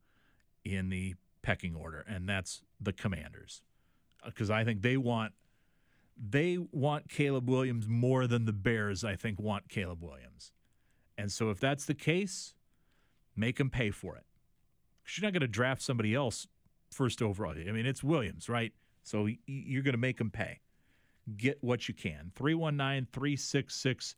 in 0.63 0.89
the 0.89 1.15
pecking 1.41 1.73
order, 1.73 2.05
and 2.07 2.29
that's 2.29 2.61
the 2.79 2.93
Commanders. 2.93 3.63
Because 4.23 4.51
uh, 4.51 4.55
I 4.55 4.63
think 4.63 4.83
they 4.83 4.97
want 4.97 5.33
they 6.17 6.57
want 6.71 7.09
Caleb 7.09 7.49
Williams 7.49 7.87
more 7.87 8.27
than 8.27 8.45
the 8.45 8.53
Bears, 8.53 9.03
I 9.03 9.15
think, 9.15 9.39
want 9.39 9.67
Caleb 9.69 10.01
Williams. 10.01 10.51
And 11.17 11.31
so 11.31 11.49
if 11.49 11.59
that's 11.59 11.85
the 11.85 11.93
case, 11.93 12.53
make 13.35 13.57
them 13.57 13.69
pay 13.69 13.91
for 13.91 14.15
it. 14.15 14.23
Because 15.03 15.17
you're 15.17 15.27
not 15.27 15.33
going 15.33 15.41
to 15.41 15.47
draft 15.47 15.81
somebody 15.81 16.15
else 16.15 16.47
first 16.89 17.21
overall. 17.21 17.53
I 17.57 17.71
mean, 17.71 17.85
it's 17.85 18.03
Williams, 18.03 18.47
right? 18.47 18.71
So 19.05 19.29
you're 19.45 19.83
going 19.83 19.93
to 19.93 19.99
make 19.99 20.17
them 20.17 20.31
pay. 20.31 20.59
Get 21.37 21.63
what 21.63 21.87
you 21.87 21.93
can. 21.93 22.31
319 22.35 23.07
366 23.13 24.15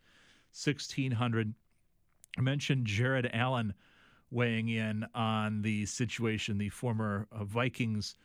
1600. 0.52 1.54
I 2.38 2.42
mentioned 2.42 2.86
Jared 2.86 3.30
Allen 3.34 3.74
weighing 4.32 4.70
in 4.70 5.06
on 5.14 5.62
the 5.62 5.86
situation, 5.86 6.58
the 6.58 6.70
former 6.70 7.28
uh, 7.32 7.44
Vikings 7.44 8.16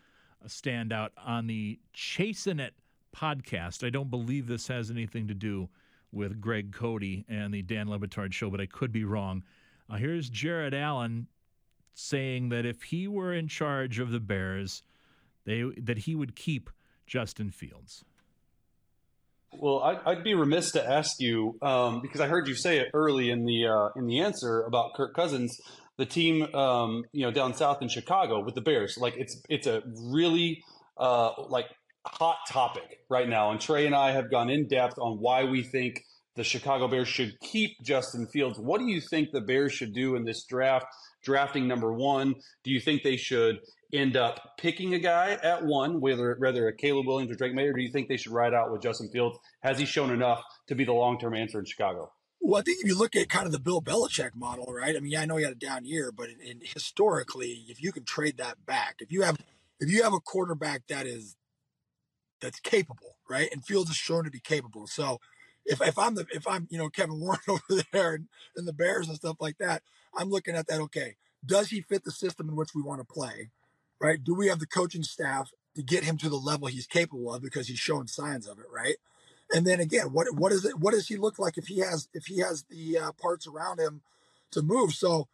uh, 0.42 0.46
standout 0.46 1.10
on 1.16 1.46
the 1.46 1.78
Chasing 1.92 2.60
It 2.60 2.74
podcast. 3.14 3.84
I 3.84 3.90
don't 3.90 4.10
believe 4.10 4.46
this 4.46 4.68
has 4.68 4.90
anything 4.90 5.26
to 5.28 5.34
do 5.34 5.68
with 6.12 6.40
Greg 6.40 6.72
Cote 6.72 7.24
and 7.28 7.52
the 7.52 7.62
Dan 7.62 7.90
Le 7.90 7.98
Batard 7.98 8.32
show, 8.32 8.50
but 8.50 8.60
I 8.60 8.66
could 8.66 8.92
be 8.92 9.04
wrong. 9.04 9.42
Uh, 9.90 9.96
here's 9.96 10.30
Jared 10.30 10.74
Allen 10.74 11.26
saying 11.94 12.50
that 12.50 12.66
if 12.66 12.82
he 12.82 13.08
were 13.08 13.32
in 13.32 13.48
charge 13.48 13.98
of 13.98 14.10
the 14.10 14.20
Bears, 14.20 14.82
they 15.44 15.64
that 15.76 15.98
he 15.98 16.14
would 16.14 16.36
keep 16.36 16.70
Justin 17.06 17.50
Fields. 17.50 18.04
Well, 19.54 19.80
I'd, 19.80 20.00
I'd 20.06 20.24
be 20.24 20.34
remiss 20.34 20.72
to 20.72 20.90
ask 20.90 21.20
you 21.20 21.58
um, 21.60 22.00
because 22.00 22.20
I 22.20 22.26
heard 22.26 22.48
you 22.48 22.54
say 22.54 22.78
it 22.78 22.88
early 22.94 23.30
in 23.30 23.44
the 23.44 23.66
uh, 23.66 23.88
in 23.96 24.06
the 24.06 24.20
answer 24.20 24.62
about 24.62 24.94
Kirk 24.94 25.14
Cousins, 25.14 25.60
the 25.98 26.06
team 26.06 26.54
um, 26.54 27.04
you 27.12 27.22
know 27.22 27.30
down 27.30 27.54
south 27.54 27.82
in 27.82 27.88
Chicago 27.88 28.42
with 28.42 28.54
the 28.54 28.60
Bears. 28.60 28.96
Like 28.98 29.14
it's 29.16 29.42
it's 29.48 29.66
a 29.66 29.82
really 30.10 30.64
uh, 30.96 31.32
like 31.48 31.66
hot 32.06 32.38
topic 32.48 33.00
right 33.08 33.28
now, 33.28 33.50
and 33.50 33.60
Trey 33.60 33.86
and 33.86 33.94
I 33.94 34.12
have 34.12 34.30
gone 34.30 34.48
in 34.48 34.68
depth 34.68 34.98
on 34.98 35.18
why 35.18 35.44
we 35.44 35.62
think 35.62 36.04
the 36.34 36.44
Chicago 36.44 36.88
Bears 36.88 37.08
should 37.08 37.38
keep 37.40 37.82
Justin 37.82 38.26
Fields. 38.26 38.58
What 38.58 38.78
do 38.78 38.86
you 38.86 39.00
think 39.00 39.32
the 39.32 39.42
Bears 39.42 39.72
should 39.72 39.92
do 39.92 40.16
in 40.16 40.24
this 40.24 40.44
draft? 40.44 40.86
Drafting 41.22 41.68
number 41.68 41.92
one, 41.92 42.34
do 42.64 42.70
you 42.70 42.80
think 42.80 43.02
they 43.02 43.16
should 43.16 43.60
end 43.92 44.16
up 44.16 44.56
picking 44.58 44.94
a 44.94 44.98
guy 44.98 45.38
at 45.42 45.64
one, 45.64 46.00
whether 46.00 46.36
whether 46.38 46.68
a 46.68 46.76
Caleb 46.76 47.06
Williams 47.06 47.30
or 47.30 47.34
Drake 47.34 47.54
Maye, 47.54 47.66
or 47.66 47.72
do 47.72 47.82
you 47.82 47.90
think 47.90 48.08
they 48.08 48.16
should 48.16 48.32
ride 48.32 48.54
out 48.54 48.72
with 48.72 48.82
Justin 48.82 49.08
Fields? 49.10 49.38
Has 49.60 49.78
he 49.78 49.84
shown 49.84 50.10
enough 50.10 50.42
to 50.68 50.74
be 50.74 50.84
the 50.84 50.92
long 50.92 51.18
term 51.18 51.34
answer 51.34 51.58
in 51.58 51.64
Chicago? 51.64 52.12
Well, 52.40 52.60
I 52.60 52.64
think 52.64 52.80
if 52.80 52.88
you 52.88 52.98
look 52.98 53.14
at 53.14 53.28
kind 53.28 53.46
of 53.46 53.52
the 53.52 53.60
Bill 53.60 53.80
Belichick 53.80 54.34
model, 54.34 54.66
right? 54.72 54.96
I 54.96 55.00
mean, 55.00 55.12
yeah, 55.12 55.22
I 55.22 55.26
know 55.26 55.36
he 55.36 55.44
had 55.44 55.52
a 55.52 55.56
down 55.56 55.84
year, 55.84 56.10
but 56.10 56.28
in, 56.28 56.40
in 56.40 56.60
historically, 56.62 57.64
if 57.68 57.80
you 57.80 57.92
can 57.92 58.04
trade 58.04 58.38
that 58.38 58.66
back, 58.66 58.96
if 58.98 59.12
you 59.12 59.22
have 59.22 59.38
if 59.78 59.90
you 59.90 60.02
have 60.02 60.12
a 60.12 60.20
quarterback 60.20 60.86
that 60.88 61.06
is 61.06 61.36
that's 62.40 62.60
capable, 62.60 63.16
right, 63.28 63.48
and 63.52 63.64
Fields 63.64 63.90
is 63.90 63.96
shown 63.96 64.24
to 64.24 64.30
be 64.30 64.40
capable, 64.40 64.86
so 64.86 65.20
if, 65.64 65.80
if 65.80 65.98
I'm 65.98 66.14
the 66.14 66.26
if 66.32 66.46
I'm 66.46 66.66
you 66.70 66.78
know 66.78 66.88
Kevin 66.88 67.20
Warren 67.20 67.40
over 67.48 67.82
there 67.92 68.14
and, 68.14 68.28
and 68.56 68.66
the 68.66 68.72
Bears 68.72 69.08
and 69.08 69.16
stuff 69.16 69.36
like 69.40 69.58
that, 69.58 69.82
I'm 70.16 70.30
looking 70.30 70.56
at 70.56 70.66
that. 70.68 70.80
Okay, 70.80 71.16
does 71.44 71.70
he 71.70 71.80
fit 71.80 72.04
the 72.04 72.10
system 72.10 72.48
in 72.48 72.56
which 72.56 72.74
we 72.74 72.82
want 72.82 73.00
to 73.00 73.04
play? 73.04 73.50
Right? 74.02 74.22
Do 74.22 74.34
we 74.34 74.48
have 74.48 74.58
the 74.58 74.66
coaching 74.66 75.04
staff 75.04 75.52
to 75.76 75.82
get 75.82 76.04
him 76.04 76.18
to 76.18 76.28
the 76.28 76.36
level 76.36 76.66
he's 76.66 76.86
capable 76.86 77.32
of 77.32 77.40
because 77.40 77.68
he's 77.68 77.78
showing 77.78 78.08
signs 78.08 78.46
of 78.46 78.58
it, 78.58 78.66
right? 78.70 78.96
And 79.54 79.66
then 79.66 79.80
again, 79.80 80.12
what 80.12 80.34
what 80.34 80.52
is 80.52 80.64
it? 80.64 80.78
What 80.78 80.92
does 80.92 81.06
he 81.06 81.16
look 81.16 81.38
like 81.38 81.56
if 81.56 81.68
he 81.68 81.78
has 81.78 82.08
if 82.12 82.26
he 82.26 82.40
has 82.40 82.64
the 82.64 82.98
uh, 82.98 83.12
parts 83.12 83.46
around 83.46 83.78
him 83.78 84.02
to 84.50 84.62
move? 84.62 84.92
So, 84.92 85.28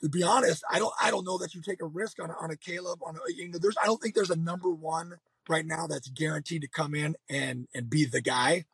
to 0.00 0.08
be 0.08 0.22
honest, 0.22 0.62
I 0.70 0.78
don't 0.78 0.92
I 1.00 1.10
don't 1.10 1.24
know 1.24 1.38
that 1.38 1.54
you 1.54 1.60
take 1.60 1.82
a 1.82 1.86
risk 1.86 2.22
on 2.22 2.30
on 2.30 2.50
a 2.50 2.56
Caleb 2.56 3.00
on 3.04 3.16
a, 3.16 3.32
you 3.32 3.48
know 3.48 3.58
there's 3.58 3.76
I 3.82 3.86
don't 3.86 4.00
think 4.00 4.14
there's 4.14 4.30
a 4.30 4.36
number 4.36 4.70
one 4.70 5.14
right 5.48 5.66
now 5.66 5.86
that's 5.86 6.08
guaranteed 6.08 6.62
to 6.62 6.68
come 6.68 6.94
in 6.94 7.16
and 7.28 7.68
and 7.74 7.90
be 7.90 8.04
the 8.04 8.20
guy. 8.20 8.66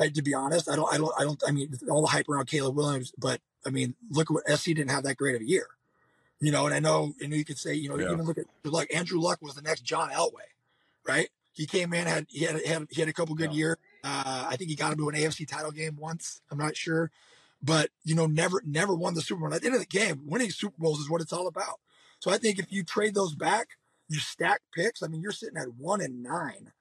Right, 0.00 0.14
to 0.14 0.22
be 0.22 0.32
honest, 0.32 0.70
I 0.70 0.76
don't 0.76 0.92
I 0.92 0.96
don't 0.96 1.12
I 1.18 1.24
don't 1.24 1.42
I 1.46 1.50
mean 1.52 1.74
all 1.90 2.00
the 2.00 2.08
hype 2.08 2.28
around 2.28 2.46
Caleb 2.46 2.74
Williams, 2.74 3.12
but 3.18 3.40
I 3.66 3.70
mean 3.70 3.94
look 4.10 4.30
what 4.30 4.48
SC 4.48 4.66
didn't 4.66 4.90
have 4.90 5.04
that 5.04 5.18
great 5.18 5.36
of 5.36 5.42
a 5.42 5.48
year. 5.48 5.66
You 6.42 6.50
know, 6.50 6.66
and 6.66 6.74
I 6.74 6.80
know, 6.80 7.14
and 7.22 7.32
you 7.32 7.44
could 7.44 7.56
say, 7.56 7.74
you 7.74 7.88
know, 7.88 7.96
yeah. 7.96 8.10
even 8.10 8.24
look 8.24 8.36
at 8.36 8.46
like 8.64 8.92
Andrew 8.92 9.20
Luck 9.20 9.40
was 9.40 9.54
the 9.54 9.62
next 9.62 9.82
John 9.82 10.10
Elway, 10.10 10.50
right? 11.06 11.28
He 11.52 11.66
came 11.66 11.92
in, 11.92 12.08
had 12.08 12.26
he 12.28 12.44
had 12.44 12.66
had, 12.66 12.88
he 12.90 13.00
had 13.00 13.08
a 13.08 13.12
couple 13.12 13.36
good 13.36 13.52
yeah. 13.52 13.58
years. 13.58 13.76
Uh, 14.02 14.48
I 14.50 14.56
think 14.56 14.68
he 14.68 14.74
got 14.74 14.90
him 14.90 14.98
to 14.98 15.08
an 15.08 15.14
AFC 15.14 15.46
title 15.46 15.70
game 15.70 15.96
once. 16.00 16.40
I'm 16.50 16.58
not 16.58 16.76
sure, 16.76 17.12
but 17.62 17.90
you 18.02 18.16
know, 18.16 18.26
never 18.26 18.60
never 18.66 18.92
won 18.92 19.14
the 19.14 19.20
Super 19.20 19.42
Bowl. 19.42 19.54
At 19.54 19.60
the 19.60 19.68
end 19.68 19.76
of 19.76 19.82
the 19.82 19.86
game, 19.86 20.22
winning 20.26 20.50
Super 20.50 20.74
Bowls 20.78 20.98
is 20.98 21.08
what 21.08 21.20
it's 21.20 21.32
all 21.32 21.46
about. 21.46 21.78
So 22.18 22.32
I 22.32 22.38
think 22.38 22.58
if 22.58 22.72
you 22.72 22.82
trade 22.82 23.14
those 23.14 23.36
back, 23.36 23.68
you 24.08 24.18
stack 24.18 24.62
picks. 24.74 25.00
I 25.00 25.06
mean, 25.06 25.22
you're 25.22 25.30
sitting 25.30 25.56
at 25.56 25.74
one 25.78 26.00
and 26.00 26.24
nine, 26.24 26.72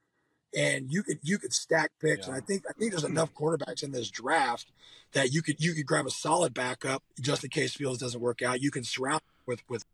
and 0.57 0.91
you 0.91 1.03
could 1.03 1.19
you 1.21 1.37
could 1.37 1.53
stack 1.53 1.91
picks. 2.01 2.25
Yeah. 2.25 2.33
And 2.33 2.41
I 2.41 2.43
think 2.43 2.63
I 2.67 2.73
think 2.73 2.93
there's 2.93 3.03
enough 3.13 3.31
quarterbacks 3.35 3.83
in 3.83 3.91
this 3.91 4.09
draft 4.09 4.71
that 5.13 5.31
you 5.31 5.43
could 5.43 5.63
you 5.63 5.75
could 5.75 5.85
grab 5.85 6.07
a 6.07 6.11
solid 6.11 6.55
backup 6.55 7.03
just 7.19 7.43
in 7.43 7.51
case 7.51 7.75
Fields 7.75 7.99
doesn't 7.99 8.19
work 8.19 8.41
out. 8.41 8.59
You 8.59 8.71
can 8.71 8.83
surround 8.83 9.21
with 9.51 9.63
with 9.69 9.85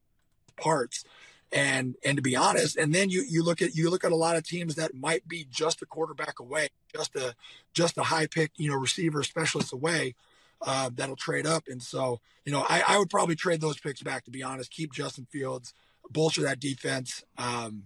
parts. 0.56 1.04
And 1.52 1.96
and 2.04 2.18
to 2.18 2.22
be 2.22 2.36
honest 2.36 2.76
and 2.76 2.94
then 2.94 3.10
you 3.10 3.24
you 3.28 3.42
look 3.42 3.62
at 3.62 3.74
you 3.74 3.90
look 3.90 4.04
at 4.04 4.12
a 4.12 4.18
lot 4.18 4.36
of 4.36 4.46
teams 4.46 4.76
that 4.76 4.94
might 4.94 5.26
be 5.30 5.48
just 5.50 5.82
a 5.82 5.86
quarterback 5.86 6.42
away 6.42 6.68
just 6.94 7.16
a 7.16 7.36
just 7.74 7.98
a 7.98 8.04
high 8.04 8.28
pick 8.28 8.52
you 8.58 8.70
know 8.70 8.76
receiver 8.76 9.24
specialist 9.24 9.72
away 9.72 10.14
uh, 10.62 10.90
that'll 10.94 11.16
trade 11.16 11.46
up. 11.46 11.64
And 11.70 11.82
so 11.82 12.20
you 12.44 12.52
know 12.52 12.66
I, 12.68 12.84
I 12.86 12.98
would 13.00 13.10
probably 13.10 13.36
trade 13.36 13.62
those 13.62 13.80
picks 13.80 14.02
back 14.02 14.26
to 14.26 14.32
be 14.32 14.44
honest. 14.44 14.72
Keep 14.72 14.92
justin 14.92 15.26
fields 15.32 15.74
bolster 16.10 16.42
that 16.42 16.60
defense 16.60 17.24
um, 17.38 17.84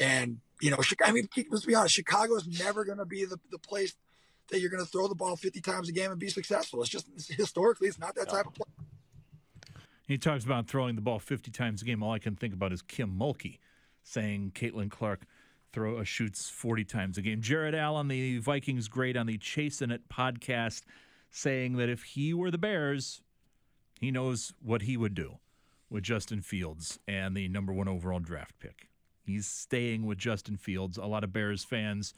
and 0.00 0.38
you 0.60 0.70
know 0.70 0.78
i 1.04 1.10
mean 1.10 1.26
let's 1.50 1.64
be 1.64 1.74
honest 1.74 1.94
chicago 1.94 2.36
is 2.36 2.46
never 2.60 2.84
going 2.84 2.98
to 2.98 3.06
be 3.06 3.24
the, 3.24 3.38
the 3.50 3.58
place 3.58 3.94
that 4.52 4.60
you're 4.60 4.70
going 4.70 4.84
to 4.84 4.88
throw 4.88 5.08
the 5.08 5.14
ball 5.14 5.36
50 5.36 5.60
times 5.60 5.88
a 5.88 5.92
game 5.92 6.10
and 6.10 6.20
be 6.20 6.28
successful. 6.28 6.80
It's 6.82 6.90
just 6.90 7.08
historically 7.28 7.88
it's 7.88 7.98
not 7.98 8.14
that 8.14 8.28
type 8.28 8.46
of 8.46 8.54
play 8.54 8.66
he 10.12 10.18
talks 10.18 10.44
about 10.44 10.68
throwing 10.68 10.94
the 10.94 11.02
ball 11.02 11.18
50 11.18 11.50
times 11.50 11.82
a 11.82 11.84
game. 11.84 12.02
All 12.02 12.12
I 12.12 12.18
can 12.18 12.36
think 12.36 12.54
about 12.54 12.72
is 12.72 12.82
Kim 12.82 13.18
Mulkey 13.18 13.58
saying 14.02 14.52
Caitlin 14.54 14.90
Clark 14.90 15.26
throw 15.72 15.98
uh, 15.98 16.04
shoots 16.04 16.48
40 16.48 16.84
times 16.84 17.18
a 17.18 17.22
game. 17.22 17.40
Jared 17.40 17.74
Allen, 17.74 18.08
the 18.08 18.38
Vikings 18.38 18.88
great 18.88 19.16
on 19.16 19.26
the 19.26 19.38
Chasing 19.38 19.90
It 19.90 20.08
podcast, 20.08 20.82
saying 21.30 21.76
that 21.76 21.88
if 21.88 22.02
he 22.02 22.34
were 22.34 22.50
the 22.50 22.58
Bears, 22.58 23.22
he 24.00 24.10
knows 24.10 24.52
what 24.62 24.82
he 24.82 24.96
would 24.96 25.14
do 25.14 25.38
with 25.88 26.04
Justin 26.04 26.40
Fields 26.40 26.98
and 27.06 27.36
the 27.36 27.48
number 27.48 27.72
one 27.72 27.88
overall 27.88 28.18
draft 28.18 28.58
pick. 28.58 28.88
He's 29.24 29.46
staying 29.46 30.04
with 30.04 30.18
Justin 30.18 30.56
Fields. 30.56 30.98
A 30.98 31.06
lot 31.06 31.24
of 31.24 31.32
Bears 31.32 31.64
fans 31.64 32.12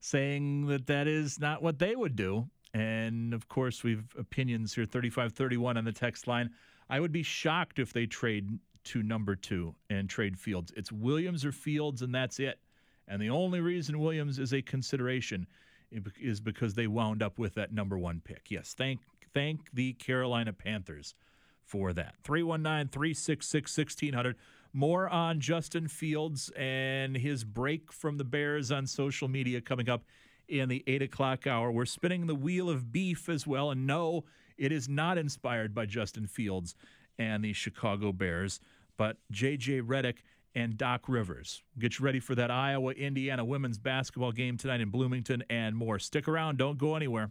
saying 0.00 0.66
that 0.66 0.86
that 0.86 1.06
is 1.06 1.38
not 1.38 1.62
what 1.62 1.78
they 1.78 1.94
would 1.94 2.16
do. 2.16 2.48
And 2.74 3.34
of 3.34 3.48
course, 3.48 3.82
we've 3.82 4.04
opinions 4.18 4.74
here 4.74 4.84
3531 4.84 5.76
on 5.76 5.84
the 5.84 5.92
text 5.92 6.26
line. 6.26 6.50
I 6.90 7.00
would 7.00 7.12
be 7.12 7.22
shocked 7.22 7.78
if 7.78 7.92
they 7.92 8.06
trade 8.06 8.58
to 8.82 9.02
number 9.02 9.36
two 9.36 9.74
and 9.88 10.10
trade 10.10 10.38
Fields. 10.38 10.72
It's 10.76 10.90
Williams 10.90 11.44
or 11.44 11.52
Fields, 11.52 12.02
and 12.02 12.14
that's 12.14 12.40
it. 12.40 12.58
And 13.06 13.22
the 13.22 13.30
only 13.30 13.60
reason 13.60 13.98
Williams 13.98 14.38
is 14.38 14.52
a 14.52 14.62
consideration 14.62 15.46
is 16.20 16.40
because 16.40 16.74
they 16.74 16.86
wound 16.86 17.22
up 17.22 17.38
with 17.38 17.54
that 17.54 17.72
number 17.72 17.98
one 17.98 18.20
pick. 18.24 18.50
Yes, 18.50 18.74
thank 18.76 19.00
thank 19.32 19.60
the 19.72 19.92
Carolina 19.94 20.52
Panthers 20.52 21.14
for 21.64 21.92
that. 21.92 22.14
319 22.24 22.88
366 22.88 23.78
1600. 23.78 24.36
More 24.72 25.08
on 25.08 25.40
Justin 25.40 25.88
Fields 25.88 26.50
and 26.56 27.16
his 27.16 27.42
break 27.44 27.92
from 27.92 28.18
the 28.18 28.24
Bears 28.24 28.70
on 28.70 28.86
social 28.86 29.28
media 29.28 29.60
coming 29.60 29.88
up 29.88 30.04
in 30.48 30.68
the 30.68 30.84
8 30.86 31.02
o'clock 31.02 31.46
hour. 31.46 31.70
We're 31.70 31.86
spinning 31.86 32.26
the 32.26 32.34
wheel 32.34 32.70
of 32.70 32.92
beef 32.92 33.28
as 33.28 33.46
well. 33.46 33.70
And 33.70 33.86
no, 33.86 34.24
it 34.60 34.70
is 34.70 34.88
not 34.88 35.18
inspired 35.18 35.74
by 35.74 35.86
Justin 35.86 36.26
Fields 36.26 36.74
and 37.18 37.42
the 37.42 37.52
Chicago 37.52 38.12
Bears, 38.12 38.60
but 38.96 39.16
J.J. 39.30 39.80
Redick 39.80 40.18
and 40.54 40.76
Doc 40.76 41.08
Rivers. 41.08 41.62
Get 41.78 41.98
you 41.98 42.04
ready 42.04 42.20
for 42.20 42.34
that 42.34 42.50
Iowa 42.50 42.92
Indiana 42.92 43.44
women's 43.44 43.78
basketball 43.78 44.32
game 44.32 44.58
tonight 44.58 44.80
in 44.80 44.90
Bloomington 44.90 45.42
and 45.48 45.74
more. 45.74 45.98
Stick 45.98 46.28
around, 46.28 46.58
don't 46.58 46.76
go 46.76 46.94
anywhere. 46.94 47.30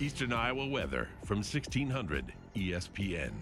Eastern 0.00 0.32
Iowa 0.32 0.66
weather 0.66 1.08
from 1.24 1.38
1600 1.38 2.32
ESPN. 2.54 3.32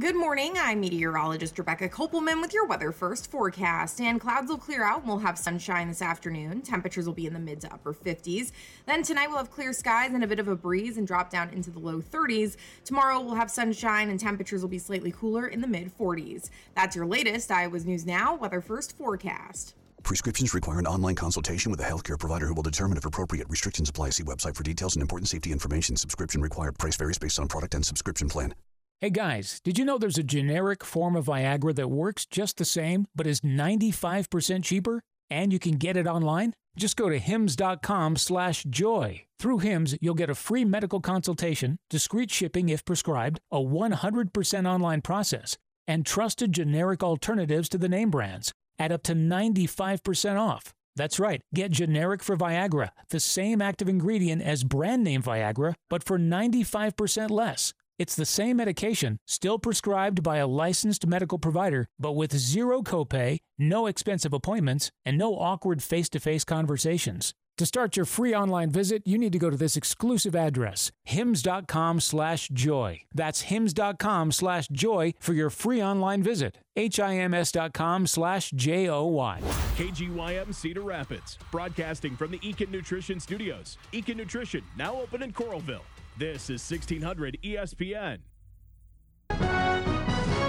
Good 0.00 0.16
morning. 0.16 0.54
I'm 0.56 0.80
meteorologist 0.80 1.58
Rebecca 1.58 1.86
Kopelman 1.86 2.40
with 2.40 2.54
your 2.54 2.66
weather 2.66 2.92
first 2.92 3.30
forecast. 3.30 4.00
And 4.00 4.18
clouds 4.18 4.48
will 4.48 4.56
clear 4.56 4.82
out 4.82 5.00
and 5.00 5.06
we'll 5.06 5.18
have 5.18 5.38
sunshine 5.38 5.88
this 5.88 6.00
afternoon. 6.00 6.62
Temperatures 6.62 7.04
will 7.04 7.12
be 7.12 7.26
in 7.26 7.34
the 7.34 7.38
mid 7.38 7.60
to 7.60 7.72
upper 7.72 7.92
50s. 7.92 8.52
Then 8.86 9.02
tonight 9.02 9.28
we'll 9.28 9.36
have 9.36 9.50
clear 9.50 9.74
skies 9.74 10.14
and 10.14 10.24
a 10.24 10.26
bit 10.26 10.38
of 10.38 10.48
a 10.48 10.56
breeze 10.56 10.96
and 10.96 11.06
drop 11.06 11.28
down 11.28 11.50
into 11.50 11.70
the 11.70 11.78
low 11.78 12.00
30s. 12.00 12.56
Tomorrow 12.84 13.20
we'll 13.20 13.34
have 13.34 13.50
sunshine 13.50 14.08
and 14.08 14.18
temperatures 14.18 14.62
will 14.62 14.70
be 14.70 14.78
slightly 14.78 15.12
cooler 15.12 15.48
in 15.48 15.60
the 15.60 15.68
mid 15.68 15.92
40s. 15.98 16.48
That's 16.74 16.96
your 16.96 17.04
latest 17.04 17.50
Iowa's 17.50 17.84
News 17.84 18.06
Now 18.06 18.34
weather 18.34 18.62
first 18.62 18.96
forecast. 18.96 19.74
Prescriptions 20.04 20.54
require 20.54 20.78
an 20.78 20.86
online 20.86 21.16
consultation 21.16 21.70
with 21.70 21.80
a 21.80 21.84
healthcare 21.84 22.18
provider 22.18 22.46
who 22.46 22.54
will 22.54 22.62
determine 22.62 22.96
if 22.96 23.04
appropriate. 23.04 23.46
Restrictions 23.50 23.90
apply. 23.90 24.10
See 24.10 24.24
website 24.24 24.56
for 24.56 24.62
details 24.62 24.96
and 24.96 25.02
important 25.02 25.28
safety 25.28 25.52
information. 25.52 25.96
Subscription 25.96 26.40
required. 26.40 26.78
Price 26.78 26.96
varies 26.96 27.18
based 27.18 27.38
on 27.38 27.46
product 27.46 27.74
and 27.74 27.84
subscription 27.84 28.30
plan. 28.30 28.54
Hey 29.02 29.10
guys, 29.10 29.60
did 29.64 29.80
you 29.80 29.84
know 29.84 29.98
there's 29.98 30.16
a 30.16 30.22
generic 30.22 30.84
form 30.84 31.16
of 31.16 31.24
Viagra 31.24 31.74
that 31.74 31.88
works 31.88 32.24
just 32.24 32.56
the 32.56 32.64
same, 32.64 33.08
but 33.16 33.26
is 33.26 33.40
95% 33.40 34.62
cheaper? 34.62 35.02
And 35.28 35.52
you 35.52 35.58
can 35.58 35.72
get 35.72 35.96
it 35.96 36.06
online? 36.06 36.52
Just 36.76 36.96
go 36.96 37.08
to 37.08 37.18
hims.com 37.18 38.14
slash 38.14 38.62
joy. 38.62 39.24
Through 39.40 39.58
Hims, 39.58 39.96
you'll 40.00 40.14
get 40.14 40.30
a 40.30 40.36
free 40.36 40.64
medical 40.64 41.00
consultation, 41.00 41.78
discreet 41.90 42.30
shipping 42.30 42.68
if 42.68 42.84
prescribed, 42.84 43.40
a 43.50 43.58
100% 43.58 44.68
online 44.68 45.00
process, 45.00 45.58
and 45.88 46.06
trusted 46.06 46.52
generic 46.52 47.02
alternatives 47.02 47.68
to 47.70 47.78
the 47.78 47.88
name 47.88 48.10
brands. 48.12 48.52
at 48.78 48.92
up 48.92 49.02
to 49.02 49.16
95% 49.16 50.38
off. 50.38 50.72
That's 50.94 51.18
right, 51.18 51.40
get 51.52 51.72
generic 51.72 52.22
for 52.22 52.36
Viagra, 52.36 52.90
the 53.10 53.18
same 53.18 53.60
active 53.60 53.88
ingredient 53.88 54.42
as 54.42 54.62
brand 54.62 55.02
name 55.02 55.24
Viagra, 55.24 55.74
but 55.90 56.04
for 56.04 56.20
95% 56.20 57.30
less. 57.30 57.74
It's 58.02 58.16
the 58.16 58.26
same 58.26 58.56
medication, 58.56 59.20
still 59.28 59.60
prescribed 59.60 60.24
by 60.24 60.38
a 60.38 60.46
licensed 60.48 61.06
medical 61.06 61.38
provider, 61.38 61.86
but 62.00 62.16
with 62.16 62.36
zero 62.36 62.82
copay, 62.82 63.38
no 63.56 63.86
expensive 63.86 64.32
appointments, 64.32 64.90
and 65.06 65.16
no 65.16 65.36
awkward 65.38 65.84
face 65.84 66.08
to 66.08 66.18
face 66.18 66.42
conversations. 66.42 67.32
To 67.58 67.64
start 67.64 67.96
your 67.96 68.04
free 68.04 68.34
online 68.34 68.70
visit, 68.70 69.02
you 69.06 69.18
need 69.18 69.32
to 69.34 69.38
go 69.38 69.50
to 69.50 69.56
this 69.56 69.76
exclusive 69.76 70.34
address, 70.34 70.90
hims.com 71.04 72.00
slash 72.00 72.48
joy. 72.48 73.02
That's 73.14 73.42
hims.com 73.42 74.32
slash 74.32 74.66
joy 74.66 75.14
for 75.20 75.32
your 75.32 75.50
free 75.50 75.80
online 75.80 76.24
visit. 76.24 76.58
H-I-M-S.com 76.74 78.08
slash 78.08 78.50
J-O-Y. 78.50 79.40
KGYM 79.76 80.52
Cedar 80.52 80.80
Rapids, 80.80 81.38
broadcasting 81.52 82.16
from 82.16 82.32
the 82.32 82.40
Eakin 82.40 82.70
Nutrition 82.70 83.20
Studios. 83.20 83.78
Eakin 83.92 84.16
Nutrition, 84.16 84.64
now 84.76 85.00
open 85.00 85.22
in 85.22 85.32
Coralville. 85.32 85.84
This 86.22 86.50
is 86.50 86.70
1600 86.70 87.36
ESPN. 87.42 88.18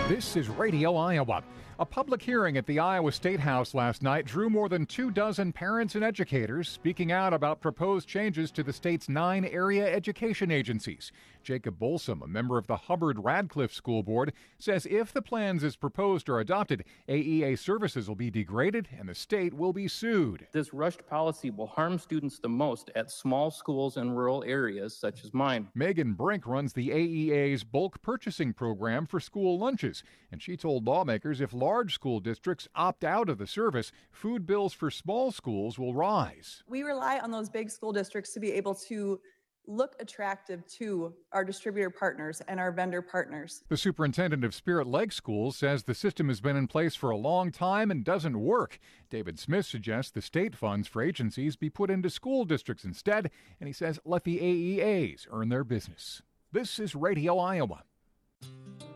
This 0.07 0.35
is 0.35 0.47
Radio 0.47 0.95
Iowa. 0.95 1.43
A 1.79 1.85
public 1.85 2.21
hearing 2.21 2.57
at 2.57 2.67
the 2.67 2.77
Iowa 2.77 3.11
State 3.11 3.39
House 3.39 3.73
last 3.73 4.03
night 4.03 4.27
drew 4.27 4.51
more 4.51 4.69
than 4.69 4.85
two 4.85 5.09
dozen 5.09 5.51
parents 5.51 5.95
and 5.95 6.03
educators 6.03 6.69
speaking 6.69 7.11
out 7.11 7.33
about 7.33 7.59
proposed 7.59 8.07
changes 8.07 8.51
to 8.51 8.61
the 8.61 8.71
state's 8.71 9.09
nine 9.09 9.45
area 9.45 9.91
education 9.91 10.51
agencies. 10.51 11.11
Jacob 11.43 11.77
Bolsom, 11.77 12.23
a 12.23 12.27
member 12.27 12.57
of 12.57 12.67
the 12.67 12.75
Hubbard 12.77 13.23
Radcliffe 13.23 13.73
School 13.73 14.01
Board, 14.01 14.33
says 14.57 14.87
if 14.89 15.11
the 15.11 15.21
plans 15.21 15.63
as 15.63 15.75
proposed 15.75 16.29
are 16.29 16.39
adopted, 16.39 16.85
AEA 17.09 17.59
services 17.59 18.07
will 18.07 18.15
be 18.15 18.31
degraded 18.31 18.87
and 18.97 19.09
the 19.09 19.15
state 19.15 19.53
will 19.53 19.73
be 19.73 19.87
sued. 19.87 20.47
This 20.51 20.73
rushed 20.73 21.05
policy 21.07 21.51
will 21.51 21.67
harm 21.67 21.99
students 21.99 22.39
the 22.39 22.49
most 22.49 22.89
at 22.95 23.11
small 23.11 23.51
schools 23.51 23.97
in 23.97 24.11
rural 24.11 24.43
areas 24.45 24.95
such 24.95 25.23
as 25.23 25.33
mine. 25.33 25.67
Megan 25.75 26.13
Brink 26.13 26.47
runs 26.47 26.73
the 26.73 26.89
AEA's 26.89 27.63
bulk 27.63 28.01
purchasing 28.01 28.53
program 28.53 29.05
for 29.05 29.19
school 29.19 29.59
lunches, 29.59 30.03
and 30.31 30.41
she 30.41 30.55
told 30.55 30.85
lawmakers 30.85 31.41
if 31.41 31.53
large 31.53 31.93
school 31.93 32.19
districts 32.19 32.67
opt 32.75 33.03
out 33.03 33.29
of 33.29 33.37
the 33.37 33.47
service, 33.47 33.91
food 34.11 34.45
bills 34.45 34.73
for 34.73 34.89
small 34.89 35.31
schools 35.31 35.77
will 35.77 35.93
rise. 35.93 36.63
We 36.67 36.83
rely 36.83 37.19
on 37.19 37.31
those 37.31 37.49
big 37.49 37.69
school 37.69 37.91
districts 37.91 38.33
to 38.33 38.39
be 38.39 38.51
able 38.53 38.75
to 38.75 39.19
look 39.67 39.95
attractive 39.99 40.65
to 40.67 41.13
our 41.31 41.43
distributor 41.43 41.89
partners 41.89 42.41
and 42.47 42.59
our 42.59 42.71
vendor 42.71 43.01
partners. 43.01 43.63
The 43.69 43.77
superintendent 43.77 44.43
of 44.43 44.53
Spirit 44.53 44.87
Lake 44.87 45.11
Schools 45.11 45.55
says 45.55 45.83
the 45.83 45.93
system 45.93 46.27
has 46.27 46.41
been 46.41 46.55
in 46.55 46.67
place 46.67 46.95
for 46.95 47.09
a 47.09 47.17
long 47.17 47.51
time 47.51 47.91
and 47.91 48.03
doesn't 48.03 48.39
work. 48.39 48.79
David 49.09 49.39
Smith 49.39 49.65
suggests 49.65 50.11
the 50.11 50.21
state 50.21 50.55
funds 50.55 50.87
for 50.87 51.01
agencies 51.01 51.55
be 51.55 51.69
put 51.69 51.89
into 51.89 52.09
school 52.09 52.45
districts 52.45 52.83
instead, 52.83 53.31
and 53.59 53.67
he 53.67 53.73
says 53.73 53.99
let 54.05 54.23
the 54.23 54.39
AEAs 54.39 55.27
earn 55.31 55.49
their 55.49 55.63
business. 55.63 56.21
This 56.51 56.79
is 56.79 56.95
Radio 56.95 57.37
Iowa. 57.39 57.83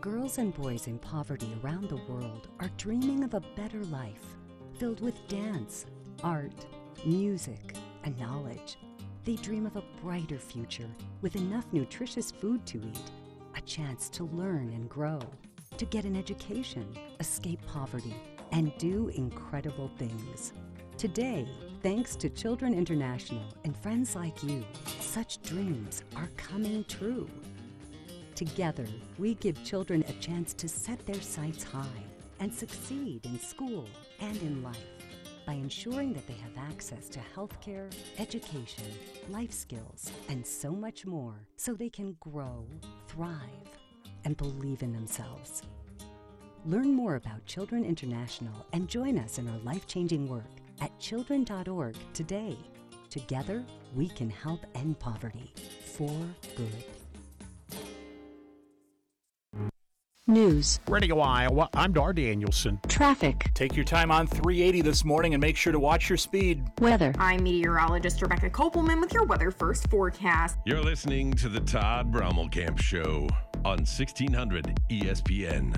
Girls 0.01 0.37
and 0.37 0.53
boys 0.53 0.87
in 0.87 0.99
poverty 0.99 1.57
around 1.63 1.89
the 1.89 2.01
world 2.07 2.49
are 2.59 2.69
dreaming 2.77 3.23
of 3.23 3.33
a 3.33 3.41
better 3.55 3.83
life 3.85 4.35
filled 4.77 5.01
with 5.01 5.27
dance, 5.27 5.85
art, 6.23 6.65
music, 7.05 7.75
and 8.03 8.17
knowledge. 8.19 8.77
They 9.27 9.35
dream 9.35 9.65
of 9.65 9.75
a 9.75 9.83
brighter 10.01 10.39
future 10.39 10.87
with 11.21 11.35
enough 11.35 11.65
nutritious 11.73 12.31
food 12.31 12.65
to 12.67 12.77
eat, 12.77 13.11
a 13.57 13.61
chance 13.63 14.07
to 14.11 14.23
learn 14.23 14.69
and 14.69 14.87
grow, 14.87 15.19
to 15.75 15.83
get 15.83 16.05
an 16.05 16.15
education, 16.15 16.97
escape 17.19 17.59
poverty, 17.67 18.15
and 18.53 18.71
do 18.77 19.09
incredible 19.09 19.91
things. 19.97 20.53
Today, 20.97 21.45
thanks 21.83 22.15
to 22.15 22.29
Children 22.29 22.73
International 22.73 23.43
and 23.65 23.75
friends 23.75 24.15
like 24.15 24.41
you, 24.43 24.63
such 25.01 25.41
dreams 25.41 26.03
are 26.15 26.29
coming 26.37 26.85
true. 26.85 27.29
Together, 28.33 28.87
we 29.17 29.33
give 29.33 29.61
children 29.61 30.05
a 30.07 30.13
chance 30.21 30.53
to 30.53 30.69
set 30.69 31.05
their 31.05 31.21
sights 31.21 31.65
high 31.65 32.03
and 32.39 32.53
succeed 32.53 33.25
in 33.25 33.37
school 33.41 33.89
and 34.21 34.41
in 34.41 34.63
life 34.63 34.96
by 35.47 35.53
ensuring 35.53 36.11
that 36.11 36.27
they 36.27 36.33
have 36.33 36.69
access 36.69 37.07
to 37.07 37.19
healthcare, 37.33 37.89
education, 38.19 38.83
life 39.29 39.53
skills, 39.53 40.11
and 40.27 40.45
so 40.45 40.71
much 40.71 41.05
more 41.05 41.47
so 41.55 41.73
they 41.73 41.89
can 41.89 42.17
grow, 42.19 42.67
thrive, 43.07 43.39
and 44.25 44.35
believe 44.35 44.83
in 44.83 44.91
themselves. 44.91 45.63
Learn 46.65 46.93
more 46.93 47.15
about 47.15 47.45
Children 47.45 47.85
International 47.85 48.65
and 48.73 48.89
join 48.89 49.17
us 49.17 49.37
in 49.37 49.47
our 49.47 49.59
life 49.59 49.87
changing 49.87 50.27
work 50.27 50.51
at 50.81 50.99
children.org 50.99 51.95
today. 52.13 52.57
Together, 53.09 53.63
we 53.95 54.09
can 54.09 54.29
help 54.29 54.65
end 54.75 54.99
poverty 54.99 55.53
for 55.95 56.11
good. 56.57 56.96
News. 60.29 60.81
Radio 60.89 61.21
Iowa, 61.21 61.69
I'm 61.73 61.93
Dar 61.93 62.11
Danielson. 62.11 62.81
Traffic. 62.89 63.49
Take 63.53 63.77
your 63.77 63.85
time 63.85 64.11
on 64.11 64.27
380 64.27 64.81
this 64.81 65.05
morning 65.05 65.33
and 65.33 65.39
make 65.39 65.55
sure 65.55 65.71
to 65.71 65.79
watch 65.79 66.09
your 66.09 66.17
speed. 66.17 66.63
Weather. 66.81 67.13
I'm 67.17 67.43
meteorologist 67.43 68.21
Rebecca 68.21 68.49
Kopelman 68.49 68.99
with 68.99 69.13
your 69.13 69.23
weather 69.23 69.51
first 69.51 69.89
forecast. 69.89 70.57
You're 70.65 70.83
listening 70.83 71.31
to 71.35 71.47
the 71.47 71.61
Todd 71.61 72.11
Brommelkamp 72.11 72.81
Show 72.81 73.29
on 73.63 73.85
1600 73.85 74.77
ESPN. 74.91 75.73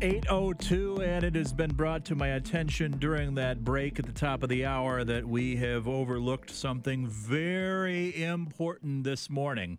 802 0.00 1.02
and 1.02 1.24
it 1.24 1.36
has 1.36 1.52
been 1.52 1.70
brought 1.70 2.04
to 2.06 2.16
my 2.16 2.28
attention 2.28 2.90
during 2.98 3.36
that 3.36 3.62
break 3.62 4.00
at 4.00 4.06
the 4.06 4.12
top 4.12 4.42
of 4.42 4.48
the 4.48 4.64
hour 4.64 5.04
that 5.04 5.24
we 5.28 5.54
have 5.56 5.86
overlooked 5.86 6.50
something 6.50 7.06
very 7.06 8.20
important 8.20 9.04
this 9.04 9.30
morning 9.30 9.78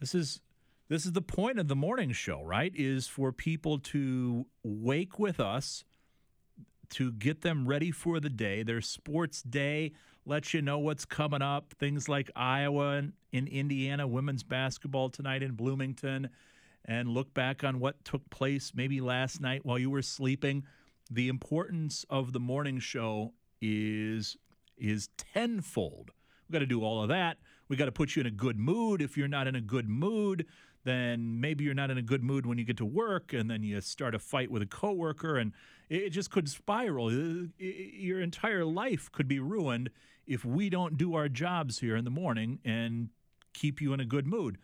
this 0.00 0.14
is 0.14 0.40
this 0.88 1.06
is 1.06 1.12
the 1.12 1.22
point 1.22 1.58
of 1.58 1.68
the 1.68 1.76
morning 1.76 2.12
show 2.12 2.42
right 2.42 2.72
is 2.74 3.06
for 3.06 3.32
people 3.32 3.78
to 3.78 4.46
wake 4.62 5.18
with 5.18 5.40
us 5.40 5.84
to 6.90 7.12
get 7.12 7.40
them 7.40 7.66
ready 7.66 7.90
for 7.90 8.20
the 8.20 8.30
day 8.30 8.62
their 8.62 8.80
sports 8.80 9.42
day 9.42 9.92
let 10.24 10.52
you 10.52 10.62
know 10.62 10.78
what's 10.78 11.04
coming 11.04 11.42
up 11.42 11.74
things 11.78 12.08
like 12.08 12.30
iowa 12.36 12.96
and 12.96 13.12
in 13.32 13.46
indiana 13.46 14.06
women's 14.06 14.42
basketball 14.42 15.08
tonight 15.08 15.42
in 15.42 15.52
bloomington 15.52 16.28
and 16.84 17.08
look 17.08 17.32
back 17.34 17.64
on 17.64 17.80
what 17.80 18.04
took 18.04 18.28
place 18.30 18.72
maybe 18.74 19.00
last 19.00 19.40
night 19.40 19.64
while 19.64 19.78
you 19.78 19.90
were 19.90 20.02
sleeping. 20.02 20.64
The 21.10 21.28
importance 21.28 22.04
of 22.10 22.32
the 22.32 22.40
morning 22.40 22.78
show 22.78 23.32
is 23.60 24.36
is 24.76 25.08
tenfold. 25.16 26.10
We've 26.48 26.52
got 26.52 26.58
to 26.60 26.66
do 26.66 26.82
all 26.82 27.02
of 27.02 27.08
that. 27.08 27.38
We 27.72 27.76
got 27.76 27.86
to 27.86 27.92
put 27.92 28.14
you 28.14 28.20
in 28.20 28.26
a 28.26 28.30
good 28.30 28.58
mood. 28.58 29.00
If 29.00 29.16
you're 29.16 29.28
not 29.28 29.46
in 29.46 29.54
a 29.54 29.60
good 29.62 29.88
mood, 29.88 30.44
then 30.84 31.40
maybe 31.40 31.64
you're 31.64 31.72
not 31.72 31.90
in 31.90 31.96
a 31.96 32.02
good 32.02 32.22
mood 32.22 32.44
when 32.44 32.58
you 32.58 32.64
get 32.64 32.76
to 32.76 32.84
work, 32.84 33.32
and 33.32 33.50
then 33.50 33.62
you 33.62 33.80
start 33.80 34.14
a 34.14 34.18
fight 34.18 34.50
with 34.50 34.60
a 34.60 34.66
coworker, 34.66 35.38
and 35.38 35.52
it 35.88 36.10
just 36.10 36.30
could 36.30 36.50
spiral. 36.50 37.06
Uh, 37.06 37.46
your 37.58 38.20
entire 38.20 38.66
life 38.66 39.10
could 39.10 39.26
be 39.26 39.40
ruined 39.40 39.88
if 40.26 40.44
we 40.44 40.68
don't 40.68 40.98
do 40.98 41.14
our 41.14 41.30
jobs 41.30 41.78
here 41.78 41.96
in 41.96 42.04
the 42.04 42.10
morning 42.10 42.58
and 42.62 43.08
keep 43.54 43.80
you 43.80 43.94
in 43.94 44.00
a 44.00 44.04
good 44.04 44.26
mood 44.26 44.58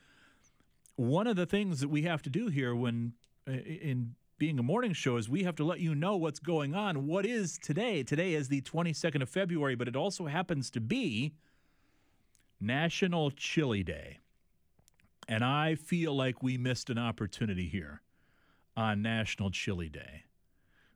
one 0.99 1.29
of 1.29 1.37
the 1.37 1.47
things 1.47 1.79
that 1.79 1.89
we 1.89 2.03
have 2.03 2.23
to 2.23 2.29
do 2.29 2.49
here 2.49 2.75
when 2.75 3.13
uh, 3.49 3.53
in 3.53 4.17
being 4.37 4.59
a 4.59 4.63
morning 4.65 4.93
show 4.93 5.17
is 5.17 5.29
we 5.29 5.45
have 5.45 5.55
to 5.55 5.65
let 5.65 5.79
you 5.79 5.95
know 5.95 6.17
what's 6.17 6.41
going 6.41 6.75
on. 6.75 7.07
What 7.07 7.25
is 7.25 7.57
today? 7.57 8.03
Today 8.03 8.35
is 8.35 8.49
the 8.49 8.63
22nd 8.63 9.23
of 9.23 9.29
February, 9.29 9.77
but 9.77 9.87
it 9.87 9.95
also 9.95 10.27
happens 10.27 10.71
to 10.71 10.81
be 10.81 11.35
National 12.61 13.31
Chili 13.31 13.83
Day. 13.83 14.19
And 15.29 15.45
I 15.45 15.75
feel 15.75 16.15
like 16.15 16.43
we 16.43 16.57
missed 16.57 16.91
an 16.91 16.99
opportunity 16.99 17.69
here 17.69 18.03
on 18.77 19.03
National 19.03 19.51
Chili 19.51 19.89
Day. 19.89 20.25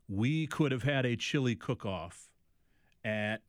We 0.08 0.46
could 0.46 0.72
have 0.72 0.82
had 0.82 1.04
a 1.04 1.16
chili 1.16 1.54
cook-off 1.54 2.28
at 3.04 3.42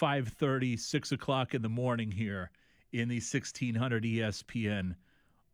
5.30, 0.00 0.78
6 0.78 1.12
o'clock 1.12 1.54
in 1.54 1.62
the 1.62 1.68
morning 1.68 2.12
here 2.12 2.50
in 2.92 3.08
the 3.08 3.16
1600 3.16 4.04
ESPN 4.04 4.94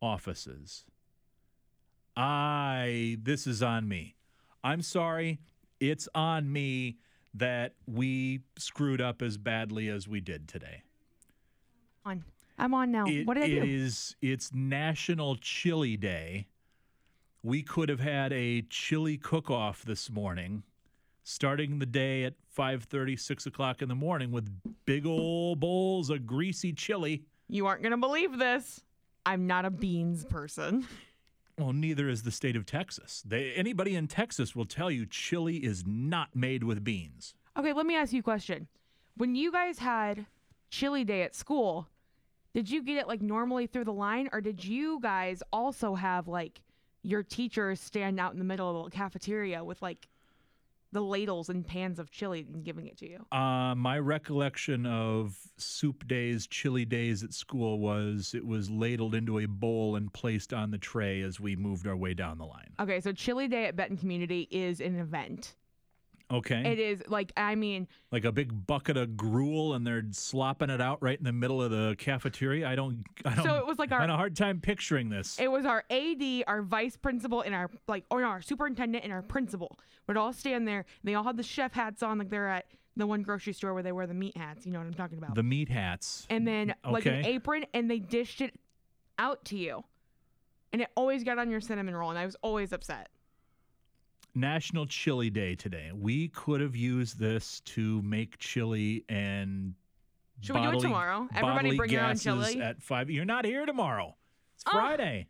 offices. 0.01 0.85
I, 2.17 3.19
this 3.23 3.47
is 3.47 3.63
on 3.63 3.89
me. 3.89 4.15
I'm 4.63 4.83
sorry. 4.83 5.41
It's 5.81 6.09
on 6.15 6.53
me 6.53 6.99
that 7.35 7.75
we 7.87 8.41
screwed 8.57 9.01
up 9.01 9.21
as 9.21 9.37
badly 9.37 9.89
as 9.89 10.07
we 10.07 10.21
did 10.21 10.47
today. 10.47 10.83
On. 12.05 12.23
I'm 12.59 12.75
on 12.75 12.93
now. 12.93 13.07
It, 13.07 13.27
what 13.27 13.35
did 13.35 13.45
I 13.45 13.49
do? 13.49 13.63
It 13.63 13.69
is, 13.69 14.15
it's 14.21 14.53
National 14.53 15.37
Chili 15.37 15.97
Day. 15.97 16.47
We 17.43 17.63
could 17.63 17.89
have 17.89 18.01
had 18.01 18.33
a 18.33 18.63
chili 18.63 19.17
cook-off 19.17 19.85
this 19.85 20.11
morning, 20.11 20.63
starting 21.23 21.79
the 21.79 21.87
day 21.87 22.25
at 22.25 22.35
5.30, 22.57 23.19
6 23.19 23.47
o'clock 23.47 23.83
in 23.83 23.89
the 23.89 23.95
morning 23.95 24.31
with 24.33 24.51
big 24.85 25.07
old 25.07 25.61
bowls 25.61 26.11
of 26.11 26.27
greasy 26.27 26.73
chili. 26.73 27.25
You 27.49 27.67
aren't 27.67 27.83
going 27.83 27.93
to 27.93 27.99
believe 27.99 28.39
this. 28.39 28.83
I'm 29.27 29.47
not 29.47 29.65
a 29.65 29.71
beans 29.71 30.25
person. 30.25 30.87
Well, 31.57 31.73
neither 31.73 32.09
is 32.09 32.25
the 32.25 32.33
state 32.33 32.57
of 32.57 32.67
Texas. 32.67 33.23
They, 33.25 33.53
anybody 33.53 33.95
in 33.95 34.09
Texas 34.09 34.57
will 34.57 34.65
tell 34.65 34.91
you 34.91 35.07
chili 35.07 35.59
is 35.59 35.85
not 35.87 36.35
made 36.35 36.65
with 36.65 36.83
beans. 36.83 37.35
Okay, 37.57 37.73
let 37.73 37.87
me 37.87 37.95
ask 37.95 38.13
you 38.13 38.19
a 38.19 38.25
question. 38.25 38.67
When 39.17 39.37
you 39.37 39.53
guys 39.53 39.79
had 39.79 40.27
chili 40.71 41.05
day 41.05 41.23
at 41.23 41.33
school, 41.33 41.87
did 42.55 42.71
you 42.71 42.83
get 42.83 42.97
it 42.97 43.09
like 43.09 43.21
normally 43.21 43.67
through 43.67 43.85
the 43.85 43.93
line, 43.93 44.29
or 44.33 44.41
did 44.41 44.65
you 44.65 45.01
guys 45.01 45.43
also 45.53 45.95
have 45.95 46.29
like 46.29 46.61
your 47.03 47.23
teachers 47.23 47.81
stand 47.81 48.19
out 48.19 48.33
in 48.33 48.39
the 48.39 48.45
middle 48.45 48.85
of 48.85 48.91
the 48.91 48.97
cafeteria 48.97 49.63
with 49.63 49.83
like 49.83 50.09
the 50.93 51.03
ladles 51.03 51.49
and 51.49 51.67
pans 51.67 51.99
of 51.99 52.09
chili 52.11 52.47
and 52.53 52.65
giving 52.65 52.87
it 52.87 52.97
to 52.99 53.11
you? 53.11 53.27
Uh, 53.33 53.75
my 53.75 53.99
recollection 53.99 54.87
of 54.87 55.37
soup 55.59 56.07
days, 56.07 56.47
chili 56.47 56.85
days 56.85 57.25
at 57.25 57.35
school 57.35 57.81
was 57.81 58.33
it 58.35 58.47
was 58.47 58.71
ladled 58.71 59.15
into 59.15 59.41
a 59.41 59.47
bowl 59.47 59.97
and 59.97 60.13
placed 60.13 60.55
on 60.55 60.71
the 60.71 60.79
tray 60.79 61.21
as 61.23 61.41
we 61.41 61.57
moved 61.57 61.89
our 61.89 61.97
way 61.97 62.15
down 62.15 62.39
the 62.39 62.47
line. 62.47 62.73
Okay, 62.81 63.01
so 63.01 63.13
chili 63.13 63.49
day 63.49 63.67
at 63.67 63.75
Benton 63.75 63.97
Community 63.97 64.49
is 64.53 64.81
an 64.81 64.99
event. 64.99 65.57
Okay. 66.31 66.73
It 66.73 66.79
is 66.79 67.03
like 67.07 67.33
I 67.37 67.55
mean, 67.55 67.87
like 68.11 68.25
a 68.25 68.33
big 68.33 68.67
bucket 68.67 68.97
of 68.97 69.17
gruel 69.17 69.75
and 69.75 69.87
they're 69.87 70.05
slopping 70.11 70.71
it 70.71 70.81
out 70.81 71.03
right 71.03 71.19
in 71.19 71.25
the 71.25 71.33
middle 71.33 71.63
of 71.63 71.71
the 71.71 71.95
cafeteria. 71.99 72.67
I 72.69 72.75
don't. 72.75 73.05
I 73.25 73.35
don't 73.35 73.45
So 73.45 73.57
it 73.57 73.67
was 73.67 73.79
like 73.79 73.93
I 73.93 73.97
our- 73.97 74.01
had 74.03 74.11
a 74.11 74.17
hard 74.17 74.35
time 74.37 74.61
picturing 74.61 75.11
this. 75.11 75.39
It 75.39 75.51
was 75.51 75.67
our 75.67 75.85
AD, 75.91 76.45
our 76.47 76.63
vice 76.63 76.97
principal, 76.97 77.43
and 77.43 77.55
our 77.55 77.71
like, 77.89 78.05
or 78.11 78.21
no, 78.23 78.29
our 78.29 78.43
superintendent 78.43 79.05
and 79.05 79.13
our 79.13 79.23
principal 79.23 79.79
would 80.09 80.17
all 80.17 80.33
stand 80.33 80.67
there. 80.67 80.79
And 80.79 80.87
they 81.05 81.15
all 81.15 81.25
had 81.25 81.37
the 81.37 81.43
chef 81.43 81.73
hats 81.75 82.03
on, 82.03 82.19
like 82.19 82.31
they're 82.31 82.49
at 82.49 82.67
the 82.97 83.07
one 83.07 83.23
grocery 83.23 83.53
store 83.53 83.75
where 83.75 83.83
they 83.83 83.93
wear 83.93 84.07
the 84.07 84.15
meat 84.15 84.37
hats. 84.37 84.65
You 84.65 84.73
know 84.73 84.79
what 84.79 84.87
I'm 84.87 84.95
talking 84.95 85.19
about? 85.19 85.35
The 85.35 85.43
meat 85.43 85.69
hats. 85.69 86.27
and 86.31 86.47
then 86.49 86.75
like 86.89 87.07
an 87.07 87.27
apron, 87.27 87.67
and 87.75 87.91
they 87.91 87.99
dished 87.99 88.41
it 88.41 88.55
out 89.19 89.45
to 89.47 89.57
you, 89.59 89.85
and 90.73 90.81
it 90.81 90.89
always 90.97 91.23
got 91.23 91.39
on 91.39 91.51
your 91.51 91.61
cinnamon 91.61 91.95
roll, 91.95 92.11
and 92.11 92.19
I 92.19 92.25
was 92.25 92.37
always 92.43 92.73
upset. 92.73 93.11
National 94.35 94.87
Chili 94.87 95.31
Day 95.31 95.55
today. 95.55 95.91
We 95.95 96.29
could 96.29 96.61
have 96.61 96.75
used 96.77 97.19
this 97.19 97.61
to 97.61 98.03
make 98.03 98.39
chili 98.39 99.05
and. 99.09 99.75
Should 100.41 100.57
we 100.57 100.63
do 100.63 100.71
it 100.77 100.81
tomorrow? 100.81 101.29
Everybody 101.35 101.77
bring 101.77 101.91
your 101.91 102.05
own 102.05 102.17
chili? 102.19 102.61
at 102.61 102.83
five. 102.83 103.09
You're 103.09 103.25
not 103.25 103.45
here 103.45 103.65
tomorrow. 103.65 104.17
It's. 104.55 104.65
Friday. 104.65 105.29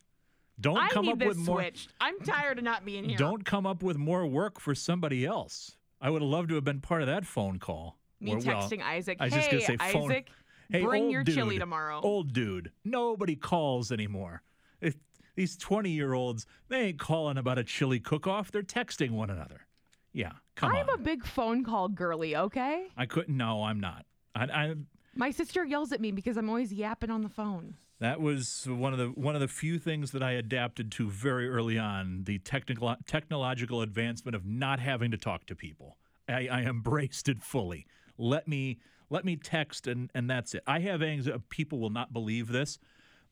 Don't 0.60 0.78
I 0.78 0.88
come 0.88 1.08
up 1.08 1.18
with 1.18 1.36
more. 1.36 1.60
switched. 1.60 1.92
I'm 2.00 2.18
tired 2.20 2.58
of 2.58 2.64
not 2.64 2.84
being 2.84 3.04
here. 3.04 3.18
Don't 3.18 3.44
come 3.44 3.66
up 3.66 3.82
with 3.82 3.98
more 3.98 4.26
work 4.26 4.60
for 4.60 4.74
somebody 4.74 5.26
else. 5.26 5.76
I 6.00 6.10
would 6.10 6.22
have 6.22 6.30
loved 6.30 6.48
to 6.50 6.54
have 6.54 6.64
been 6.64 6.80
part 6.80 7.00
of 7.02 7.08
that 7.08 7.26
phone 7.26 7.58
call. 7.58 7.98
Me 8.20 8.32
Or, 8.32 8.38
well, 8.38 8.44
texting 8.44 8.82
Isaac, 8.82 9.18
I 9.20 9.24
was 9.24 9.34
just 9.34 9.50
gonna 9.50 9.62
"Hey, 9.62 9.66
say 9.66 9.92
phone. 9.92 10.10
Isaac, 10.10 10.30
hey, 10.70 10.82
bring 10.82 11.10
your 11.10 11.24
dude, 11.24 11.34
chili 11.34 11.58
tomorrow." 11.58 12.00
Old 12.02 12.32
dude. 12.32 12.70
Nobody 12.84 13.36
calls 13.36 13.90
anymore. 13.90 14.42
If 14.80 14.94
these 15.34 15.56
20 15.56 15.90
year 15.90 16.12
olds, 16.12 16.46
they 16.68 16.80
ain't 16.80 16.98
calling 16.98 17.36
about 17.38 17.58
a 17.58 17.64
chili 17.64 18.00
cook 18.00 18.26
off. 18.26 18.50
They're 18.50 18.62
texting 18.62 19.10
one 19.10 19.30
another. 19.30 19.66
Yeah, 20.12 20.32
come 20.54 20.72
I'm 20.72 20.88
on. 20.88 21.00
a 21.00 21.02
big 21.02 21.24
phone 21.24 21.64
call 21.64 21.88
girly. 21.88 22.36
Okay. 22.36 22.86
I 22.96 23.06
couldn't. 23.06 23.36
No, 23.36 23.64
I'm 23.64 23.80
not. 23.80 24.06
I, 24.34 24.44
I 24.44 24.74
My 25.14 25.30
sister 25.32 25.64
yells 25.64 25.92
at 25.92 26.00
me 26.00 26.12
because 26.12 26.36
I'm 26.36 26.48
always 26.48 26.72
yapping 26.72 27.10
on 27.10 27.22
the 27.22 27.28
phone. 27.28 27.74
That 28.00 28.20
was 28.20 28.66
one 28.68 28.92
of 28.92 28.98
the 28.98 29.06
one 29.08 29.34
of 29.34 29.40
the 29.40 29.48
few 29.48 29.78
things 29.78 30.10
that 30.12 30.22
I 30.22 30.32
adapted 30.32 30.92
to 30.92 31.08
very 31.08 31.48
early 31.48 31.78
on. 31.78 32.24
The 32.24 32.38
technical 32.38 32.94
technological 33.06 33.82
advancement 33.82 34.34
of 34.36 34.44
not 34.44 34.78
having 34.78 35.10
to 35.10 35.16
talk 35.16 35.46
to 35.46 35.56
people. 35.56 35.96
I, 36.28 36.48
I 36.50 36.60
embraced 36.62 37.28
it 37.28 37.42
fully. 37.42 37.86
Let 38.18 38.46
me 38.46 38.78
let 39.10 39.24
me 39.24 39.36
text 39.36 39.86
and 39.86 40.10
and 40.14 40.28
that's 40.30 40.54
it. 40.54 40.62
I 40.66 40.80
have 40.80 41.02
anxiety. 41.02 41.42
People 41.48 41.78
will 41.80 41.90
not 41.90 42.12
believe 42.12 42.48
this, 42.48 42.78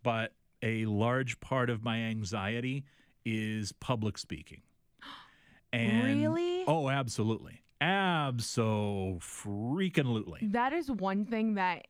but 0.03 0.33
a 0.63 0.87
large 0.87 1.41
part 1.41 1.71
of 1.71 1.83
my 1.83 1.99
anxiety 1.99 2.85
is 3.25 3.73
public 3.73 4.19
speaking. 4.19 4.63
And 5.75 6.21
Really? 6.21 6.65
Oh, 6.67 6.91
absolutely, 6.91 7.63
abso 7.81 9.19
freaking 9.21 10.13
lutely. 10.13 10.41
That 10.43 10.75
is 10.75 10.91
one 10.91 11.25
thing 11.25 11.55
that 11.55 11.87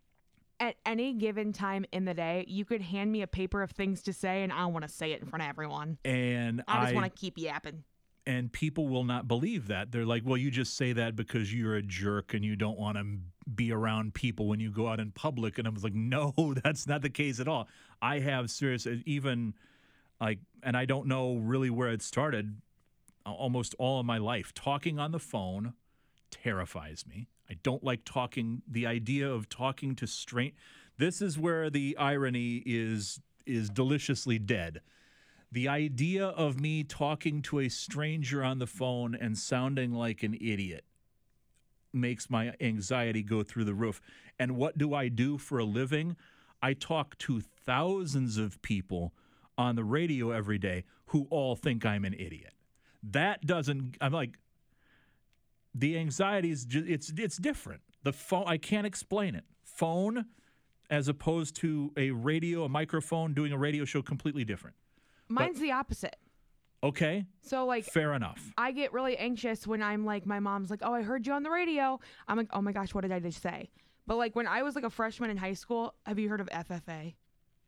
at 0.61 0.77
any 0.86 1.15
given 1.15 1.53
time 1.53 1.85
in 1.90 2.05
the 2.05 2.15
day, 2.15 2.44
you 2.47 2.65
could 2.65 2.81
hand 2.81 3.11
me 3.11 3.23
a 3.23 3.27
paper 3.27 3.62
of 3.62 3.73
things 3.73 4.03
to 4.03 4.12
say 4.12 4.44
and 4.44 4.53
I 4.53 4.66
want 4.66 4.85
to 4.85 4.89
say 4.89 5.11
it 5.11 5.20
in 5.20 5.27
front 5.27 5.43
of 5.43 5.49
everyone. 5.49 5.99
And 6.05 6.62
I 6.69 6.82
just 6.82 6.94
want 6.94 7.12
to 7.12 7.20
keep 7.20 7.36
yapping. 7.36 7.82
And 8.27 8.53
people 8.53 8.89
will 8.89 9.05
not 9.05 9.27
believe 9.27 9.66
that. 9.69 9.90
They're 9.90 10.07
like, 10.07 10.23
"Well, 10.24 10.36
you 10.36 10.51
just 10.51 10.77
say 10.77 10.93
that 10.93 11.16
because 11.16 11.53
you're 11.53 11.77
a 11.77 11.82
jerk 11.82 12.35
and 12.35 12.44
you 12.44 12.57
don't 12.57 12.78
want 12.78 12.97
to 12.97 13.07
be 13.55 13.73
around 13.73 14.15
people 14.15 14.47
when 14.47 14.61
you 14.61 14.70
go 14.70 14.89
out 14.89 15.01
in 15.01 15.11
public." 15.11 15.59
And 15.59 15.66
I 15.66 15.70
was 15.70 15.85
like, 15.85 15.94
"No, 15.94 16.55
that's 16.62 16.86
not 16.86 17.03
the 17.03 17.11
case 17.11 17.40
at 17.40 17.49
all. 17.49 17.69
I 18.01 18.20
have 18.20 18.51
serious 18.51 18.86
even 19.07 19.55
like 20.20 20.39
and 20.62 20.77
I 20.77 20.85
don't 20.85 21.07
know 21.07 21.36
really 21.36 21.70
where 21.70 21.90
it 21.90 22.03
started 22.03 22.61
almost 23.27 23.74
all 23.78 24.01
of 24.01 24.07
my 24.07 24.19
life. 24.19 24.53
Talking 24.55 24.99
on 24.99 25.12
the 25.12 25.19
phone 25.19 25.74
terrifies 26.31 27.05
me. 27.07 27.28
I 27.51 27.55
don't 27.62 27.85
like 27.85 28.05
talking 28.05 28.62
the 28.66 28.86
idea 28.86 29.28
of 29.28 29.49
talking 29.49 29.94
to 29.97 30.07
straight 30.07 30.55
This 30.97 31.20
is 31.20 31.39
where 31.39 31.70
the 31.70 31.97
irony 31.99 32.62
is 32.65 33.20
is 33.47 33.69
deliciously 33.69 34.39
dead 34.39 34.81
the 35.52 35.68
idea 35.68 36.26
of 36.26 36.58
me 36.58 36.82
talking 36.82 37.42
to 37.42 37.60
a 37.60 37.68
stranger 37.68 38.42
on 38.42 38.58
the 38.58 38.66
phone 38.66 39.14
and 39.14 39.36
sounding 39.36 39.92
like 39.92 40.22
an 40.22 40.34
idiot 40.34 40.84
makes 41.92 42.30
my 42.30 42.54
anxiety 42.58 43.22
go 43.22 43.42
through 43.42 43.64
the 43.64 43.74
roof. 43.74 44.00
And 44.38 44.56
what 44.56 44.78
do 44.78 44.94
I 44.94 45.08
do 45.08 45.36
for 45.36 45.58
a 45.58 45.64
living? 45.64 46.16
I 46.62 46.72
talk 46.72 47.18
to 47.18 47.40
thousands 47.40 48.38
of 48.38 48.62
people 48.62 49.12
on 49.58 49.76
the 49.76 49.84
radio 49.84 50.30
every 50.30 50.58
day 50.58 50.84
who 51.06 51.26
all 51.28 51.54
think 51.54 51.84
I'm 51.84 52.06
an 52.06 52.14
idiot. 52.14 52.54
That 53.02 53.44
doesn't 53.44 53.98
I'm 54.00 54.12
like 54.12 54.38
the 55.74 55.98
anxiety 55.98 56.50
is 56.50 56.64
just, 56.64 56.88
it's 56.88 57.12
it's 57.14 57.36
different. 57.36 57.82
The 58.04 58.12
phone 58.12 58.44
I 58.46 58.56
can't 58.56 58.86
explain 58.86 59.34
it. 59.34 59.44
Phone 59.64 60.24
as 60.88 61.08
opposed 61.08 61.56
to 61.56 61.92
a 61.96 62.10
radio, 62.10 62.64
a 62.64 62.68
microphone 62.70 63.34
doing 63.34 63.52
a 63.52 63.58
radio 63.58 63.84
show 63.84 64.00
completely 64.00 64.44
different. 64.44 64.76
Mine's 65.34 65.59
the 65.60 65.72
opposite. 65.72 66.16
Okay? 66.84 67.26
So 67.42 67.64
like 67.66 67.84
Fair 67.84 68.12
enough. 68.14 68.40
I 68.59 68.72
get 68.72 68.92
really 68.92 69.16
anxious 69.16 69.66
when 69.66 69.82
I'm 69.82 70.04
like 70.04 70.26
my 70.26 70.40
mom's 70.40 70.70
like, 70.70 70.80
"Oh, 70.82 70.92
I 70.92 71.02
heard 71.02 71.26
you 71.26 71.32
on 71.32 71.42
the 71.42 71.50
radio." 71.50 72.00
I'm 72.26 72.36
like, 72.36 72.48
"Oh 72.52 72.60
my 72.60 72.72
gosh, 72.72 72.92
what 72.94 73.02
did 73.02 73.12
I 73.12 73.20
just 73.20 73.40
say?" 73.42 73.70
But 74.06 74.16
like 74.16 74.34
when 74.34 74.48
I 74.48 74.62
was 74.62 74.74
like 74.74 74.84
a 74.84 74.90
freshman 74.90 75.30
in 75.30 75.36
high 75.36 75.52
school, 75.52 75.94
have 76.06 76.18
you 76.18 76.28
heard 76.28 76.40
of 76.40 76.48
FFA? 76.48 77.14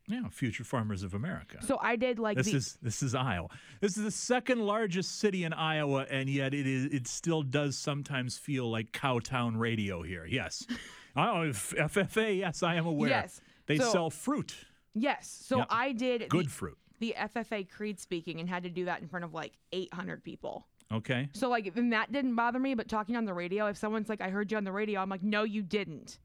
Yeah, 0.07 0.27
Future 0.29 0.63
Farmers 0.63 1.01
of 1.01 1.13
America. 1.15 1.57
So 1.65 1.79
I 1.81 1.95
did 1.95 2.19
like 2.19 2.37
this 2.37 2.51
the 2.51 2.57
is 2.57 2.77
this 2.81 3.01
is 3.01 3.15
Iowa. 3.15 3.47
This 3.79 3.97
is 3.97 4.03
the 4.03 4.11
second 4.11 4.59
largest 4.59 5.17
city 5.17 5.45
in 5.45 5.53
Iowa, 5.53 6.05
and 6.11 6.29
yet 6.29 6.53
it 6.53 6.67
is 6.67 6.85
it 6.85 7.07
still 7.07 7.41
does 7.41 7.77
sometimes 7.77 8.37
feel 8.37 8.69
like 8.69 8.91
Cowtown 8.91 9.57
radio 9.57 10.03
here. 10.03 10.25
Yes, 10.25 10.67
oh, 11.15 11.43
F- 11.43 11.73
FFA. 11.77 12.37
Yes, 12.37 12.61
I 12.63 12.75
am 12.75 12.85
aware. 12.85 13.09
Yes. 13.09 13.39
they 13.65 13.77
So- 13.77 13.91
sell 13.91 14.09
fruit. 14.09 14.55
Yes. 14.93 15.27
So 15.47 15.57
Yep. 15.59 15.67
I 15.69 15.91
did 15.93 16.29
Good 16.29 16.45
the, 16.45 16.49
fruit. 16.51 16.77
The 16.99 17.15
FFA 17.17 17.69
creed 17.69 17.99
speaking 17.99 18.39
and 18.39 18.49
had 18.49 18.63
to 18.63 18.69
do 18.69 18.85
that 18.85 19.01
in 19.01 19.07
front 19.07 19.25
of 19.25 19.33
like 19.33 19.53
800 19.71 20.23
people. 20.23 20.65
Okay. 20.91 21.29
So 21.33 21.49
like 21.49 21.73
then 21.73 21.89
that 21.89 22.11
didn't 22.11 22.35
bother 22.35 22.59
me, 22.59 22.75
but 22.75 22.87
talking 22.87 23.15
on 23.15 23.25
the 23.25 23.33
radio, 23.33 23.67
if 23.67 23.77
someone's 23.77 24.09
like, 24.09 24.21
"I 24.21 24.29
heard 24.29 24.51
you 24.51 24.57
on 24.57 24.63
the 24.63 24.71
radio," 24.71 25.01
I'm 25.01 25.09
like, 25.09 25.23
"No, 25.23 25.43
you 25.43 25.61
didn't. 25.61 26.19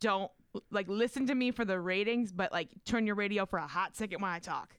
Don't 0.00 0.30
like 0.70 0.88
listen 0.88 1.26
to 1.26 1.34
me 1.34 1.50
for 1.50 1.64
the 1.64 1.78
ratings, 1.78 2.32
but 2.32 2.52
like 2.52 2.68
turn 2.84 3.06
your 3.06 3.14
radio 3.14 3.46
for 3.46 3.58
a 3.58 3.66
hot 3.66 3.96
second 3.96 4.20
when 4.20 4.30
I 4.30 4.38
talk." 4.40 4.76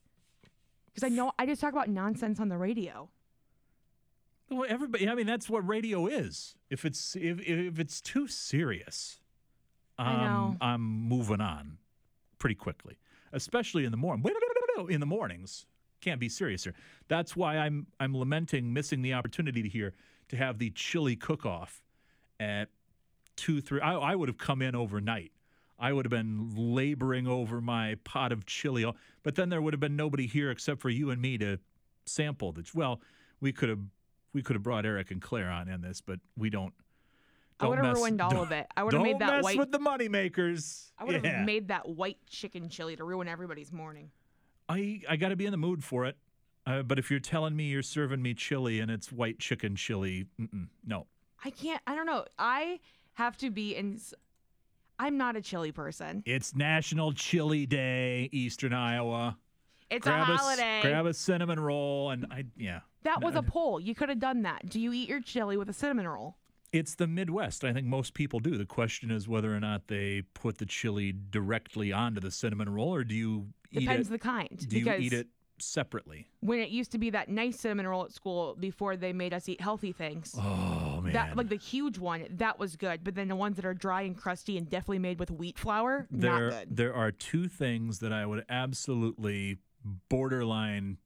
Because 0.87 1.03
I 1.03 1.09
know 1.09 1.31
I 1.39 1.45
just 1.45 1.61
talk 1.61 1.71
about 1.71 1.89
nonsense 1.89 2.39
on 2.39 2.49
the 2.49 2.57
radio. 2.57 3.09
Well, 4.49 4.65
everybody. 4.67 5.07
I 5.07 5.15
mean, 5.15 5.27
that's 5.27 5.49
what 5.49 5.67
radio 5.67 6.07
is. 6.07 6.55
If 6.69 6.85
it's 6.85 7.15
if 7.15 7.39
if 7.41 7.79
it's 7.79 8.01
too 8.01 8.27
serious, 8.27 9.19
um, 9.97 10.07
I 10.07 10.23
know. 10.23 10.57
I'm 10.59 10.81
moving 10.81 11.41
on 11.41 11.77
pretty 12.39 12.55
quickly, 12.55 12.97
especially 13.31 13.85
in 13.85 13.91
the 13.91 13.97
morning. 13.97 14.23
In 14.85 14.99
the 14.99 15.05
mornings, 15.07 15.65
can't 16.01 16.19
be 16.19 16.29
serious 16.29 16.63
here. 16.63 16.75
That's 17.07 17.35
why 17.35 17.57
I'm 17.57 17.87
I'm 17.99 18.15
lamenting 18.15 18.71
missing 18.73 19.01
the 19.01 19.13
opportunity 19.13 19.63
to 19.63 19.69
hear 19.69 19.93
to 20.29 20.37
have 20.37 20.59
the 20.59 20.69
chili 20.71 21.15
cook-off 21.15 21.81
at 22.39 22.69
two 23.35 23.59
three. 23.59 23.81
I, 23.81 23.93
I 23.95 24.15
would 24.15 24.29
have 24.29 24.37
come 24.37 24.61
in 24.61 24.75
overnight. 24.75 25.31
I 25.79 25.93
would 25.93 26.05
have 26.05 26.11
been 26.11 26.51
laboring 26.55 27.27
over 27.27 27.61
my 27.61 27.95
pot 28.03 28.31
of 28.31 28.45
chili, 28.45 28.83
oh, 28.85 28.95
but 29.23 29.35
then 29.35 29.49
there 29.49 29.61
would 29.61 29.73
have 29.73 29.79
been 29.79 29.95
nobody 29.95 30.25
here 30.27 30.49
except 30.51 30.81
for 30.81 30.89
you 30.89 31.09
and 31.11 31.21
me 31.21 31.37
to 31.39 31.59
sample 32.05 32.51
the. 32.51 32.63
Well, 32.73 33.01
we 33.41 33.51
could 33.51 33.69
have 33.69 33.79
we 34.33 34.41
could 34.43 34.55
have 34.55 34.63
brought 34.63 34.85
Eric 34.85 35.09
and 35.11 35.21
Claire 35.21 35.49
on 35.49 35.67
in 35.67 35.81
this, 35.81 36.01
but 36.01 36.19
we 36.37 36.49
don't. 36.51 36.73
I 37.59 37.63
don't 37.63 37.69
would 37.71 37.77
have 37.79 37.87
mess- 37.87 37.95
ruined 37.97 38.21
all 38.21 38.39
of 38.41 38.51
it. 38.59 38.67
I 38.77 38.83
would 38.83 38.93
have 38.93 39.01
made 39.01 39.13
don't 39.13 39.19
that 39.19 39.31
mess 39.37 39.43
white. 39.43 39.57
with 39.57 39.71
the 39.71 39.79
money 39.79 40.07
makers. 40.09 40.91
I 40.99 41.05
would 41.05 41.15
have 41.15 41.25
Yeah. 41.25 41.43
made 41.43 41.69
that 41.69 41.87
white 41.89 42.17
chicken 42.29 42.69
chili 42.69 42.95
to 42.95 43.03
ruin 43.03 43.27
everybody's 43.27 43.71
morning. 43.71 44.11
I 44.69 45.01
I 45.07 45.15
got 45.15 45.29
to 45.29 45.35
be 45.35 45.45
in 45.45 45.51
the 45.51 45.57
mood 45.57 45.83
for 45.83 46.05
it. 46.05 46.17
Uh, 46.65 46.81
but 46.81 46.99
if 46.99 47.09
you're 47.09 47.19
telling 47.19 47.55
me 47.55 47.65
you're 47.65 47.81
serving 47.81 48.21
me 48.21 48.33
chili 48.33 48.81
and 48.81 48.91
it's 48.91 49.09
white 49.11 49.39
chicken 49.39 49.75
chili, 49.75 50.25
no. 50.85 51.07
I 51.45 51.49
can't. 51.49 51.81
I 51.87 51.95
don't 51.95 52.05
know. 52.05 52.25
I 52.37 52.79
have 53.13 53.37
to 53.37 53.49
be 53.49 53.75
in. 53.75 53.99
I'm 54.99 55.17
not 55.17 55.35
a 55.35 55.41
chili 55.41 55.71
person. 55.71 56.23
It's 56.25 56.55
National 56.55 57.13
Chili 57.13 57.65
Day, 57.65 58.29
Eastern 58.31 58.73
Iowa. 58.73 59.37
It's 59.89 60.05
grab 60.05 60.27
a 60.27 60.35
holiday. 60.35 60.81
grab 60.81 61.05
a 61.05 61.13
cinnamon 61.13 61.59
roll, 61.59 62.09
and 62.09 62.25
I 62.29 62.43
yeah. 62.57 62.81
that 63.03 63.23
was 63.23 63.35
a 63.35 63.43
poll. 63.43 63.79
You 63.79 63.95
could 63.95 64.09
have 64.09 64.19
done 64.19 64.41
that. 64.41 64.67
Do 64.67 64.81
you 64.81 64.91
eat 64.91 65.07
your 65.07 65.21
chili 65.21 65.55
with 65.55 65.69
a 65.69 65.73
cinnamon 65.73 66.07
roll? 66.07 66.35
It's 66.73 66.95
the 66.95 67.07
Midwest. 67.07 67.63
I 67.63 67.71
think 67.73 67.87
most 67.87 68.13
people 68.13 68.39
do. 68.39 68.57
The 68.57 68.65
question 68.65 69.09
is 69.09 69.27
whether 69.27 69.55
or 69.55 69.59
not 69.59 69.87
they 69.87 70.23
put 70.33 70.57
the 70.57 70.65
chili 70.65 71.13
directly 71.29 71.93
onto 71.93 72.19
the 72.19 72.31
cinnamon 72.31 72.69
roll, 72.69 72.93
or 72.93 73.03
do 73.03 73.15
you 73.15 73.47
eat 73.71 73.81
Depends 73.81 74.09
it? 74.09 74.11
the 74.11 74.19
kind, 74.19 74.67
Do 74.67 74.77
you 74.79 74.91
eat 74.93 75.13
it 75.13 75.27
separately? 75.59 76.27
When 76.41 76.59
it 76.59 76.69
used 76.69 76.91
to 76.91 76.97
be 76.97 77.09
that 77.11 77.29
nice 77.29 77.59
cinnamon 77.59 77.87
roll 77.87 78.03
at 78.03 78.11
school 78.11 78.55
before 78.59 78.97
they 78.97 79.13
made 79.13 79.33
us 79.33 79.47
eat 79.47 79.61
healthy 79.61 79.91
things. 79.93 80.35
Oh 80.37 80.99
man, 81.01 81.13
That 81.13 81.37
like 81.37 81.49
the 81.49 81.55
huge 81.55 81.97
one, 81.97 82.25
that 82.31 82.59
was 82.59 82.75
good. 82.75 83.03
But 83.03 83.15
then 83.15 83.27
the 83.29 83.35
ones 83.35 83.55
that 83.55 83.65
are 83.65 83.73
dry 83.73 84.01
and 84.01 84.15
crusty 84.15 84.57
and 84.57 84.69
definitely 84.69 84.99
made 84.99 85.19
with 85.19 85.31
wheat 85.31 85.57
flour, 85.57 86.05
there 86.11 86.31
not 86.31 86.49
good. 86.51 86.75
there 86.75 86.93
are 86.93 87.11
two 87.11 87.47
things 87.47 87.99
that 87.99 88.11
I 88.11 88.25
would 88.25 88.43
absolutely 88.49 89.57
borderline 90.09 90.97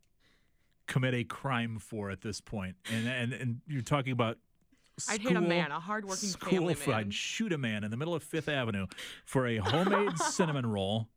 commit 0.87 1.13
a 1.13 1.23
crime 1.23 1.77
for 1.79 2.09
at 2.09 2.21
this 2.21 2.41
point, 2.41 2.75
and 2.91 3.07
and 3.07 3.31
and 3.31 3.61
you're 3.67 3.83
talking 3.83 4.11
about. 4.11 4.37
I'd 5.09 5.21
hit 5.21 5.35
a 5.35 5.41
man, 5.41 5.71
a 5.71 5.79
hardworking 5.79 6.29
school 6.29 6.49
family 6.51 6.73
food. 6.73 6.91
man. 6.91 6.99
I'd 6.99 7.13
shoot 7.13 7.53
a 7.53 7.57
man 7.57 7.83
in 7.83 7.91
the 7.91 7.97
middle 7.97 8.13
of 8.15 8.23
Fifth 8.23 8.49
Avenue 8.49 8.87
for 9.25 9.47
a 9.47 9.57
homemade 9.57 10.17
cinnamon 10.19 10.65
roll 10.65 11.07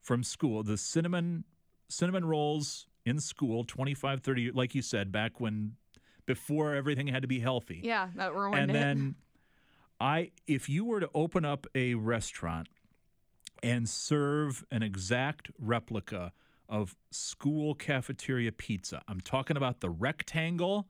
from 0.00 0.22
school. 0.22 0.62
The 0.62 0.76
cinnamon 0.78 1.44
cinnamon 1.88 2.24
rolls 2.24 2.86
in 3.04 3.20
school, 3.20 3.64
25, 3.64 4.22
30, 4.22 4.50
like 4.52 4.74
you 4.74 4.82
said, 4.82 5.12
back 5.12 5.38
when 5.40 5.76
before 6.26 6.74
everything 6.74 7.06
had 7.06 7.22
to 7.22 7.28
be 7.28 7.40
healthy. 7.40 7.80
Yeah, 7.84 8.08
that 8.16 8.34
ruined 8.34 8.56
And 8.56 8.70
it. 8.70 8.74
then 8.74 9.14
I 10.00 10.30
if 10.46 10.68
you 10.68 10.84
were 10.84 11.00
to 11.00 11.10
open 11.14 11.44
up 11.44 11.66
a 11.74 11.94
restaurant 11.94 12.68
and 13.62 13.88
serve 13.88 14.64
an 14.70 14.82
exact 14.82 15.50
replica 15.58 16.32
of 16.68 16.96
school 17.10 17.74
cafeteria 17.74 18.50
pizza. 18.52 19.02
I'm 19.06 19.20
talking 19.20 19.56
about 19.56 19.80
the 19.80 19.90
rectangle 19.90 20.86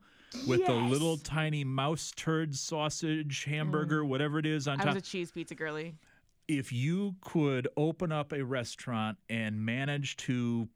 with 0.47 0.65
the 0.65 0.73
little 0.73 1.17
tiny 1.17 1.63
mouse 1.63 2.11
turd 2.15 2.55
sausage 2.55 3.45
hamburger, 3.45 4.03
mm. 4.03 4.07
whatever 4.07 4.39
it 4.39 4.45
is 4.45 4.67
on 4.67 4.79
I 4.79 4.85
top 4.85 4.95
was 4.95 5.03
a 5.03 5.05
cheese 5.05 5.31
pizza 5.31 5.55
girly. 5.55 5.95
if 6.47 6.71
you 6.71 7.15
could 7.21 7.67
open 7.77 8.11
up 8.11 8.31
a 8.31 8.43
restaurant 8.43 9.17
and 9.29 9.65
manage 9.65 10.17
to 10.17 10.67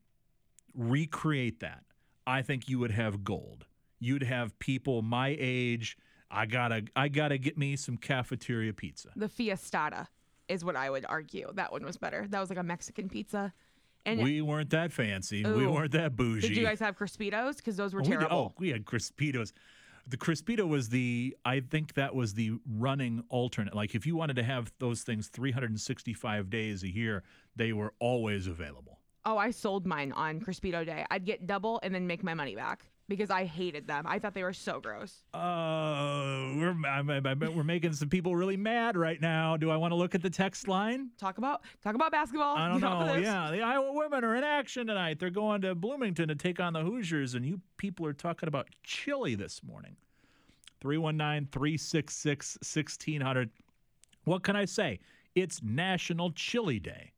recreate 0.74 1.60
that, 1.60 1.84
I 2.26 2.42
think 2.42 2.70
you 2.70 2.80
would 2.80 2.92
have 2.92 3.24
gold. 3.24 3.66
You'd 4.00 4.24
have 4.24 4.58
people 4.60 5.02
my 5.02 5.36
age. 5.40 5.98
I 6.32 6.46
gotta, 6.46 6.84
I 6.96 7.08
gotta 7.08 7.38
get 7.38 7.58
me 7.58 7.76
some 7.76 7.98
cafeteria 7.98 8.74
pizza. 8.74 9.10
The 9.16 9.28
Fiestada 9.28 10.08
is 10.48 10.64
what 10.64 10.76
I 10.76 10.90
would 10.90 11.06
argue. 11.08 11.52
That 11.54 11.72
one 11.72 11.84
was 11.84 11.98
better. 11.98 12.26
That 12.30 12.40
was 12.40 12.50
like 12.50 12.60
a 12.60 12.64
Mexican 12.64 13.10
pizza. 13.10 13.54
And 14.06 14.22
we 14.22 14.42
weren't 14.42 14.70
that 14.72 14.92
fancy. 14.92 15.44
We 15.46 15.68
weren't 15.68 15.92
that 15.92 16.16
bougie. 16.16 16.48
Did 16.48 16.58
you 16.58 16.64
guys 16.66 16.80
have 16.80 16.98
Crispitos? 16.98 17.58
Because 17.58 17.76
those 17.78 17.94
were 17.94 18.00
Oh, 18.00 18.04
we 18.04 18.10
did- 18.10 18.18
terrible. 18.20 18.38
oh, 18.38 18.54
we 18.58 18.70
had 18.70 18.86
Crispitos. 18.86 19.52
The 20.08 20.18
Crispito 20.18 20.68
was 20.68 20.90
the, 20.90 21.36
I 21.46 21.60
think 21.60 21.94
that 21.94 22.16
was 22.16 22.34
the 22.34 22.54
running 22.68 23.24
alternate. 23.30 23.76
Like 23.76 23.94
if 23.94 24.08
you 24.08 24.16
wanted 24.16 24.38
to 24.38 24.44
have 24.44 24.72
those 24.80 25.04
things 25.04 25.28
365 25.28 26.50
days 26.50 26.84
a 26.84 26.90
year, 26.90 27.24
they 27.56 27.74
were 27.74 27.94
always 28.00 28.48
available. 28.48 29.00
Oh, 29.26 29.38
I 29.38 29.52
sold 29.52 29.86
mine 29.86 30.12
on 30.14 30.40
Crispito 30.40 30.86
Day. 30.86 31.06
I'd 31.12 31.26
get 31.26 31.46
double 31.46 31.80
and 31.84 31.94
then 31.94 32.08
make 32.08 32.24
my 32.24 32.34
money 32.34 32.56
back 32.56 32.90
because 33.10 33.30
I 33.30 33.44
hated 33.46 33.88
them. 33.88 34.06
I 34.08 34.20
thought 34.20 34.34
they 34.34 34.44
were 34.44 34.54
so 34.54 34.80
gross. 34.80 35.24
Uh, 35.34 36.54
we're 36.56 36.76
we're 37.54 37.64
making 37.64 37.94
some 37.94 38.08
people 38.08 38.36
really 38.36 38.56
mad 38.56 38.96
right 38.96 39.20
now. 39.20 39.58
Do 39.58 39.72
I 39.72 39.76
want 39.76 39.92
to 39.92 39.96
look 39.96 40.16
at 40.16 40.22
the 40.22 40.30
text 40.30 40.68
line? 40.68 41.10
Talk 41.18 41.40
about 41.40 41.64
talk 41.84 41.96
about 41.96 42.12
basketball. 42.12 42.56
I 42.56 42.68
don't 42.70 42.80
Get 42.80 42.88
off 42.88 43.02
of 43.02 43.08
know. 43.08 43.22
Yeah, 43.22 43.52
the 43.52 43.62
Iowa 43.62 43.92
women 43.92 44.24
are 44.24 44.36
in 44.36 44.44
action 44.44 44.88
tonight. 44.88 45.20
They're 45.20 45.30
going 45.30 45.62
to 45.62 45.76
Bloomington 45.76 46.30
to 46.30 46.36
take 46.36 46.60
on 46.60 46.74
the 46.74 46.82
Hoosiers, 46.82 47.34
and 47.34 47.46
you 47.46 47.60
people 47.78 48.06
are 48.06 48.14
talking 48.14 48.48
about 48.48 48.68
chili 48.84 49.36
this 49.36 49.62
morning. 49.64 49.98
319 50.82 51.50
366 51.52 52.58
1600. 52.62 53.50
What 54.24 54.44
can 54.44 54.56
I 54.56 54.66
say? 54.66 55.00
It's 55.36 55.62
National 55.64 56.32
Chili 56.32 56.80
Day. 56.80 57.12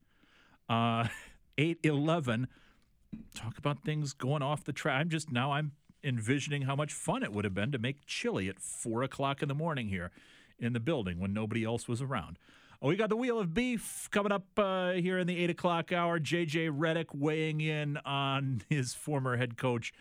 Uh, 0.69 1.07
811. 1.57 2.47
Talk 3.35 3.57
about 3.57 3.83
things 3.83 4.13
going 4.13 4.41
off 4.41 4.63
the 4.63 4.71
track. 4.71 5.01
I'm 5.01 5.09
just 5.09 5.31
now 5.31 5.51
I'm 5.51 5.73
envisioning 6.03 6.63
how 6.63 6.75
much 6.75 6.93
fun 6.93 7.23
it 7.23 7.31
would 7.31 7.45
have 7.45 7.53
been 7.53 7.71
to 7.71 7.77
make 7.77 8.05
chili 8.05 8.49
at 8.49 8.59
four 8.59 9.03
o'clock 9.03 9.41
in 9.41 9.47
the 9.47 9.55
morning 9.55 9.87
here 9.87 10.11
in 10.59 10.73
the 10.73 10.79
building 10.79 11.19
when 11.19 11.33
nobody 11.33 11.63
else 11.63 11.87
was 11.87 12.01
around. 12.01 12.37
Oh, 12.81 12.87
we 12.87 12.95
got 12.95 13.09
the 13.09 13.15
Wheel 13.15 13.39
of 13.39 13.53
Beef 13.53 14.09
coming 14.11 14.31
up 14.31 14.45
uh, 14.57 14.93
here 14.93 15.19
in 15.19 15.27
the 15.27 15.37
eight 15.37 15.51
o'clock 15.51 15.91
hour. 15.91 16.19
JJ 16.19 16.75
Redick 16.75 17.13
weighing 17.13 17.61
in 17.61 17.97
on 18.05 18.63
his 18.69 18.95
former 18.95 19.37
head 19.37 19.55
coach, 19.55 19.93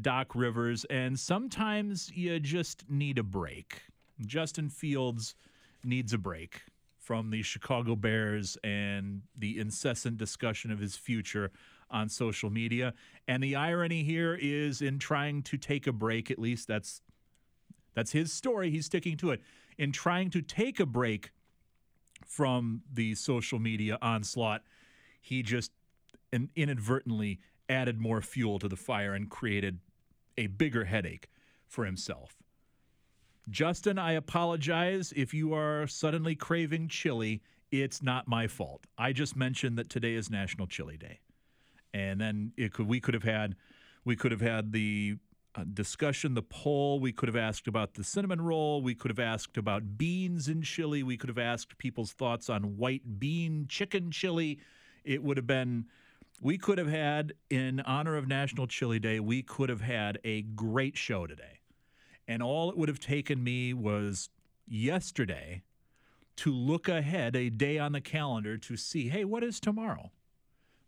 Doc 0.00 0.34
Rivers. 0.34 0.84
And 0.86 1.18
sometimes 1.18 2.10
you 2.12 2.40
just 2.40 2.90
need 2.90 3.18
a 3.18 3.22
break. 3.22 3.82
Justin 4.24 4.68
Fields 4.70 5.36
needs 5.84 6.12
a 6.12 6.18
break 6.18 6.62
from 6.98 7.30
the 7.30 7.42
Chicago 7.42 7.94
Bears 7.94 8.58
and 8.64 9.22
the 9.38 9.60
incessant 9.60 10.16
discussion 10.16 10.72
of 10.72 10.80
his 10.80 10.96
future 10.96 11.52
on 11.90 12.08
social 12.08 12.50
media. 12.50 12.94
And 13.28 13.42
the 13.42 13.56
irony 13.56 14.02
here 14.02 14.38
is 14.40 14.82
in 14.82 14.98
trying 14.98 15.42
to 15.44 15.56
take 15.56 15.86
a 15.86 15.92
break, 15.92 16.30
at 16.30 16.38
least 16.38 16.68
that's 16.68 17.02
that's 17.94 18.12
his 18.12 18.32
story. 18.32 18.70
He's 18.70 18.86
sticking 18.86 19.16
to 19.18 19.30
it. 19.30 19.40
In 19.78 19.90
trying 19.90 20.30
to 20.30 20.42
take 20.42 20.78
a 20.80 20.86
break 20.86 21.30
from 22.26 22.82
the 22.92 23.14
social 23.14 23.58
media 23.58 23.98
onslaught, 24.02 24.62
he 25.20 25.42
just 25.42 25.72
inadvertently 26.54 27.40
added 27.68 27.98
more 27.98 28.20
fuel 28.20 28.58
to 28.58 28.68
the 28.68 28.76
fire 28.76 29.14
and 29.14 29.30
created 29.30 29.78
a 30.36 30.46
bigger 30.46 30.84
headache 30.84 31.28
for 31.66 31.84
himself. 31.84 32.36
Justin, 33.48 33.98
I 33.98 34.12
apologize 34.12 35.12
if 35.16 35.32
you 35.32 35.54
are 35.54 35.86
suddenly 35.86 36.34
craving 36.34 36.88
chili. 36.88 37.42
It's 37.70 38.02
not 38.02 38.28
my 38.28 38.46
fault. 38.46 38.86
I 38.98 39.12
just 39.12 39.36
mentioned 39.36 39.78
that 39.78 39.88
today 39.88 40.14
is 40.14 40.30
National 40.30 40.66
Chili 40.66 40.96
Day, 40.96 41.20
and 41.96 42.20
then 42.20 42.52
it 42.58 42.74
could 42.74 42.86
we 42.86 43.00
could 43.00 43.14
have 43.14 43.22
had 43.22 43.56
we 44.04 44.16
could 44.16 44.30
have 44.30 44.42
had 44.42 44.72
the 44.72 45.16
uh, 45.54 45.64
discussion, 45.72 46.34
the 46.34 46.42
poll. 46.42 47.00
We 47.00 47.10
could 47.10 47.28
have 47.28 47.36
asked 47.36 47.66
about 47.66 47.94
the 47.94 48.04
cinnamon 48.04 48.40
roll. 48.42 48.82
We 48.82 48.94
could 48.94 49.10
have 49.10 49.18
asked 49.18 49.56
about 49.56 49.96
beans 49.96 50.46
in 50.46 50.60
chili. 50.60 51.02
We 51.02 51.16
could 51.16 51.30
have 51.30 51.38
asked 51.38 51.78
people's 51.78 52.12
thoughts 52.12 52.50
on 52.50 52.76
white 52.76 53.18
bean 53.18 53.66
chicken 53.66 54.10
chili. 54.10 54.58
It 55.04 55.22
would 55.22 55.38
have 55.38 55.46
been. 55.46 55.86
We 56.38 56.58
could 56.58 56.76
have 56.76 56.88
had, 56.88 57.32
in 57.48 57.80
honor 57.80 58.14
of 58.14 58.28
National 58.28 58.66
Chili 58.66 58.98
Day, 58.98 59.20
we 59.20 59.42
could 59.42 59.70
have 59.70 59.80
had 59.80 60.18
a 60.22 60.42
great 60.42 60.98
show 60.98 61.26
today. 61.26 61.60
And 62.28 62.42
all 62.42 62.68
it 62.68 62.76
would 62.76 62.90
have 62.90 63.00
taken 63.00 63.42
me 63.42 63.72
was 63.72 64.28
yesterday 64.68 65.62
to 66.36 66.52
look 66.52 66.90
ahead 66.90 67.34
a 67.34 67.48
day 67.48 67.78
on 67.78 67.92
the 67.92 68.02
calendar 68.02 68.58
to 68.58 68.76
see, 68.76 69.08
hey, 69.08 69.24
what 69.24 69.42
is 69.42 69.58
tomorrow? 69.58 70.10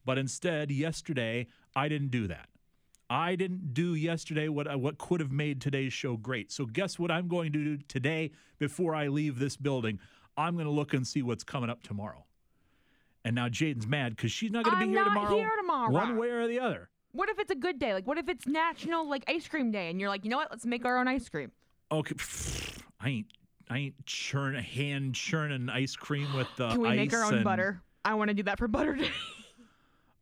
But 0.08 0.16
instead, 0.16 0.70
yesterday, 0.70 1.48
I 1.76 1.90
didn't 1.90 2.08
do 2.10 2.28
that. 2.28 2.48
I 3.10 3.36
didn't 3.36 3.74
do 3.74 3.94
yesterday 3.94 4.48
what 4.48 4.66
uh, 4.66 4.78
what 4.78 4.96
could 4.96 5.20
have 5.20 5.30
made 5.30 5.60
today's 5.60 5.92
show 5.92 6.16
great. 6.16 6.50
So 6.50 6.64
guess 6.64 6.98
what 6.98 7.10
I'm 7.10 7.28
going 7.28 7.52
to 7.52 7.62
do 7.62 7.76
today 7.88 8.30
before 8.58 8.94
I 8.94 9.08
leave 9.08 9.38
this 9.38 9.58
building? 9.58 9.98
I'm 10.38 10.54
going 10.54 10.64
to 10.64 10.70
look 10.72 10.94
and 10.94 11.06
see 11.06 11.20
what's 11.20 11.44
coming 11.44 11.68
up 11.68 11.82
tomorrow. 11.82 12.24
And 13.22 13.36
now 13.36 13.48
Jaden's 13.50 13.86
mad 13.86 14.16
because 14.16 14.32
she's 14.32 14.50
not 14.50 14.64
going 14.64 14.76
to 14.76 14.78
be 14.78 14.84
I'm 14.84 14.88
here 14.94 15.04
not 15.04 15.12
tomorrow. 15.12 15.36
here 15.36 15.50
tomorrow. 15.60 15.90
One 15.92 16.16
way 16.16 16.30
or 16.30 16.48
the 16.48 16.58
other. 16.58 16.88
What 17.12 17.28
if 17.28 17.38
it's 17.38 17.50
a 17.50 17.54
good 17.54 17.78
day? 17.78 17.92
Like, 17.92 18.06
what 18.06 18.16
if 18.16 18.30
it's 18.30 18.46
National 18.46 19.06
like 19.06 19.24
ice 19.28 19.46
cream 19.46 19.70
day, 19.70 19.90
and 19.90 20.00
you're 20.00 20.08
like, 20.08 20.24
you 20.24 20.30
know 20.30 20.38
what? 20.38 20.50
Let's 20.50 20.64
make 20.64 20.86
our 20.86 20.96
own 20.96 21.06
ice 21.06 21.28
cream. 21.28 21.52
Okay, 21.92 22.14
I 22.98 23.08
ain't 23.10 23.26
I 23.68 23.76
ain't 23.76 24.06
churn 24.06 24.54
hand 24.54 25.14
churning 25.16 25.68
ice 25.68 25.96
cream 25.96 26.34
with 26.34 26.48
the 26.56 26.70
Can 26.70 26.80
we 26.80 26.96
make 26.96 27.12
our 27.12 27.24
ice 27.24 27.28
own 27.28 27.34
and- 27.34 27.44
butter? 27.44 27.82
I 28.06 28.14
want 28.14 28.28
to 28.28 28.34
do 28.34 28.44
that 28.44 28.56
for 28.58 28.68
butter 28.68 28.94
day. 28.96 29.10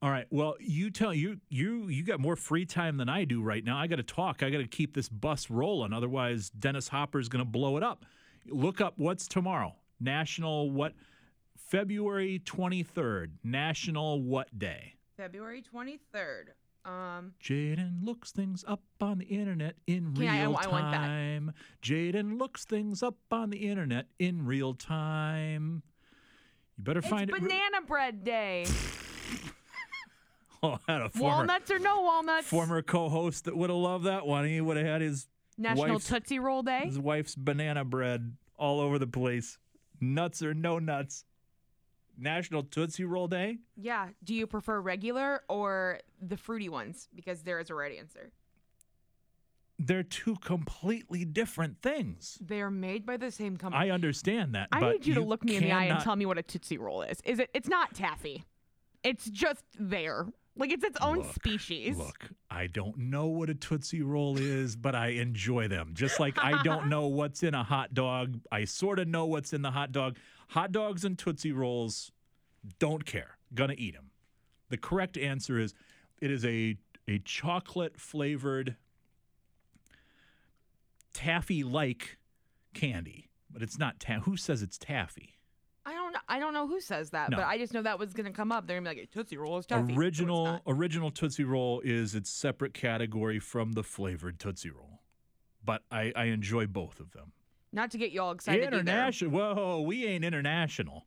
All 0.02 0.10
right. 0.10 0.26
Well, 0.30 0.56
you 0.60 0.90
tell 0.90 1.14
you 1.14 1.40
you 1.48 1.88
you 1.88 2.02
got 2.04 2.20
more 2.20 2.36
free 2.36 2.66
time 2.66 2.96
than 2.98 3.08
I 3.08 3.24
do 3.24 3.42
right 3.42 3.64
now. 3.64 3.78
I 3.78 3.86
got 3.86 3.96
to 3.96 4.02
talk. 4.02 4.42
I 4.42 4.50
got 4.50 4.58
to 4.58 4.66
keep 4.66 4.94
this 4.94 5.08
bus 5.08 5.48
rolling. 5.50 5.92
Otherwise, 5.92 6.50
Dennis 6.50 6.88
Hopper's 6.88 7.28
going 7.28 7.44
to 7.44 7.50
blow 7.50 7.76
it 7.76 7.82
up. 7.82 8.04
Look 8.46 8.80
up 8.80 8.94
what's 8.98 9.26
tomorrow. 9.26 9.74
National 9.98 10.70
what? 10.70 10.92
February 11.56 12.40
23rd. 12.44 13.30
National 13.42 14.22
what 14.22 14.56
day? 14.58 14.94
February 15.16 15.62
23rd. 15.74 16.50
Um, 16.88 17.32
Jaden 17.42 18.04
looks 18.04 18.30
things 18.30 18.64
up 18.68 18.82
on 19.00 19.18
the 19.18 19.24
internet 19.24 19.74
in 19.88 20.14
Can 20.14 20.28
I- 20.28 20.36
I 20.36 20.42
real 20.42 20.56
I 20.62 20.68
want 20.68 20.92
that. 20.92 20.98
time. 20.98 21.52
Jaden 21.82 22.38
looks 22.38 22.64
things 22.64 23.02
up 23.02 23.16
on 23.32 23.50
the 23.50 23.56
internet 23.66 24.06
in 24.20 24.46
real 24.46 24.74
time. 24.74 25.82
You 26.76 26.84
better 26.84 27.00
it's 27.00 27.08
find 27.08 27.28
it. 27.30 27.40
banana 27.40 27.80
bread 27.84 28.22
day. 28.22 28.66
Oh, 30.62 30.78
had 30.88 31.02
a 31.02 31.08
former 31.08 31.36
Walnuts 31.36 31.70
or 31.70 31.78
no 31.78 32.00
walnuts? 32.00 32.46
former 32.46 32.82
co-host 32.82 33.44
that 33.44 33.56
would 33.56 33.70
have 33.70 33.78
loved 33.78 34.04
that 34.04 34.26
one. 34.26 34.46
He 34.46 34.60
would 34.60 34.76
have 34.76 34.86
had 34.86 35.00
his 35.00 35.26
National 35.58 35.98
Tootsie 36.00 36.38
Roll 36.38 36.62
Day. 36.62 36.82
his 36.86 36.98
wife's 36.98 37.34
banana 37.34 37.84
bread 37.84 38.36
all 38.56 38.80
over 38.80 38.98
the 38.98 39.06
place. 39.06 39.58
Nuts 40.00 40.42
or 40.42 40.54
no 40.54 40.78
nuts. 40.78 41.24
National 42.18 42.62
Tootsie 42.62 43.04
Roll 43.04 43.28
Day? 43.28 43.58
Yeah. 43.76 44.08
Do 44.24 44.34
you 44.34 44.46
prefer 44.46 44.80
regular 44.80 45.42
or 45.48 46.00
the 46.20 46.36
fruity 46.36 46.68
ones? 46.68 47.08
Because 47.14 47.42
there 47.42 47.58
is 47.58 47.70
a 47.70 47.74
right 47.74 47.96
answer. 47.98 48.32
They're 49.78 50.02
two 50.02 50.36
completely 50.36 51.26
different 51.26 51.82
things. 51.82 52.38
They 52.40 52.62
are 52.62 52.70
made 52.70 53.04
by 53.04 53.18
the 53.18 53.30
same 53.30 53.58
company. 53.58 53.90
I 53.90 53.92
understand 53.92 54.54
that. 54.54 54.68
I 54.72 54.80
need 54.92 55.06
you 55.06 55.14
to 55.14 55.20
look 55.20 55.44
me 55.44 55.56
in 55.56 55.64
the 55.64 55.72
eye 55.72 55.84
and 55.84 56.00
tell 56.00 56.16
me 56.16 56.24
what 56.24 56.38
a 56.38 56.42
Tootsie 56.42 56.78
Roll 56.78 57.02
is. 57.02 57.20
Is 57.24 57.38
it? 57.38 57.50
It's 57.52 57.68
not 57.68 57.94
taffy. 57.94 58.44
It's 59.04 59.28
just 59.28 59.64
there. 59.78 60.26
Like 60.56 60.70
it's 60.70 60.84
its 60.84 60.96
own 61.02 61.24
species. 61.34 61.98
Look, 61.98 62.30
I 62.50 62.66
don't 62.66 62.96
know 62.96 63.26
what 63.26 63.50
a 63.50 63.54
Tootsie 63.54 64.02
Roll 64.02 64.38
is, 64.38 64.74
but 64.74 64.94
I 64.94 65.08
enjoy 65.08 65.68
them. 65.68 65.90
Just 65.92 66.18
like 66.18 66.38
I 66.42 66.62
don't 66.62 66.86
know 66.88 67.06
what's 67.06 67.42
in 67.42 67.54
a 67.54 67.62
hot 67.62 67.92
dog. 67.92 68.40
I 68.50 68.64
sort 68.64 68.98
of 68.98 69.06
know 69.06 69.26
what's 69.26 69.52
in 69.52 69.62
the 69.62 69.70
hot 69.70 69.92
dog. 69.92 70.16
Hot 70.48 70.72
dogs 70.72 71.04
and 71.04 71.18
Tootsie 71.18 71.52
Rolls, 71.52 72.10
don't 72.78 73.04
care. 73.04 73.36
Gonna 73.54 73.74
eat 73.76 73.94
them. 73.94 74.10
The 74.70 74.78
correct 74.78 75.18
answer 75.18 75.58
is 75.58 75.74
it 76.20 76.30
is 76.30 76.44
a, 76.44 76.76
a 77.06 77.18
chocolate 77.20 78.00
flavored 78.00 78.76
taffy 81.12 81.62
like 81.62 82.18
candy, 82.74 83.28
but 83.50 83.62
it's 83.62 83.78
not 83.78 84.00
taffy. 84.00 84.22
Who 84.24 84.36
says 84.36 84.62
it's 84.62 84.78
taffy? 84.78 85.35
I 86.28 86.38
don't 86.38 86.52
know. 86.52 86.58
I 86.58 86.60
don't 86.60 86.68
know 86.68 86.74
who 86.74 86.80
says 86.80 87.10
that, 87.10 87.30
No. 87.30 87.38
but 87.38 87.46
I 87.46 87.58
just 87.58 87.72
know 87.74 87.82
that 87.82 87.98
was 87.98 88.12
gonna 88.12 88.30
come 88.32 88.52
up. 88.52 88.66
They're 88.66 88.78
gonna 88.80 88.94
be 88.94 89.00
like, 89.00 89.10
Tootsie 89.10 89.36
Roll 89.36 89.58
is. 89.58 89.66
It's 89.70 89.96
Original 89.96 90.60
original 90.66 91.10
Tootsie 91.10 91.44
Roll 91.44 91.80
is 91.80 92.14
its 92.14 92.30
separate 92.30 92.74
category 92.74 93.38
from 93.38 93.72
the 93.72 93.82
flavored 93.82 94.38
Tootsie 94.38 94.70
Roll. 94.70 95.00
But 95.64 95.82
I, 95.90 96.12
I 96.14 96.24
enjoy 96.26 96.66
both 96.66 97.00
of 97.00 97.12
them. 97.12 97.32
Not 97.72 97.90
to 97.90 97.98
get 97.98 98.12
you 98.12 98.22
all 98.22 98.30
excited. 98.32 98.64
either. 98.68 98.78
International. 98.78 99.30
Whoa, 99.32 99.80
we 99.80 100.06
ain't 100.06 100.24
international. 100.24 101.06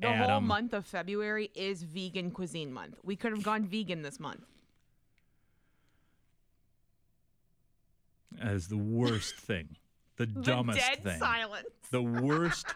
The 0.00 0.08
whole 0.12 0.24
Adam. 0.30 0.46
month 0.46 0.72
of 0.74 0.84
February 0.84 1.50
is 1.54 1.82
vegan 1.84 2.32
cuisine 2.32 2.72
month. 2.72 2.98
We 3.04 3.14
could 3.16 3.30
have 3.32 3.42
gone 3.44 3.64
vegan 3.64 4.02
this 4.02 4.18
month. 4.18 4.44
as 8.42 8.66
the 8.68 8.76
worst 8.76 9.36
thing, 9.36 9.76
the 10.16 10.26
dumbest 10.26 10.78
dead 10.78 11.02
thing, 11.02 11.18
silence. 11.18 11.66
the 11.90 12.02
worst, 12.22 12.66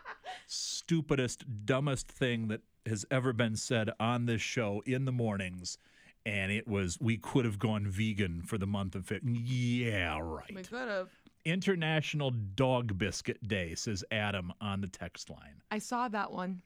stupidest, 0.47 1.45
dumbest 1.65 2.09
thing 2.09 2.49
that 2.49 2.61
has 2.87 3.05
ever 3.11 3.33
been 3.33 3.57
said 3.57 3.91
on 4.01 4.27
this 4.27 4.43
show 4.43 4.83
in 4.87 5.05
the 5.05 5.13
mornings. 5.13 5.79
And 6.27 6.53
it 6.53 6.69
was, 6.69 6.99
we 7.01 7.17
could 7.17 7.45
have 7.45 7.59
gone 7.59 7.87
vegan 7.87 8.43
for 8.43 8.59
the 8.59 8.67
month 8.67 8.95
of 8.95 9.07
February. 9.07 9.41
Yeah, 9.41 10.19
right. 10.21 10.55
We 10.55 10.63
could 10.63 10.89
have. 10.89 11.09
International 11.45 12.31
Dog 12.31 12.99
Biscuit 12.99 13.47
Day, 13.47 13.75
says 13.75 14.05
Adam 14.11 14.53
on 14.61 14.81
the 14.81 14.89
text 14.89 15.31
line. 15.31 15.63
I 15.71 15.79
saw 15.79 16.09
that 16.09 16.31
one. 16.31 16.61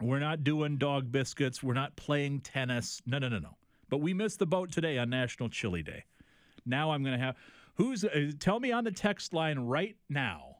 We're 0.00 0.20
not 0.20 0.42
doing 0.44 0.76
dog 0.76 1.12
biscuits. 1.12 1.62
We're 1.62 1.74
not 1.74 1.94
playing 1.96 2.40
tennis. 2.40 3.02
No, 3.06 3.18
no, 3.18 3.28
no, 3.28 3.38
no. 3.38 3.56
But 3.90 3.98
we 3.98 4.14
missed 4.14 4.38
the 4.38 4.46
boat 4.46 4.72
today 4.72 4.98
on 4.98 5.10
National 5.10 5.48
Chili 5.48 5.82
Day. 5.82 6.04
Now 6.64 6.92
I'm 6.92 7.02
going 7.04 7.18
to 7.18 7.24
have 7.24 7.36
who's 7.74 8.04
uh, 8.04 8.32
tell 8.38 8.60
me 8.60 8.72
on 8.72 8.84
the 8.84 8.92
text 8.92 9.32
line 9.32 9.58
right 9.58 9.96
now. 10.08 10.56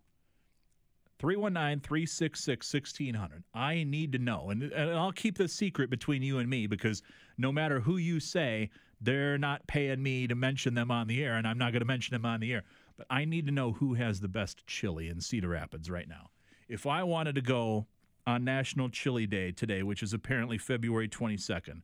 319 1.20 1.80
366 1.80 2.74
1600. 2.74 3.44
I 3.54 3.84
need 3.84 4.12
to 4.12 4.18
know. 4.18 4.50
And, 4.50 4.64
and 4.64 4.90
I'll 4.90 5.12
keep 5.12 5.38
this 5.38 5.52
secret 5.52 5.88
between 5.88 6.22
you 6.22 6.38
and 6.38 6.50
me 6.50 6.66
because 6.66 7.02
no 7.38 7.52
matter 7.52 7.80
who 7.80 7.96
you 7.96 8.20
say, 8.20 8.70
they're 9.00 9.38
not 9.38 9.66
paying 9.66 10.02
me 10.02 10.26
to 10.26 10.34
mention 10.34 10.74
them 10.74 10.90
on 10.90 11.06
the 11.06 11.22
air, 11.22 11.34
and 11.34 11.46
I'm 11.46 11.58
not 11.58 11.72
going 11.72 11.80
to 11.80 11.86
mention 11.86 12.14
them 12.14 12.24
on 12.24 12.40
the 12.40 12.52
air. 12.52 12.64
But 12.96 13.06
I 13.10 13.24
need 13.24 13.46
to 13.46 13.52
know 13.52 13.72
who 13.72 13.94
has 13.94 14.20
the 14.20 14.28
best 14.28 14.66
chili 14.66 15.08
in 15.08 15.20
Cedar 15.20 15.48
Rapids 15.48 15.90
right 15.90 16.08
now. 16.08 16.30
If 16.68 16.86
I 16.86 17.02
wanted 17.02 17.34
to 17.34 17.42
go 17.42 17.86
on 18.26 18.44
National 18.44 18.88
Chili 18.88 19.26
Day 19.26 19.52
today, 19.52 19.82
which 19.82 20.02
is 20.02 20.12
apparently 20.12 20.58
February 20.58 21.08
22nd, 21.08 21.82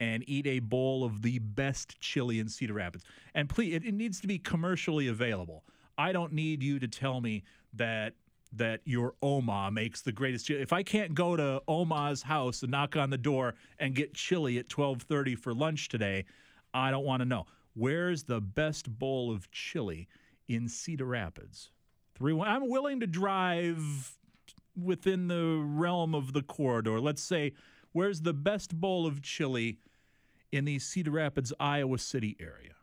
and 0.00 0.24
eat 0.28 0.46
a 0.46 0.60
bowl 0.60 1.04
of 1.04 1.22
the 1.22 1.38
best 1.38 2.00
chili 2.00 2.38
in 2.38 2.48
Cedar 2.48 2.74
Rapids. 2.74 3.04
And 3.34 3.48
please, 3.48 3.74
it, 3.74 3.84
it 3.84 3.94
needs 3.94 4.20
to 4.20 4.26
be 4.26 4.38
commercially 4.38 5.08
available. 5.08 5.64
I 5.96 6.12
don't 6.12 6.32
need 6.32 6.62
you 6.62 6.78
to 6.78 6.88
tell 6.88 7.20
me 7.20 7.42
that 7.74 8.14
that 8.50 8.80
your 8.84 9.14
Oma 9.20 9.70
makes 9.70 10.00
the 10.00 10.12
greatest 10.12 10.46
chili. 10.46 10.62
If 10.62 10.72
I 10.72 10.82
can't 10.82 11.14
go 11.14 11.36
to 11.36 11.60
Oma's 11.68 12.22
house 12.22 12.62
and 12.62 12.70
knock 12.70 12.96
on 12.96 13.10
the 13.10 13.18
door 13.18 13.54
and 13.78 13.94
get 13.94 14.14
chili 14.14 14.58
at 14.58 14.68
12:30 14.68 15.34
for 15.34 15.52
lunch 15.52 15.88
today, 15.88 16.24
I 16.72 16.90
don't 16.90 17.04
want 17.04 17.20
to 17.20 17.26
know. 17.26 17.46
Where's 17.74 18.24
the 18.24 18.40
best 18.40 18.98
bowl 18.98 19.30
of 19.30 19.50
chili 19.50 20.08
in 20.48 20.68
Cedar 20.68 21.04
Rapids? 21.04 21.70
Three 22.14 22.32
one. 22.32 22.48
I'm 22.48 22.68
willing 22.68 23.00
to 23.00 23.06
drive 23.06 24.16
within 24.76 25.28
the 25.28 25.62
realm 25.62 26.14
of 26.14 26.32
the 26.32 26.42
corridor. 26.42 27.00
Let's 27.00 27.22
say, 27.22 27.52
where's 27.92 28.22
the 28.22 28.32
best 28.32 28.74
bowl 28.74 29.06
of 29.06 29.22
chili 29.22 29.78
in 30.52 30.64
the 30.64 30.78
Cedar 30.78 31.10
Rapids, 31.10 31.52
Iowa 31.58 31.98
City 31.98 32.36
area? 32.40 32.74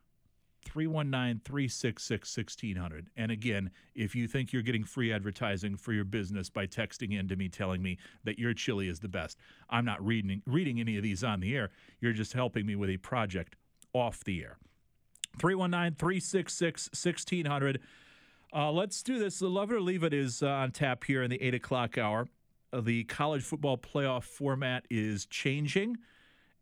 319 0.65 1.41
366 1.45 2.37
1600. 2.37 3.09
And 3.15 3.31
again, 3.31 3.71
if 3.93 4.15
you 4.15 4.27
think 4.27 4.51
you're 4.51 4.61
getting 4.61 4.83
free 4.83 5.13
advertising 5.13 5.77
for 5.77 5.93
your 5.93 6.03
business 6.03 6.49
by 6.49 6.65
texting 6.65 7.17
in 7.17 7.27
to 7.27 7.35
me 7.35 7.49
telling 7.49 7.81
me 7.81 7.97
that 8.23 8.39
your 8.39 8.53
chili 8.53 8.89
is 8.89 8.99
the 8.99 9.07
best, 9.07 9.37
I'm 9.69 9.85
not 9.85 10.03
reading, 10.05 10.41
reading 10.45 10.79
any 10.79 10.97
of 10.97 11.03
these 11.03 11.23
on 11.23 11.39
the 11.39 11.55
air. 11.55 11.69
You're 12.01 12.13
just 12.13 12.33
helping 12.33 12.65
me 12.65 12.75
with 12.75 12.89
a 12.89 12.97
project 12.97 13.55
off 13.93 14.23
the 14.23 14.41
air. 14.41 14.57
319 15.39 15.95
366 15.97 16.89
1600. 16.89 17.79
Uh, 18.53 18.71
let's 18.71 19.03
do 19.03 19.19
this. 19.19 19.39
The 19.39 19.49
Love 19.49 19.71
It 19.71 19.75
or 19.75 19.81
Leave 19.81 20.03
It 20.03 20.13
is 20.13 20.41
uh, 20.41 20.47
on 20.47 20.71
tap 20.71 21.03
here 21.03 21.23
in 21.23 21.29
the 21.29 21.41
8 21.41 21.55
o'clock 21.55 21.97
hour. 21.97 22.27
Uh, 22.71 22.81
the 22.81 23.03
college 23.05 23.43
football 23.43 23.77
playoff 23.77 24.23
format 24.23 24.85
is 24.89 25.25
changing, 25.25 25.97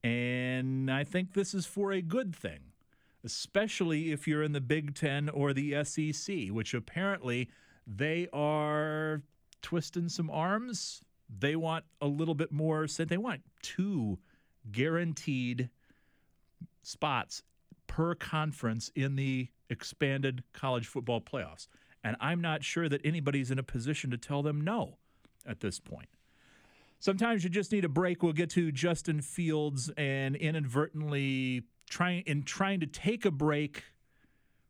and 0.04 0.92
I 0.92 1.04
think 1.04 1.34
this 1.34 1.54
is 1.54 1.66
for 1.66 1.92
a 1.92 2.02
good 2.02 2.36
thing, 2.36 2.60
especially 3.24 4.12
if 4.12 4.28
you're 4.28 4.44
in 4.44 4.52
the 4.52 4.62
Big 4.62 4.96
Ten 4.96 5.30
or 5.30 5.54
the 5.54 5.84
SEC, 5.84 6.50
which 6.50 6.74
apparently 6.74 7.50
they 7.88 8.28
are 8.34 9.22
twisting 9.62 10.10
some 10.10 10.30
arms. 10.30 11.02
They 11.30 11.56
want 11.56 11.86
a 12.02 12.08
little 12.08 12.36
bit 12.36 12.52
more, 12.52 12.86
they 12.88 13.18
want 13.18 13.42
two 13.62 14.20
guaranteed 14.72 15.70
spots 16.82 17.44
per 17.88 18.14
conference 18.14 18.92
in 18.96 19.16
the 19.16 19.48
expanded 19.70 20.44
college 20.54 20.88
football 20.88 21.22
playoffs. 21.22 21.68
And 22.04 22.18
I'm 22.20 22.42
not 22.42 22.64
sure 22.64 22.90
that 22.90 23.02
anybody's 23.06 23.52
in 23.52 23.58
a 23.58 23.64
position 23.64 24.12
to 24.12 24.18
tell 24.18 24.44
them 24.44 24.62
no 24.62 24.98
at 25.46 25.62
this 25.62 25.80
point. 25.80 26.10
Sometimes 27.04 27.44
you 27.44 27.50
just 27.50 27.74
need 27.74 27.84
a 27.84 27.90
break. 27.90 28.24
We'll 28.24 28.32
get 28.32 28.50
to 28.52 28.72
Justin 28.72 29.20
Fields 29.20 29.92
and 29.98 30.38
inadvertently 30.38 31.64
trying 31.90 32.24
in 32.26 32.44
trying 32.44 32.80
to 32.80 32.88
take 32.88 33.26
a 33.26 33.30
break 33.30 33.84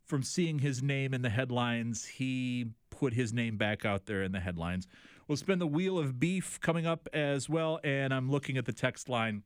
from 0.03 0.23
seeing 0.23 0.57
his 0.57 0.81
name 0.81 1.13
in 1.13 1.21
the 1.21 1.29
headlines, 1.29 2.05
he 2.07 2.71
put 2.89 3.13
his 3.13 3.33
name 3.33 3.55
back 3.57 3.85
out 3.85 4.07
there 4.07 4.23
in 4.23 4.31
the 4.31 4.39
headlines. 4.39 4.87
We'll 5.27 5.37
spin 5.37 5.59
the 5.59 5.67
wheel 5.67 5.99
of 5.99 6.19
beef 6.19 6.59
coming 6.59 6.87
up 6.87 7.07
as 7.13 7.47
well, 7.47 7.79
and 7.83 8.11
I'm 8.11 8.31
looking 8.31 8.57
at 8.57 8.65
the 8.65 8.73
text 8.73 9.09
line. 9.09 9.43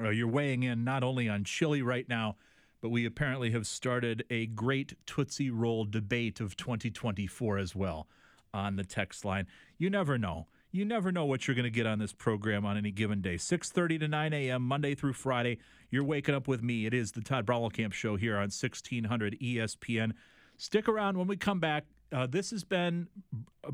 Uh, 0.00 0.08
you're 0.08 0.28
weighing 0.28 0.62
in 0.62 0.84
not 0.84 1.04
only 1.04 1.28
on 1.28 1.44
chili 1.44 1.82
right 1.82 2.08
now, 2.08 2.36
but 2.80 2.88
we 2.88 3.04
apparently 3.04 3.50
have 3.50 3.66
started 3.66 4.24
a 4.30 4.46
great 4.46 4.94
Tootsie 5.04 5.50
Roll 5.50 5.84
debate 5.84 6.40
of 6.40 6.56
2024 6.56 7.58
as 7.58 7.76
well 7.76 8.08
on 8.54 8.76
the 8.76 8.84
text 8.84 9.26
line. 9.26 9.46
You 9.76 9.90
never 9.90 10.16
know. 10.16 10.46
You 10.70 10.84
never 10.84 11.10
know 11.10 11.24
what 11.24 11.46
you're 11.46 11.54
going 11.54 11.64
to 11.64 11.70
get 11.70 11.86
on 11.86 11.98
this 11.98 12.12
program 12.12 12.66
on 12.66 12.76
any 12.76 12.90
given 12.90 13.22
day. 13.22 13.36
6:30 13.36 14.00
to 14.00 14.08
9 14.08 14.32
a.m. 14.34 14.62
Monday 14.62 14.94
through 14.94 15.14
Friday. 15.14 15.58
You're 15.90 16.04
waking 16.04 16.34
up 16.34 16.46
with 16.46 16.62
me. 16.62 16.84
It 16.84 16.92
is 16.92 17.12
the 17.12 17.22
Todd 17.22 17.48
Camp 17.72 17.94
show 17.94 18.16
here 18.16 18.34
on 18.34 18.50
1600 18.50 19.38
ESPN. 19.40 20.12
Stick 20.58 20.86
around 20.86 21.16
when 21.16 21.26
we 21.26 21.36
come 21.38 21.58
back. 21.58 21.84
Uh, 22.12 22.26
this 22.26 22.50
has 22.50 22.64
been 22.64 23.08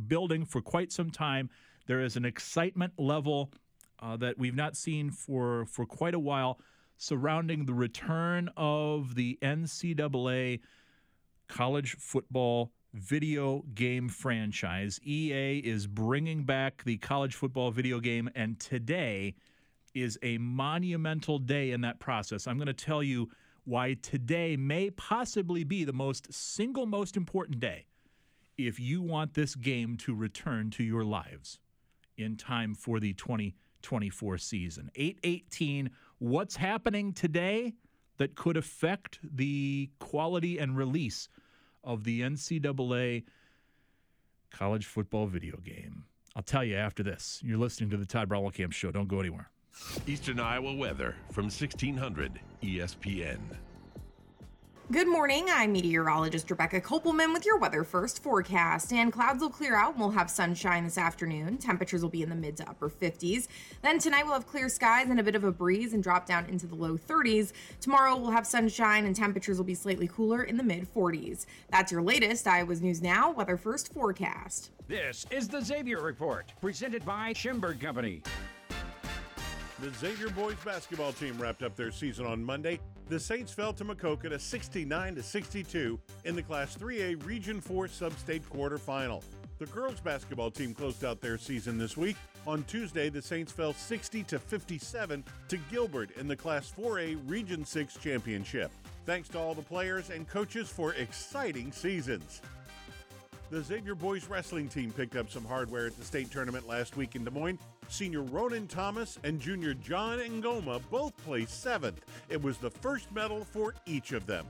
building 0.07 0.45
for 0.45 0.61
quite 0.61 0.93
some 0.93 1.11
time. 1.11 1.51
There 1.87 2.01
is 2.01 2.15
an 2.17 2.25
excitement 2.25 2.93
level 2.97 3.51
uh, 4.01 4.17
that 4.19 4.39
we've 4.39 4.55
not 4.55 4.77
seen 4.77 5.11
for 5.11 5.67
for 5.67 5.87
quite 5.87 6.15
a 6.15 6.21
while 6.21 6.61
surrounding 6.97 7.67
the 7.67 7.75
return 7.75 8.49
of 8.57 9.17
the 9.17 9.37
NCAA 9.43 10.61
college 11.49 11.97
football 11.99 12.71
video 12.95 13.65
game 13.75 14.09
franchise. 14.09 15.01
EA 15.05 15.59
is 15.59 15.87
bringing 15.87 16.45
back 16.45 16.85
the 16.85 16.97
college 16.99 17.35
football 17.35 17.71
video 17.71 18.01
game, 18.01 18.31
and 18.35 18.59
today 18.61 19.35
is 19.95 20.19
a 20.23 20.39
monumental 20.39 21.39
day 21.39 21.73
in 21.73 21.81
that 21.83 21.99
process. 21.99 22.47
I'm 22.47 22.57
going 22.57 22.67
to 22.67 22.73
tell 22.73 23.03
you 23.03 23.29
why 23.65 23.97
today 24.03 24.57
may 24.57 24.91
possibly 24.91 25.65
be 25.65 25.85
the 25.85 25.93
most 25.93 26.33
single 26.33 26.87
most 26.87 27.17
important 27.17 27.61
day 27.61 27.87
if 28.57 28.79
you 28.79 29.03
want 29.03 29.35
this 29.35 29.55
game 29.55 29.97
to 29.97 30.15
return 30.15 30.71
to 30.71 30.85
your 30.85 31.05
lives 31.05 31.59
in 32.17 32.37
time 32.37 32.75
for 32.75 33.01
the 33.01 33.13
2024 33.15 34.39
season. 34.39 34.91
818 34.95 35.91
what's 36.19 36.57
happening 36.57 37.13
today 37.13 37.75
that 38.19 38.37
could 38.37 38.57
affect 38.57 39.19
the 39.23 39.91
quality 39.99 40.59
and 40.59 40.77
release 40.77 41.29
of 41.85 42.05
the 42.05 42.23
NCAA 42.23 43.25
college 44.51 44.87
football 44.87 45.27
video 45.27 45.57
game. 45.59 46.05
I'll 46.37 46.43
tell 46.43 46.65
you 46.65 46.77
after 46.77 47.03
this. 47.03 47.41
You're 47.45 47.59
listening 47.59 47.91
to 47.91 47.97
the 47.97 48.07
Todd 48.07 48.29
Camp 48.55 48.73
Show. 48.73 48.91
Don't 48.91 49.09
go 49.09 49.21
anywhere. 49.21 49.51
Eastern 50.07 50.41
Iowa 50.41 50.75
weather 50.75 51.15
from 51.33 51.45
1600 51.45 52.41
ESPN. 52.63 53.39
Good 54.93 55.09
morning. 55.09 55.47
I'm 55.51 55.73
meteorologist 55.73 56.51
Rebecca 56.51 56.79
Kopelman 56.79 57.33
with 57.33 57.47
your 57.47 57.57
weather 57.57 57.85
first 57.85 58.23
forecast. 58.23 58.93
And 58.93 59.11
clouds 59.11 59.41
will 59.41 59.49
clear 59.49 59.75
out 59.75 59.93
and 59.93 59.99
we'll 59.99 60.11
have 60.11 60.29
sunshine 60.29 60.85
this 60.85 60.99
afternoon. 60.99 61.57
Temperatures 61.57 62.03
will 62.03 62.11
be 62.11 62.23
in 62.23 62.29
the 62.29 62.35
mid 62.35 62.59
to 62.59 62.69
upper 62.69 62.91
50s. 62.91 63.49
Then 63.81 63.99
tonight 63.99 64.25
we'll 64.25 64.35
have 64.35 64.47
clear 64.47 64.69
skies 64.69 65.09
and 65.09 65.19
a 65.19 65.23
bit 65.23 65.37
of 65.37 65.45
a 65.45 65.51
breeze 65.51 65.95
and 65.95 66.03
drop 66.03 66.27
down 66.27 66.45
into 66.51 66.67
the 66.67 66.75
low 66.75 66.99
30s. 66.99 67.55
Tomorrow 67.81 68.17
we'll 68.17 68.31
have 68.31 68.47
sunshine 68.47 69.07
and 69.07 69.17
temperatures 69.17 69.57
will 69.57 69.65
be 69.65 69.75
slightly 69.75 70.07
cooler 70.07 70.43
in 70.43 70.59
the 70.59 70.63
mid 70.63 70.87
40s. 70.95 71.47
That's 71.71 71.91
your 71.91 72.03
latest 72.03 72.47
Iowa's 72.47 72.83
News 72.83 73.01
Now 73.01 73.33
weather 73.33 73.57
first 73.57 73.91
forecast. 73.95 74.71
This 74.87 75.25
is 75.31 75.49
the 75.49 75.63
Xavier 75.63 76.03
Report, 76.03 76.53
presented 76.61 77.07
by 77.07 77.33
Schimberg 77.33 77.81
Company. 77.81 78.23
The 79.85 79.93
Xavier 79.93 80.31
boys 80.31 80.57
basketball 80.65 81.13
team 81.13 81.37
wrapped 81.37 81.63
up 81.63 81.77
their 81.77 81.91
season 81.91 82.25
on 82.25 82.43
Monday. 82.43 82.81
The 83.11 83.21
Saints 83.21 83.53
fell 83.53 83.75
to 83.75 83.85
Maquoketa 83.85 84.31
to 84.31 84.39
69 84.39 85.17
to 85.17 85.23
62 85.23 86.01
in 86.25 86.35
the 86.35 86.43
Class 86.43 86.75
3A 86.79 87.23
Region 87.27 87.61
4 87.61 87.89
Substate 87.89 88.41
quarterfinal. 88.45 89.23
The 89.59 89.67
girls 89.67 90.01
basketball 90.01 90.51
team 90.51 90.73
closed 90.73 91.05
out 91.05 91.21
their 91.21 91.37
season 91.37 91.77
this 91.77 91.99
week. 91.99 92.17
On 92.47 92.63
Tuesday, 92.63 93.11
the 93.11 93.21
Saints 93.21 93.53
fell 93.53 93.75
60 93.75 94.23
to 94.23 94.39
57 94.39 95.23
to 95.49 95.57
Gilbert 95.71 96.13
in 96.13 96.29
the 96.29 96.37
Class 96.37 96.73
4A 96.75 97.19
Region 97.29 97.63
6 97.63 97.99
championship. 97.99 98.71
Thanks 99.05 99.29
to 99.29 99.39
all 99.39 99.53
the 99.53 99.61
players 99.61 100.09
and 100.09 100.27
coaches 100.27 100.71
for 100.71 100.95
exciting 100.95 101.73
seasons. 101.73 102.41
The 103.55 103.63
Xavier 103.63 103.95
boys 103.95 104.29
wrestling 104.29 104.67
team 104.67 104.91
picked 104.91 105.15
up 105.15 105.31
some 105.31 105.45
hardware 105.45 105.87
at 105.87 105.97
the 105.97 106.05
state 106.05 106.29
tournament 106.29 106.67
last 106.67 106.97
week 106.97 107.15
in 107.15 107.25
Des 107.25 107.31
Moines. 107.31 107.61
Senior 107.87 108.23
Ronan 108.23 108.67
Thomas 108.67 109.17
and 109.23 109.39
junior 109.39 109.75
John 109.75 110.19
Ngoma 110.19 110.83
both 110.91 111.17
placed 111.19 111.63
seventh. 111.63 112.01
It 112.29 112.43
was 112.43 112.59
the 112.59 112.73
first 112.73 113.13
medal 113.13 113.45
for 113.45 113.73
each 113.87 114.11
of 114.11 114.27
them. 114.27 114.45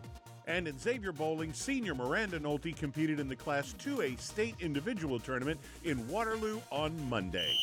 And 0.47 0.67
in 0.67 0.79
Xavier 0.79 1.13
Bowling, 1.13 1.53
senior 1.53 1.95
Miranda 1.95 2.41
Nolte 2.41 2.75
competed 2.75 3.21
in 3.21 3.29
the 3.29 3.37
Class 3.37 3.75
2A 3.75 4.19
state 4.19 4.55
individual 4.61 5.21
tournament 5.21 5.61
in 5.85 6.09
Waterloo 6.09 6.63
on 6.73 6.99
Monday. 7.11 7.55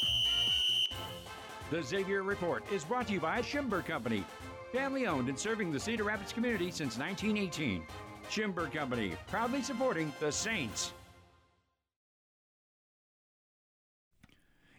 The 1.71 1.81
Xavier 1.81 2.21
Report 2.21 2.63
is 2.71 2.83
brought 2.83 3.07
to 3.07 3.13
you 3.13 3.19
by 3.19 3.41
Schimberg 3.41 3.87
Company, 3.87 4.23
family 4.71 5.07
owned 5.07 5.27
and 5.27 5.39
serving 5.39 5.71
the 5.71 5.79
Cedar 5.79 6.03
Rapids 6.03 6.33
community 6.33 6.69
since 6.69 6.99
1918. 6.99 7.81
Schimberg 8.29 8.73
Company, 8.73 9.13
proudly 9.25 9.63
supporting 9.63 10.13
the 10.19 10.31
Saints. 10.31 10.93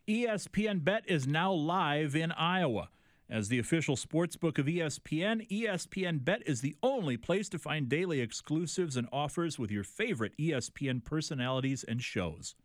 ESPN 0.08 0.82
Bet 0.82 1.04
is 1.06 1.28
now 1.28 1.52
live 1.52 2.16
in 2.16 2.32
Iowa. 2.32 2.88
As 3.30 3.48
the 3.48 3.60
official 3.60 3.94
sports 3.94 4.34
book 4.34 4.58
of 4.58 4.66
ESPN, 4.66 5.48
ESPN 5.48 6.24
Bet 6.24 6.42
is 6.44 6.60
the 6.60 6.74
only 6.82 7.16
place 7.16 7.48
to 7.50 7.58
find 7.58 7.88
daily 7.88 8.20
exclusives 8.20 8.96
and 8.96 9.08
offers 9.12 9.60
with 9.60 9.70
your 9.70 9.84
favorite 9.84 10.36
ESPN 10.36 11.04
personalities 11.04 11.84
and 11.84 12.02
shows. 12.02 12.56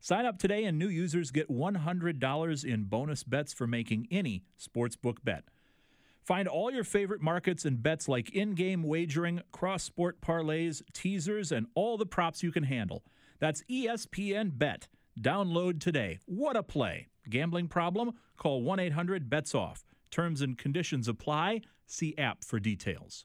Sign 0.00 0.26
up 0.26 0.40
today 0.40 0.64
and 0.64 0.76
new 0.76 0.88
users 0.88 1.30
get 1.30 1.48
$100 1.48 2.64
in 2.64 2.84
bonus 2.84 3.22
bets 3.22 3.52
for 3.52 3.68
making 3.68 4.08
any 4.10 4.42
sportsbook 4.60 5.18
bet. 5.22 5.44
Find 6.24 6.48
all 6.48 6.72
your 6.72 6.82
favorite 6.82 7.22
markets 7.22 7.64
and 7.64 7.80
bets 7.80 8.08
like 8.08 8.30
in 8.30 8.56
game 8.56 8.82
wagering, 8.82 9.40
cross 9.52 9.84
sport 9.84 10.20
parlays, 10.20 10.82
teasers, 10.92 11.52
and 11.52 11.68
all 11.76 11.96
the 11.96 12.06
props 12.06 12.42
you 12.42 12.50
can 12.50 12.64
handle. 12.64 13.04
That's 13.38 13.62
ESPN 13.70 14.58
Bet. 14.58 14.88
Download 15.20 15.80
today. 15.80 16.18
What 16.26 16.56
a 16.56 16.62
play. 16.62 17.08
Gambling 17.28 17.68
problem? 17.68 18.12
Call 18.36 18.62
1 18.62 18.78
800 18.78 19.30
BETS 19.30 19.54
OFF. 19.54 19.84
Terms 20.10 20.42
and 20.42 20.58
conditions 20.58 21.08
apply. 21.08 21.62
See 21.86 22.16
app 22.18 22.44
for 22.44 22.60
details. 22.60 23.24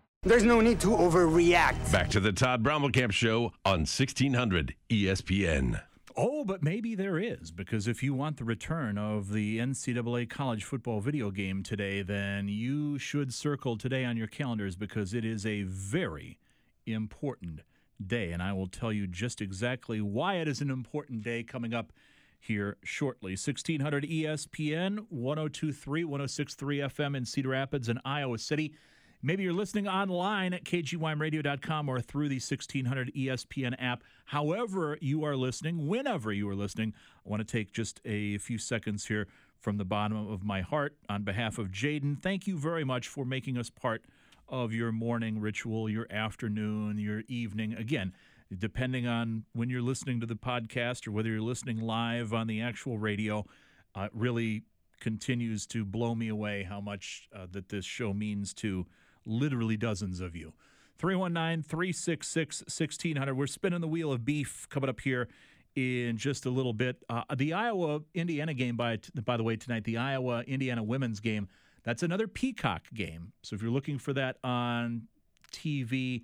There's 0.23 0.43
no 0.43 0.61
need 0.61 0.79
to 0.81 0.89
overreact. 0.89 1.91
Back 1.91 2.11
to 2.11 2.19
the 2.19 2.31
Todd 2.31 2.61
Brommelkamp 2.63 3.11
Show 3.11 3.53
on 3.65 3.87
1600 3.87 4.75
ESPN. 4.87 5.81
Oh, 6.15 6.45
but 6.45 6.61
maybe 6.61 6.93
there 6.93 7.17
is, 7.17 7.49
because 7.49 7.87
if 7.87 8.03
you 8.03 8.13
want 8.13 8.37
the 8.37 8.43
return 8.43 8.99
of 8.99 9.33
the 9.33 9.57
NCAA 9.57 10.29
college 10.29 10.63
football 10.63 10.99
video 10.99 11.31
game 11.31 11.63
today, 11.63 12.03
then 12.03 12.47
you 12.47 12.99
should 12.99 13.33
circle 13.33 13.79
today 13.79 14.05
on 14.05 14.15
your 14.15 14.27
calendars 14.27 14.75
because 14.75 15.15
it 15.15 15.25
is 15.25 15.43
a 15.43 15.63
very 15.63 16.37
important 16.85 17.61
day. 18.05 18.31
And 18.31 18.43
I 18.43 18.53
will 18.53 18.67
tell 18.67 18.93
you 18.93 19.07
just 19.07 19.41
exactly 19.41 20.01
why 20.01 20.35
it 20.35 20.47
is 20.47 20.61
an 20.61 20.69
important 20.69 21.23
day 21.23 21.41
coming 21.41 21.73
up 21.73 21.91
here 22.39 22.77
shortly. 22.83 23.31
1600 23.31 24.03
ESPN, 24.03 25.07
1023, 25.09 26.03
1063 26.03 26.77
FM 26.77 27.17
in 27.17 27.25
Cedar 27.25 27.49
Rapids 27.49 27.89
and 27.89 27.99
Iowa 28.05 28.37
City. 28.37 28.75
Maybe 29.23 29.43
you're 29.43 29.53
listening 29.53 29.87
online 29.87 30.53
at 30.53 30.63
kgymradio.com 30.63 31.89
or 31.89 32.01
through 32.01 32.29
the 32.29 32.35
1600 32.35 33.13
ESPN 33.13 33.75
app. 33.77 34.03
However, 34.25 34.97
you 34.99 35.23
are 35.23 35.35
listening, 35.35 35.87
whenever 35.87 36.31
you 36.33 36.49
are 36.49 36.55
listening, 36.55 36.93
I 37.25 37.29
want 37.29 37.47
to 37.47 37.51
take 37.51 37.71
just 37.71 38.01
a 38.03 38.39
few 38.39 38.57
seconds 38.57 39.05
here 39.05 39.27
from 39.59 39.77
the 39.77 39.85
bottom 39.85 40.27
of 40.27 40.43
my 40.43 40.61
heart 40.61 40.95
on 41.07 41.23
behalf 41.23 41.59
of 41.59 41.67
Jaden. 41.67 42.19
Thank 42.21 42.47
you 42.47 42.57
very 42.57 42.83
much 42.83 43.07
for 43.07 43.23
making 43.23 43.57
us 43.59 43.69
part 43.69 44.03
of 44.49 44.73
your 44.73 44.91
morning 44.91 45.39
ritual, 45.39 45.87
your 45.87 46.07
afternoon, 46.11 46.97
your 46.97 47.21
evening. 47.27 47.73
Again, 47.73 48.13
depending 48.57 49.05
on 49.05 49.45
when 49.53 49.69
you're 49.69 49.83
listening 49.83 50.19
to 50.19 50.25
the 50.25 50.35
podcast 50.35 51.07
or 51.07 51.11
whether 51.11 51.29
you're 51.29 51.41
listening 51.41 51.79
live 51.79 52.33
on 52.33 52.47
the 52.47 52.59
actual 52.59 52.97
radio, 52.97 53.45
uh, 53.93 54.07
really 54.13 54.63
continues 54.99 55.65
to 55.67 55.85
blow 55.85 56.15
me 56.15 56.27
away 56.27 56.63
how 56.63 56.81
much 56.81 57.29
uh, 57.35 57.45
that 57.51 57.69
this 57.69 57.85
show 57.85 58.13
means 58.13 58.53
to 58.53 58.85
literally 59.25 59.77
dozens 59.77 60.19
of 60.19 60.35
you. 60.35 60.53
319 60.97 61.63
366 61.63 62.61
1600. 62.61 63.33
We're 63.35 63.47
spinning 63.47 63.81
the 63.81 63.87
wheel 63.87 64.11
of 64.11 64.23
beef 64.23 64.67
coming 64.69 64.89
up 64.89 64.99
here 64.99 65.27
in 65.75 66.17
just 66.17 66.45
a 66.45 66.49
little 66.49 66.73
bit. 66.73 67.03
Uh, 67.09 67.23
the 67.35 67.53
Iowa 67.53 68.01
Indiana 68.13 68.53
game, 68.53 68.75
by, 68.75 68.99
by 69.25 69.37
the 69.37 69.43
way, 69.43 69.55
tonight, 69.55 69.83
the 69.83 69.97
Iowa 69.97 70.43
Indiana 70.43 70.83
women's 70.83 71.19
game, 71.19 71.47
that's 71.83 72.03
another 72.03 72.27
Peacock 72.27 72.83
game. 72.93 73.31
So 73.41 73.55
if 73.55 73.61
you're 73.61 73.71
looking 73.71 73.97
for 73.97 74.13
that 74.13 74.37
on 74.43 75.07
TV, 75.51 76.23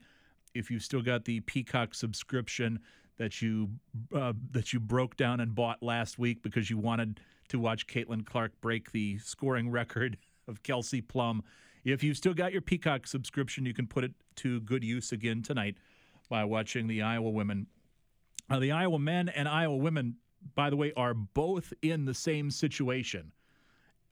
if 0.53 0.69
you've 0.69 0.83
still 0.83 1.01
got 1.01 1.25
the 1.25 1.39
Peacock 1.41 1.95
subscription 1.95 2.79
that 3.17 3.41
you 3.41 3.69
uh, 4.15 4.33
that 4.51 4.73
you 4.73 4.79
broke 4.79 5.17
down 5.17 5.39
and 5.39 5.55
bought 5.55 5.81
last 5.81 6.19
week 6.19 6.43
because 6.43 6.69
you 6.69 6.77
wanted 6.77 7.19
to 7.49 7.59
watch 7.59 7.87
Caitlin 7.87 8.25
Clark 8.25 8.51
break 8.61 8.91
the 8.91 9.17
scoring 9.19 9.69
record 9.71 10.17
of 10.47 10.63
Kelsey 10.63 11.01
Plum, 11.01 11.43
if 11.93 12.03
you've 12.03 12.17
still 12.17 12.33
got 12.33 12.51
your 12.51 12.61
Peacock 12.61 13.07
subscription, 13.07 13.65
you 13.65 13.73
can 13.73 13.87
put 13.87 14.03
it 14.03 14.11
to 14.37 14.59
good 14.61 14.83
use 14.83 15.11
again 15.11 15.41
tonight 15.41 15.75
by 16.29 16.43
watching 16.43 16.87
the 16.87 17.01
Iowa 17.01 17.29
women. 17.29 17.67
Uh, 18.49 18.59
the 18.59 18.71
Iowa 18.71 18.99
men 18.99 19.29
and 19.29 19.47
Iowa 19.47 19.77
women, 19.77 20.15
by 20.55 20.69
the 20.69 20.75
way, 20.75 20.93
are 20.95 21.13
both 21.13 21.73
in 21.81 22.05
the 22.05 22.13
same 22.13 22.51
situation 22.51 23.31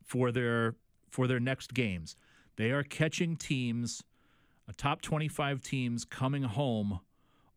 for 0.03 0.31
their 0.31 0.76
for 1.10 1.27
their 1.27 1.39
next 1.39 1.73
games. 1.73 2.15
They 2.57 2.72
are 2.72 2.84
catching 2.84 3.35
teams, 3.35 4.03
a 4.68 4.73
top 4.73 5.02
25 5.02 5.61
teams 5.61 6.06
coming 6.06 6.43
home 6.43 6.99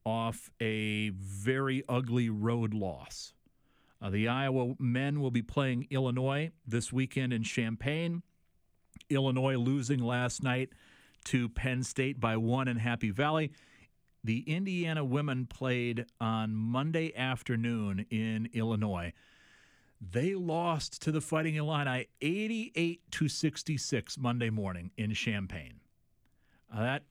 off 0.05 0.51
a 0.61 1.11
very 1.11 1.82
ugly 1.89 2.31
road 2.31 2.73
loss. 2.73 3.35
Uh, 4.01 4.11
the 4.11 4.28
Iowa 4.28 4.74
men 4.78 5.20
will 5.20 5.31
be 5.31 5.43
playing 5.43 5.86
Illinois 5.90 6.51
this 6.66 6.93
weekend 6.93 7.32
in 7.32 7.43
Champaign. 7.43 8.23
Illinois 9.11 9.57
losing 9.57 10.01
last 10.01 10.43
night 10.43 10.71
to 11.25 11.49
Penn 11.49 11.83
State 11.83 12.21
by 12.21 12.37
one 12.37 12.69
in 12.69 12.77
Happy 12.77 13.11
Valley. 13.11 13.53
The 14.25 14.41
Indiana 14.41 15.05
women 15.05 15.47
played 15.47 16.07
on 16.21 16.55
Monday 16.55 17.17
afternoon 17.17 18.07
in 18.11 18.49
Illinois. 18.53 19.13
They 20.01 20.35
lost 20.35 21.03
to 21.03 21.13
the 21.13 21.21
Fighting 21.21 21.57
Illini 21.57 22.09
88 22.21 23.11
to 23.13 23.29
66 23.29 24.19
Monday 24.19 24.51
morning 24.51 24.91
in 24.97 25.13
Champaign. 25.15 25.81
Uh, 26.73 26.83
that 26.83 27.03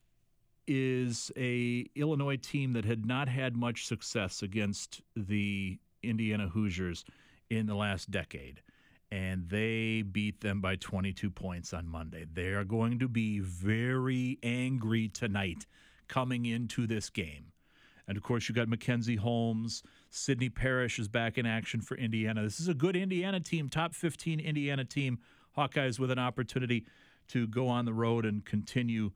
is 0.67 1.31
a 1.37 1.85
Illinois 1.95 2.37
team 2.37 2.73
that 2.73 2.85
had 2.85 3.05
not 3.05 3.27
had 3.27 3.55
much 3.55 3.87
success 3.87 4.41
against 4.41 5.01
the 5.15 5.79
Indiana 6.03 6.47
Hoosiers 6.49 7.05
in 7.49 7.65
the 7.65 7.75
last 7.75 8.11
decade 8.11 8.61
and 9.11 9.49
they 9.49 10.01
beat 10.01 10.41
them 10.41 10.59
by 10.61 10.75
22 10.75 11.29
points 11.29 11.73
on 11.73 11.87
Monday. 11.87 12.25
They 12.31 12.49
are 12.49 12.63
going 12.63 12.99
to 12.99 13.07
be 13.07 13.39
very 13.39 14.37
angry 14.43 15.07
tonight 15.07 15.65
coming 16.07 16.45
into 16.45 16.87
this 16.87 17.09
game. 17.09 17.51
And 18.07 18.17
of 18.17 18.23
course, 18.23 18.47
you 18.47 18.55
got 18.55 18.69
Mackenzie 18.69 19.17
Holmes. 19.17 19.83
Sydney 20.09 20.49
Parrish 20.49 20.99
is 20.99 21.07
back 21.07 21.37
in 21.37 21.45
action 21.45 21.81
for 21.81 21.95
Indiana. 21.97 22.41
This 22.41 22.59
is 22.59 22.67
a 22.67 22.73
good 22.73 22.95
Indiana 22.95 23.39
team, 23.39 23.69
top 23.69 23.93
15 23.93 24.39
Indiana 24.39 24.85
team. 24.85 25.19
Hawkeyes 25.57 25.99
with 25.99 26.11
an 26.11 26.19
opportunity 26.19 26.85
to 27.29 27.47
go 27.47 27.67
on 27.67 27.85
the 27.85 27.93
road 27.93 28.25
and 28.25 28.45
continue 28.45 29.11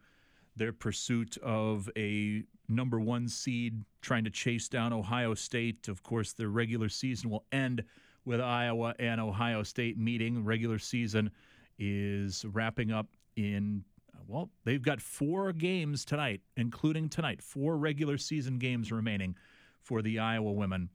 their 0.55 0.73
pursuit 0.73 1.37
of 1.37 1.89
a 1.97 2.43
number 2.67 2.99
one 2.99 3.27
seed, 3.27 3.83
trying 4.01 4.23
to 4.23 4.29
chase 4.29 4.67
down 4.67 4.91
Ohio 4.91 5.33
State. 5.33 5.87
Of 5.87 6.03
course, 6.03 6.33
their 6.33 6.49
regular 6.49 6.89
season 6.89 7.29
will 7.29 7.45
end 7.51 7.83
with 8.25 8.41
Iowa 8.41 8.95
and 8.99 9.19
Ohio 9.19 9.63
State 9.63 9.97
meeting. 9.97 10.43
Regular 10.43 10.79
season 10.79 11.31
is 11.79 12.45
wrapping 12.45 12.91
up 12.91 13.07
in, 13.35 13.83
well, 14.27 14.49
they've 14.63 14.81
got 14.81 15.01
four 15.01 15.51
games 15.53 16.05
tonight, 16.05 16.41
including 16.57 17.09
tonight, 17.09 17.41
four 17.41 17.77
regular 17.77 18.17
season 18.17 18.59
games 18.59 18.91
remaining 18.91 19.35
for 19.81 20.01
the 20.01 20.19
Iowa 20.19 20.51
women. 20.51 20.89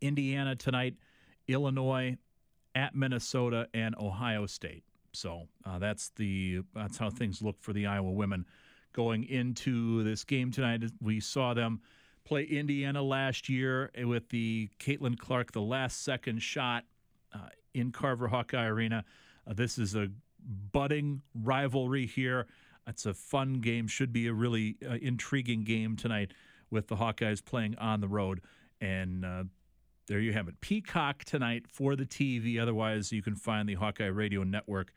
Indiana 0.00 0.56
tonight, 0.56 0.94
Illinois, 1.48 2.16
at 2.74 2.94
Minnesota, 2.94 3.68
and 3.74 3.94
Ohio 3.96 4.46
State. 4.46 4.84
So 5.12 5.48
uh, 5.66 5.78
that's 5.78 6.10
the 6.16 6.62
that's 6.74 6.96
how 6.96 7.10
things 7.10 7.42
look 7.42 7.60
for 7.60 7.72
the 7.72 7.86
Iowa 7.86 8.10
women 8.10 8.46
going 8.92 9.24
into 9.24 10.02
this 10.04 10.24
game 10.24 10.50
tonight. 10.50 10.82
We 11.00 11.20
saw 11.20 11.52
them 11.52 11.80
play 12.24 12.44
Indiana 12.44 13.02
last 13.02 13.48
year 13.48 13.90
with 14.04 14.28
the 14.28 14.68
Caitlin 14.78 15.18
Clark, 15.18 15.52
the 15.52 15.60
last 15.60 16.02
second 16.02 16.42
shot 16.42 16.84
uh, 17.34 17.48
in 17.74 17.92
Carver 17.92 18.28
Hawkeye 18.28 18.66
Arena. 18.66 19.04
Uh, 19.46 19.54
this 19.54 19.78
is 19.78 19.94
a 19.94 20.08
budding 20.72 21.22
rivalry 21.34 22.06
here. 22.06 22.46
It's 22.86 23.06
a 23.06 23.14
fun 23.14 23.54
game, 23.54 23.86
should 23.86 24.12
be 24.12 24.26
a 24.26 24.32
really 24.32 24.76
uh, 24.88 24.94
intriguing 24.94 25.64
game 25.64 25.96
tonight 25.96 26.32
with 26.70 26.88
the 26.88 26.96
Hawkeyes 26.96 27.44
playing 27.44 27.76
on 27.78 28.00
the 28.00 28.08
road. 28.08 28.40
And 28.80 29.24
uh, 29.24 29.44
there 30.06 30.20
you 30.20 30.32
have 30.32 30.48
it. 30.48 30.60
Peacock 30.60 31.24
tonight 31.24 31.66
for 31.68 31.94
the 31.94 32.04
TV. 32.04 32.60
Otherwise, 32.60 33.12
you 33.12 33.22
can 33.22 33.36
find 33.36 33.68
the 33.68 33.74
Hawkeye 33.74 34.06
Radio 34.06 34.42
Network 34.42 34.92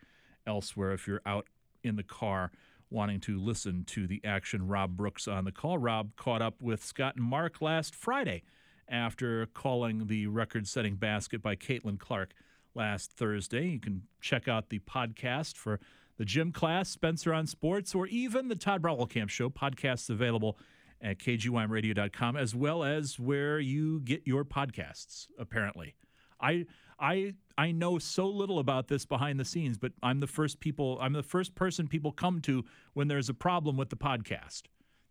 elsewhere 0.48 0.94
if 0.94 1.08
you're 1.08 1.22
out 1.26 1.48
in 1.84 1.96
the 1.96 2.04
car 2.04 2.52
wanting 2.90 3.20
to 3.22 3.40
listen 3.40 3.84
to 3.86 4.08
the 4.08 4.22
action. 4.24 4.68
Rob 4.68 4.96
Brooks 4.96 5.28
on 5.28 5.46
the 5.46 5.52
call. 5.52 5.78
Rob 5.78 6.16
caught 6.16 6.42
up 6.42 6.62
with 6.62 6.84
Scott 6.84 7.16
and 7.16 7.26
Mark 7.26 7.62
last 7.62 7.96
Friday 7.96 8.44
after 8.88 9.48
calling 9.48 10.08
the 10.08 10.28
record 10.28 10.68
setting 10.68 10.96
basket 10.96 11.42
by 11.42 11.56
Caitlin 11.56 12.00
Clark 12.00 12.34
last 12.76 13.12
Thursday. 13.12 13.68
You 13.68 13.80
can 13.80 14.04
check 14.22 14.48
out 14.48 14.70
the 14.70 14.80
podcast 14.80 15.56
for 15.56 15.80
the 16.18 16.26
gym 16.26 16.52
class, 16.52 16.90
Spencer 16.90 17.34
on 17.34 17.48
Sports, 17.48 17.94
or 17.96 18.08
even 18.08 18.48
the 18.48 18.56
Todd 18.56 18.84
Camp 19.10 19.30
Show. 19.30 19.50
Podcasts 19.50 20.10
available 20.10 20.58
at 21.02 21.20
kgymradio.com, 21.20 22.38
as 22.38 22.56
well 22.56 22.84
as 22.84 23.20
where 23.20 23.60
you 23.60 24.00
get 24.02 24.22
your 24.26 24.46
podcasts, 24.46 25.28
apparently. 25.38 25.96
I 26.40 26.66
I 27.00 27.34
I 27.58 27.72
know 27.72 27.98
so 28.00 28.28
little 28.28 28.60
about 28.60 28.88
this 28.88 29.06
behind 29.06 29.40
the 29.40 29.46
scenes, 29.46 29.78
but 29.78 29.92
I'm 30.04 30.20
the 30.20 30.28
first 30.28 30.60
people 30.60 30.98
I'm 31.02 31.14
the 31.14 31.24
first 31.24 31.56
person 31.56 31.88
people 31.88 32.12
come 32.12 32.42
to 32.42 32.64
when 32.94 33.08
there's 33.08 33.30
a 33.30 33.34
problem 33.34 33.78
with 33.78 33.90
the 33.90 33.98
podcast. 33.98 34.64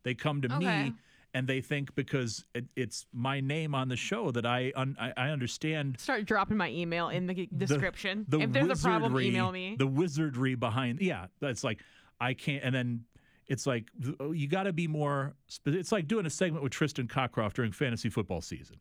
They 0.03 0.15
come 0.15 0.43
to 0.43 0.55
Okay. 0.55 0.85
me 0.85 0.93
and 1.33 1.49
they 1.49 1.61
think 1.61 1.95
because 1.95 2.45
it, 2.55 2.67
it's 2.77 3.07
my 3.13 3.41
name 3.41 3.75
on 3.75 3.89
the 3.89 3.97
show 3.97 4.31
that 4.31 4.47
I 4.47 4.73
un, 4.77 4.97
I, 5.01 5.13
I 5.17 5.29
understand 5.31 5.99
Start 5.99 6.27
dropping 6.27 6.57
my 6.57 6.71
email 6.71 7.09
in 7.09 7.27
the 7.27 7.49
description. 7.57 8.25
the 8.29 8.41
if 8.41 8.53
there's 8.53 8.71
a 8.81 8.83
problem, 8.83 9.13
wizardry- 9.13 9.29
email 9.29 9.51
me. 9.53 9.77
The 9.77 9.87
wizardry 9.87 10.55
behind, 10.55 11.01
yeah, 11.01 11.27
that's 11.41 11.65
like 11.65 11.81
I 12.21 12.35
can't. 12.35 12.63
And 12.63 12.75
then 12.75 13.05
it's 13.47 13.67
like 13.67 13.89
oh, 14.21 14.33
you 14.33 14.47
got 14.49 14.63
to 14.63 14.73
be 14.73 14.87
more. 14.87 15.35
It's 15.67 15.93
like 15.93 16.07
doing 16.09 16.25
a 16.25 16.31
segment 16.31 16.63
with 16.63 16.73
Tristan 16.73 17.09
Cockcroft 17.09 17.55
during 17.55 17.73
fantasy 17.73 18.09
football 18.11 18.41
season. 18.41 18.77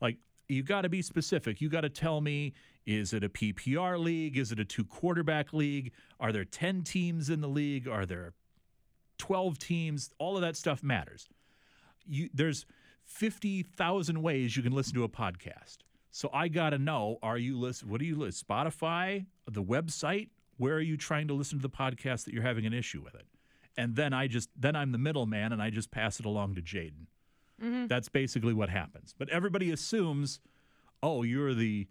Like 0.00 0.16
you 0.48 0.62
got 0.62 0.82
to 0.82 0.88
be 0.88 1.02
specific. 1.02 1.60
You 1.60 1.68
got 1.68 1.82
to 1.82 1.88
tell 1.88 2.20
me: 2.20 2.54
is 2.86 3.12
it 3.12 3.24
a 3.24 3.28
PPR 3.28 3.98
league? 3.98 4.36
Is 4.36 4.52
it 4.52 4.58
a 4.58 4.64
two 4.64 4.84
quarterback 4.84 5.52
league? 5.52 5.92
Are 6.18 6.32
there 6.32 6.44
ten 6.44 6.82
teams 6.82 7.30
in 7.30 7.40
the 7.40 7.48
league? 7.48 7.86
Are 7.88 8.06
there 8.06 8.34
12 9.18 9.58
teams, 9.58 10.10
all 10.18 10.36
of 10.36 10.42
that 10.42 10.56
stuff 10.56 10.82
matters. 10.82 11.28
You, 12.06 12.30
there's 12.32 12.64
50,000 13.04 14.22
ways 14.22 14.56
you 14.56 14.62
can 14.62 14.72
listen 14.72 14.94
to 14.94 15.04
a 15.04 15.08
podcast. 15.08 15.78
So 16.10 16.30
I 16.32 16.48
got 16.48 16.70
to 16.70 16.78
know 16.78 17.18
are 17.22 17.36
you 17.36 17.58
listen 17.58 17.88
what 17.88 18.00
do 18.00 18.06
you 18.06 18.16
listen 18.16 18.46
Spotify, 18.48 19.26
the 19.46 19.62
website, 19.62 20.30
where 20.56 20.74
are 20.74 20.80
you 20.80 20.96
trying 20.96 21.28
to 21.28 21.34
listen 21.34 21.58
to 21.58 21.62
the 21.62 21.70
podcast 21.70 22.24
that 22.24 22.32
you're 22.32 22.42
having 22.42 22.64
an 22.64 22.72
issue 22.72 23.02
with 23.02 23.14
it? 23.14 23.26
And 23.76 23.94
then 23.94 24.12
I 24.12 24.26
just 24.26 24.48
then 24.56 24.74
I'm 24.74 24.92
the 24.92 24.98
middleman 24.98 25.52
and 25.52 25.62
I 25.62 25.70
just 25.70 25.90
pass 25.90 26.18
it 26.18 26.26
along 26.26 26.54
to 26.54 26.62
Jaden. 26.62 27.06
Mhm. 27.62 27.88
That's 27.88 28.08
basically 28.08 28.54
what 28.54 28.68
happens. 28.68 29.14
But 29.16 29.28
everybody 29.30 29.70
assumes, 29.70 30.40
"Oh, 31.02 31.22
you're 31.22 31.54
the 31.54 31.88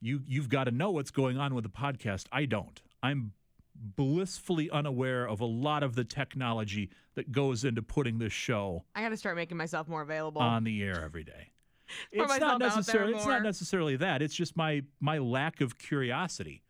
you 0.00 0.22
you've 0.26 0.48
got 0.48 0.64
to 0.64 0.70
know 0.70 0.90
what's 0.90 1.10
going 1.10 1.38
on 1.38 1.54
with 1.54 1.64
the 1.64 1.70
podcast." 1.70 2.26
I 2.32 2.46
don't. 2.46 2.80
I'm 3.02 3.32
blissfully 3.76 4.70
unaware 4.70 5.26
of 5.26 5.40
a 5.40 5.44
lot 5.44 5.82
of 5.82 5.94
the 5.94 6.04
technology 6.04 6.90
that 7.14 7.32
goes 7.32 7.64
into 7.64 7.82
putting 7.82 8.18
this 8.18 8.32
show 8.32 8.84
I 8.94 9.02
got 9.02 9.08
to 9.08 9.16
start 9.16 9.34
making 9.36 9.56
myself 9.56 9.88
more 9.88 10.02
available. 10.02 10.40
on 10.40 10.62
the 10.64 10.82
air 10.82 11.02
every 11.04 11.24
day. 11.24 11.50
It's 12.12 12.38
not 12.40 12.60
necessarily 12.60 13.14
it's 13.14 13.26
not 13.26 13.42
necessarily 13.42 13.96
that. 13.96 14.22
It's 14.22 14.34
just 14.34 14.56
my 14.56 14.82
my 15.00 15.18
lack 15.18 15.60
of 15.60 15.78
curiosity. 15.78 16.62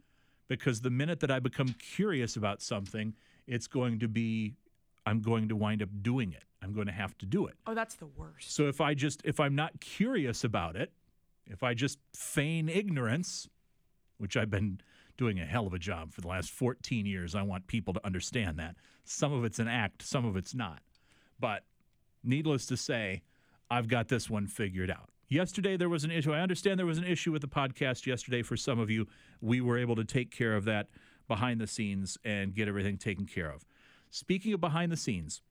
Because 0.48 0.82
the 0.82 0.90
minute 0.90 1.20
that 1.20 1.30
I 1.30 1.38
become 1.40 1.68
curious 1.68 2.36
about 2.36 2.60
something, 2.60 3.14
it's 3.46 3.66
going 3.66 4.00
to 4.00 4.08
be 4.08 4.56
I'm 5.06 5.20
going 5.20 5.48
to 5.48 5.56
wind 5.56 5.82
up 5.82 5.88
doing 6.02 6.32
it. 6.32 6.44
I'm 6.62 6.72
going 6.72 6.86
to 6.86 6.92
have 6.92 7.16
to 7.18 7.26
do 7.26 7.46
it. 7.46 7.54
oh, 7.66 7.74
that's 7.74 7.94
the 7.96 8.06
worst. 8.06 8.54
So 8.54 8.68
if 8.68 8.80
I 8.80 8.94
just 8.94 9.20
if 9.24 9.38
I'm 9.38 9.54
not 9.54 9.80
curious 9.80 10.44
about 10.44 10.76
it, 10.76 10.92
if 11.46 11.62
I 11.62 11.74
just 11.74 11.98
feign 12.14 12.68
ignorance, 12.68 13.48
which 14.16 14.36
I've 14.36 14.50
been 14.50 14.80
doing 15.16 15.38
a 15.38 15.44
hell 15.44 15.66
of 15.66 15.74
a 15.74 15.78
job 15.78 16.12
for 16.12 16.20
the 16.20 16.28
last 16.28 16.50
14 16.50 17.06
years, 17.06 17.34
I 17.34 17.42
want 17.42 17.66
people 17.66 17.92
to 17.94 18.04
understand 18.04 18.58
that. 18.58 18.76
Some 19.04 19.32
of 19.32 19.44
it's 19.44 19.58
an 19.58 19.68
act, 19.68 20.02
some 20.02 20.24
of 20.24 20.36
it's 20.36 20.54
not. 20.54 20.80
But 21.38 21.64
needless 22.22 22.66
to 22.66 22.76
say, 22.76 23.22
I've 23.70 23.88
got 23.88 24.08
this 24.08 24.30
one 24.30 24.46
figured 24.46 24.90
out. 24.90 25.10
Yesterday 25.28 25.76
there 25.76 25.88
was 25.88 26.04
an 26.04 26.10
issue. 26.10 26.32
I 26.32 26.40
understand 26.40 26.78
there 26.78 26.86
was 26.86 26.98
an 26.98 27.04
issue 27.04 27.32
with 27.32 27.42
the 27.42 27.48
podcast 27.48 28.06
yesterday 28.06 28.42
for 28.42 28.56
some 28.56 28.78
of 28.78 28.90
you. 28.90 29.06
We 29.40 29.60
were 29.60 29.78
able 29.78 29.96
to 29.96 30.04
take 30.04 30.30
care 30.30 30.54
of 30.56 30.64
that 30.64 30.88
behind 31.28 31.60
the 31.60 31.66
scenes 31.66 32.18
and 32.24 32.54
get 32.54 32.68
everything 32.68 32.96
taken 32.96 33.26
care 33.26 33.50
of. 33.50 33.64
Speaking 34.14 34.52
of 34.52 34.60
behind 34.60 34.92
the 34.92 34.96
scenes, 34.96 35.42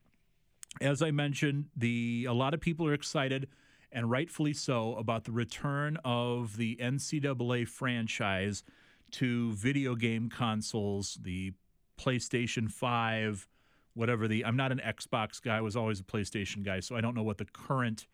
as 0.80 1.02
I 1.02 1.12
mentioned, 1.12 1.66
the 1.76 2.26
a 2.30 2.32
lot 2.32 2.54
of 2.54 2.62
people 2.62 2.88
are 2.88 2.94
excited, 2.94 3.50
and 3.92 4.10
rightfully 4.10 4.54
so, 4.54 4.96
about 4.96 5.26
the 5.26 5.34
return 5.34 5.98
of 6.06 6.56
the 6.56 6.78
NCAA 6.78 7.68
franchise 7.68 8.64
to 9.12 9.52
video 9.52 9.96
game 9.96 10.30
consoles, 10.30 11.20
the 11.22 11.52
PlayStation 12.00 12.72
5, 12.72 13.50
whatever 13.96 14.30
the 14.30 14.46
I'm 14.46 14.56
not 14.56 14.72
an 14.72 14.80
Xbox 14.80 15.42
guy, 15.42 15.58
I 15.58 15.62
was 15.62 15.76
always 15.76 16.00
a 16.00 16.04
PlayStation 16.04 16.64
guy, 16.64 16.80
so 16.80 16.96
I 16.96 17.02
don't 17.02 17.16
know 17.16 17.24
what 17.24 17.40
the 17.40 17.46
current 17.52 18.08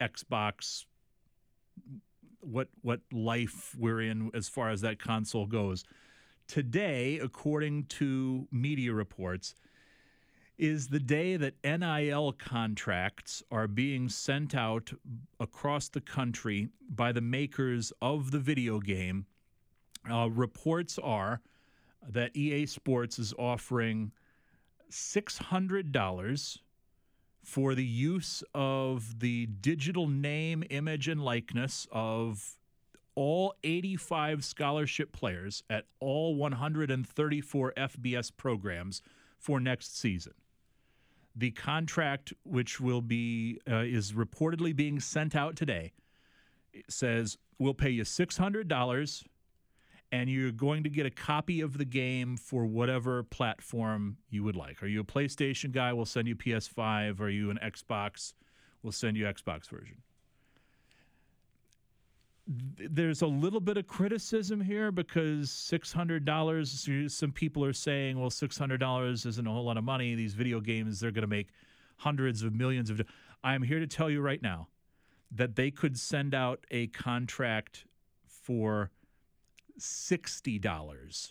Xbox 0.00 0.86
what 2.40 2.66
what 2.82 2.98
life 3.12 3.76
we're 3.78 4.00
in 4.00 4.32
as 4.34 4.48
far 4.48 4.70
as 4.70 4.80
that 4.80 4.98
console 4.98 5.46
goes. 5.46 5.84
Today, 6.48 7.20
according 7.20 7.84
to 7.84 8.48
media 8.50 8.92
reports, 8.92 9.54
is 10.56 10.88
the 10.88 11.00
day 11.00 11.36
that 11.36 11.54
NIL 11.64 12.32
contracts 12.32 13.42
are 13.50 13.66
being 13.66 14.08
sent 14.08 14.54
out 14.54 14.92
across 15.40 15.88
the 15.88 16.00
country 16.00 16.68
by 16.88 17.12
the 17.12 17.20
makers 17.20 17.92
of 18.00 18.30
the 18.30 18.38
video 18.38 18.78
game. 18.78 19.26
Uh, 20.10 20.28
reports 20.30 20.98
are 20.98 21.40
that 22.08 22.36
EA 22.36 22.66
Sports 22.66 23.18
is 23.18 23.34
offering 23.38 24.12
$600 24.90 26.58
for 27.42 27.74
the 27.74 27.84
use 27.84 28.42
of 28.54 29.20
the 29.20 29.46
digital 29.46 30.06
name, 30.06 30.62
image, 30.70 31.08
and 31.08 31.22
likeness 31.22 31.86
of 31.90 32.58
all 33.16 33.54
85 33.62 34.44
scholarship 34.44 35.12
players 35.12 35.62
at 35.68 35.86
all 36.00 36.34
134 36.34 37.72
FBS 37.76 38.30
programs 38.36 39.02
for 39.38 39.60
next 39.60 39.98
season. 39.98 40.32
The 41.36 41.50
contract, 41.50 42.32
which 42.44 42.80
will 42.80 43.00
be 43.00 43.60
uh, 43.68 43.78
is 43.78 44.12
reportedly 44.12 44.74
being 44.74 45.00
sent 45.00 45.34
out 45.34 45.56
today, 45.56 45.92
says 46.88 47.38
we'll 47.58 47.74
pay 47.74 47.90
you 47.90 48.04
six 48.04 48.36
hundred 48.36 48.68
dollars, 48.68 49.24
and 50.12 50.30
you're 50.30 50.52
going 50.52 50.84
to 50.84 50.90
get 50.90 51.06
a 51.06 51.10
copy 51.10 51.60
of 51.60 51.76
the 51.78 51.84
game 51.84 52.36
for 52.36 52.66
whatever 52.66 53.22
platform 53.24 54.16
you 54.30 54.44
would 54.44 54.56
like. 54.56 54.82
Are 54.82 54.86
you 54.86 55.00
a 55.00 55.04
PlayStation 55.04 55.72
guy? 55.72 55.92
We'll 55.92 56.04
send 56.04 56.28
you 56.28 56.36
PS5. 56.36 57.20
Are 57.20 57.28
you 57.28 57.50
an 57.50 57.58
Xbox? 57.62 58.34
We'll 58.82 58.92
send 58.92 59.16
you 59.16 59.24
Xbox 59.24 59.68
version 59.68 60.02
there's 62.46 63.22
a 63.22 63.26
little 63.26 63.60
bit 63.60 63.78
of 63.78 63.86
criticism 63.86 64.60
here 64.60 64.92
because 64.92 65.48
$600 65.48 67.10
some 67.10 67.32
people 67.32 67.64
are 67.64 67.72
saying 67.72 68.18
well 68.20 68.30
$600 68.30 69.26
isn't 69.26 69.46
a 69.46 69.50
whole 69.50 69.64
lot 69.64 69.78
of 69.78 69.84
money. 69.84 70.14
These 70.14 70.34
video 70.34 70.60
games 70.60 71.00
they're 71.00 71.10
going 71.10 71.22
to 71.22 71.26
make 71.26 71.48
hundreds 71.98 72.42
of 72.42 72.52
millions 72.52 72.90
of 72.90 73.00
i'm 73.42 73.62
here 73.62 73.78
to 73.78 73.86
tell 73.86 74.10
you 74.10 74.20
right 74.20 74.42
now 74.42 74.68
that 75.30 75.56
they 75.56 75.70
could 75.70 75.98
send 75.98 76.34
out 76.34 76.64
a 76.70 76.86
contract 76.88 77.86
for 78.26 78.90
$60 79.78 81.30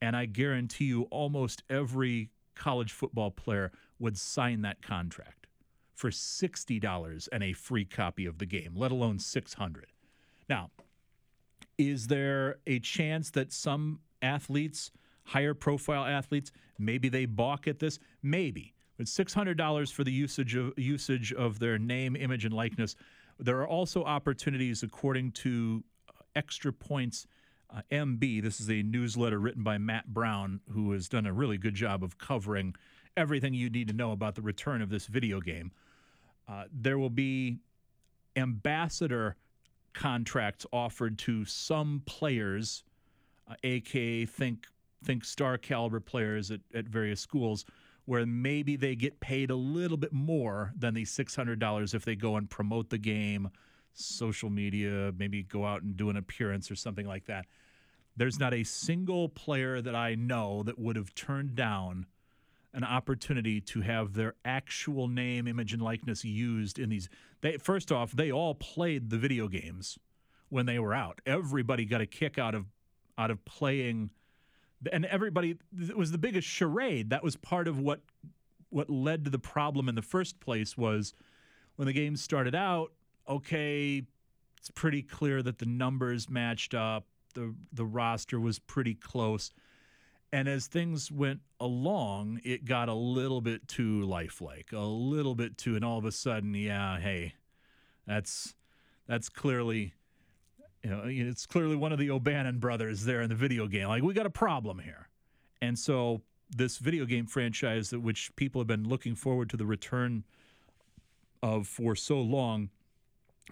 and 0.00 0.16
i 0.16 0.26
guarantee 0.26 0.84
you 0.84 1.02
almost 1.04 1.62
every 1.70 2.30
college 2.54 2.92
football 2.92 3.30
player 3.30 3.72
would 3.98 4.16
sign 4.18 4.62
that 4.62 4.82
contract 4.82 5.46
for 5.94 6.10
$60 6.10 7.28
and 7.32 7.42
a 7.42 7.52
free 7.52 7.84
copy 7.84 8.26
of 8.26 8.38
the 8.38 8.46
game 8.46 8.72
let 8.76 8.92
alone 8.92 9.18
600 9.18 9.86
now, 10.48 10.70
is 11.78 12.06
there 12.06 12.56
a 12.66 12.78
chance 12.78 13.30
that 13.30 13.52
some 13.52 14.00
athletes, 14.22 14.90
higher 15.24 15.54
profile 15.54 16.04
athletes, 16.04 16.52
maybe 16.78 17.08
they 17.08 17.26
balk 17.26 17.66
at 17.66 17.78
this? 17.78 17.98
Maybe. 18.22 18.74
But 18.96 19.06
$600 19.06 19.92
for 19.92 20.04
the 20.04 20.12
usage 20.12 20.54
of 20.54 20.72
usage 20.78 21.32
of 21.32 21.58
their 21.58 21.78
name, 21.78 22.14
image, 22.14 22.44
and 22.44 22.54
likeness. 22.54 22.94
There 23.40 23.58
are 23.58 23.66
also 23.66 24.04
opportunities, 24.04 24.84
according 24.84 25.32
to 25.32 25.82
uh, 26.08 26.12
Extra 26.36 26.72
Points 26.72 27.26
uh, 27.74 27.80
MB. 27.90 28.42
This 28.42 28.60
is 28.60 28.70
a 28.70 28.82
newsletter 28.82 29.40
written 29.40 29.64
by 29.64 29.78
Matt 29.78 30.06
Brown, 30.06 30.60
who 30.70 30.92
has 30.92 31.08
done 31.08 31.26
a 31.26 31.32
really 31.32 31.58
good 31.58 31.74
job 31.74 32.04
of 32.04 32.18
covering 32.18 32.76
everything 33.16 33.54
you 33.54 33.70
need 33.70 33.88
to 33.88 33.94
know 33.94 34.12
about 34.12 34.36
the 34.36 34.42
return 34.42 34.80
of 34.80 34.90
this 34.90 35.06
video 35.06 35.40
game. 35.40 35.72
Uh, 36.48 36.64
there 36.72 36.98
will 36.98 37.10
be 37.10 37.58
ambassador 38.36 39.36
contracts 39.94 40.66
offered 40.72 41.18
to 41.20 41.44
some 41.44 42.02
players, 42.04 42.84
uh, 43.48 43.54
aka 43.62 44.26
think 44.26 44.66
think 45.04 45.24
star 45.24 45.58
caliber 45.58 46.00
players 46.00 46.50
at, 46.50 46.60
at 46.74 46.86
various 46.86 47.20
schools, 47.20 47.64
where 48.06 48.26
maybe 48.26 48.76
they 48.76 48.96
get 48.96 49.20
paid 49.20 49.50
a 49.50 49.56
little 49.56 49.96
bit 49.96 50.12
more 50.12 50.72
than 50.76 50.94
the 50.94 51.04
six 51.04 51.34
hundred 51.36 51.58
dollars 51.58 51.94
if 51.94 52.04
they 52.04 52.16
go 52.16 52.36
and 52.36 52.50
promote 52.50 52.90
the 52.90 52.98
game, 52.98 53.50
social 53.92 54.50
media, 54.50 55.12
maybe 55.16 55.42
go 55.42 55.64
out 55.64 55.82
and 55.82 55.96
do 55.96 56.10
an 56.10 56.16
appearance 56.16 56.70
or 56.70 56.74
something 56.74 57.06
like 57.06 57.26
that. 57.26 57.46
There's 58.16 58.38
not 58.38 58.54
a 58.54 58.64
single 58.64 59.28
player 59.28 59.80
that 59.80 59.94
I 59.94 60.14
know 60.14 60.62
that 60.64 60.78
would 60.78 60.96
have 60.96 61.14
turned 61.14 61.54
down 61.54 62.06
an 62.74 62.84
opportunity 62.84 63.60
to 63.60 63.80
have 63.80 64.14
their 64.14 64.34
actual 64.44 65.06
name, 65.06 65.46
image, 65.46 65.72
and 65.72 65.80
likeness 65.80 66.24
used 66.24 66.78
in 66.78 66.90
these. 66.90 67.08
They 67.40 67.56
first 67.56 67.92
off, 67.92 68.12
they 68.12 68.32
all 68.32 68.54
played 68.54 69.10
the 69.10 69.16
video 69.16 69.48
games 69.48 69.96
when 70.48 70.66
they 70.66 70.78
were 70.78 70.92
out. 70.92 71.20
Everybody 71.24 71.84
got 71.84 72.00
a 72.00 72.06
kick 72.06 72.38
out 72.38 72.54
of 72.54 72.66
out 73.16 73.30
of 73.30 73.44
playing, 73.44 74.10
and 74.92 75.06
everybody 75.06 75.56
it 75.88 75.96
was 75.96 76.10
the 76.10 76.18
biggest 76.18 76.48
charade. 76.48 77.10
That 77.10 77.22
was 77.22 77.36
part 77.36 77.68
of 77.68 77.78
what 77.78 78.00
what 78.70 78.90
led 78.90 79.24
to 79.24 79.30
the 79.30 79.38
problem 79.38 79.88
in 79.88 79.94
the 79.94 80.02
first 80.02 80.40
place 80.40 80.76
was 80.76 81.14
when 81.76 81.86
the 81.86 81.92
game 81.92 82.16
started 82.16 82.56
out. 82.56 82.92
Okay, 83.28 84.02
it's 84.58 84.70
pretty 84.70 85.02
clear 85.02 85.42
that 85.42 85.58
the 85.58 85.66
numbers 85.66 86.28
matched 86.28 86.74
up. 86.74 87.06
the 87.34 87.54
The 87.72 87.86
roster 87.86 88.40
was 88.40 88.58
pretty 88.58 88.94
close 88.94 89.52
and 90.34 90.48
as 90.48 90.66
things 90.66 91.12
went 91.12 91.38
along, 91.60 92.40
it 92.42 92.64
got 92.64 92.88
a 92.88 92.94
little 92.94 93.40
bit 93.40 93.68
too 93.68 94.02
lifelike, 94.02 94.72
a 94.72 94.80
little 94.80 95.36
bit 95.36 95.56
too, 95.56 95.76
and 95.76 95.84
all 95.84 95.96
of 95.96 96.04
a 96.04 96.10
sudden, 96.10 96.52
yeah, 96.54 96.98
hey, 96.98 97.34
that's 98.04 98.56
that's 99.06 99.28
clearly, 99.28 99.94
you 100.82 100.90
know, 100.90 101.04
it's 101.06 101.46
clearly 101.46 101.76
one 101.76 101.92
of 101.92 102.00
the 102.00 102.10
O'Bannon 102.10 102.58
brothers 102.58 103.04
there 103.04 103.22
in 103.22 103.28
the 103.28 103.36
video 103.36 103.68
game. 103.68 103.86
Like 103.86 104.02
we 104.02 104.12
got 104.12 104.26
a 104.26 104.30
problem 104.30 104.80
here, 104.80 105.08
and 105.62 105.78
so 105.78 106.20
this 106.50 106.78
video 106.78 107.04
game 107.04 107.26
franchise, 107.26 107.90
that 107.90 108.00
which 108.00 108.34
people 108.34 108.60
have 108.60 108.66
been 108.66 108.88
looking 108.88 109.14
forward 109.14 109.48
to 109.50 109.56
the 109.56 109.66
return 109.66 110.24
of 111.44 111.68
for 111.68 111.94
so 111.94 112.20
long, 112.20 112.70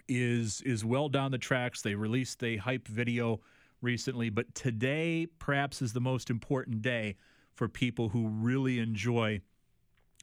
is 0.09 0.59
is 0.63 0.83
well 0.83 1.07
down 1.07 1.31
the 1.31 1.37
tracks. 1.37 1.81
They 1.81 1.95
released 1.95 2.43
a 2.43 2.57
hype 2.57 2.89
video 2.89 3.39
recently, 3.83 4.29
but 4.29 4.55
today 4.55 5.27
perhaps 5.39 5.81
is 5.81 5.93
the 5.93 5.99
most 5.99 6.29
important 6.29 6.81
day 6.81 7.15
for 7.53 7.67
people 7.67 8.09
who 8.09 8.27
really 8.27 8.79
enjoy 8.79 9.41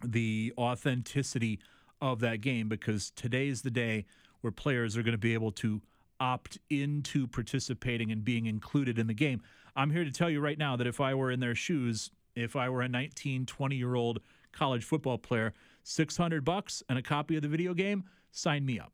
the 0.02 0.52
authenticity 0.58 1.60
of 2.00 2.20
that 2.20 2.40
game 2.40 2.68
because 2.68 3.10
today 3.10 3.48
is 3.48 3.62
the 3.62 3.70
day 3.70 4.06
where 4.40 4.50
players 4.50 4.96
are 4.96 5.02
going 5.02 5.12
to 5.12 5.18
be 5.18 5.34
able 5.34 5.52
to 5.52 5.82
opt 6.18 6.58
into 6.68 7.26
participating 7.26 8.10
and 8.10 8.24
being 8.24 8.46
included 8.46 8.98
in 8.98 9.06
the 9.06 9.14
game. 9.14 9.42
I'm 9.76 9.90
here 9.90 10.04
to 10.04 10.10
tell 10.10 10.30
you 10.30 10.40
right 10.40 10.58
now 10.58 10.76
that 10.76 10.86
if 10.86 11.00
I 11.00 11.14
were 11.14 11.30
in 11.30 11.40
their 11.40 11.54
shoes, 11.54 12.10
if 12.34 12.56
I 12.56 12.68
were 12.68 12.82
a 12.82 12.88
19, 12.88 13.46
20 13.46 13.76
year 13.76 13.94
old 13.94 14.20
college 14.52 14.84
football 14.84 15.18
player, 15.18 15.52
600 15.84 16.44
bucks 16.44 16.82
and 16.88 16.98
a 16.98 17.02
copy 17.02 17.36
of 17.36 17.42
the 17.42 17.48
video 17.48 17.74
game, 17.74 18.04
sign 18.32 18.64
me 18.64 18.78
up. 18.80 18.92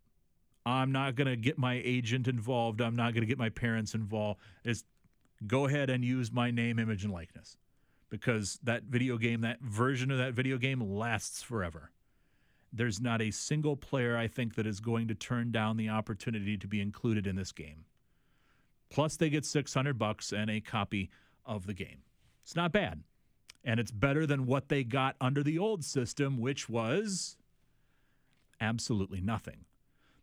I'm 0.67 0.91
not 0.91 1.15
going 1.15 1.29
to 1.29 1.37
get 1.37 1.59
my 1.59 1.81
agent 1.85 2.27
involved. 2.27 2.81
I'm 2.81 2.97
not 2.97 3.15
going 3.15 3.23
to 3.23 3.27
get 3.27 3.39
my 3.39 3.51
parents 3.51 3.95
involved. 3.95 4.41
Is 4.65 4.83
go 5.47 5.67
ahead 5.67 5.89
and 5.89 6.05
use 6.05 6.33
my 6.33 6.51
name, 6.51 6.81
image, 6.81 7.05
and 7.05 7.13
likeness 7.13 7.57
because 8.11 8.59
that 8.65 8.83
video 8.83 9.17
game, 9.17 9.43
that 9.43 9.61
version 9.61 10.11
of 10.11 10.19
that 10.19 10.35
video 10.35 10.59
game 10.59 10.81
lasts 10.81 11.41
forever. 11.41 11.93
There's 12.73 13.01
not 13.01 13.23
a 13.23 13.31
single 13.31 13.77
player 13.77 14.17
I 14.17 14.27
think 14.27 14.57
that 14.57 14.67
is 14.67 14.81
going 14.81 15.07
to 15.09 15.15
turn 15.15 15.53
down 15.53 15.77
the 15.77 15.89
opportunity 15.89 16.59
to 16.59 16.67
be 16.67 16.81
included 16.81 17.27
in 17.27 17.37
this 17.37 17.53
game. 17.53 17.85
Plus, 18.91 19.17
they 19.17 19.31
get 19.31 19.45
600 19.45 19.97
bucks 19.99 20.33
and 20.33 20.51
a 20.51 20.61
copy 20.61 21.11
of 21.45 21.67
the 21.67 21.75
game. 21.75 22.03
It's 22.43 22.57
not 22.57 22.73
bad. 22.73 23.03
And 23.65 23.79
it's 23.79 23.91
better 23.93 24.27
than 24.27 24.47
what 24.47 24.69
they 24.69 24.85
got 24.85 25.17
under 25.21 25.43
the 25.43 25.59
old 25.59 25.85
system, 25.85 26.39
which 26.39 26.69
was 26.69 27.37
absolutely 28.61 29.21
nothing. 29.21 29.65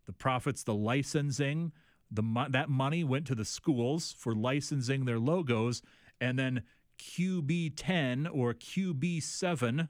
The 0.06 0.12
profits, 0.12 0.62
the 0.62 0.74
licensing, 0.74 1.72
the 2.10 2.22
that 2.50 2.68
money 2.68 3.04
went 3.04 3.26
to 3.26 3.34
the 3.34 3.44
schools 3.44 4.14
for 4.16 4.34
licensing 4.34 5.04
their 5.04 5.18
logos, 5.18 5.82
and 6.20 6.38
then 6.38 6.62
QB10 6.98 8.28
or 8.32 8.54
QB7 8.54 9.88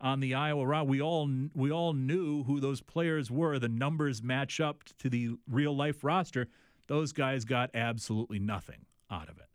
on 0.00 0.20
the 0.20 0.34
Iowa 0.34 0.66
route. 0.66 0.86
We 0.86 1.00
all 1.00 1.30
we 1.54 1.70
all 1.70 1.92
knew 1.92 2.44
who 2.44 2.60
those 2.60 2.80
players 2.80 3.30
were. 3.30 3.58
The 3.58 3.68
numbers 3.68 4.22
match 4.22 4.60
up 4.60 4.84
to 4.98 5.08
the 5.08 5.36
real 5.48 5.74
life 5.74 6.04
roster. 6.04 6.48
Those 6.86 7.12
guys 7.12 7.44
got 7.44 7.70
absolutely 7.74 8.38
nothing 8.38 8.86
out 9.10 9.28
of 9.28 9.38
it. 9.38 9.48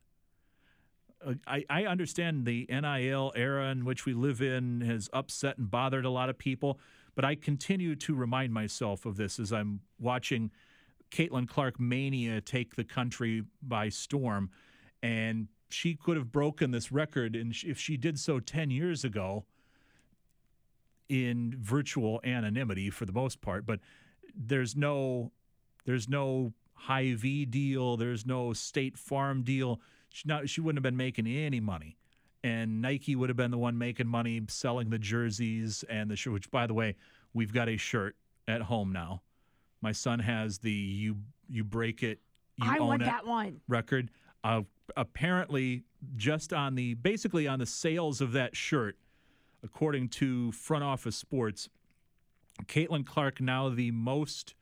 Uh, 1.26 1.34
I, 1.45 1.66
I 1.70 1.86
understand 1.86 2.45
the 2.45 2.68
NIL 2.70 3.32
era 3.36 3.70
in 3.70 3.86
which 3.86 4.06
we 4.06 4.14
live 4.14 4.41
in 4.41 4.82
has 4.82 5.10
upset 5.14 5.58
and 5.58 5.70
bothered 5.70 6.06
a 6.06 6.10
lot 6.10 6.30
of 6.30 6.38
people. 6.38 6.80
But 7.16 7.26
I 7.26 7.36
continue 7.36 7.96
to 7.98 8.16
remind 8.16 8.54
myself 8.54 9.06
of 9.06 9.18
this 9.18 9.40
as 9.40 9.52
I'm 9.52 9.82
watching 10.00 10.52
Caitlin 11.12 11.48
Clark 11.48 11.80
mania 11.80 12.42
take 12.42 12.76
the 12.76 12.84
country 12.84 13.44
by 13.62 13.90
storm. 13.90 14.50
And 15.04 15.48
she 15.70 15.96
could 15.96 16.18
have 16.18 16.32
broken 16.32 16.72
this 16.72 16.92
record 16.92 17.36
and 17.36 17.56
if 17.66 17.78
she 17.78 17.98
did 17.98 18.20
so 18.20 18.40
10 18.40 18.72
years 18.72 19.04
ago 19.04 19.46
in 21.10 21.56
virtual 21.60 22.22
anonymity 22.24 22.90
for 22.90 23.06
the 23.06 23.12
most 23.12 23.42
part. 23.42 23.66
But 23.66 23.80
there's 24.34 24.76
no 24.76 25.32
there's 25.86 26.08
no 26.08 26.54
Hy-Vee 26.74 27.46
deal. 27.46 27.98
There's 27.98 28.26
no 28.26 28.54
state 28.54 28.98
farm 28.98 29.44
deal. 29.44 29.82
She, 30.10 30.28
not, 30.28 30.50
she 30.50 30.62
wouldn't 30.62 30.78
have 30.78 30.84
been 30.84 30.98
making 30.98 31.28
any 31.28 31.60
money 31.60 31.98
and 32.43 32.81
Nike 32.81 33.15
would 33.15 33.30
have 33.30 33.38
been 33.38 33.51
the 33.51 33.57
one 33.57 33.77
making 33.77 34.07
money 34.07 34.41
selling 34.47 34.89
the 34.89 34.97
jerseys 34.99 35.84
and 35.89 36.09
the 36.09 36.15
shirt. 36.15 36.34
Which, 36.34 36.51
by 36.51 36.68
the 36.68 36.73
way, 36.73 36.95
we've 37.34 37.53
got 37.53 37.69
a 37.69 37.77
shirt 37.77 38.15
at 38.47 38.61
home 38.63 38.91
now. 38.91 39.22
My 39.81 39.91
son 39.91 40.19
has 40.19 40.59
the 40.59 40.72
"You 40.72 41.18
You 41.49 41.63
Break 41.63 42.03
It, 42.03 42.19
You 42.57 42.69
I 42.69 42.77
Own 42.77 42.88
want 42.88 43.01
It" 43.03 43.05
that 43.05 43.26
one. 43.26 43.61
record. 43.68 44.09
Uh, 44.43 44.61
apparently, 44.97 45.84
just 46.15 46.51
on 46.53 46.76
the 46.76 46.95
basically 46.95 47.47
on 47.47 47.59
the 47.59 47.65
sales 47.65 48.22
of 48.22 48.31
that 48.34 48.55
shirt, 48.55 48.97
according 49.63 50.09
to 50.09 50.51
Front 50.51 50.84
Office 50.84 51.15
Sports, 51.15 51.69
Caitlin 52.65 53.05
Clark 53.05 53.39
now 53.41 53.69
the 53.69 53.91
most. 53.91 54.55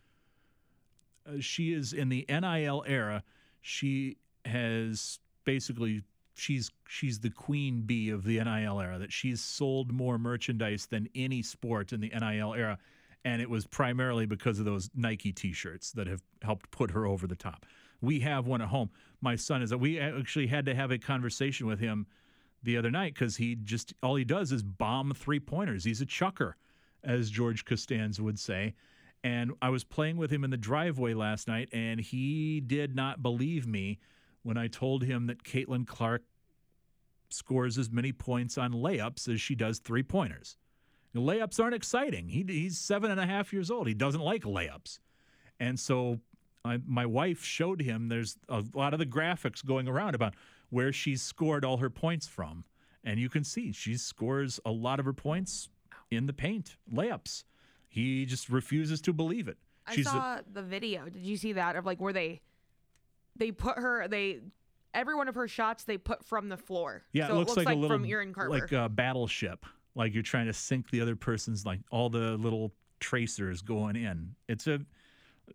Uh, 1.27 1.39
she 1.39 1.73
is 1.73 1.93
in 1.93 2.09
the 2.09 2.25
NIL 2.29 2.83
era. 2.87 3.23
she 3.61 4.17
has 4.45 5.19
basically 5.43 6.01
she's 6.39 6.71
she's 6.87 7.19
the 7.19 7.29
queen 7.29 7.81
bee 7.81 8.09
of 8.09 8.23
the 8.23 8.43
NIL 8.43 8.79
era. 8.79 8.97
That 8.97 9.11
she's 9.11 9.41
sold 9.41 9.91
more 9.91 10.17
merchandise 10.17 10.87
than 10.87 11.07
any 11.15 11.41
sport 11.41 11.93
in 11.93 12.01
the 12.01 12.09
NIL 12.09 12.53
era, 12.53 12.77
and 13.25 13.41
it 13.41 13.49
was 13.49 13.65
primarily 13.65 14.25
because 14.25 14.59
of 14.59 14.65
those 14.65 14.89
Nike 14.95 15.31
T-shirts 15.31 15.91
that 15.91 16.07
have 16.07 16.21
helped 16.41 16.71
put 16.71 16.91
her 16.91 17.05
over 17.05 17.27
the 17.27 17.35
top. 17.35 17.65
We 18.01 18.21
have 18.21 18.47
one 18.47 18.61
at 18.61 18.69
home. 18.69 18.89
My 19.21 19.35
son 19.35 19.61
is. 19.61 19.75
We 19.75 19.99
actually 19.99 20.47
had 20.47 20.65
to 20.65 20.75
have 20.75 20.91
a 20.91 20.97
conversation 20.97 21.67
with 21.67 21.79
him 21.79 22.07
the 22.63 22.77
other 22.77 22.91
night 22.91 23.13
because 23.13 23.37
he 23.37 23.55
just 23.55 23.93
all 24.01 24.15
he 24.15 24.25
does 24.25 24.51
is 24.51 24.63
bomb 24.63 25.13
three 25.13 25.39
pointers. 25.39 25.83
He's 25.83 26.01
a 26.01 26.05
chucker, 26.05 26.55
as 27.03 27.29
George 27.29 27.65
Costanza 27.65 28.23
would 28.23 28.39
say. 28.39 28.75
And 29.21 29.51
I 29.61 29.69
was 29.69 29.83
playing 29.83 30.15
with 30.15 30.31
him 30.31 30.45
in 30.45 30.49
the 30.49 30.57
driveway 30.57 31.13
last 31.13 31.47
night, 31.49 31.67
and 31.73 31.99
he 31.99 32.61
did 32.61 32.95
not 32.95 33.21
believe 33.21 33.67
me 33.67 33.99
when 34.43 34.57
I 34.57 34.67
told 34.67 35.03
him 35.03 35.27
that 35.27 35.43
Caitlin 35.43 35.85
Clark 35.87 36.23
scores 37.29 37.77
as 37.77 37.91
many 37.91 38.11
points 38.11 38.57
on 38.57 38.71
layups 38.71 39.31
as 39.31 39.39
she 39.39 39.55
does 39.55 39.79
three 39.79 40.03
pointers. 40.03 40.57
Layups 41.15 41.59
aren't 41.59 41.75
exciting. 41.75 42.27
He, 42.29 42.43
he's 42.47 42.77
seven 42.77 43.11
and 43.11 43.19
a 43.19 43.25
half 43.25 43.51
years 43.51 43.71
old. 43.71 43.87
He 43.87 43.93
doesn't 43.93 44.21
like 44.21 44.43
layups. 44.43 44.99
And 45.59 45.79
so 45.79 46.19
I, 46.63 46.79
my 46.85 47.05
wife 47.05 47.43
showed 47.43 47.81
him 47.81 48.07
there's 48.09 48.37
a 48.47 48.63
lot 48.73 48.93
of 48.93 48.99
the 48.99 49.05
graphics 49.05 49.65
going 49.65 49.87
around 49.87 50.15
about 50.15 50.35
where 50.69 50.93
she's 50.93 51.21
scored 51.21 51.65
all 51.65 51.77
her 51.77 51.89
points 51.89 52.27
from. 52.27 52.63
And 53.03 53.19
you 53.19 53.29
can 53.29 53.43
see 53.43 53.71
she 53.71 53.97
scores 53.97 54.59
a 54.65 54.71
lot 54.71 54.99
of 54.99 55.05
her 55.05 55.13
points 55.13 55.69
in 56.11 56.25
the 56.27 56.33
paint, 56.33 56.77
layups. 56.93 57.43
He 57.87 58.25
just 58.25 58.49
refuses 58.49 59.01
to 59.01 59.13
believe 59.13 59.47
it. 59.47 59.57
I 59.87 59.95
She's 59.95 60.07
a- 60.07 60.11
saw 60.11 60.39
the 60.53 60.61
video. 60.61 61.05
Did 61.09 61.23
you 61.23 61.37
see 61.37 61.53
that 61.53 61.75
of 61.75 61.85
like 61.85 61.99
where 61.99 62.13
they 62.13 62.41
they 63.39 63.51
put 63.51 63.77
her 63.77 64.07
they 64.07 64.41
every 64.93 65.15
one 65.15 65.27
of 65.27 65.35
her 65.35 65.47
shots 65.47 65.83
they 65.83 65.97
put 65.97 66.23
from 66.23 66.49
the 66.49 66.57
floor. 66.57 67.03
Yeah, 67.13 67.27
so 67.27 67.35
it 67.35 67.37
looks, 67.37 67.57
like, 67.57 67.67
a 67.67 67.73
little 67.73 67.97
from 67.97 68.05
Erin 68.05 68.33
Carver. 68.33 68.49
like 68.49 68.71
a 68.71 68.89
battleship. 68.89 69.65
Like 69.95 70.13
you're 70.13 70.23
trying 70.23 70.45
to 70.45 70.53
sink 70.53 70.89
the 70.91 71.01
other 71.01 71.15
person's 71.15 71.65
like 71.65 71.79
all 71.91 72.09
the 72.09 72.37
little 72.37 72.73
tracers 72.99 73.61
going 73.61 73.95
in. 73.95 74.35
It's 74.47 74.67
a 74.67 74.79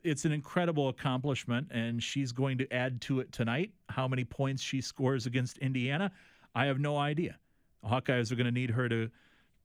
it's 0.02 0.24
an 0.24 0.32
incredible 0.32 0.88
accomplishment 0.88 1.68
and 1.70 2.02
she's 2.02 2.32
going 2.32 2.58
to 2.58 2.72
add 2.72 3.00
to 3.02 3.20
it 3.20 3.30
tonight. 3.30 3.70
How 3.88 4.08
many 4.08 4.24
points 4.24 4.62
she 4.62 4.80
scores 4.80 5.26
against 5.26 5.58
Indiana, 5.58 6.10
I 6.54 6.66
have 6.66 6.80
no 6.80 6.96
idea. 6.96 7.38
The 7.82 7.88
Hawkeyes 7.88 8.32
are 8.32 8.34
going 8.34 8.46
to 8.46 8.52
need 8.52 8.70
her 8.70 8.88
to 8.88 9.08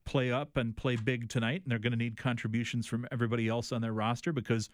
play 0.05 0.31
up 0.31 0.55
and 0.57 0.77
play 0.77 0.95
big 0.95 1.29
tonight 1.29 1.61
and 1.63 1.71
they're 1.71 1.79
going 1.79 1.91
to 1.91 1.97
need 1.97 2.15
contributions 2.15 2.85
from 2.85 3.07
everybody 3.11 3.47
else 3.47 3.71
on 3.71 3.81
their 3.81 3.93
roster 3.93 4.31
because 4.31 4.69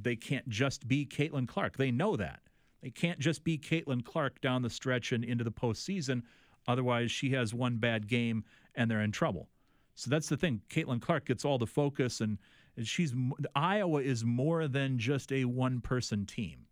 they 0.00 0.16
can't 0.16 0.48
just 0.48 0.86
be 0.86 1.06
Caitlin 1.06 1.46
Clark. 1.46 1.76
They 1.76 1.90
know 1.90 2.16
that. 2.16 2.40
They 2.82 2.90
can't 2.90 3.18
just 3.18 3.44
be 3.44 3.58
Caitlin 3.58 4.04
Clark 4.04 4.40
down 4.40 4.62
the 4.62 4.70
stretch 4.70 5.12
and 5.12 5.24
into 5.24 5.44
the 5.44 5.52
postseason. 5.52 6.22
Otherwise, 6.66 7.10
she 7.10 7.30
has 7.30 7.54
one 7.54 7.76
bad 7.76 8.08
game 8.08 8.44
and 8.74 8.90
they're 8.90 9.02
in 9.02 9.12
trouble. 9.12 9.48
So 9.94 10.10
that's 10.10 10.28
the 10.28 10.36
thing. 10.36 10.62
Caitlin 10.70 11.00
Clark 11.00 11.26
gets 11.26 11.44
all 11.44 11.58
the 11.58 11.66
focus, 11.66 12.20
and 12.20 12.38
she's 12.82 13.14
Iowa 13.54 14.00
is 14.00 14.24
more 14.24 14.66
than 14.66 14.98
just 14.98 15.30
a 15.30 15.44
one-person 15.44 16.24
team, 16.24 16.66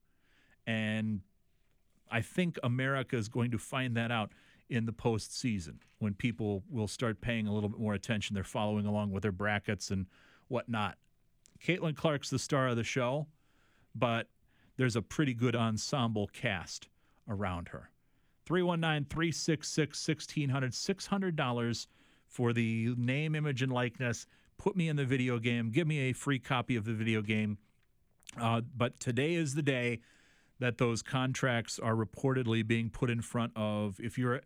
and 0.66 1.20
I 2.10 2.22
think 2.22 2.58
America 2.62 3.16
is 3.16 3.28
going 3.28 3.50
to 3.50 3.58
find 3.58 3.94
that 3.98 4.10
out 4.10 4.32
in 4.70 4.86
the 4.86 4.92
postseason 4.92 5.74
when 5.98 6.14
people 6.14 6.64
will 6.70 6.88
start 6.88 7.20
paying 7.20 7.46
a 7.46 7.52
little 7.52 7.68
bit 7.68 7.78
more 7.78 7.92
attention. 7.92 8.32
They're 8.32 8.42
following 8.42 8.86
along 8.86 9.10
with 9.10 9.22
their 9.22 9.32
brackets 9.32 9.90
and 9.90 10.06
whatnot. 10.48 10.96
Caitlin 11.62 11.94
Clark's 11.94 12.30
the 12.30 12.38
star 12.38 12.68
of 12.68 12.76
the 12.76 12.84
show, 12.84 13.26
but 13.94 14.28
there's 14.80 14.96
a 14.96 15.02
pretty 15.02 15.34
good 15.34 15.54
ensemble 15.54 16.26
cast 16.28 16.88
around 17.28 17.68
her. 17.68 17.90
319 18.46 19.04
366 19.10 20.08
1600, 20.08 20.72
$600 20.72 21.86
for 22.26 22.54
the 22.54 22.94
name, 22.96 23.34
image, 23.34 23.60
and 23.60 23.70
likeness. 23.70 24.24
Put 24.56 24.76
me 24.76 24.88
in 24.88 24.96
the 24.96 25.04
video 25.04 25.38
game. 25.38 25.70
Give 25.70 25.86
me 25.86 26.08
a 26.08 26.14
free 26.14 26.38
copy 26.38 26.76
of 26.76 26.86
the 26.86 26.94
video 26.94 27.20
game. 27.20 27.58
Uh, 28.40 28.62
but 28.74 28.98
today 28.98 29.34
is 29.34 29.54
the 29.54 29.60
day 29.60 30.00
that 30.60 30.78
those 30.78 31.02
contracts 31.02 31.78
are 31.78 31.94
reportedly 31.94 32.66
being 32.66 32.88
put 32.88 33.10
in 33.10 33.20
front 33.20 33.52
of. 33.56 34.00
If 34.00 34.16
you're 34.16 34.40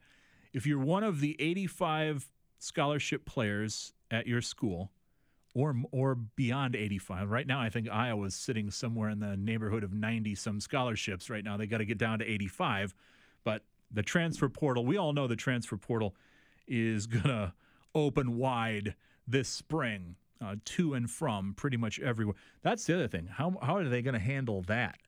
if 0.53 0.67
you're 0.67 0.81
one 0.81 1.05
of 1.05 1.21
the 1.21 1.37
85 1.39 2.29
scholarship 2.59 3.25
players 3.25 3.93
at 4.11 4.27
your 4.27 4.41
school, 4.41 4.91
or 5.55 5.75
or 5.93 6.15
beyond 6.15 6.77
85. 6.77 7.31
Right 7.31 7.47
now, 7.47 7.61
I 7.61 7.71
think 7.71 7.89
Iowa's 7.91 8.35
sitting 8.35 8.71
somewhere 8.71 9.11
in 9.11 9.21
the 9.21 9.37
neighborhood 9.37 9.85
of 9.85 9.93
90 9.93 10.35
some 10.35 10.61
scholarships. 10.61 11.31
Right 11.31 11.45
now, 11.45 11.57
they 11.57 11.67
got 11.67 11.79
to 11.79 11.85
get 11.85 11.99
down 11.99 12.19
to 12.19 12.31
85. 12.31 12.95
But 13.45 13.63
the 13.91 14.03
transfer 14.03 14.49
portal, 14.49 14.85
we 14.85 14.97
all 14.97 15.13
know 15.13 15.27
the 15.27 15.37
transfer 15.37 15.77
portal 15.77 16.15
is 16.67 17.07
gonna 17.07 17.55
open 17.95 18.37
wide 18.37 18.95
this 19.27 19.49
spring 19.49 20.17
uh, 20.45 20.57
to 20.65 20.95
and 20.95 21.11
from 21.11 21.55
pretty 21.55 21.77
much 21.77 22.01
everywhere. 22.01 22.35
That's 22.63 22.85
the 22.85 22.95
other 22.95 23.09
thing. 23.09 23.27
How 23.27 23.57
how 23.63 23.77
are 23.77 23.89
they 23.89 24.03
going 24.03 24.15
to 24.15 24.21
handle 24.21 24.63
that 24.63 24.99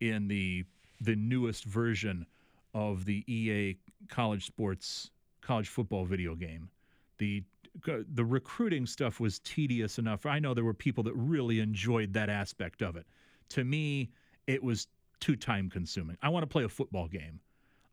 in 0.00 0.28
the 0.28 0.64
the 1.00 1.16
newest 1.16 1.64
version 1.64 2.26
of 2.74 3.04
the 3.04 3.24
EA 3.32 3.76
college 4.08 4.46
sports 4.46 5.10
college 5.40 5.68
football 5.68 6.04
video 6.04 6.34
game? 6.34 6.70
The 7.18 7.44
the 7.84 8.24
recruiting 8.24 8.86
stuff 8.86 9.20
was 9.20 9.38
tedious 9.40 9.98
enough. 9.98 10.26
I 10.26 10.38
know 10.38 10.54
there 10.54 10.64
were 10.64 10.74
people 10.74 11.04
that 11.04 11.14
really 11.14 11.60
enjoyed 11.60 12.12
that 12.14 12.28
aspect 12.28 12.82
of 12.82 12.96
it. 12.96 13.06
To 13.50 13.64
me, 13.64 14.10
it 14.46 14.62
was 14.62 14.88
too 15.20 15.36
time 15.36 15.70
consuming. 15.70 16.16
I 16.22 16.28
want 16.28 16.42
to 16.42 16.46
play 16.46 16.64
a 16.64 16.68
football 16.68 17.08
game. 17.08 17.40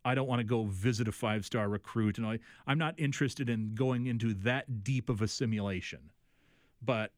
I 0.05 0.15
don't 0.15 0.27
want 0.27 0.39
to 0.39 0.43
go 0.43 0.63
visit 0.65 1.07
a 1.07 1.11
five 1.11 1.45
star 1.45 1.69
recruit, 1.69 2.17
and 2.17 2.27
I, 2.27 2.39
I'm 2.67 2.77
not 2.77 2.99
interested 2.99 3.49
in 3.49 3.73
going 3.73 4.07
into 4.07 4.33
that 4.35 4.83
deep 4.83 5.09
of 5.09 5.21
a 5.21 5.27
simulation. 5.27 6.11
But 6.81 7.13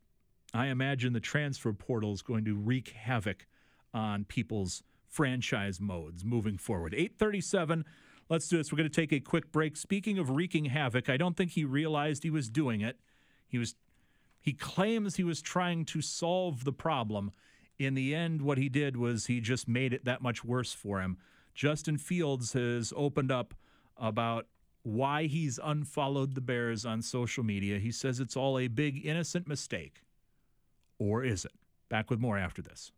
I 0.54 0.68
imagine 0.68 1.14
the 1.14 1.20
transfer 1.20 1.74
portal 1.74 2.14
is 2.14 2.22
going 2.22 2.46
to 2.46 2.56
wreak 2.56 2.90
havoc 2.90 3.48
on 3.94 4.26
people's 4.26 4.84
franchise 5.08 5.80
modes 5.82 6.24
moving 6.24 6.58
forward. 6.58 6.94
837. 6.94 7.86
Let's 8.30 8.48
do 8.48 8.58
this. 8.58 8.72
We're 8.72 8.78
going 8.78 8.90
to 8.90 9.02
take 9.02 9.14
a 9.14 9.20
quick 9.20 9.52
break. 9.52 9.78
Speaking 9.78 10.18
of 10.18 10.32
wreaking 10.32 10.66
havoc, 10.66 11.10
I 11.10 11.18
don't 11.18 11.38
think 11.38 11.52
he 11.52 11.64
realized 11.64 12.24
he 12.24 12.30
was 12.30 12.50
doing 12.50 12.82
it. 12.82 12.98
He 13.48 13.58
was 13.58 13.76
he 14.42 14.54
claims 14.54 15.16
he 15.16 15.24
was 15.24 15.42
trying 15.42 15.86
to 15.86 16.02
solve 16.02 16.66
the 16.66 16.72
problem. 16.72 17.32
In 17.80 17.96
the 17.96 18.14
end, 18.14 18.44
what 18.44 18.60
he 18.60 18.70
did 18.70 18.96
was 18.96 19.26
he 19.26 19.42
just 19.42 19.68
made 19.68 19.92
it 19.92 20.06
that 20.06 20.22
much 20.22 20.46
worse 20.46 20.72
for 20.72 21.02
him. 21.02 21.18
Justin 21.56 21.98
Fields 21.98 22.54
has 22.54 22.94
opened 22.96 23.32
up 23.32 23.56
about 23.98 24.46
why 24.84 25.24
he's 25.26 25.60
unfollowed 25.64 26.36
the 26.36 26.42
Bears 26.42 26.86
on 26.86 27.02
social 27.02 27.44
media. 27.44 27.80
He 27.80 27.92
says 27.92 28.20
it's 28.20 28.38
all 28.38 28.60
a 28.60 28.68
big 28.68 29.04
innocent 29.04 29.48
mistake. 29.48 30.04
Or 31.00 31.24
is 31.24 31.44
it? 31.44 31.54
Back 31.90 32.12
with 32.12 32.20
more 32.20 32.38
after 32.38 32.62
this. 32.62 32.92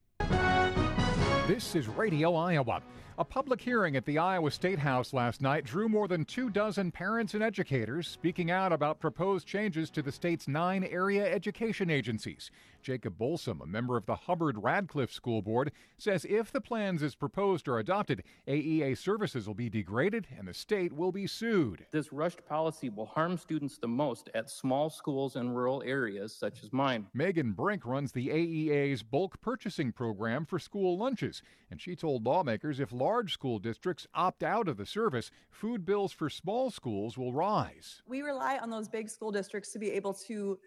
This 1.48 1.76
is 1.76 1.88
Radio 1.88 2.36
Iowa. 2.36 2.82
A 3.20 3.26
public 3.26 3.60
hearing 3.62 3.96
at 3.96 4.06
the 4.06 4.20
Iowa 4.20 4.52
State 4.52 4.78
House 4.78 5.12
last 5.12 5.42
night 5.42 5.64
drew 5.64 5.90
more 5.90 6.08
than 6.08 6.24
two 6.24 6.52
dozen 6.52 6.92
parents 6.92 7.34
and 7.34 7.42
educators 7.42 8.08
speaking 8.08 8.52
out 8.52 8.72
about 8.72 9.00
proposed 9.00 9.48
changes 9.48 9.90
to 9.90 10.04
the 10.04 10.12
state's 10.12 10.48
nine 10.48 10.84
area 10.84 11.26
education 11.26 11.90
agencies. 11.90 12.52
Jacob 12.88 13.18
Bolsom, 13.18 13.62
a 13.62 13.66
member 13.66 13.98
of 13.98 14.06
the 14.06 14.16
Hubbard 14.16 14.64
Radcliffe 14.64 15.12
School 15.12 15.42
Board, 15.42 15.74
says 15.98 16.26
if 16.30 16.54
the 16.54 16.62
plans 16.62 17.04
as 17.04 17.16
proposed 17.16 17.68
are 17.68 17.80
adopted, 17.80 18.24
AEA 18.48 18.98
services 18.98 19.46
will 19.46 19.56
be 19.56 19.70
degraded 19.70 20.26
and 20.38 20.48
the 20.48 20.54
state 20.54 20.94
will 20.94 21.12
be 21.12 21.28
sued. 21.28 21.86
This 21.92 22.14
rushed 22.14 22.46
policy 22.48 22.88
will 22.88 23.08
harm 23.08 23.38
students 23.38 23.78
the 23.78 23.90
most 23.90 24.30
at 24.34 24.50
small 24.50 24.90
schools 24.90 25.36
in 25.36 25.50
rural 25.50 25.84
areas 25.86 26.34
such 26.34 26.64
as 26.64 26.72
mine. 26.72 27.08
Megan 27.14 27.52
Brink 27.52 27.86
runs 27.86 28.14
the 28.14 28.30
AEA's 28.30 29.04
bulk 29.04 29.42
purchasing 29.42 29.92
program 29.92 30.46
for 30.46 30.58
school 30.58 30.98
lunches, 30.98 31.42
and 31.70 31.82
she 31.82 31.94
told 31.94 32.26
lawmakers 32.26 32.80
if 32.80 32.94
large 32.94 33.34
school 33.34 33.60
districts 33.60 34.08
opt 34.14 34.44
out 34.44 34.70
of 34.70 34.78
the 34.78 34.86
service, 34.86 35.30
food 35.50 35.86
bills 35.86 36.14
for 36.14 36.30
small 36.30 36.72
schools 36.72 37.18
will 37.18 37.34
rise. 37.34 38.02
We 38.08 38.22
rely 38.22 38.60
on 38.60 38.70
those 38.70 38.88
big 38.88 39.10
school 39.10 39.34
districts 39.34 39.74
to 39.74 39.80
be 39.80 39.92
able 39.92 40.14
to 40.14 40.58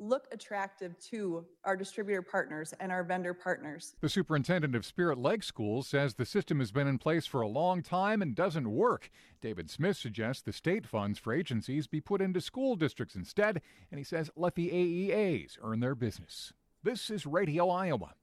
look 0.00 0.26
attractive 0.32 0.98
to 1.10 1.44
our 1.64 1.76
distributor 1.76 2.22
partners 2.22 2.72
and 2.80 2.90
our 2.90 3.04
vendor 3.04 3.34
partners. 3.34 3.94
The 4.00 4.08
superintendent 4.08 4.74
of 4.74 4.86
Spirit 4.86 5.18
Lake 5.18 5.42
Schools 5.42 5.86
says 5.86 6.14
the 6.14 6.24
system 6.24 6.58
has 6.58 6.72
been 6.72 6.88
in 6.88 6.98
place 6.98 7.26
for 7.26 7.42
a 7.42 7.48
long 7.48 7.82
time 7.82 8.22
and 8.22 8.34
doesn't 8.34 8.70
work. 8.70 9.10
David 9.40 9.70
Smith 9.70 9.96
suggests 9.96 10.42
the 10.42 10.52
state 10.52 10.86
funds 10.86 11.18
for 11.18 11.32
agencies 11.32 11.86
be 11.86 12.00
put 12.00 12.22
into 12.22 12.40
school 12.40 12.76
districts 12.76 13.14
instead, 13.14 13.60
and 13.90 13.98
he 13.98 14.04
says 14.04 14.30
let 14.34 14.54
the 14.54 14.70
AEAs 14.70 15.58
earn 15.62 15.80
their 15.80 15.94
business. 15.94 16.52
This 16.82 17.10
is 17.10 17.26
Radio 17.26 17.68
Iowa. 17.68 18.14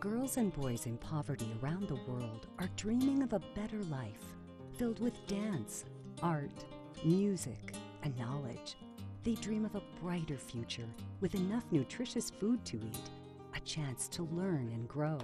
Girls 0.00 0.36
and 0.36 0.52
boys 0.52 0.86
in 0.86 0.96
poverty 0.96 1.54
around 1.62 1.86
the 1.86 2.00
world 2.10 2.46
are 2.58 2.68
dreaming 2.76 3.22
of 3.22 3.34
a 3.34 3.42
better 3.54 3.82
life 3.84 4.36
filled 4.76 5.00
with 5.00 5.26
dance, 5.26 5.84
art, 6.22 6.64
music, 7.04 7.74
and 8.02 8.16
knowledge. 8.16 8.76
They 9.24 9.34
dream 9.36 9.64
of 9.64 9.76
a 9.76 9.82
brighter 10.02 10.36
future 10.36 10.88
with 11.20 11.36
enough 11.36 11.64
nutritious 11.70 12.28
food 12.28 12.64
to 12.64 12.76
eat, 12.76 13.10
a 13.54 13.60
chance 13.60 14.08
to 14.08 14.24
learn 14.24 14.70
and 14.74 14.88
grow. 14.88 15.18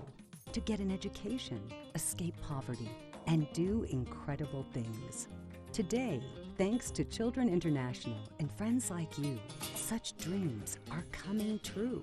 to 0.52 0.60
get 0.60 0.80
an 0.80 0.90
education, 0.90 1.60
escape 1.94 2.34
poverty, 2.40 2.90
and 3.26 3.46
do 3.52 3.86
incredible 3.90 4.64
things. 4.72 5.28
Today, 5.74 6.22
thanks 6.56 6.90
to 6.92 7.04
Children 7.04 7.50
International 7.50 8.16
and 8.38 8.50
friends 8.52 8.90
like 8.90 9.18
you, 9.18 9.38
such 9.74 10.16
dreams 10.16 10.78
are 10.90 11.04
coming 11.12 11.60
true. 11.62 12.02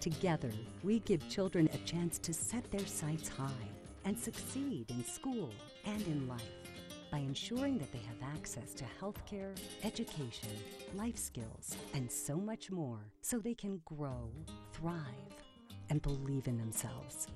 Together, 0.00 0.50
we 0.82 0.98
give 1.00 1.28
children 1.28 1.68
a 1.72 1.78
chance 1.86 2.18
to 2.18 2.34
set 2.34 2.68
their 2.72 2.86
sights 2.86 3.28
high 3.28 3.68
and 4.04 4.18
succeed 4.18 4.90
in 4.90 5.04
school 5.04 5.50
and 5.84 6.02
in 6.08 6.26
life 6.26 6.57
by 7.10 7.18
ensuring 7.18 7.78
that 7.78 7.90
they 7.92 7.98
have 7.98 8.30
access 8.34 8.72
to 8.74 8.84
healthcare, 9.00 9.56
education, 9.84 10.50
life 10.94 11.16
skills, 11.16 11.76
and 11.94 12.10
so 12.10 12.36
much 12.36 12.70
more 12.70 13.00
so 13.22 13.38
they 13.38 13.54
can 13.54 13.80
grow, 13.84 14.30
thrive, 14.72 15.02
and 15.90 16.02
believe 16.02 16.48
in 16.48 16.58
themselves. 16.58 17.28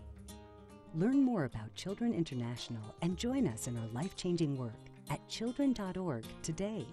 Learn 0.95 1.23
more 1.23 1.45
about 1.45 1.75
Children 1.75 2.13
International 2.13 2.95
and 3.01 3.17
join 3.17 3.47
us 3.47 3.67
in 3.67 3.77
our 3.79 3.89
life 3.93 4.15
changing 4.15 4.57
work 4.57 4.91
at 5.11 5.27
children.org 5.29 6.25
today. 6.43 6.87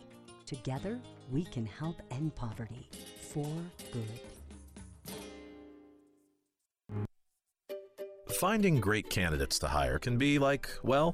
Together, 0.45 0.99
we 1.31 1.43
can 1.43 1.65
help 1.65 2.01
end 2.11 2.33
poverty 2.35 2.87
for 3.33 3.47
good. 3.91 4.19
Finding 8.39 8.79
great 8.79 9.09
candidates 9.09 9.59
to 9.59 9.67
hire 9.67 9.99
can 9.99 10.17
be 10.17 10.39
like, 10.39 10.69
well, 10.81 11.13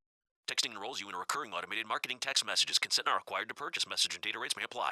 Texting 0.51 0.71
enrolls 0.71 0.99
you 0.99 1.07
in 1.07 1.15
a 1.15 1.17
recurring 1.17 1.53
automated 1.53 1.87
marketing 1.87 2.17
text 2.19 2.45
messages. 2.45 2.77
Consent 2.77 3.05
not 3.05 3.15
required 3.15 3.47
to 3.47 3.55
purchase. 3.55 3.87
Message 3.87 4.15
and 4.15 4.21
data 4.21 4.37
rates 4.37 4.57
may 4.57 4.63
apply. 4.63 4.91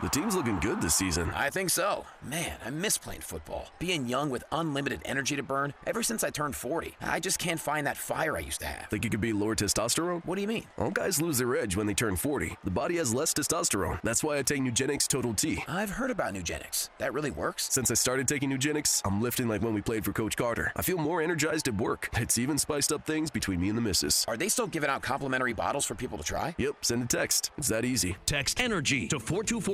The 0.00 0.08
team's 0.08 0.34
looking 0.34 0.58
good 0.58 0.80
this 0.80 0.96
season. 0.96 1.30
I 1.30 1.48
think 1.48 1.70
so. 1.70 2.04
Man, 2.22 2.56
I 2.64 2.70
miss 2.70 2.98
playing 2.98 3.20
football. 3.20 3.68
Being 3.78 4.06
young 4.06 4.30
with 4.30 4.42
unlimited 4.50 5.00
energy 5.04 5.36
to 5.36 5.44
burn 5.44 5.74
ever 5.86 6.02
since 6.02 6.24
I 6.24 6.30
turned 6.30 6.56
40. 6.56 6.96
I 7.00 7.20
just 7.20 7.38
can't 7.38 7.60
find 7.60 7.86
that 7.86 7.96
fire 7.96 8.36
I 8.36 8.40
used 8.40 8.60
to 8.60 8.66
have. 8.66 8.90
Think 8.90 9.04
you 9.04 9.10
could 9.10 9.20
be 9.20 9.32
lower 9.32 9.54
testosterone? 9.54 10.24
What 10.24 10.34
do 10.34 10.40
you 10.40 10.48
mean? 10.48 10.64
All 10.76 10.90
guys 10.90 11.22
lose 11.22 11.38
their 11.38 11.54
edge 11.56 11.76
when 11.76 11.86
they 11.86 11.94
turn 11.94 12.16
40. 12.16 12.56
The 12.64 12.70
body 12.70 12.96
has 12.96 13.14
less 13.14 13.32
testosterone. 13.32 14.00
That's 14.02 14.24
why 14.24 14.38
I 14.38 14.42
take 14.42 14.60
Nugenix 14.62 15.06
Total 15.06 15.32
T. 15.34 15.62
I've 15.68 15.90
heard 15.90 16.10
about 16.10 16.34
Nugenix. 16.34 16.88
That 16.98 17.12
really 17.12 17.30
works? 17.30 17.68
Since 17.72 17.90
I 17.92 17.94
started 17.94 18.26
taking 18.26 18.50
Nugenix, 18.50 19.02
I'm 19.04 19.22
lifting 19.22 19.46
like 19.46 19.62
when 19.62 19.74
we 19.74 19.82
played 19.82 20.04
for 20.04 20.12
Coach 20.12 20.36
Carter. 20.36 20.72
I 20.74 20.82
feel 20.82 20.98
more 20.98 21.22
energized 21.22 21.68
at 21.68 21.76
work. 21.76 22.08
It's 22.14 22.38
even 22.38 22.58
spiced 22.58 22.92
up 22.92 23.06
things 23.06 23.30
between 23.30 23.60
me 23.60 23.68
and 23.68 23.78
the 23.78 23.82
missus. 23.82 24.24
Are 24.26 24.36
they 24.36 24.48
still 24.48 24.66
giving 24.66 24.90
out 24.90 25.02
complimentary 25.02 25.52
bottles 25.52 25.84
for 25.84 25.94
people 25.94 26.18
to 26.18 26.24
try? 26.24 26.54
Yep, 26.58 26.84
send 26.84 27.02
a 27.04 27.06
text. 27.06 27.52
It's 27.56 27.68
that 27.68 27.84
easy. 27.84 28.16
Text 28.26 28.60
ENERGY 28.60 29.08
to 29.08 29.20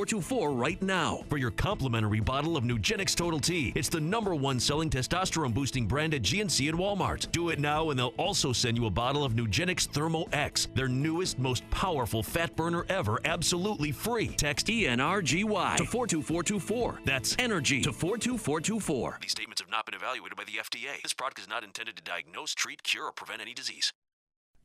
42424 0.09 0.53
right 0.53 0.81
now 0.83 1.23
for 1.29 1.37
your 1.37 1.51
complimentary 1.51 2.21
bottle 2.21 2.57
of 2.57 2.65
Nugenix 2.65 3.15
Total 3.15 3.39
T. 3.39 3.75
It's 3.77 3.91
the 3.91 4.01
number 4.01 4.35
one 4.35 4.59
selling 4.59 4.89
testosterone 4.89 5.53
boosting 5.53 5.87
brand 5.87 6.15
at 6.15 6.23
GNC 6.23 6.71
and 6.71 6.79
Walmart. 6.79 7.31
Do 7.31 7.51
it 7.51 7.59
now, 7.59 7.91
and 7.91 7.99
they'll 7.99 8.15
also 8.17 8.53
send 8.55 8.79
you 8.79 8.87
a 8.87 8.91
bottle 8.91 9.23
of 9.23 9.35
Nugenix 9.35 9.87
Thermo 9.87 10.27
X, 10.33 10.69
their 10.75 10.89
newest, 10.89 11.39
most 11.39 11.69
powerful 11.71 12.23
fat 12.23 12.57
burner 12.57 12.87
ever, 12.89 13.21
absolutely 13.27 13.93
free. 13.93 14.29
Text 14.29 14.69
ENRGY 14.69 15.77
to 15.77 15.85
42424. 15.85 17.01
That's 17.05 17.37
ENERGY 17.37 17.83
to 17.83 17.93
42424. 17.93 19.19
These 19.21 19.33
statements 19.33 19.61
have 19.61 19.71
not 19.71 19.85
been 19.85 19.95
evaluated 19.95 20.39
by 20.39 20.45
the 20.45 20.53
FDA. 20.53 21.03
This 21.03 21.13
product 21.13 21.39
is 21.39 21.49
not 21.49 21.65
intended 21.65 21.97
to 21.97 22.03
diagnose, 22.03 22.55
treat, 22.55 22.83
cure, 22.83 23.05
or 23.05 23.13
prevent 23.13 23.43
any 23.43 23.53
disease. 23.53 23.93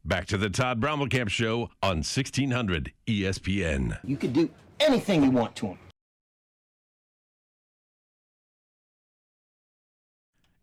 Back 0.05 0.25
to 0.27 0.37
the 0.37 0.49
Todd 0.49 0.81
Brommelkamp 0.81 1.29
Show 1.29 1.69
on 1.81 2.03
1600 2.03 2.91
ESPN. 3.07 3.99
You 4.03 4.17
could 4.17 4.33
do 4.33 4.49
anything 4.79 5.23
you 5.23 5.31
want 5.31 5.55
to 5.57 5.67
him. 5.67 5.77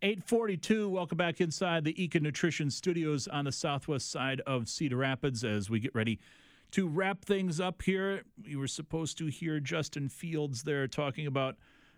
842, 0.03 0.89
welcome 0.89 1.19
back 1.19 1.43
inside 1.43 1.85
the 1.85 1.93
Eakin 1.93 2.23
Nutrition 2.23 2.70
Studios 2.70 3.28
on 3.28 3.45
the 3.45 3.53
southwest 3.53 4.11
side 4.11 4.41
of 4.47 4.66
Cedar 4.66 4.97
Rapids 4.97 5.45
as 5.45 5.69
we 5.69 5.78
get 5.78 5.95
ready 5.95 6.19
to 6.70 6.89
wrap 6.89 7.23
things 7.23 7.61
up 7.61 7.82
here. 7.82 8.23
We 8.47 8.57
were 8.57 8.66
supposed 8.66 9.19
to 9.19 9.27
hear 9.27 9.61
Justin 9.61 10.09
Fields 10.09 10.62
there 10.62 10.89
talking 10.89 11.27
about 11.27 11.57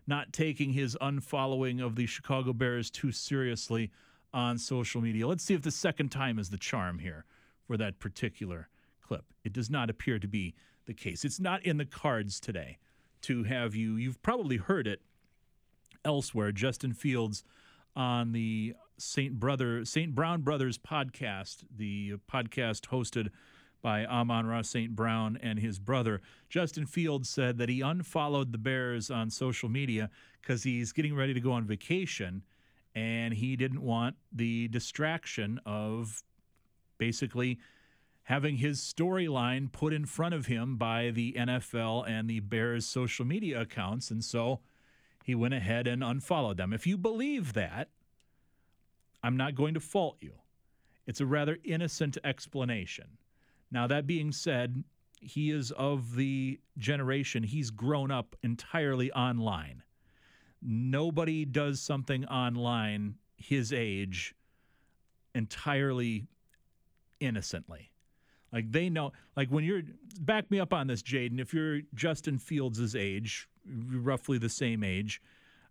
not 0.09 0.33
taking 0.33 0.73
his 0.73 0.97
unfollowing 1.01 1.81
of 1.81 1.95
the 1.95 2.07
Chicago 2.07 2.53
Bears 2.53 2.91
too 2.91 3.13
seriously 3.13 3.93
on 4.35 4.59
social 4.59 5.01
media. 5.01 5.29
Let's 5.29 5.45
see 5.45 5.55
if 5.55 5.63
the 5.63 5.71
second 5.71 6.09
time 6.09 6.41
is 6.41 6.51
the 6.51 6.59
charm 6.59 6.99
here 6.99 7.25
for 7.69 7.77
that 7.77 8.01
particular 8.01 8.69
clip. 9.01 9.27
It 9.45 9.53
does 9.53 9.71
not 9.71 9.91
appear 9.91 10.19
to 10.19 10.27
be 10.27 10.55
the 10.87 10.95
case. 10.95 11.25
It's 11.25 11.41
not 11.41 11.65
in 11.65 11.77
the 11.77 11.85
cards 11.85 12.41
today 12.41 12.79
to 13.23 13.45
have 13.45 13.75
you, 13.75 13.97
you've 13.97 14.23
probably 14.23 14.57
heard 14.57 14.87
it 14.87 15.01
elsewhere. 16.05 16.53
Justin 16.53 16.93
Fields 16.93 17.45
on 17.95 18.33
the 18.33 18.75
St. 18.99 19.39
Brother 19.39 19.85
St. 19.85 20.15
Brown 20.15 20.43
Brothers 20.43 20.79
podcast, 20.79 21.65
the 21.75 22.15
podcast 22.31 22.89
hosted 22.89 23.29
by 23.83 24.07
Amon-Ra 24.07 24.63
St. 24.63 24.95
Brown 24.95 25.39
and 25.43 25.59
his 25.59 25.79
brother. 25.79 26.21
Justin 26.49 26.87
Fields 26.87 27.29
said 27.29 27.59
that 27.59 27.69
he 27.69 27.81
unfollowed 27.81 28.53
the 28.53 28.59
Bears 28.59 29.11
on 29.11 29.29
social 29.29 29.69
media 29.69 30.09
because 30.41 30.63
he's 30.63 30.93
getting 30.93 31.17
ready 31.17 31.35
to 31.35 31.41
go 31.41 31.53
on 31.53 31.65
vacation 31.65 32.45
and 32.95 33.35
he 33.35 33.57
didn't 33.57 33.83
want 33.83 34.17
the 34.33 34.69
distraction 34.69 35.61
of 35.67 36.23
basically 36.99 37.59
having 38.25 38.57
his 38.57 38.81
storyline 38.81 39.71
put 39.71 39.93
in 39.93 40.07
front 40.07 40.35
of 40.35 40.47
him 40.47 40.77
by 40.77 41.11
the 41.11 41.33
NFL 41.33 42.09
and 42.09 42.29
the 42.29 42.41
Bears 42.41 42.87
social 42.87 43.25
media 43.25 43.61
accounts. 43.61 44.11
And 44.11 44.23
so 44.25 44.61
he 45.25 45.35
went 45.35 45.55
ahead 45.55 45.87
and 45.87 46.05
unfollowed 46.05 46.57
them. 46.57 46.73
If 46.73 46.87
you 46.87 46.97
believe 46.97 47.53
that, 47.55 47.89
I'm 49.23 49.37
not 49.37 49.55
going 49.55 49.75
to 49.75 49.81
fault 49.81 50.17
you. 50.21 50.35
It's 51.07 51.21
a 51.21 51.27
rather 51.27 51.59
innocent 51.65 52.19
explanation. 52.25 53.19
Now, 53.71 53.87
that 53.87 54.07
being 54.07 54.33
said, 54.33 54.85
he 55.21 55.51
is 55.51 55.71
of 55.73 56.17
the 56.17 56.61
generation, 56.79 57.43
he's 57.43 57.71
grown 57.71 58.11
up 58.11 58.37
entirely 58.43 59.11
online. 59.13 59.83
Nobody 60.61 61.45
does 61.45 61.81
something 61.81 62.25
online 62.27 63.17
his 63.37 63.73
age 63.73 64.35
entirely 65.35 66.27
innocently. 67.21 67.92
Like 68.53 68.71
they 68.71 68.91
know, 68.91 69.13
like 69.37 69.49
when 69.49 69.65
you're, 69.65 69.83
back 70.21 70.51
me 70.51 70.61
up 70.61 70.73
on 70.73 70.87
this, 70.87 71.03
Jaden, 71.03 71.41
if 71.41 71.55
you're 71.55 71.81
Justin 71.95 72.39
Fields' 72.39 72.95
age, 72.95 73.49
roughly 73.67 74.39
the 74.39 74.49
same 74.49 74.85
age, 74.85 75.23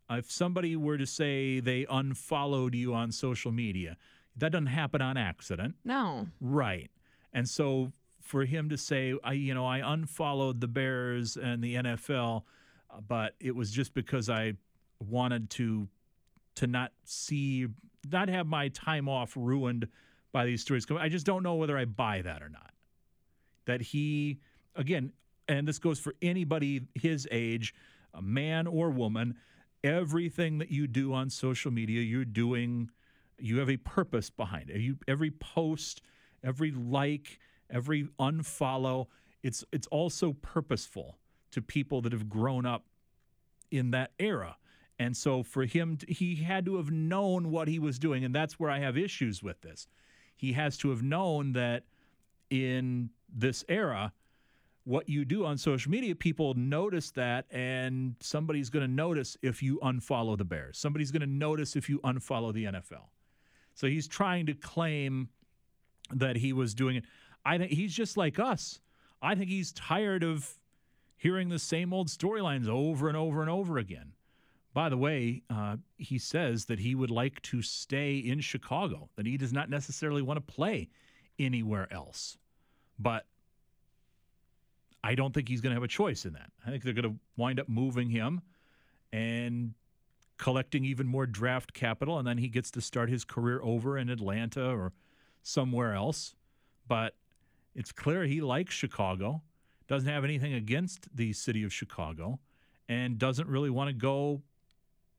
uh, 0.09 0.15
if 0.15 0.31
somebody 0.31 0.75
were 0.75 0.97
to 0.97 1.05
say 1.05 1.59
they 1.59 1.85
unfollowed 1.89 2.73
you 2.73 2.93
on 2.93 3.11
social 3.11 3.51
media, 3.51 3.97
that 4.37 4.51
doesn't 4.51 4.67
happen 4.67 5.01
on 5.01 5.17
accident. 5.17 5.75
No. 5.85 6.27
Right. 6.39 6.89
And 7.33 7.47
so 7.47 7.91
for 8.21 8.45
him 8.45 8.69
to 8.69 8.77
say, 8.77 9.13
I, 9.23 9.33
you 9.33 9.53
know, 9.53 9.65
I 9.65 9.93
unfollowed 9.93 10.59
the 10.61 10.67
Bears 10.67 11.37
and 11.37 11.63
the 11.63 11.75
NFL, 11.75 12.43
but 13.07 13.35
it 13.39 13.55
was 13.55 13.71
just 13.71 13.93
because 13.93 14.29
I 14.29 14.53
wanted 14.99 15.49
to 15.51 15.87
to 16.55 16.67
not 16.67 16.91
see, 17.05 17.67
not 18.11 18.27
have 18.27 18.45
my 18.45 18.67
time 18.69 19.07
off 19.07 19.33
ruined 19.37 19.87
by 20.31 20.45
these 20.45 20.61
stories. 20.61 20.85
I 20.97 21.09
just 21.09 21.25
don't 21.25 21.43
know 21.43 21.55
whether 21.55 21.77
I 21.77 21.85
buy 21.85 22.21
that 22.21 22.41
or 22.41 22.49
not. 22.49 22.71
That 23.65 23.81
he, 23.81 24.39
again, 24.75 25.13
and 25.47 25.67
this 25.67 25.79
goes 25.79 25.99
for 25.99 26.15
anybody 26.21 26.81
his 26.95 27.27
age, 27.31 27.73
a 28.13 28.21
man 28.21 28.67
or 28.67 28.89
woman, 28.89 29.35
everything 29.83 30.57
that 30.59 30.71
you 30.71 30.87
do 30.87 31.13
on 31.13 31.29
social 31.29 31.71
media, 31.71 32.01
you're 32.01 32.25
doing, 32.25 32.89
you 33.37 33.59
have 33.59 33.69
a 33.69 33.77
purpose 33.77 34.29
behind 34.29 34.69
it. 34.69 34.79
You, 34.79 34.97
every 35.07 35.31
post, 35.31 36.01
every 36.43 36.71
like, 36.71 37.39
every 37.69 38.07
unfollow. 38.19 39.07
It's 39.43 39.63
it's 39.71 39.87
also 39.87 40.33
purposeful 40.41 41.17
to 41.51 41.61
people 41.61 42.01
that 42.01 42.13
have 42.13 42.29
grown 42.29 42.65
up 42.65 42.85
in 43.71 43.91
that 43.91 44.11
era. 44.19 44.57
And 44.99 45.17
so 45.17 45.41
for 45.41 45.65
him, 45.65 45.97
he 46.07 46.35
had 46.35 46.65
to 46.65 46.77
have 46.77 46.91
known 46.91 47.49
what 47.49 47.67
he 47.67 47.79
was 47.79 47.97
doing. 47.97 48.23
And 48.23 48.35
that's 48.35 48.59
where 48.59 48.69
I 48.69 48.79
have 48.79 48.97
issues 48.97 49.41
with 49.41 49.59
this. 49.61 49.87
He 50.35 50.53
has 50.53 50.77
to 50.77 50.89
have 50.89 51.03
known 51.03 51.53
that 51.53 51.83
in 52.49 53.09
this 53.33 53.63
era, 53.69 54.11
what 54.83 55.07
you 55.07 55.25
do 55.25 55.45
on 55.45 55.57
social 55.57 55.91
media, 55.91 56.15
people 56.15 56.53
notice 56.55 57.11
that, 57.11 57.45
and 57.51 58.15
somebody's 58.19 58.69
going 58.69 58.85
to 58.85 58.91
notice 58.91 59.37
if 59.41 59.61
you 59.61 59.79
unfollow 59.83 60.37
the 60.37 60.45
Bears. 60.45 60.77
Somebody's 60.77 61.11
going 61.11 61.21
to 61.21 61.27
notice 61.27 61.75
if 61.75 61.87
you 61.87 61.99
unfollow 61.99 62.53
the 62.53 62.65
NFL. 62.65 63.09
So 63.75 63.87
he's 63.87 64.07
trying 64.07 64.47
to 64.47 64.53
claim 64.53 65.29
that 66.11 66.35
he 66.35 66.51
was 66.51 66.73
doing 66.73 66.97
it. 66.97 67.05
I 67.45 67.57
think 67.57 67.71
he's 67.71 67.93
just 67.93 68.17
like 68.17 68.39
us. 68.39 68.79
I 69.21 69.35
think 69.35 69.49
he's 69.49 69.71
tired 69.71 70.23
of 70.23 70.55
hearing 71.15 71.49
the 71.49 71.59
same 71.59 71.93
old 71.93 72.07
storylines 72.07 72.67
over 72.67 73.07
and 73.07 73.15
over 73.15 73.41
and 73.41 73.49
over 73.49 73.77
again. 73.77 74.13
By 74.73 74.88
the 74.89 74.98
way, 74.98 75.43
uh, 75.49 75.77
he 75.98 76.18
says 76.18 76.65
that 76.65 76.80
he 76.80 76.95
would 76.95 77.11
like 77.11 77.41
to 77.43 77.61
stay 77.61 78.18
in 78.18 78.39
Chicago, 78.39 79.10
that 79.15 79.26
he 79.26 79.38
does 79.38 79.52
not 79.52 79.69
necessarily 79.69 80.22
want 80.22 80.38
to 80.38 80.53
play 80.53 80.89
anywhere 81.38 81.91
else. 81.91 82.38
But 82.98 83.26
I 85.03 85.15
don't 85.15 85.34
think 85.34 85.49
he's 85.49 85.61
going 85.61 85.72
to 85.72 85.76
have 85.76 85.84
a 85.84 85.89
choice 85.89 86.26
in 86.26 86.34
that. 86.34 86.52
I 86.65 86.69
think 86.69 86.84
they're 86.84 86.93
going 86.93 87.10
to 87.11 87.19
wind 87.35 87.60
up 87.60 87.68
moving 87.68 88.10
him 88.10 88.41
and 89.11 89.73
collecting 90.38 90.85
even 90.85 91.06
more 91.06 91.26
draft 91.26 91.73
capital, 91.73 92.18
and 92.18 92.27
then 92.27 92.38
he 92.38 92.48
gets 92.48 92.72
to 92.72 92.81
start 92.81 93.10
his 93.10 93.26
career 93.26 93.60
over 93.61 93.98
in 93.98 94.10
Atlanta 94.10 94.69
or 94.69 94.93
somewhere 95.43 95.93
else. 95.93 96.35
But 96.88 97.15
it's 97.76 97.91
clear 97.91 98.23
he 98.23 98.41
likes 98.41 98.73
Chicago, 98.73 99.41
doesn't 99.88 100.07
have 100.07 100.23
anything 100.23 100.53
against 100.53 101.14
the 101.14 101.34
city 101.34 101.64
of 101.64 101.73
Chicago, 101.73 102.39
and 102.88 103.18
doesn't 103.18 103.48
really 103.48 103.69
want 103.69 103.89
to 103.89 103.93
go 103.93 104.41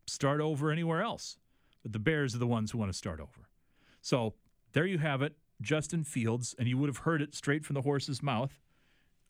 start 0.07 0.41
over 0.41 0.71
anywhere 0.71 1.03
else. 1.03 1.39
But 1.83 1.93
the 1.93 1.99
Bears 1.99 2.35
are 2.35 2.39
the 2.39 2.47
ones 2.47 2.71
who 2.71 2.79
want 2.79 2.93
to 2.93 2.97
start 2.97 3.21
over. 3.21 3.49
So 4.01 4.35
there 4.73 4.87
you 4.87 4.99
have 4.99 5.23
it, 5.23 5.37
Justin 5.61 6.05
Fields, 6.05 6.55
and 6.59 6.69
you 6.69 6.79
would 6.79 6.89
have 6.89 6.99
heard 6.99 7.23
it 7.23 7.35
straight 7.35 7.65
from 7.65 7.75
the 7.75 7.83
horse's 7.83 8.23
mouth. 8.23 8.61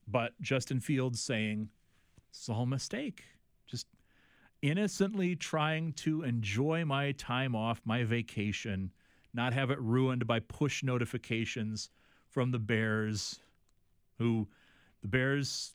But 0.07 0.39
Justin 0.41 0.81
Fields 0.81 1.23
saying 1.23 1.69
it's 2.31 2.49
all 2.49 2.63
a 2.63 2.67
mistake. 2.67 3.25
Just 3.67 3.87
innocently 4.61 5.37
trying 5.37 5.93
to 5.93 6.23
enjoy 6.23 6.85
my 6.85 7.13
time 7.13 7.55
off, 7.55 7.81
my 7.85 8.05
vacation, 8.05 8.91
not 9.35 9.53
have 9.53 9.71
it 9.71 9.81
ruined 9.81 10.27
by 10.27 10.41
push 10.41 10.83
notifications 10.83 11.91
from 12.29 12.51
the 12.51 12.59
Bears, 12.59 13.41
who 14.19 14.49
the 15.03 15.09
Bears, 15.09 15.75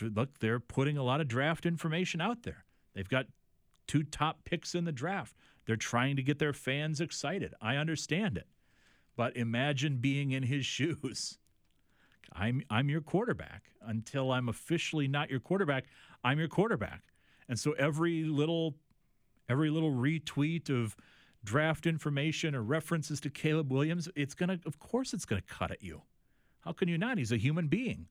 look, 0.00 0.38
they're 0.38 0.60
putting 0.60 0.96
a 0.96 1.02
lot 1.02 1.20
of 1.20 1.28
draft 1.28 1.66
information 1.66 2.20
out 2.20 2.42
there. 2.42 2.64
They've 2.94 3.08
got 3.08 3.26
two 3.86 4.02
top 4.02 4.44
picks 4.44 4.74
in 4.74 4.84
the 4.84 4.92
draft. 4.92 5.34
They're 5.66 5.76
trying 5.76 6.16
to 6.16 6.22
get 6.22 6.38
their 6.38 6.52
fans 6.52 7.00
excited. 7.00 7.54
I 7.60 7.76
understand 7.76 8.36
it. 8.36 8.46
But 9.16 9.36
imagine 9.36 9.98
being 9.98 10.32
in 10.32 10.42
his 10.42 10.66
shoes. 10.66 11.38
I'm 12.32 12.62
I'm 12.70 12.88
your 12.88 13.00
quarterback 13.00 13.70
until 13.82 14.32
I'm 14.32 14.48
officially 14.48 15.06
not 15.06 15.30
your 15.30 15.40
quarterback. 15.40 15.84
I'm 16.24 16.38
your 16.38 16.48
quarterback. 16.48 17.02
And 17.48 17.58
so 17.58 17.72
every 17.72 18.24
little 18.24 18.76
every 19.48 19.70
little 19.70 19.92
retweet 19.92 20.70
of 20.70 20.96
draft 21.44 21.86
information 21.86 22.54
or 22.54 22.62
references 22.62 23.20
to 23.20 23.30
Caleb 23.30 23.70
Williams, 23.70 24.08
it's 24.16 24.34
going 24.34 24.48
to 24.48 24.58
of 24.66 24.78
course 24.78 25.12
it's 25.12 25.24
going 25.24 25.40
to 25.40 25.54
cut 25.54 25.70
at 25.70 25.82
you. 25.82 26.02
How 26.60 26.72
can 26.72 26.88
you 26.88 26.98
not? 26.98 27.18
He's 27.18 27.32
a 27.32 27.36
human 27.36 27.68
being. 27.68 28.06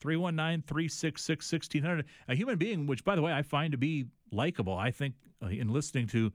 319 0.00 0.62
366 0.66 1.52
1600. 1.52 2.06
A 2.28 2.34
human 2.34 2.56
being, 2.58 2.86
which, 2.86 3.04
by 3.04 3.16
the 3.16 3.22
way, 3.22 3.32
I 3.32 3.42
find 3.42 3.72
to 3.72 3.78
be 3.78 4.06
likable. 4.32 4.76
I 4.76 4.90
think 4.90 5.14
uh, 5.42 5.48
in 5.48 5.72
listening 5.72 6.06
to 6.08 6.32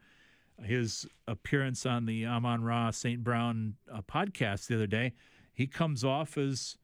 his 0.64 1.08
appearance 1.28 1.86
on 1.86 2.06
the 2.06 2.26
Amon 2.26 2.64
Ra 2.64 2.92
St. 2.92 3.24
Brown 3.24 3.76
uh, 3.92 4.02
podcast 4.02 4.68
the 4.68 4.76
other 4.76 4.88
day, 4.88 5.14
he 5.54 5.68
comes 5.68 6.04
off 6.04 6.38
as 6.38 6.78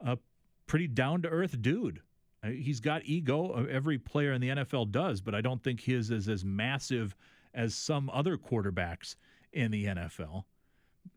a 0.00 0.18
pretty 0.66 0.88
down 0.88 1.22
to 1.22 1.28
earth 1.28 1.60
dude. 1.62 2.00
Uh, 2.42 2.48
he's 2.48 2.80
got 2.80 3.02
ego. 3.04 3.66
Every 3.70 3.98
player 3.98 4.32
in 4.32 4.40
the 4.40 4.48
NFL 4.48 4.90
does, 4.90 5.20
but 5.20 5.34
I 5.34 5.40
don't 5.40 5.62
think 5.62 5.80
his 5.80 6.10
is 6.10 6.28
as 6.28 6.44
massive 6.44 7.14
as 7.54 7.74
some 7.74 8.10
other 8.10 8.36
quarterbacks 8.36 9.16
in 9.52 9.70
the 9.70 9.86
NFL. 9.86 10.44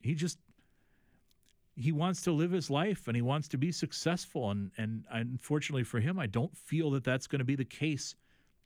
He 0.02 0.14
just 0.14 0.38
he 1.76 1.92
wants 1.92 2.22
to 2.22 2.32
live 2.32 2.52
his 2.52 2.70
life 2.70 3.08
and 3.08 3.16
he 3.16 3.22
wants 3.22 3.48
to 3.50 3.58
be 3.58 3.72
successful 3.72 4.50
and 4.52 4.72
and 4.78 5.04
unfortunately 5.12 5.84
for 5.84 6.00
him 6.00 6.18
I 6.18 6.28
don't 6.28 6.56
feel 6.56 6.92
that 6.92 7.04
that's 7.04 7.28
going 7.28 7.40
to 7.40 7.45
be 7.45 7.56
the 7.56 7.66
case 7.66 8.16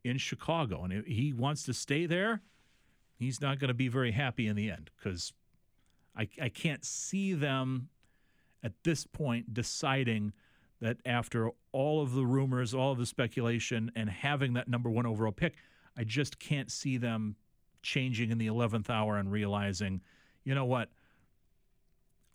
in 0.03 0.17
Chicago 0.17 0.83
and 0.83 1.05
he 1.05 1.33
wants 1.33 1.63
to 1.63 1.73
stay 1.73 2.05
there 2.05 2.41
he's 3.15 3.41
not 3.41 3.59
going 3.59 3.69
to 3.69 3.73
be 3.73 3.87
very 3.87 4.11
happy 4.11 4.47
in 4.47 4.55
the 4.55 4.69
end 4.69 4.89
cuz 5.01 5.33
I 6.15 6.27
I 6.41 6.49
can't 6.49 6.85
see 6.85 7.33
them 7.33 7.89
at 8.63 8.73
this 8.83 9.05
point 9.05 9.53
deciding 9.53 10.33
that 10.81 10.97
after 11.05 11.51
all 11.71 12.01
of 12.01 12.13
the 12.13 12.25
rumors, 12.25 12.73
all 12.73 12.91
of 12.91 12.97
the 12.97 13.05
speculation, 13.05 13.91
and 13.95 14.09
having 14.09 14.53
that 14.53 14.67
number 14.67 14.89
one 14.89 15.05
overall 15.05 15.31
pick, 15.31 15.55
I 15.97 16.03
just 16.03 16.39
can't 16.39 16.71
see 16.71 16.97
them 16.97 17.35
changing 17.81 18.31
in 18.31 18.37
the 18.37 18.47
11th 18.47 18.89
hour 18.89 19.17
and 19.17 19.31
realizing, 19.31 20.01
you 20.43 20.55
know 20.55 20.65
what? 20.65 20.89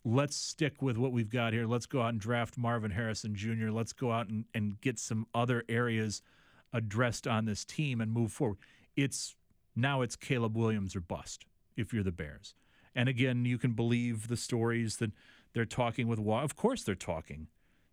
Let's 0.07 0.35
stick 0.35 0.81
with 0.81 0.97
what 0.97 1.11
we've 1.11 1.29
got 1.29 1.51
here. 1.51 1.65
Let's 1.65 1.87
go 1.87 2.01
out 2.01 2.09
and 2.09 2.19
draft 2.19 2.57
Marvin 2.57 2.91
Harrison 2.91 3.35
Jr. 3.35 3.71
Let's 3.71 3.91
go 3.91 4.11
out 4.11 4.29
and, 4.29 4.45
and 4.53 4.79
get 4.79 4.99
some 4.99 5.25
other 5.33 5.63
areas 5.67 6.21
addressed 6.71 7.27
on 7.27 7.45
this 7.45 7.65
team 7.65 7.99
and 7.99 8.11
move 8.11 8.31
forward. 8.31 8.59
It's 8.95 9.35
now 9.75 10.01
it's 10.01 10.15
Caleb 10.15 10.55
Williams 10.55 10.95
or 10.95 11.01
bust 11.01 11.45
if 11.75 11.91
you're 11.91 12.03
the 12.03 12.11
Bears. 12.11 12.53
And 12.93 13.09
again, 13.09 13.45
you 13.45 13.57
can 13.57 13.71
believe 13.71 14.27
the 14.27 14.37
stories 14.37 14.97
that 14.97 15.11
they're 15.53 15.65
talking 15.65 16.07
with. 16.07 16.19
Of 16.19 16.55
course, 16.55 16.83
they're 16.83 16.95
talking 16.95 17.47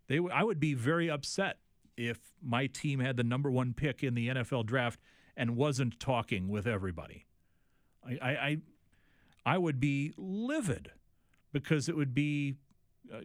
they, 0.07 0.19
I 0.31 0.43
would 0.43 0.59
be 0.59 0.73
very 0.73 1.09
upset 1.09 1.57
if 1.95 2.19
my 2.41 2.67
team 2.67 2.99
had 2.99 3.17
the 3.17 3.23
number 3.23 3.49
one 3.49 3.73
pick 3.73 4.03
in 4.03 4.15
the 4.15 4.29
NFL 4.29 4.65
draft 4.65 4.99
and 5.35 5.55
wasn't 5.55 5.99
talking 5.99 6.49
with 6.49 6.67
everybody. 6.67 7.25
I, 8.05 8.27
I, 8.27 8.57
I 9.45 9.57
would 9.57 9.79
be 9.79 10.13
livid 10.17 10.91
because 11.53 11.87
it 11.87 11.95
would 11.95 12.13
be 12.13 12.55
uh, 13.13 13.19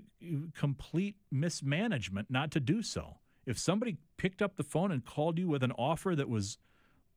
complete 0.54 1.16
mismanagement 1.32 2.30
not 2.30 2.52
to 2.52 2.60
do 2.60 2.82
so. 2.82 3.16
If 3.46 3.58
somebody 3.58 3.96
picked 4.16 4.42
up 4.42 4.56
the 4.56 4.62
phone 4.62 4.92
and 4.92 5.04
called 5.04 5.38
you 5.38 5.48
with 5.48 5.62
an 5.62 5.72
offer 5.72 6.14
that 6.14 6.28
was 6.28 6.58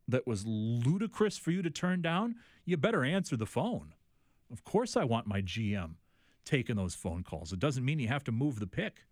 that 0.07 0.25
was 0.25 0.45
ludicrous 0.45 1.38
for 1.38 1.51
you 1.51 1.61
to 1.61 1.69
turn 1.69 2.01
down, 2.01 2.35
you 2.65 2.75
better 2.75 3.03
answer 3.03 3.38
the 3.38 3.45
phone. 3.45 3.93
Of 4.51 4.64
course, 4.64 4.98
I 4.98 5.03
want 5.03 5.27
my 5.27 5.41
GM 5.41 5.91
taking 6.43 6.75
those 6.75 6.95
phone 6.95 7.23
calls. 7.23 7.53
It 7.53 7.59
doesn't 7.59 7.85
mean 7.85 7.99
you 7.99 8.07
have 8.07 8.23
to 8.25 8.31
move 8.31 8.59
the 8.59 8.67
pick. 8.67 9.06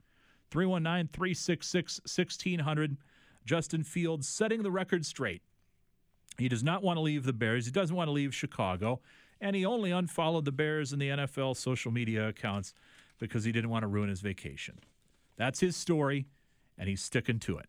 319 0.51 1.09
366 1.13 1.99
1600. 1.99 2.97
Justin 3.45 3.83
Fields 3.83 4.27
setting 4.27 4.63
the 4.63 4.71
record 4.71 5.05
straight. 5.05 5.41
He 6.37 6.49
does 6.49 6.63
not 6.63 6.83
want 6.83 6.97
to 6.97 7.01
leave 7.01 7.23
the 7.23 7.33
Bears. 7.33 7.65
He 7.65 7.71
doesn't 7.71 7.95
want 7.95 8.07
to 8.07 8.11
leave 8.13 8.33
Chicago. 8.33 9.01
And 9.41 9.55
he 9.55 9.65
only 9.65 9.91
unfollowed 9.91 10.45
the 10.45 10.51
Bears 10.51 10.91
and 10.91 11.01
the 11.01 11.09
NFL 11.09 11.55
social 11.55 11.91
media 11.91 12.27
accounts 12.27 12.73
because 13.19 13.43
he 13.43 13.51
didn't 13.51 13.69
want 13.69 13.83
to 13.83 13.87
ruin 13.87 14.09
his 14.09 14.21
vacation. 14.21 14.79
That's 15.37 15.59
his 15.59 15.75
story, 15.75 16.25
and 16.77 16.89
he's 16.89 17.01
sticking 17.01 17.39
to 17.39 17.57
it. 17.57 17.67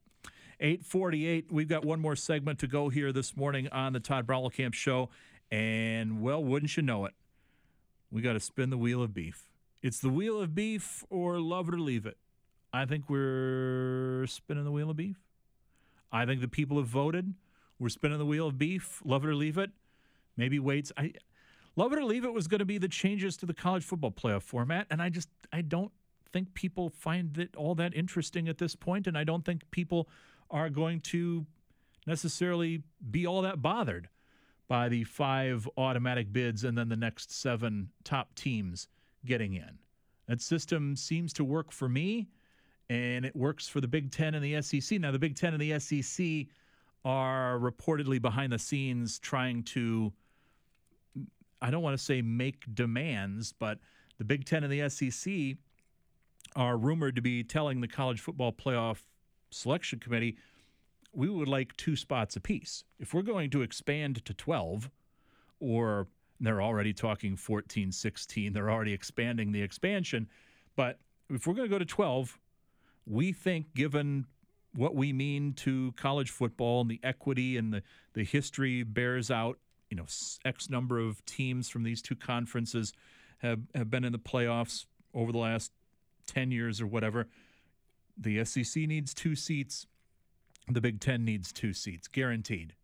848, 0.59 1.51
we've 1.51 1.69
got 1.69 1.85
one 1.85 2.01
more 2.01 2.17
segment 2.17 2.59
to 2.59 2.67
go 2.67 2.89
here 2.89 3.13
this 3.13 3.37
morning 3.37 3.69
on 3.69 3.93
the 3.93 4.01
Todd 4.01 4.29
Camp 4.53 4.75
show. 4.75 5.09
And, 5.51 6.21
well, 6.21 6.43
wouldn't 6.43 6.77
you 6.77 6.83
know 6.83 7.07
it? 7.07 7.15
We 8.11 8.21
got 8.23 8.35
to 8.35 8.41
spin 8.41 8.71
the 8.71 8.77
wheel 8.77 9.03
of 9.03 9.15
beef. 9.15 9.51
It's 9.83 10.01
the 10.01 10.11
wheel 10.11 10.41
of 10.41 10.55
beef 10.55 11.05
or 11.09 11.39
love 11.39 11.69
it 11.69 11.75
or 11.75 11.81
leave 11.81 12.05
it. 12.05 12.19
I 12.73 12.85
think 12.85 13.09
we're 13.09 14.27
spinning 14.27 14.65
the 14.65 14.71
wheel 14.71 14.91
of 14.91 14.97
beef. 14.97 15.17
I 16.13 16.27
think 16.27 16.41
the 16.41 16.49
people 16.49 16.77
have 16.77 16.87
voted. 16.87 17.35
We're 17.79 17.89
spinning 17.89 18.19
the 18.19 18.27
wheel 18.27 18.49
of 18.49 18.59
beef. 18.59 19.01
Love 19.05 19.25
it 19.25 19.29
or 19.29 19.35
leave 19.35 19.57
it. 19.57 19.71
Maybe 20.37 20.59
waits. 20.59 20.93
I 20.97 21.15
love 21.81 21.93
it 21.93 21.99
or 21.99 22.05
leave 22.05 22.25
it 22.25 22.33
was 22.33 22.47
going 22.47 22.59
to 22.59 22.65
be 22.65 22.79
the 22.79 22.89
changes 22.89 23.37
to 23.39 23.47
the 23.47 23.55
college 23.55 23.85
football 23.85 24.11
playoff 24.11 24.43
format, 24.43 24.87
and 24.91 25.01
I 25.01 25.09
just 25.09 25.29
I 25.53 25.63
don't 25.63 25.91
think 26.33 26.53
people 26.55 26.91
find 26.91 27.37
it 27.39 27.57
all 27.57 27.75
that 27.77 27.95
interesting 27.95 28.49
at 28.49 28.59
this 28.59 28.77
point, 28.77 29.07
and 29.07 29.17
I 29.17 29.25
don't 29.25 29.45
think 29.45 29.69
people 29.71 30.09
are 30.51 30.69
going 30.69 31.01
to 31.01 31.47
necessarily 32.07 32.83
be 33.11 33.27
all 33.27 33.43
that 33.43 33.63
bothered 33.63 34.09
by 34.69 34.89
the 34.89 35.05
five 35.05 35.69
automatic 35.77 36.33
bids 36.33 36.65
and 36.65 36.77
then 36.77 36.89
the 36.89 36.97
next 36.97 37.33
seven 37.33 37.89
top 38.05 38.35
teams 38.35 38.89
getting 39.25 39.55
in. 39.55 39.79
That 40.29 40.41
system 40.41 40.95
seems 40.95 41.33
to 41.35 41.45
work 41.45 41.73
for 41.73 41.89
me 41.89 42.29
and 42.89 43.25
it 43.25 43.35
works 43.35 43.69
for 43.69 43.81
the 43.81 43.89
Big 43.89 44.11
Ten 44.11 44.35
and 44.35 44.45
the 44.45 44.61
SEC. 44.63 45.01
Now, 45.01 45.11
the 45.11 45.19
Big 45.19 45.35
Ten 45.35 45.55
and 45.55 45.61
the 45.61 45.79
SEC 45.79 46.47
are 47.05 47.59
reportedly 47.59 48.21
behind 48.21 48.53
the 48.53 48.59
scenes 48.59 49.19
trying 49.19 49.63
to, 49.65 50.13
I 51.63 51.71
don't 51.71 51.83
want 51.83 51.99
to 51.99 52.03
say 52.03 52.23
make 52.23 52.75
demands, 52.75 53.53
but 53.53 53.79
the 54.19 54.25
Big 54.25 54.45
Ten 54.45 54.65
and 54.65 54.73
the 54.73 54.89
SEC 54.89 55.57
are 56.57 56.77
rumored 56.77 57.17
to 57.17 57.23
be 57.23 57.45
telling 57.45 57.81
the 57.81 57.89
college 57.89 58.21
football 58.21 58.53
playoff 58.53 59.03
selection 59.51 59.99
committee 59.99 60.37
we 61.13 61.29
would 61.29 61.49
like 61.49 61.77
two 61.77 61.97
spots 61.97 62.37
apiece. 62.37 62.85
If 62.99 63.15
we're 63.15 63.23
going 63.23 63.51
to 63.51 63.63
expand 63.63 64.25
to 64.25 64.35
12, 64.35 64.91
or 65.59 66.07
they're 66.41 66.63
already 66.63 66.93
talking 66.93 67.37
14, 67.37 67.93
16, 67.93 68.53
they're 68.53 68.71
already 68.71 68.93
expanding 68.93 69.53
the 69.53 69.63
expansion. 69.63 70.29
But 70.77 70.99
if 71.29 71.47
we're 71.47 71.55
going 71.55 71.69
to 71.69 71.75
go 71.75 71.79
to 71.79 71.85
12, 71.85 72.39
we 73.07 73.33
think, 73.33 73.75
given 73.75 74.27
what 74.73 74.95
we 74.95 75.13
mean 75.13 75.53
to 75.55 75.93
college 75.97 76.31
football 76.31 76.83
and 76.83 76.91
the 76.91 77.01
equity 77.03 77.57
and 77.57 77.73
the, 77.73 77.83
the 78.15 78.25
history 78.25 78.83
bears 78.85 79.31
out, 79.31 79.59
you 79.91 79.97
know, 79.97 80.07
X 80.45 80.71
number 80.71 80.99
of 80.99 81.25
teams 81.27 81.69
from 81.69 81.83
these 81.83 82.01
two 82.01 82.17
conferences 82.17 82.93
have, 83.39 83.61
have 83.75 83.91
been 83.91 84.05
in 84.05 84.13
the 84.13 84.19
playoffs 84.19 84.87
over 85.13 85.33
the 85.33 85.39
last 85.39 85.73
10 86.27 86.53
years 86.53 86.81
or 86.81 86.87
whatever. 86.87 87.27
The 88.17 88.45
SEC 88.45 88.85
needs 88.85 89.13
two 89.13 89.35
seats. 89.35 89.87
The 90.69 90.81
Big 90.81 91.01
Ten 91.01 91.25
needs 91.25 91.53
two 91.53 91.73
seats, 91.73 92.07
guaranteed. 92.07 92.75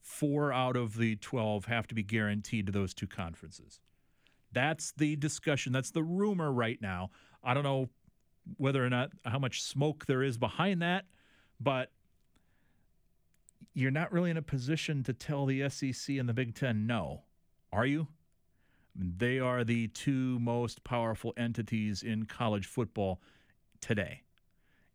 Four 0.00 0.52
out 0.52 0.76
of 0.76 0.96
the 0.96 1.16
12 1.16 1.66
have 1.66 1.86
to 1.86 1.94
be 1.94 2.02
guaranteed 2.02 2.66
to 2.66 2.72
those 2.72 2.92
two 2.92 3.06
conferences. 3.06 3.80
That's 4.50 4.92
the 4.92 5.14
discussion. 5.14 5.72
That's 5.72 5.92
the 5.92 6.02
rumor 6.02 6.50
right 6.50 6.80
now. 6.82 7.10
I 7.44 7.54
don't 7.54 7.62
know 7.62 7.88
whether 8.56 8.84
or 8.84 8.90
not 8.90 9.10
how 9.24 9.38
much 9.38 9.62
smoke 9.62 10.06
there 10.06 10.22
is 10.22 10.36
behind 10.36 10.82
that, 10.82 11.04
but 11.60 11.90
you're 13.74 13.90
not 13.90 14.12
really 14.12 14.30
in 14.30 14.36
a 14.36 14.42
position 14.42 15.02
to 15.04 15.12
tell 15.12 15.46
the 15.46 15.68
SEC 15.68 16.16
and 16.16 16.28
the 16.28 16.34
Big 16.34 16.54
Ten 16.54 16.86
no, 16.86 17.22
are 17.72 17.86
you? 17.86 18.08
They 18.94 19.38
are 19.38 19.64
the 19.64 19.88
two 19.88 20.38
most 20.38 20.84
powerful 20.84 21.32
entities 21.36 22.02
in 22.02 22.26
college 22.26 22.66
football 22.66 23.20
today. 23.80 24.22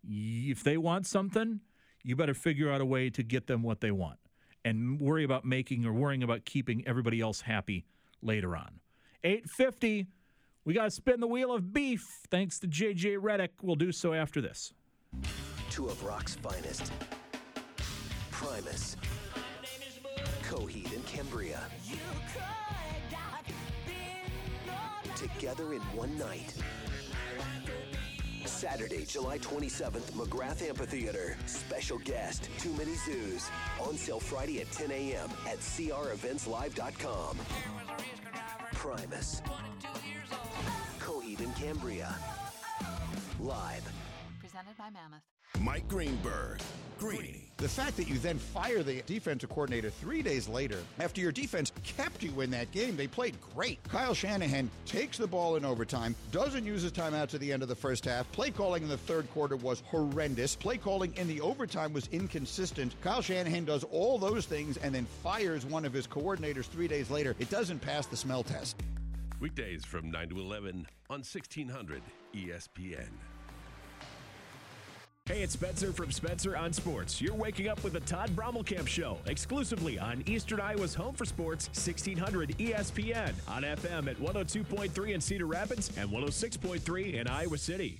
If 0.08 0.64
they 0.64 0.78
want 0.78 1.08
something, 1.08 1.62
you 2.04 2.16
better 2.16 2.36
figure 2.36 2.72
out 2.72 2.80
a 2.80 2.86
way 2.86 3.10
to 3.10 3.24
get 3.24 3.48
them 3.48 3.64
what 3.64 3.82
they 3.82 3.92
want 3.92 4.20
and 4.64 5.00
worry 5.00 5.24
about 5.24 5.46
making 5.46 5.86
or 5.86 5.94
worrying 5.94 6.24
about 6.24 6.46
keeping 6.46 6.88
everybody 6.88 7.22
else 7.22 7.42
happy 7.42 7.86
later 8.22 8.56
on. 8.56 8.80
850, 9.24 10.08
we 10.64 10.74
got 10.74 10.86
to 10.86 10.92
spin 10.92 11.20
the 11.20 11.28
wheel 11.28 11.52
of 11.52 11.74
beef. 11.74 12.06
Thanks 12.30 12.60
to 12.60 12.68
JJ 12.68 13.18
Redick. 13.18 13.50
We'll 13.62 13.76
do 13.76 13.92
so 13.92 14.14
after 14.14 14.42
this. 14.42 14.74
Two 15.72 15.88
of 15.88 16.04
rock's 16.04 16.36
finest. 16.36 16.92
Primus. 18.38 18.95
Coheed 20.43 20.93
and 20.93 21.03
Cambria. 21.07 21.59
Together 25.16 25.74
in 25.74 25.82
one 25.98 26.16
night. 26.19 26.53
Saturday, 28.45 29.06
July 29.06 29.40
27th, 29.40 30.11
McGrath 30.11 30.61
Amphitheater. 30.61 31.35
Special 31.48 31.98
guest, 31.98 32.48
Too 32.59 32.72
Many 32.74 32.91
Zooz. 32.91 33.49
On 33.82 33.98
sale 33.98 34.19
Friday 34.19 34.61
at 34.61 34.72
10 34.72 34.91
a.m. 34.91 35.32
at 35.48 35.57
creventslive.com. 35.57 37.38
Primus. 38.74 39.41
Coheed 40.99 41.40
and 41.40 41.56
Cambria. 41.56 42.16
Live. 43.40 43.91
Presented 44.40 44.77
by 44.77 44.91
Mammoth. 44.91 45.24
Mike 45.59 45.88
Greenberg. 45.88 46.61
Greeny. 46.98 47.48
The 47.58 47.67
fact 47.67 47.98
that 47.98 48.08
you 48.08 48.19
then 48.19 48.38
fire 48.38 48.84
the 48.84 49.01
defensive 49.08 49.50
coordinator 49.50 49.90
three 49.90 50.22
days 50.22 50.48
later 50.48 50.77
after 51.00 51.22
your 51.22 51.32
defense 51.32 51.72
kept 51.84 52.22
you 52.22 52.42
in 52.42 52.51
that 52.51 52.72
game, 52.72 52.95
they 52.95 53.08
played 53.08 53.35
great. 53.56 53.80
Kyle 53.90 54.14
Shanahan 54.14 54.69
takes 54.85 55.17
the 55.17 55.26
ball 55.26 55.56
in 55.56 55.66
overtime, 55.66 56.16
doesn't 56.32 56.66
use 56.66 56.84
his 56.84 56.92
timeout 56.92 57.30
to 57.30 57.40
the 57.40 57.51
end 57.51 57.64
of 57.64 57.69
the 57.69 57.76
first 57.76 58.06
half. 58.06 58.32
Play 58.32 58.51
calling 58.51 58.84
in 58.84 58.90
the 58.90 58.98
third 58.98 59.30
quarter 59.32 59.56
was 59.56 59.82
horrendous. 59.88 60.56
Play 60.56 60.77
calling 60.77 61.14
in 61.16 61.27
the 61.27 61.42
overtime 61.42 61.93
was 61.93 62.08
inconsistent. 62.11 62.93
Kyle 63.01 63.22
Shanahan 63.22 63.66
does 63.66 63.84
all 63.85 64.19
those 64.19 64.45
things 64.45 64.77
and 64.77 64.93
then 64.93 65.06
fires 65.24 65.66
one 65.66 65.84
of 65.84 65.93
his 65.93 66.06
coordinators 66.06 66.66
three 66.66 66.88
days 66.88 67.09
later. 67.09 67.35
It 67.40 67.50
doesn't 67.50 67.80
pass 67.80 68.06
the 68.06 68.17
smell 68.17 68.43
test. 68.43 68.76
Weekdays 69.40 69.84
from 69.84 70.11
9 70.11 70.30
to 70.30 70.40
11 70.40 70.88
on 71.09 71.19
1600 71.19 72.01
ESPN. 72.35 73.08
Hey, 75.28 75.42
it's 75.42 75.52
Spencer 75.52 75.92
from 75.92 76.10
Spencer 76.10 76.56
on 76.56 76.72
Sports. 76.72 77.20
You're 77.20 77.36
waking 77.36 77.68
up 77.68 77.84
with 77.84 77.92
the 77.92 78.00
Todd 78.00 78.30
Brommelkamp 78.30 78.88
Show, 78.88 79.18
exclusively 79.26 80.00
on 80.00 80.24
Eastern 80.26 80.62
Iowa's 80.62 80.96
Home 80.96 81.14
for 81.14 81.26
Sports, 81.26 81.68
1600 81.68 82.58
ESPN, 82.58 83.34
on 83.46 83.64
FM 83.64 84.08
at 84.08 84.16
102.3 84.16 85.10
in 85.10 85.20
Cedar 85.20 85.46
Rapids 85.46 85.92
and 85.98 86.10
106.3 86.10 87.16
in 87.16 87.28
Iowa 87.28 87.58
City. 87.58 88.00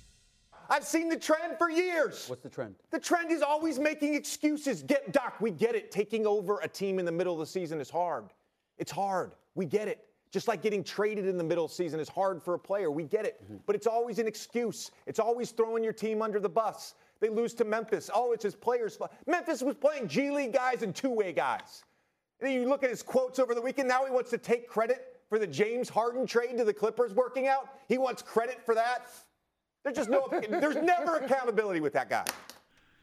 I've 0.70 0.84
seen 0.84 1.10
the 1.10 1.18
trend 1.18 1.58
for 1.58 1.68
years. 1.68 2.30
What's 2.30 2.42
the 2.42 2.48
trend? 2.48 2.76
The 2.92 2.98
trend 2.98 3.30
is 3.30 3.42
always 3.42 3.78
making 3.78 4.14
excuses. 4.14 4.82
Get 4.82 5.12
Doc, 5.12 5.34
we 5.38 5.50
get 5.50 5.74
it. 5.74 5.90
Taking 5.90 6.26
over 6.26 6.60
a 6.62 6.68
team 6.68 6.98
in 6.98 7.04
the 7.04 7.12
middle 7.12 7.34
of 7.34 7.40
the 7.40 7.46
season 7.46 7.78
is 7.78 7.90
hard. 7.90 8.30
It's 8.78 8.90
hard. 8.90 9.32
We 9.54 9.66
get 9.66 9.86
it. 9.86 10.08
Just 10.30 10.46
like 10.46 10.62
getting 10.62 10.84
traded 10.84 11.26
in 11.26 11.38
the 11.38 11.44
middle 11.44 11.64
of 11.64 11.70
the 11.70 11.74
season 11.74 12.00
is 12.00 12.08
hard 12.08 12.42
for 12.42 12.54
a 12.54 12.58
player. 12.58 12.90
We 12.90 13.04
get 13.04 13.24
it. 13.24 13.42
Mm-hmm. 13.44 13.56
But 13.66 13.76
it's 13.76 13.86
always 13.86 14.18
an 14.18 14.26
excuse. 14.26 14.90
It's 15.06 15.18
always 15.18 15.50
throwing 15.50 15.82
your 15.82 15.94
team 15.94 16.20
under 16.20 16.38
the 16.38 16.48
bus. 16.48 16.94
They 17.20 17.28
lose 17.28 17.54
to 17.54 17.64
Memphis. 17.64 18.10
Oh, 18.14 18.32
it's 18.32 18.44
his 18.44 18.54
players. 18.54 18.98
Memphis 19.26 19.62
was 19.62 19.74
playing 19.74 20.08
G 20.08 20.30
League 20.30 20.52
guys 20.52 20.82
and 20.82 20.94
two 20.94 21.10
way 21.10 21.32
guys. 21.32 21.84
And 22.40 22.48
then 22.48 22.60
you 22.60 22.68
look 22.68 22.84
at 22.84 22.90
his 22.90 23.02
quotes 23.02 23.38
over 23.38 23.54
the 23.54 23.60
weekend. 23.60 23.88
Now 23.88 24.04
he 24.04 24.12
wants 24.12 24.30
to 24.30 24.38
take 24.38 24.68
credit 24.68 25.20
for 25.28 25.38
the 25.38 25.46
James 25.46 25.88
Harden 25.88 26.26
trade 26.26 26.56
to 26.58 26.64
the 26.64 26.72
Clippers 26.72 27.12
working 27.12 27.48
out. 27.48 27.68
He 27.88 27.98
wants 27.98 28.22
credit 28.22 28.62
for 28.64 28.74
that. 28.74 29.08
There's 29.82 29.96
just 29.96 30.10
no, 30.10 30.28
there's 30.48 30.76
never 30.76 31.16
accountability 31.16 31.80
with 31.80 31.92
that 31.94 32.08
guy. 32.08 32.24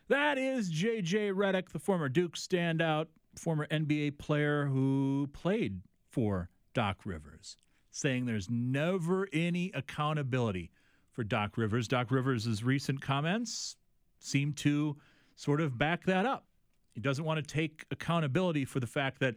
That 0.08 0.38
is 0.38 0.70
J.J. 0.70 1.32
Redick, 1.32 1.70
the 1.70 1.80
former 1.80 2.10
Duke 2.10 2.36
standout, 2.36 3.08
former 3.36 3.68
NBA 3.68 4.20
player 4.20 4.68
who 4.68 5.28
played 5.34 5.82
for 6.12 6.50
Doc 6.74 7.00
Rivers, 7.06 7.58
saying 7.92 8.26
there's 8.26 8.50
never 8.50 9.28
any 9.34 9.72
accountability 9.74 10.72
for 11.12 11.24
Doc 11.24 11.58
Rivers. 11.58 11.88
Doc 11.88 12.12
Rivers' 12.12 12.64
recent 12.64 13.02
comments 13.02 13.78
seem 14.26 14.54
to 14.54 14.96
sort 15.36 15.62
of 15.62 15.78
back 15.78 16.06
that 16.06 16.26
up. 16.26 16.46
He 16.94 17.02
doesn't 17.02 17.26
want 17.26 17.46
to 17.46 17.54
take 17.54 17.86
accountability 17.92 18.66
for 18.66 18.80
the 18.80 18.88
fact 18.88 19.20
that 19.20 19.36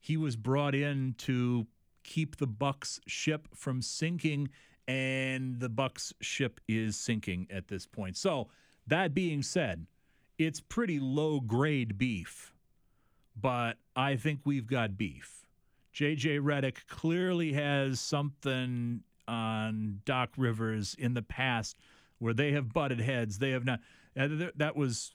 he 0.00 0.16
was 0.16 0.36
brought 0.36 0.74
in 0.74 1.14
to 1.18 1.66
keep 2.02 2.36
the 2.36 2.46
Bucks 2.46 3.00
ship 3.06 3.48
from 3.54 3.82
sinking 3.82 4.50
and 4.86 5.58
the 5.60 5.68
Bucks 5.68 6.12
ship 6.20 6.60
is 6.68 6.96
sinking 6.96 7.46
at 7.50 7.68
this 7.68 7.86
point. 7.86 8.16
So, 8.16 8.48
that 8.86 9.14
being 9.14 9.42
said, 9.42 9.86
it's 10.38 10.60
pretty 10.60 10.98
low 11.00 11.40
grade 11.40 11.96
beef, 11.96 12.52
but 13.40 13.78
I 13.96 14.16
think 14.16 14.40
we've 14.44 14.66
got 14.66 14.98
beef. 14.98 15.46
JJ 15.94 16.40
Redick 16.40 16.86
clearly 16.88 17.52
has 17.52 18.00
something 18.00 19.02
on 19.26 20.00
Doc 20.04 20.30
Rivers 20.36 20.94
in 20.98 21.14
the 21.14 21.22
past 21.22 21.78
where 22.18 22.34
they 22.34 22.52
have 22.52 22.72
butted 22.72 23.00
heads. 23.00 23.38
They 23.38 23.50
have 23.50 23.64
not 23.64 23.80
that 24.16 24.76
was 24.76 25.14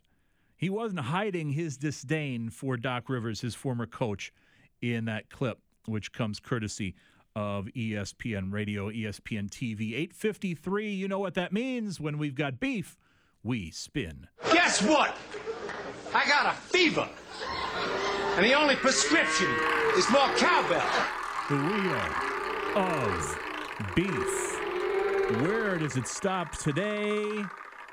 he 0.58 0.70
wasn't 0.70 1.00
hiding 1.00 1.52
his 1.52 1.78
disdain 1.78 2.50
for 2.50 2.76
Doc 2.76 3.10
Rivers, 3.10 3.42
his 3.42 3.56
former 3.56 3.86
coach, 3.86 4.34
in 4.82 5.06
that 5.06 5.30
clip, 5.30 5.60
which 5.86 6.12
comes 6.12 6.40
courtesy 6.40 6.96
of 7.36 7.68
ESPN 7.68 8.52
Radio, 8.52 8.90
ESPN 8.90 9.50
TV. 9.50 9.94
853, 9.94 10.90
you 10.92 11.08
know 11.08 11.20
what 11.20 11.36
that 11.36 11.54
means. 11.54 12.00
When 12.00 12.18
we've 12.18 12.36
got 12.36 12.60
beef, 12.60 12.98
we 13.44 13.72
spin. 13.72 14.28
Guess 14.52 14.82
what? 14.82 15.16
I 16.14 16.28
got 16.28 16.54
a 16.54 16.58
fever. 16.58 17.08
And 18.36 18.46
the 18.46 18.54
only 18.54 18.76
prescription 18.76 19.48
is 19.96 20.10
more 20.10 20.28
cowbell. 20.36 20.84
The 21.50 21.56
wheel 21.56 22.02
of 22.76 23.40
beef. 23.96 25.42
Where 25.42 25.78
does 25.78 25.96
it 25.96 26.08
stop 26.08 26.58
today? 26.58 27.46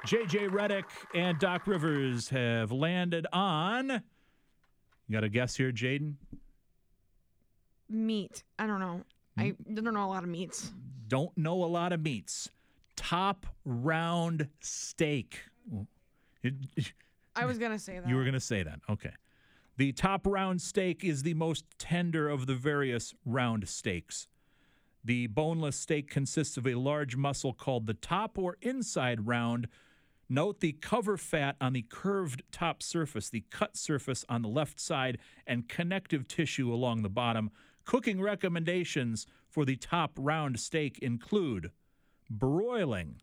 JJ 0.07 0.51
Redick 0.51 0.85
and 1.15 1.37
Doc 1.41 1.67
Rivers 1.67 2.29
have 2.29 2.71
landed 2.71 3.27
on. 3.33 3.91
You 5.09 5.13
got 5.13 5.25
a 5.25 5.29
guess 5.29 5.57
here, 5.57 5.73
Jaden? 5.73 6.15
Meat. 7.89 8.45
I 8.57 8.69
don't 8.69 8.79
know. 8.79 9.03
I 9.37 9.43
mm. 9.47 9.75
don't 9.75 9.93
know 9.93 10.05
a 10.05 10.07
lot 10.07 10.23
of 10.23 10.29
meats. 10.29 10.73
Don't 11.09 11.37
know 11.37 11.65
a 11.65 11.67
lot 11.67 11.93
of 11.93 12.01
meats. 12.01 12.51
Top 12.95 13.47
round 13.65 14.49
steak. 14.61 15.41
I 17.35 17.45
was 17.45 17.59
going 17.59 17.73
to 17.73 17.79
say 17.79 17.99
that. 17.99 18.09
You 18.09 18.15
were 18.15 18.23
going 18.23 18.35
to 18.35 18.41
say 18.41 18.63
that. 18.63 18.79
Okay. 18.89 19.13
The 19.77 19.91
top 19.91 20.25
round 20.25 20.63
steak 20.63 21.03
is 21.03 21.25
the 21.25 21.35
most 21.35 21.65
tender 21.79 22.29
of 22.29 22.47
the 22.47 22.55
various 22.55 23.13
round 23.25 23.69
steaks. 23.69 24.29
The 25.05 25.27
boneless 25.27 25.77
steak 25.77 26.09
consists 26.09 26.57
of 26.57 26.65
a 26.65 26.77
large 26.77 27.17
muscle 27.17 27.53
called 27.53 27.87
the 27.87 27.95
top 27.95 28.39
or 28.39 28.57
inside 28.63 29.27
round, 29.27 29.67
Note 30.29 30.61
the 30.61 30.73
cover 30.73 31.17
fat 31.17 31.57
on 31.61 31.73
the 31.73 31.83
curved 31.89 32.43
top 32.51 32.83
surface, 32.83 33.31
the 33.31 33.45
cut 33.51 33.77
surface 33.77 34.25
on 34.29 34.43
the 34.43 34.49
left 34.49 34.81
side, 34.81 35.19
and 35.47 35.69
connective 35.69 36.27
tissue 36.27 36.73
along 36.73 37.03
the 37.03 37.09
bottom. 37.09 37.51
Cooking 37.85 38.21
recommendations 38.21 39.27
for 39.49 39.65
the 39.65 39.77
top 39.77 40.13
round 40.19 40.59
steak 40.59 40.99
include 40.99 41.71
broiling, 42.29 43.21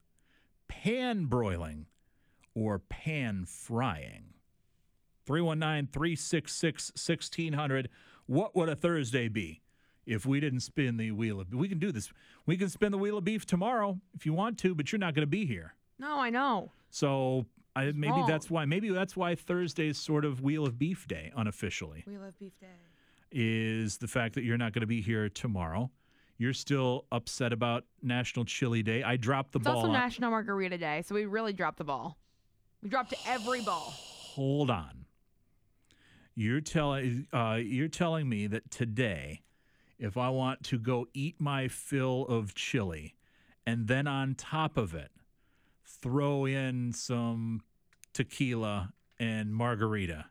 pan 0.69 1.25
broiling, 1.25 1.87
or 2.55 2.79
pan 2.79 3.45
frying? 3.45 4.33
319 5.25 5.87
366 5.91 6.91
1600. 6.91 7.89
What 8.25 8.55
would 8.55 8.69
a 8.69 8.75
Thursday 8.75 9.27
be 9.27 9.61
if 10.05 10.25
we 10.25 10.39
didn't 10.39 10.61
spin 10.61 10.97
the 10.97 11.11
wheel 11.11 11.39
of 11.39 11.53
We 11.53 11.67
can 11.67 11.79
do 11.79 11.91
this. 11.91 12.11
We 12.45 12.55
can 12.55 12.69
spin 12.69 12.91
the 12.91 12.97
wheel 12.97 13.17
of 13.17 13.25
beef 13.25 13.45
tomorrow 13.45 13.99
if 14.13 14.25
you 14.25 14.33
want 14.33 14.57
to, 14.59 14.73
but 14.73 14.91
you're 14.91 14.99
not 14.99 15.13
going 15.13 15.23
to 15.23 15.27
be 15.27 15.45
here. 15.45 15.75
No, 15.99 16.19
I 16.19 16.29
know. 16.29 16.71
So 16.93 17.47
I, 17.75 17.85
maybe 17.85 18.11
wrong. 18.11 18.27
that's 18.27 18.51
why. 18.51 18.65
Maybe 18.65 18.89
that's 18.89 19.17
why 19.17 19.33
Thursday 19.33 19.87
is 19.87 19.97
sort 19.97 20.25
of 20.25 20.41
Wheel 20.41 20.63
of 20.63 20.77
Beef 20.77 21.07
Day 21.07 21.31
unofficially. 21.35 22.03
We 22.05 22.19
love 22.19 22.37
beef 22.37 22.53
day. 22.59 22.67
Is 23.31 23.97
the 23.97 24.07
fact 24.07 24.35
that 24.35 24.43
you're 24.43 24.59
not 24.59 24.73
going 24.73 24.81
to 24.81 24.87
be 24.87 25.01
here 25.01 25.27
tomorrow. 25.27 25.89
You're 26.37 26.53
still 26.53 27.05
upset 27.11 27.51
about 27.51 27.85
National 28.03 28.45
Chili 28.45 28.83
Day. 28.83 29.01
I 29.01 29.17
dropped 29.17 29.53
the 29.53 29.59
It's 29.59 29.63
ball. 29.65 29.73
It's 29.73 29.77
also 29.85 29.87
on- 29.87 29.93
National 29.93 30.29
Margarita 30.29 30.77
Day, 30.77 31.01
so 31.03 31.15
we 31.15 31.25
really 31.25 31.51
dropped 31.51 31.79
the 31.79 31.83
ball. 31.83 32.19
We 32.83 32.89
dropped 32.89 33.15
every 33.25 33.61
ball. 33.61 33.91
hold 34.35 34.69
on. 34.69 35.05
You're 36.35 36.61
telling 36.61 37.25
uh, 37.33 37.59
you're 37.59 37.87
telling 37.87 38.29
me 38.29 38.45
that 38.47 38.69
today, 38.69 39.41
if 39.97 40.15
I 40.15 40.29
want 40.29 40.63
to 40.65 40.77
go 40.77 41.07
eat 41.15 41.37
my 41.39 41.67
fill 41.67 42.27
of 42.27 42.53
chili, 42.53 43.15
and 43.65 43.87
then 43.87 44.05
on 44.05 44.35
top 44.35 44.77
of 44.77 44.93
it, 44.93 45.09
throw 46.01 46.45
in 46.45 46.91
some 46.93 47.61
tequila 48.13 48.93
and 49.19 49.53
margarita, 49.53 50.25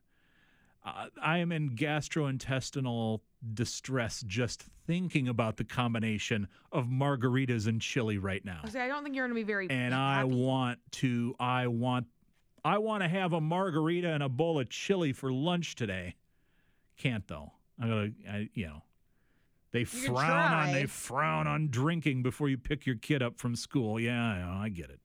uh, 0.84 1.06
I 1.22 1.38
am 1.38 1.52
in 1.52 1.70
gastrointestinal 1.70 3.20
distress 3.54 4.22
just 4.26 4.64
thinking 4.86 5.28
about 5.28 5.56
the 5.56 5.64
combination 5.64 6.46
of 6.70 6.86
margaritas 6.86 7.66
and 7.66 7.80
chili 7.80 8.18
right 8.18 8.44
now 8.44 8.60
See, 8.68 8.78
I 8.78 8.86
don't 8.88 9.02
think 9.02 9.16
you're 9.16 9.26
going 9.26 9.34
to 9.36 9.40
be 9.40 9.46
very. 9.46 9.68
and 9.70 9.94
I 9.94 10.24
want 10.24 10.78
to 10.92 11.34
I 11.40 11.66
want 11.66 12.06
I 12.64 12.78
want 12.78 13.02
to 13.02 13.08
have 13.08 13.32
a 13.32 13.40
margarita 13.40 14.08
and 14.08 14.22
a 14.22 14.28
bowl 14.28 14.60
of 14.60 14.68
chili 14.68 15.12
for 15.12 15.32
lunch 15.32 15.74
today. 15.74 16.14
Can't 16.96 17.26
though. 17.26 17.52
I'm 17.80 17.88
gonna 17.88 18.10
I, 18.30 18.48
you 18.54 18.66
know. 18.66 18.82
They 19.72 19.84
can 19.84 20.14
frown 20.14 20.52
on 20.52 20.72
they 20.72 20.86
frown 20.86 21.46
on 21.46 21.68
drinking 21.68 22.22
before 22.22 22.48
you 22.48 22.58
pick 22.58 22.86
your 22.86 22.96
kid 22.96 23.22
up 23.22 23.38
from 23.38 23.56
school. 23.56 23.98
Yeah, 23.98 24.22
I, 24.22 24.38
know, 24.38 24.62
I 24.62 24.68
get 24.68 24.90
it. 24.90 25.00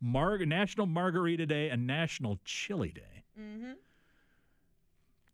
Mar- 0.00 0.38
National 0.38 0.86
Margarita 0.86 1.46
Day 1.46 1.68
and 1.68 1.86
National 1.86 2.38
Chili 2.44 2.92
Day. 2.92 3.24
Mm-hmm. 3.38 3.72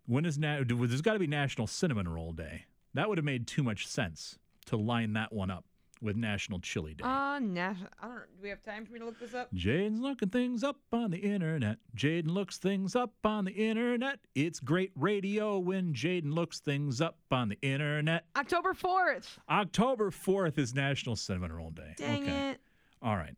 When 0.06 0.24
is 0.24 0.38
na- 0.38 0.62
there's 0.66 1.02
got 1.02 1.14
to 1.14 1.18
be 1.18 1.26
National 1.26 1.66
Cinnamon 1.66 2.08
Roll 2.08 2.32
Day. 2.32 2.66
That 2.94 3.08
would 3.08 3.18
have 3.18 3.24
made 3.24 3.46
too 3.46 3.62
much 3.62 3.86
sense 3.86 4.38
to 4.66 4.76
line 4.76 5.12
that 5.14 5.32
one 5.32 5.50
up 5.50 5.64
with 6.02 6.16
National 6.16 6.60
Chili 6.60 6.94
Day. 6.94 7.04
Uh, 7.04 7.38
nah, 7.40 7.74
I 8.02 8.06
don't. 8.06 8.16
Do 8.36 8.42
we 8.42 8.48
have 8.50 8.62
time 8.62 8.84
for 8.86 8.92
me 8.92 8.98
to 9.00 9.04
look 9.06 9.18
this 9.18 9.34
up? 9.34 9.52
Jaden's 9.54 10.00
looking 10.00 10.28
things 10.28 10.62
up 10.62 10.76
on 10.92 11.10
the 11.10 11.18
internet. 11.18 11.78
Jaden 11.96 12.28
looks 12.30 12.58
things 12.58 12.94
up 12.94 13.12
on 13.24 13.44
the 13.44 13.52
internet. 13.52 14.20
It's 14.34 14.60
great 14.60 14.92
radio 14.94 15.58
when 15.58 15.92
Jaden 15.94 16.32
looks 16.32 16.60
things 16.60 17.00
up 17.00 17.18
on 17.30 17.48
the 17.48 17.58
internet. 17.62 18.26
October 18.36 18.74
fourth. 18.74 19.38
October 19.48 20.10
4th 20.10 20.58
is 20.58 20.74
National 20.74 21.16
Cinnamon 21.16 21.52
Roll 21.52 21.70
Day. 21.70 21.94
Dang 21.96 22.26
it. 22.26 22.60
All 23.02 23.16
right. 23.16 23.34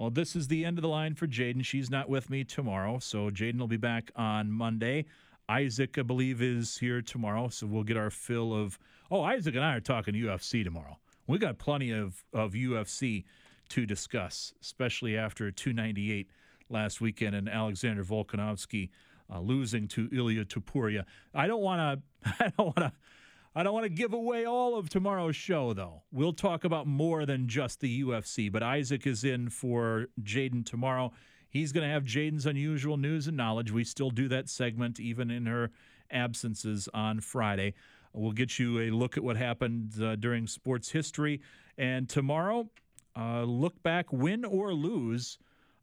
Well, 0.00 0.08
this 0.08 0.34
is 0.34 0.48
the 0.48 0.64
end 0.64 0.78
of 0.78 0.82
the 0.82 0.88
line 0.88 1.14
for 1.14 1.26
Jaden. 1.26 1.62
She's 1.62 1.90
not 1.90 2.08
with 2.08 2.30
me 2.30 2.42
tomorrow, 2.42 3.00
so 3.00 3.28
Jaden 3.28 3.58
will 3.58 3.68
be 3.68 3.76
back 3.76 4.10
on 4.16 4.50
Monday. 4.50 5.04
Isaac, 5.46 5.98
I 5.98 6.02
believe, 6.02 6.40
is 6.40 6.78
here 6.78 7.02
tomorrow, 7.02 7.50
so 7.50 7.66
we'll 7.66 7.82
get 7.82 7.98
our 7.98 8.08
fill 8.08 8.54
of. 8.54 8.78
Oh, 9.10 9.20
Isaac 9.20 9.56
and 9.56 9.62
I 9.62 9.76
are 9.76 9.80
talking 9.80 10.14
UFC 10.14 10.64
tomorrow. 10.64 10.96
We 11.26 11.36
got 11.36 11.58
plenty 11.58 11.90
of, 11.90 12.24
of 12.32 12.52
UFC 12.52 13.24
to 13.68 13.84
discuss, 13.84 14.54
especially 14.62 15.18
after 15.18 15.50
298 15.50 16.30
last 16.70 17.02
weekend 17.02 17.34
and 17.34 17.46
Alexander 17.46 18.02
Volkanovski 18.02 18.88
uh, 19.30 19.40
losing 19.40 19.86
to 19.88 20.08
Ilia 20.10 20.46
Topuria. 20.46 21.04
I 21.34 21.46
don't 21.46 21.60
want 21.60 22.00
to. 22.24 22.34
I 22.40 22.52
don't 22.56 22.74
want 22.74 22.78
to. 22.78 22.92
I 23.52 23.64
don't 23.64 23.74
want 23.74 23.84
to 23.84 23.90
give 23.90 24.12
away 24.12 24.44
all 24.44 24.76
of 24.76 24.88
tomorrow's 24.88 25.34
show, 25.34 25.72
though. 25.72 26.02
We'll 26.12 26.32
talk 26.32 26.62
about 26.62 26.86
more 26.86 27.26
than 27.26 27.48
just 27.48 27.80
the 27.80 28.04
UFC. 28.04 28.50
But 28.50 28.62
Isaac 28.62 29.08
is 29.08 29.24
in 29.24 29.48
for 29.48 30.06
Jaden 30.22 30.64
tomorrow. 30.64 31.12
He's 31.48 31.72
going 31.72 31.84
to 31.84 31.92
have 31.92 32.04
Jaden's 32.04 32.46
unusual 32.46 32.96
news 32.96 33.26
and 33.26 33.36
knowledge. 33.36 33.72
We 33.72 33.82
still 33.82 34.10
do 34.10 34.28
that 34.28 34.48
segment 34.48 35.00
even 35.00 35.32
in 35.32 35.46
her 35.46 35.72
absences 36.12 36.88
on 36.94 37.18
Friday. 37.18 37.74
We'll 38.12 38.30
get 38.30 38.60
you 38.60 38.78
a 38.82 38.90
look 38.90 39.16
at 39.16 39.24
what 39.24 39.36
happened 39.36 40.00
uh, 40.00 40.14
during 40.14 40.46
sports 40.46 40.88
history. 40.90 41.40
And 41.76 42.08
tomorrow, 42.08 42.70
uh, 43.18 43.42
look 43.42 43.82
back, 43.82 44.12
win 44.12 44.44
or 44.44 44.72
lose 44.72 45.38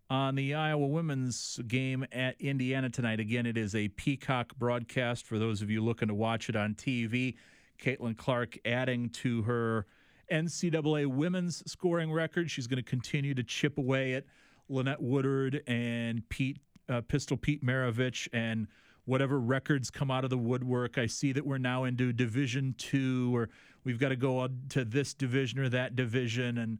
on 0.09 0.35
the 0.35 0.53
Iowa 0.53 0.87
women's 0.87 1.59
game 1.67 2.05
at 2.13 2.39
Indiana 2.39 2.89
tonight. 2.89 3.19
Again, 3.19 3.45
it 3.45 3.57
is 3.57 3.75
a 3.75 3.89
Peacock 3.89 4.55
broadcast 4.57 5.25
for 5.25 5.37
those 5.37 5.61
of 5.61 5.69
you 5.69 5.83
looking 5.83 6.07
to 6.07 6.13
watch 6.13 6.47
it 6.47 6.55
on 6.55 6.75
TV. 6.75 7.35
Caitlin 7.77 8.17
Clark 8.17 8.57
adding 8.65 9.09
to 9.09 9.43
her 9.43 9.85
NCAA 10.31 11.07
women's 11.07 11.63
scoring 11.69 12.11
record. 12.11 12.51
She's 12.51 12.67
going 12.67 12.83
to 12.83 12.89
continue 12.89 13.33
to 13.33 13.43
chip 13.43 13.77
away 13.77 14.13
at 14.13 14.25
Lynette 14.69 15.01
Woodard 15.01 15.63
and 15.67 16.27
Pete 16.29 16.59
uh, 16.89 17.01
Pistol 17.01 17.37
Pete 17.37 17.63
Maravich 17.63 18.27
and 18.33 18.67
whatever 19.05 19.39
records 19.39 19.89
come 19.89 20.11
out 20.11 20.23
of 20.23 20.29
the 20.29 20.37
woodwork. 20.37 20.97
I 20.97 21.05
see 21.05 21.31
that 21.33 21.45
we're 21.45 21.57
now 21.57 21.85
into 21.85 22.11
Division 22.13 22.75
Two, 22.77 23.35
or 23.35 23.49
we've 23.83 23.99
got 23.99 24.09
to 24.09 24.15
go 24.15 24.47
to 24.69 24.85
this 24.85 25.13
division 25.13 25.59
or 25.59 25.69
that 25.69 25.95
division, 25.95 26.57
and 26.57 26.79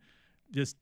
just 0.51 0.77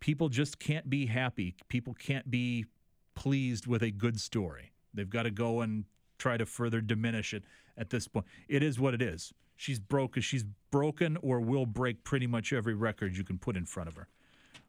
people 0.00 0.28
just 0.28 0.58
can't 0.58 0.88
be 0.88 1.06
happy. 1.06 1.54
People 1.68 1.94
can't 1.94 2.30
be 2.30 2.66
pleased 3.14 3.66
with 3.66 3.82
a 3.82 3.90
good 3.90 4.20
story. 4.20 4.72
They've 4.94 5.08
got 5.08 5.24
to 5.24 5.30
go 5.30 5.60
and 5.60 5.84
try 6.18 6.36
to 6.36 6.46
further 6.46 6.80
diminish 6.80 7.34
it 7.34 7.44
at 7.76 7.90
this 7.90 8.08
point. 8.08 8.26
It 8.48 8.62
is 8.62 8.80
what 8.80 8.94
it 8.94 9.02
is. 9.02 9.32
She's 9.58 9.80
broke 9.80 10.12
broken. 10.12 10.22
She's 10.22 10.44
broken 10.70 11.18
or 11.20 11.40
will 11.40 11.66
break 11.66 12.04
pretty 12.04 12.28
much 12.28 12.52
every 12.52 12.74
record 12.74 13.16
you 13.16 13.24
can 13.24 13.38
put 13.38 13.56
in 13.56 13.66
front 13.66 13.88
of 13.88 13.96
her. 13.96 14.06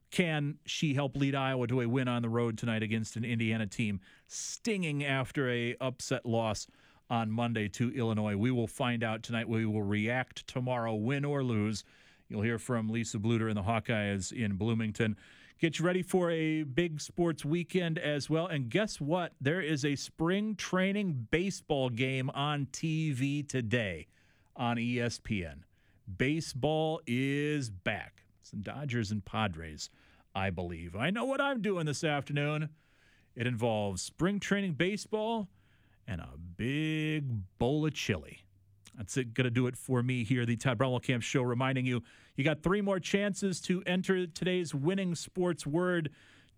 Can 0.10 0.58
she 0.66 0.96
help 0.96 1.16
lead 1.16 1.36
Iowa 1.36 1.68
to 1.68 1.82
a 1.82 1.88
win 1.88 2.08
on 2.08 2.24
the 2.24 2.30
road 2.30 2.58
tonight 2.58 2.82
against 2.82 3.16
an 3.16 3.24
Indiana 3.24 3.68
team 3.68 4.00
stinging 4.26 5.06
after 5.06 5.48
a 5.48 5.76
upset 5.80 6.26
loss 6.26 6.66
on 7.08 7.30
Monday 7.30 7.68
to 7.68 7.92
Illinois? 7.92 8.36
We 8.36 8.50
will 8.50 8.68
find 8.68 9.04
out 9.04 9.22
tonight. 9.22 9.48
We 9.48 9.68
will 9.68 9.84
react 9.84 10.48
tomorrow, 10.48 10.96
win 10.96 11.24
or 11.24 11.44
lose. 11.44 11.84
You'll 12.28 12.42
hear 12.42 12.58
from 12.58 12.90
Lisa 12.90 13.20
Bluder 13.20 13.48
and 13.48 13.58
the 13.58 13.62
Hawkeyes 13.62 14.32
in 14.32 14.56
Bloomington. 14.56 15.16
Get 15.60 15.78
you 15.78 15.86
ready 15.86 16.02
for 16.02 16.32
a 16.32 16.64
big 16.64 17.00
sports 17.00 17.46
weekend 17.46 18.00
as 18.00 18.28
well. 18.28 18.48
And 18.48 18.70
guess 18.70 19.00
what? 19.00 19.34
There 19.40 19.62
is 19.62 19.86
a 19.86 19.96
spring 19.96 20.56
training 20.56 21.28
baseball 21.30 21.90
game 21.92 22.32
on 22.32 22.66
TV 22.72 23.48
today 23.48 24.08
on 24.60 24.76
ESPN. 24.76 25.62
Baseball 26.18 27.02
is 27.08 27.70
back. 27.70 28.24
Some 28.44 28.62
Dodgers 28.62 29.10
and 29.10 29.24
Padres, 29.24 29.90
I 30.36 30.50
believe. 30.50 30.96
I 30.96 31.10
know 31.10 31.26
what 31.26 31.40
I'm 31.40 31.62
doing 31.62 31.86
this 31.86 32.04
afternoon. 32.04 32.70
It 33.36 33.48
involves 33.48 34.02
spring 34.02 34.40
training 34.40 34.74
baseball 34.74 35.48
and 36.06 36.20
a 36.20 36.34
big 36.58 37.26
bowl 37.58 37.86
of 37.86 37.94
chili. 37.94 38.40
That's 38.98 39.16
it. 39.16 39.34
Going 39.34 39.46
to 39.46 39.52
do 39.52 39.68
it 39.68 39.78
for 39.78 40.04
me 40.04 40.24
here, 40.26 40.46
the 40.46 40.58
Todd 40.58 40.78
Brommelkamp 40.78 41.22
Show, 41.22 41.42
reminding 41.42 41.86
you 41.86 42.04
you 42.36 42.44
got 42.44 42.64
three 42.64 42.82
more 42.82 43.00
chances 43.00 43.62
to 43.62 43.82
enter 43.86 44.28
today's 44.28 44.76
winning 44.76 45.16
sports 45.16 45.66
word 45.66 46.10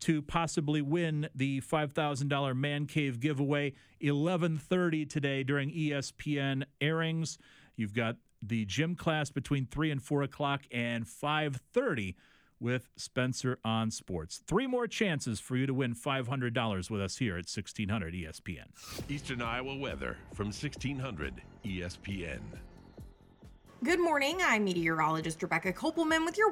to 0.02 0.22
possibly 0.22 0.82
win 0.82 1.28
the 1.36 1.62
$5,000 1.62 2.56
Man 2.58 2.88
Cave 2.88 3.20
giveaway. 3.20 3.74
11:30 4.02 5.06
today 5.08 5.44
during 5.44 5.70
ESPN 5.70 6.64
airings. 6.80 7.38
You've 7.82 7.96
got 7.96 8.18
the 8.44 8.64
gym 8.66 8.96
class 8.96 9.32
between 9.32 9.66
3 9.66 9.90
and 9.90 10.02
4 10.02 10.22
o'clock 10.22 10.62
and 10.72 11.04
5.30 11.04 12.14
with 12.60 12.90
Spencer 12.96 13.58
on 13.66 13.90
Sports. 13.90 14.44
Three 14.46 14.68
more 14.68 14.86
chances 14.86 15.40
for 15.40 15.58
you 15.58 15.66
to 15.66 15.74
win 15.74 15.96
$500 15.96 16.90
with 16.92 17.02
us 17.02 17.18
here 17.18 17.38
at 17.38 17.46
E 17.46 17.58
1600 17.58 18.14
ESPN. 18.14 19.10
Eastern 19.10 19.42
Iowa 19.42 19.76
weather 19.76 20.16
from 20.34 20.48
1600 20.48 21.42
ESPN. 21.66 22.42
Good 23.84 24.00
morning. 24.00 24.38
I'm 24.44 24.64
meteorologist 24.64 25.42
Rebecca 25.42 25.74
Kopelman 25.74 26.24
with 26.24 26.38
your 26.38 26.50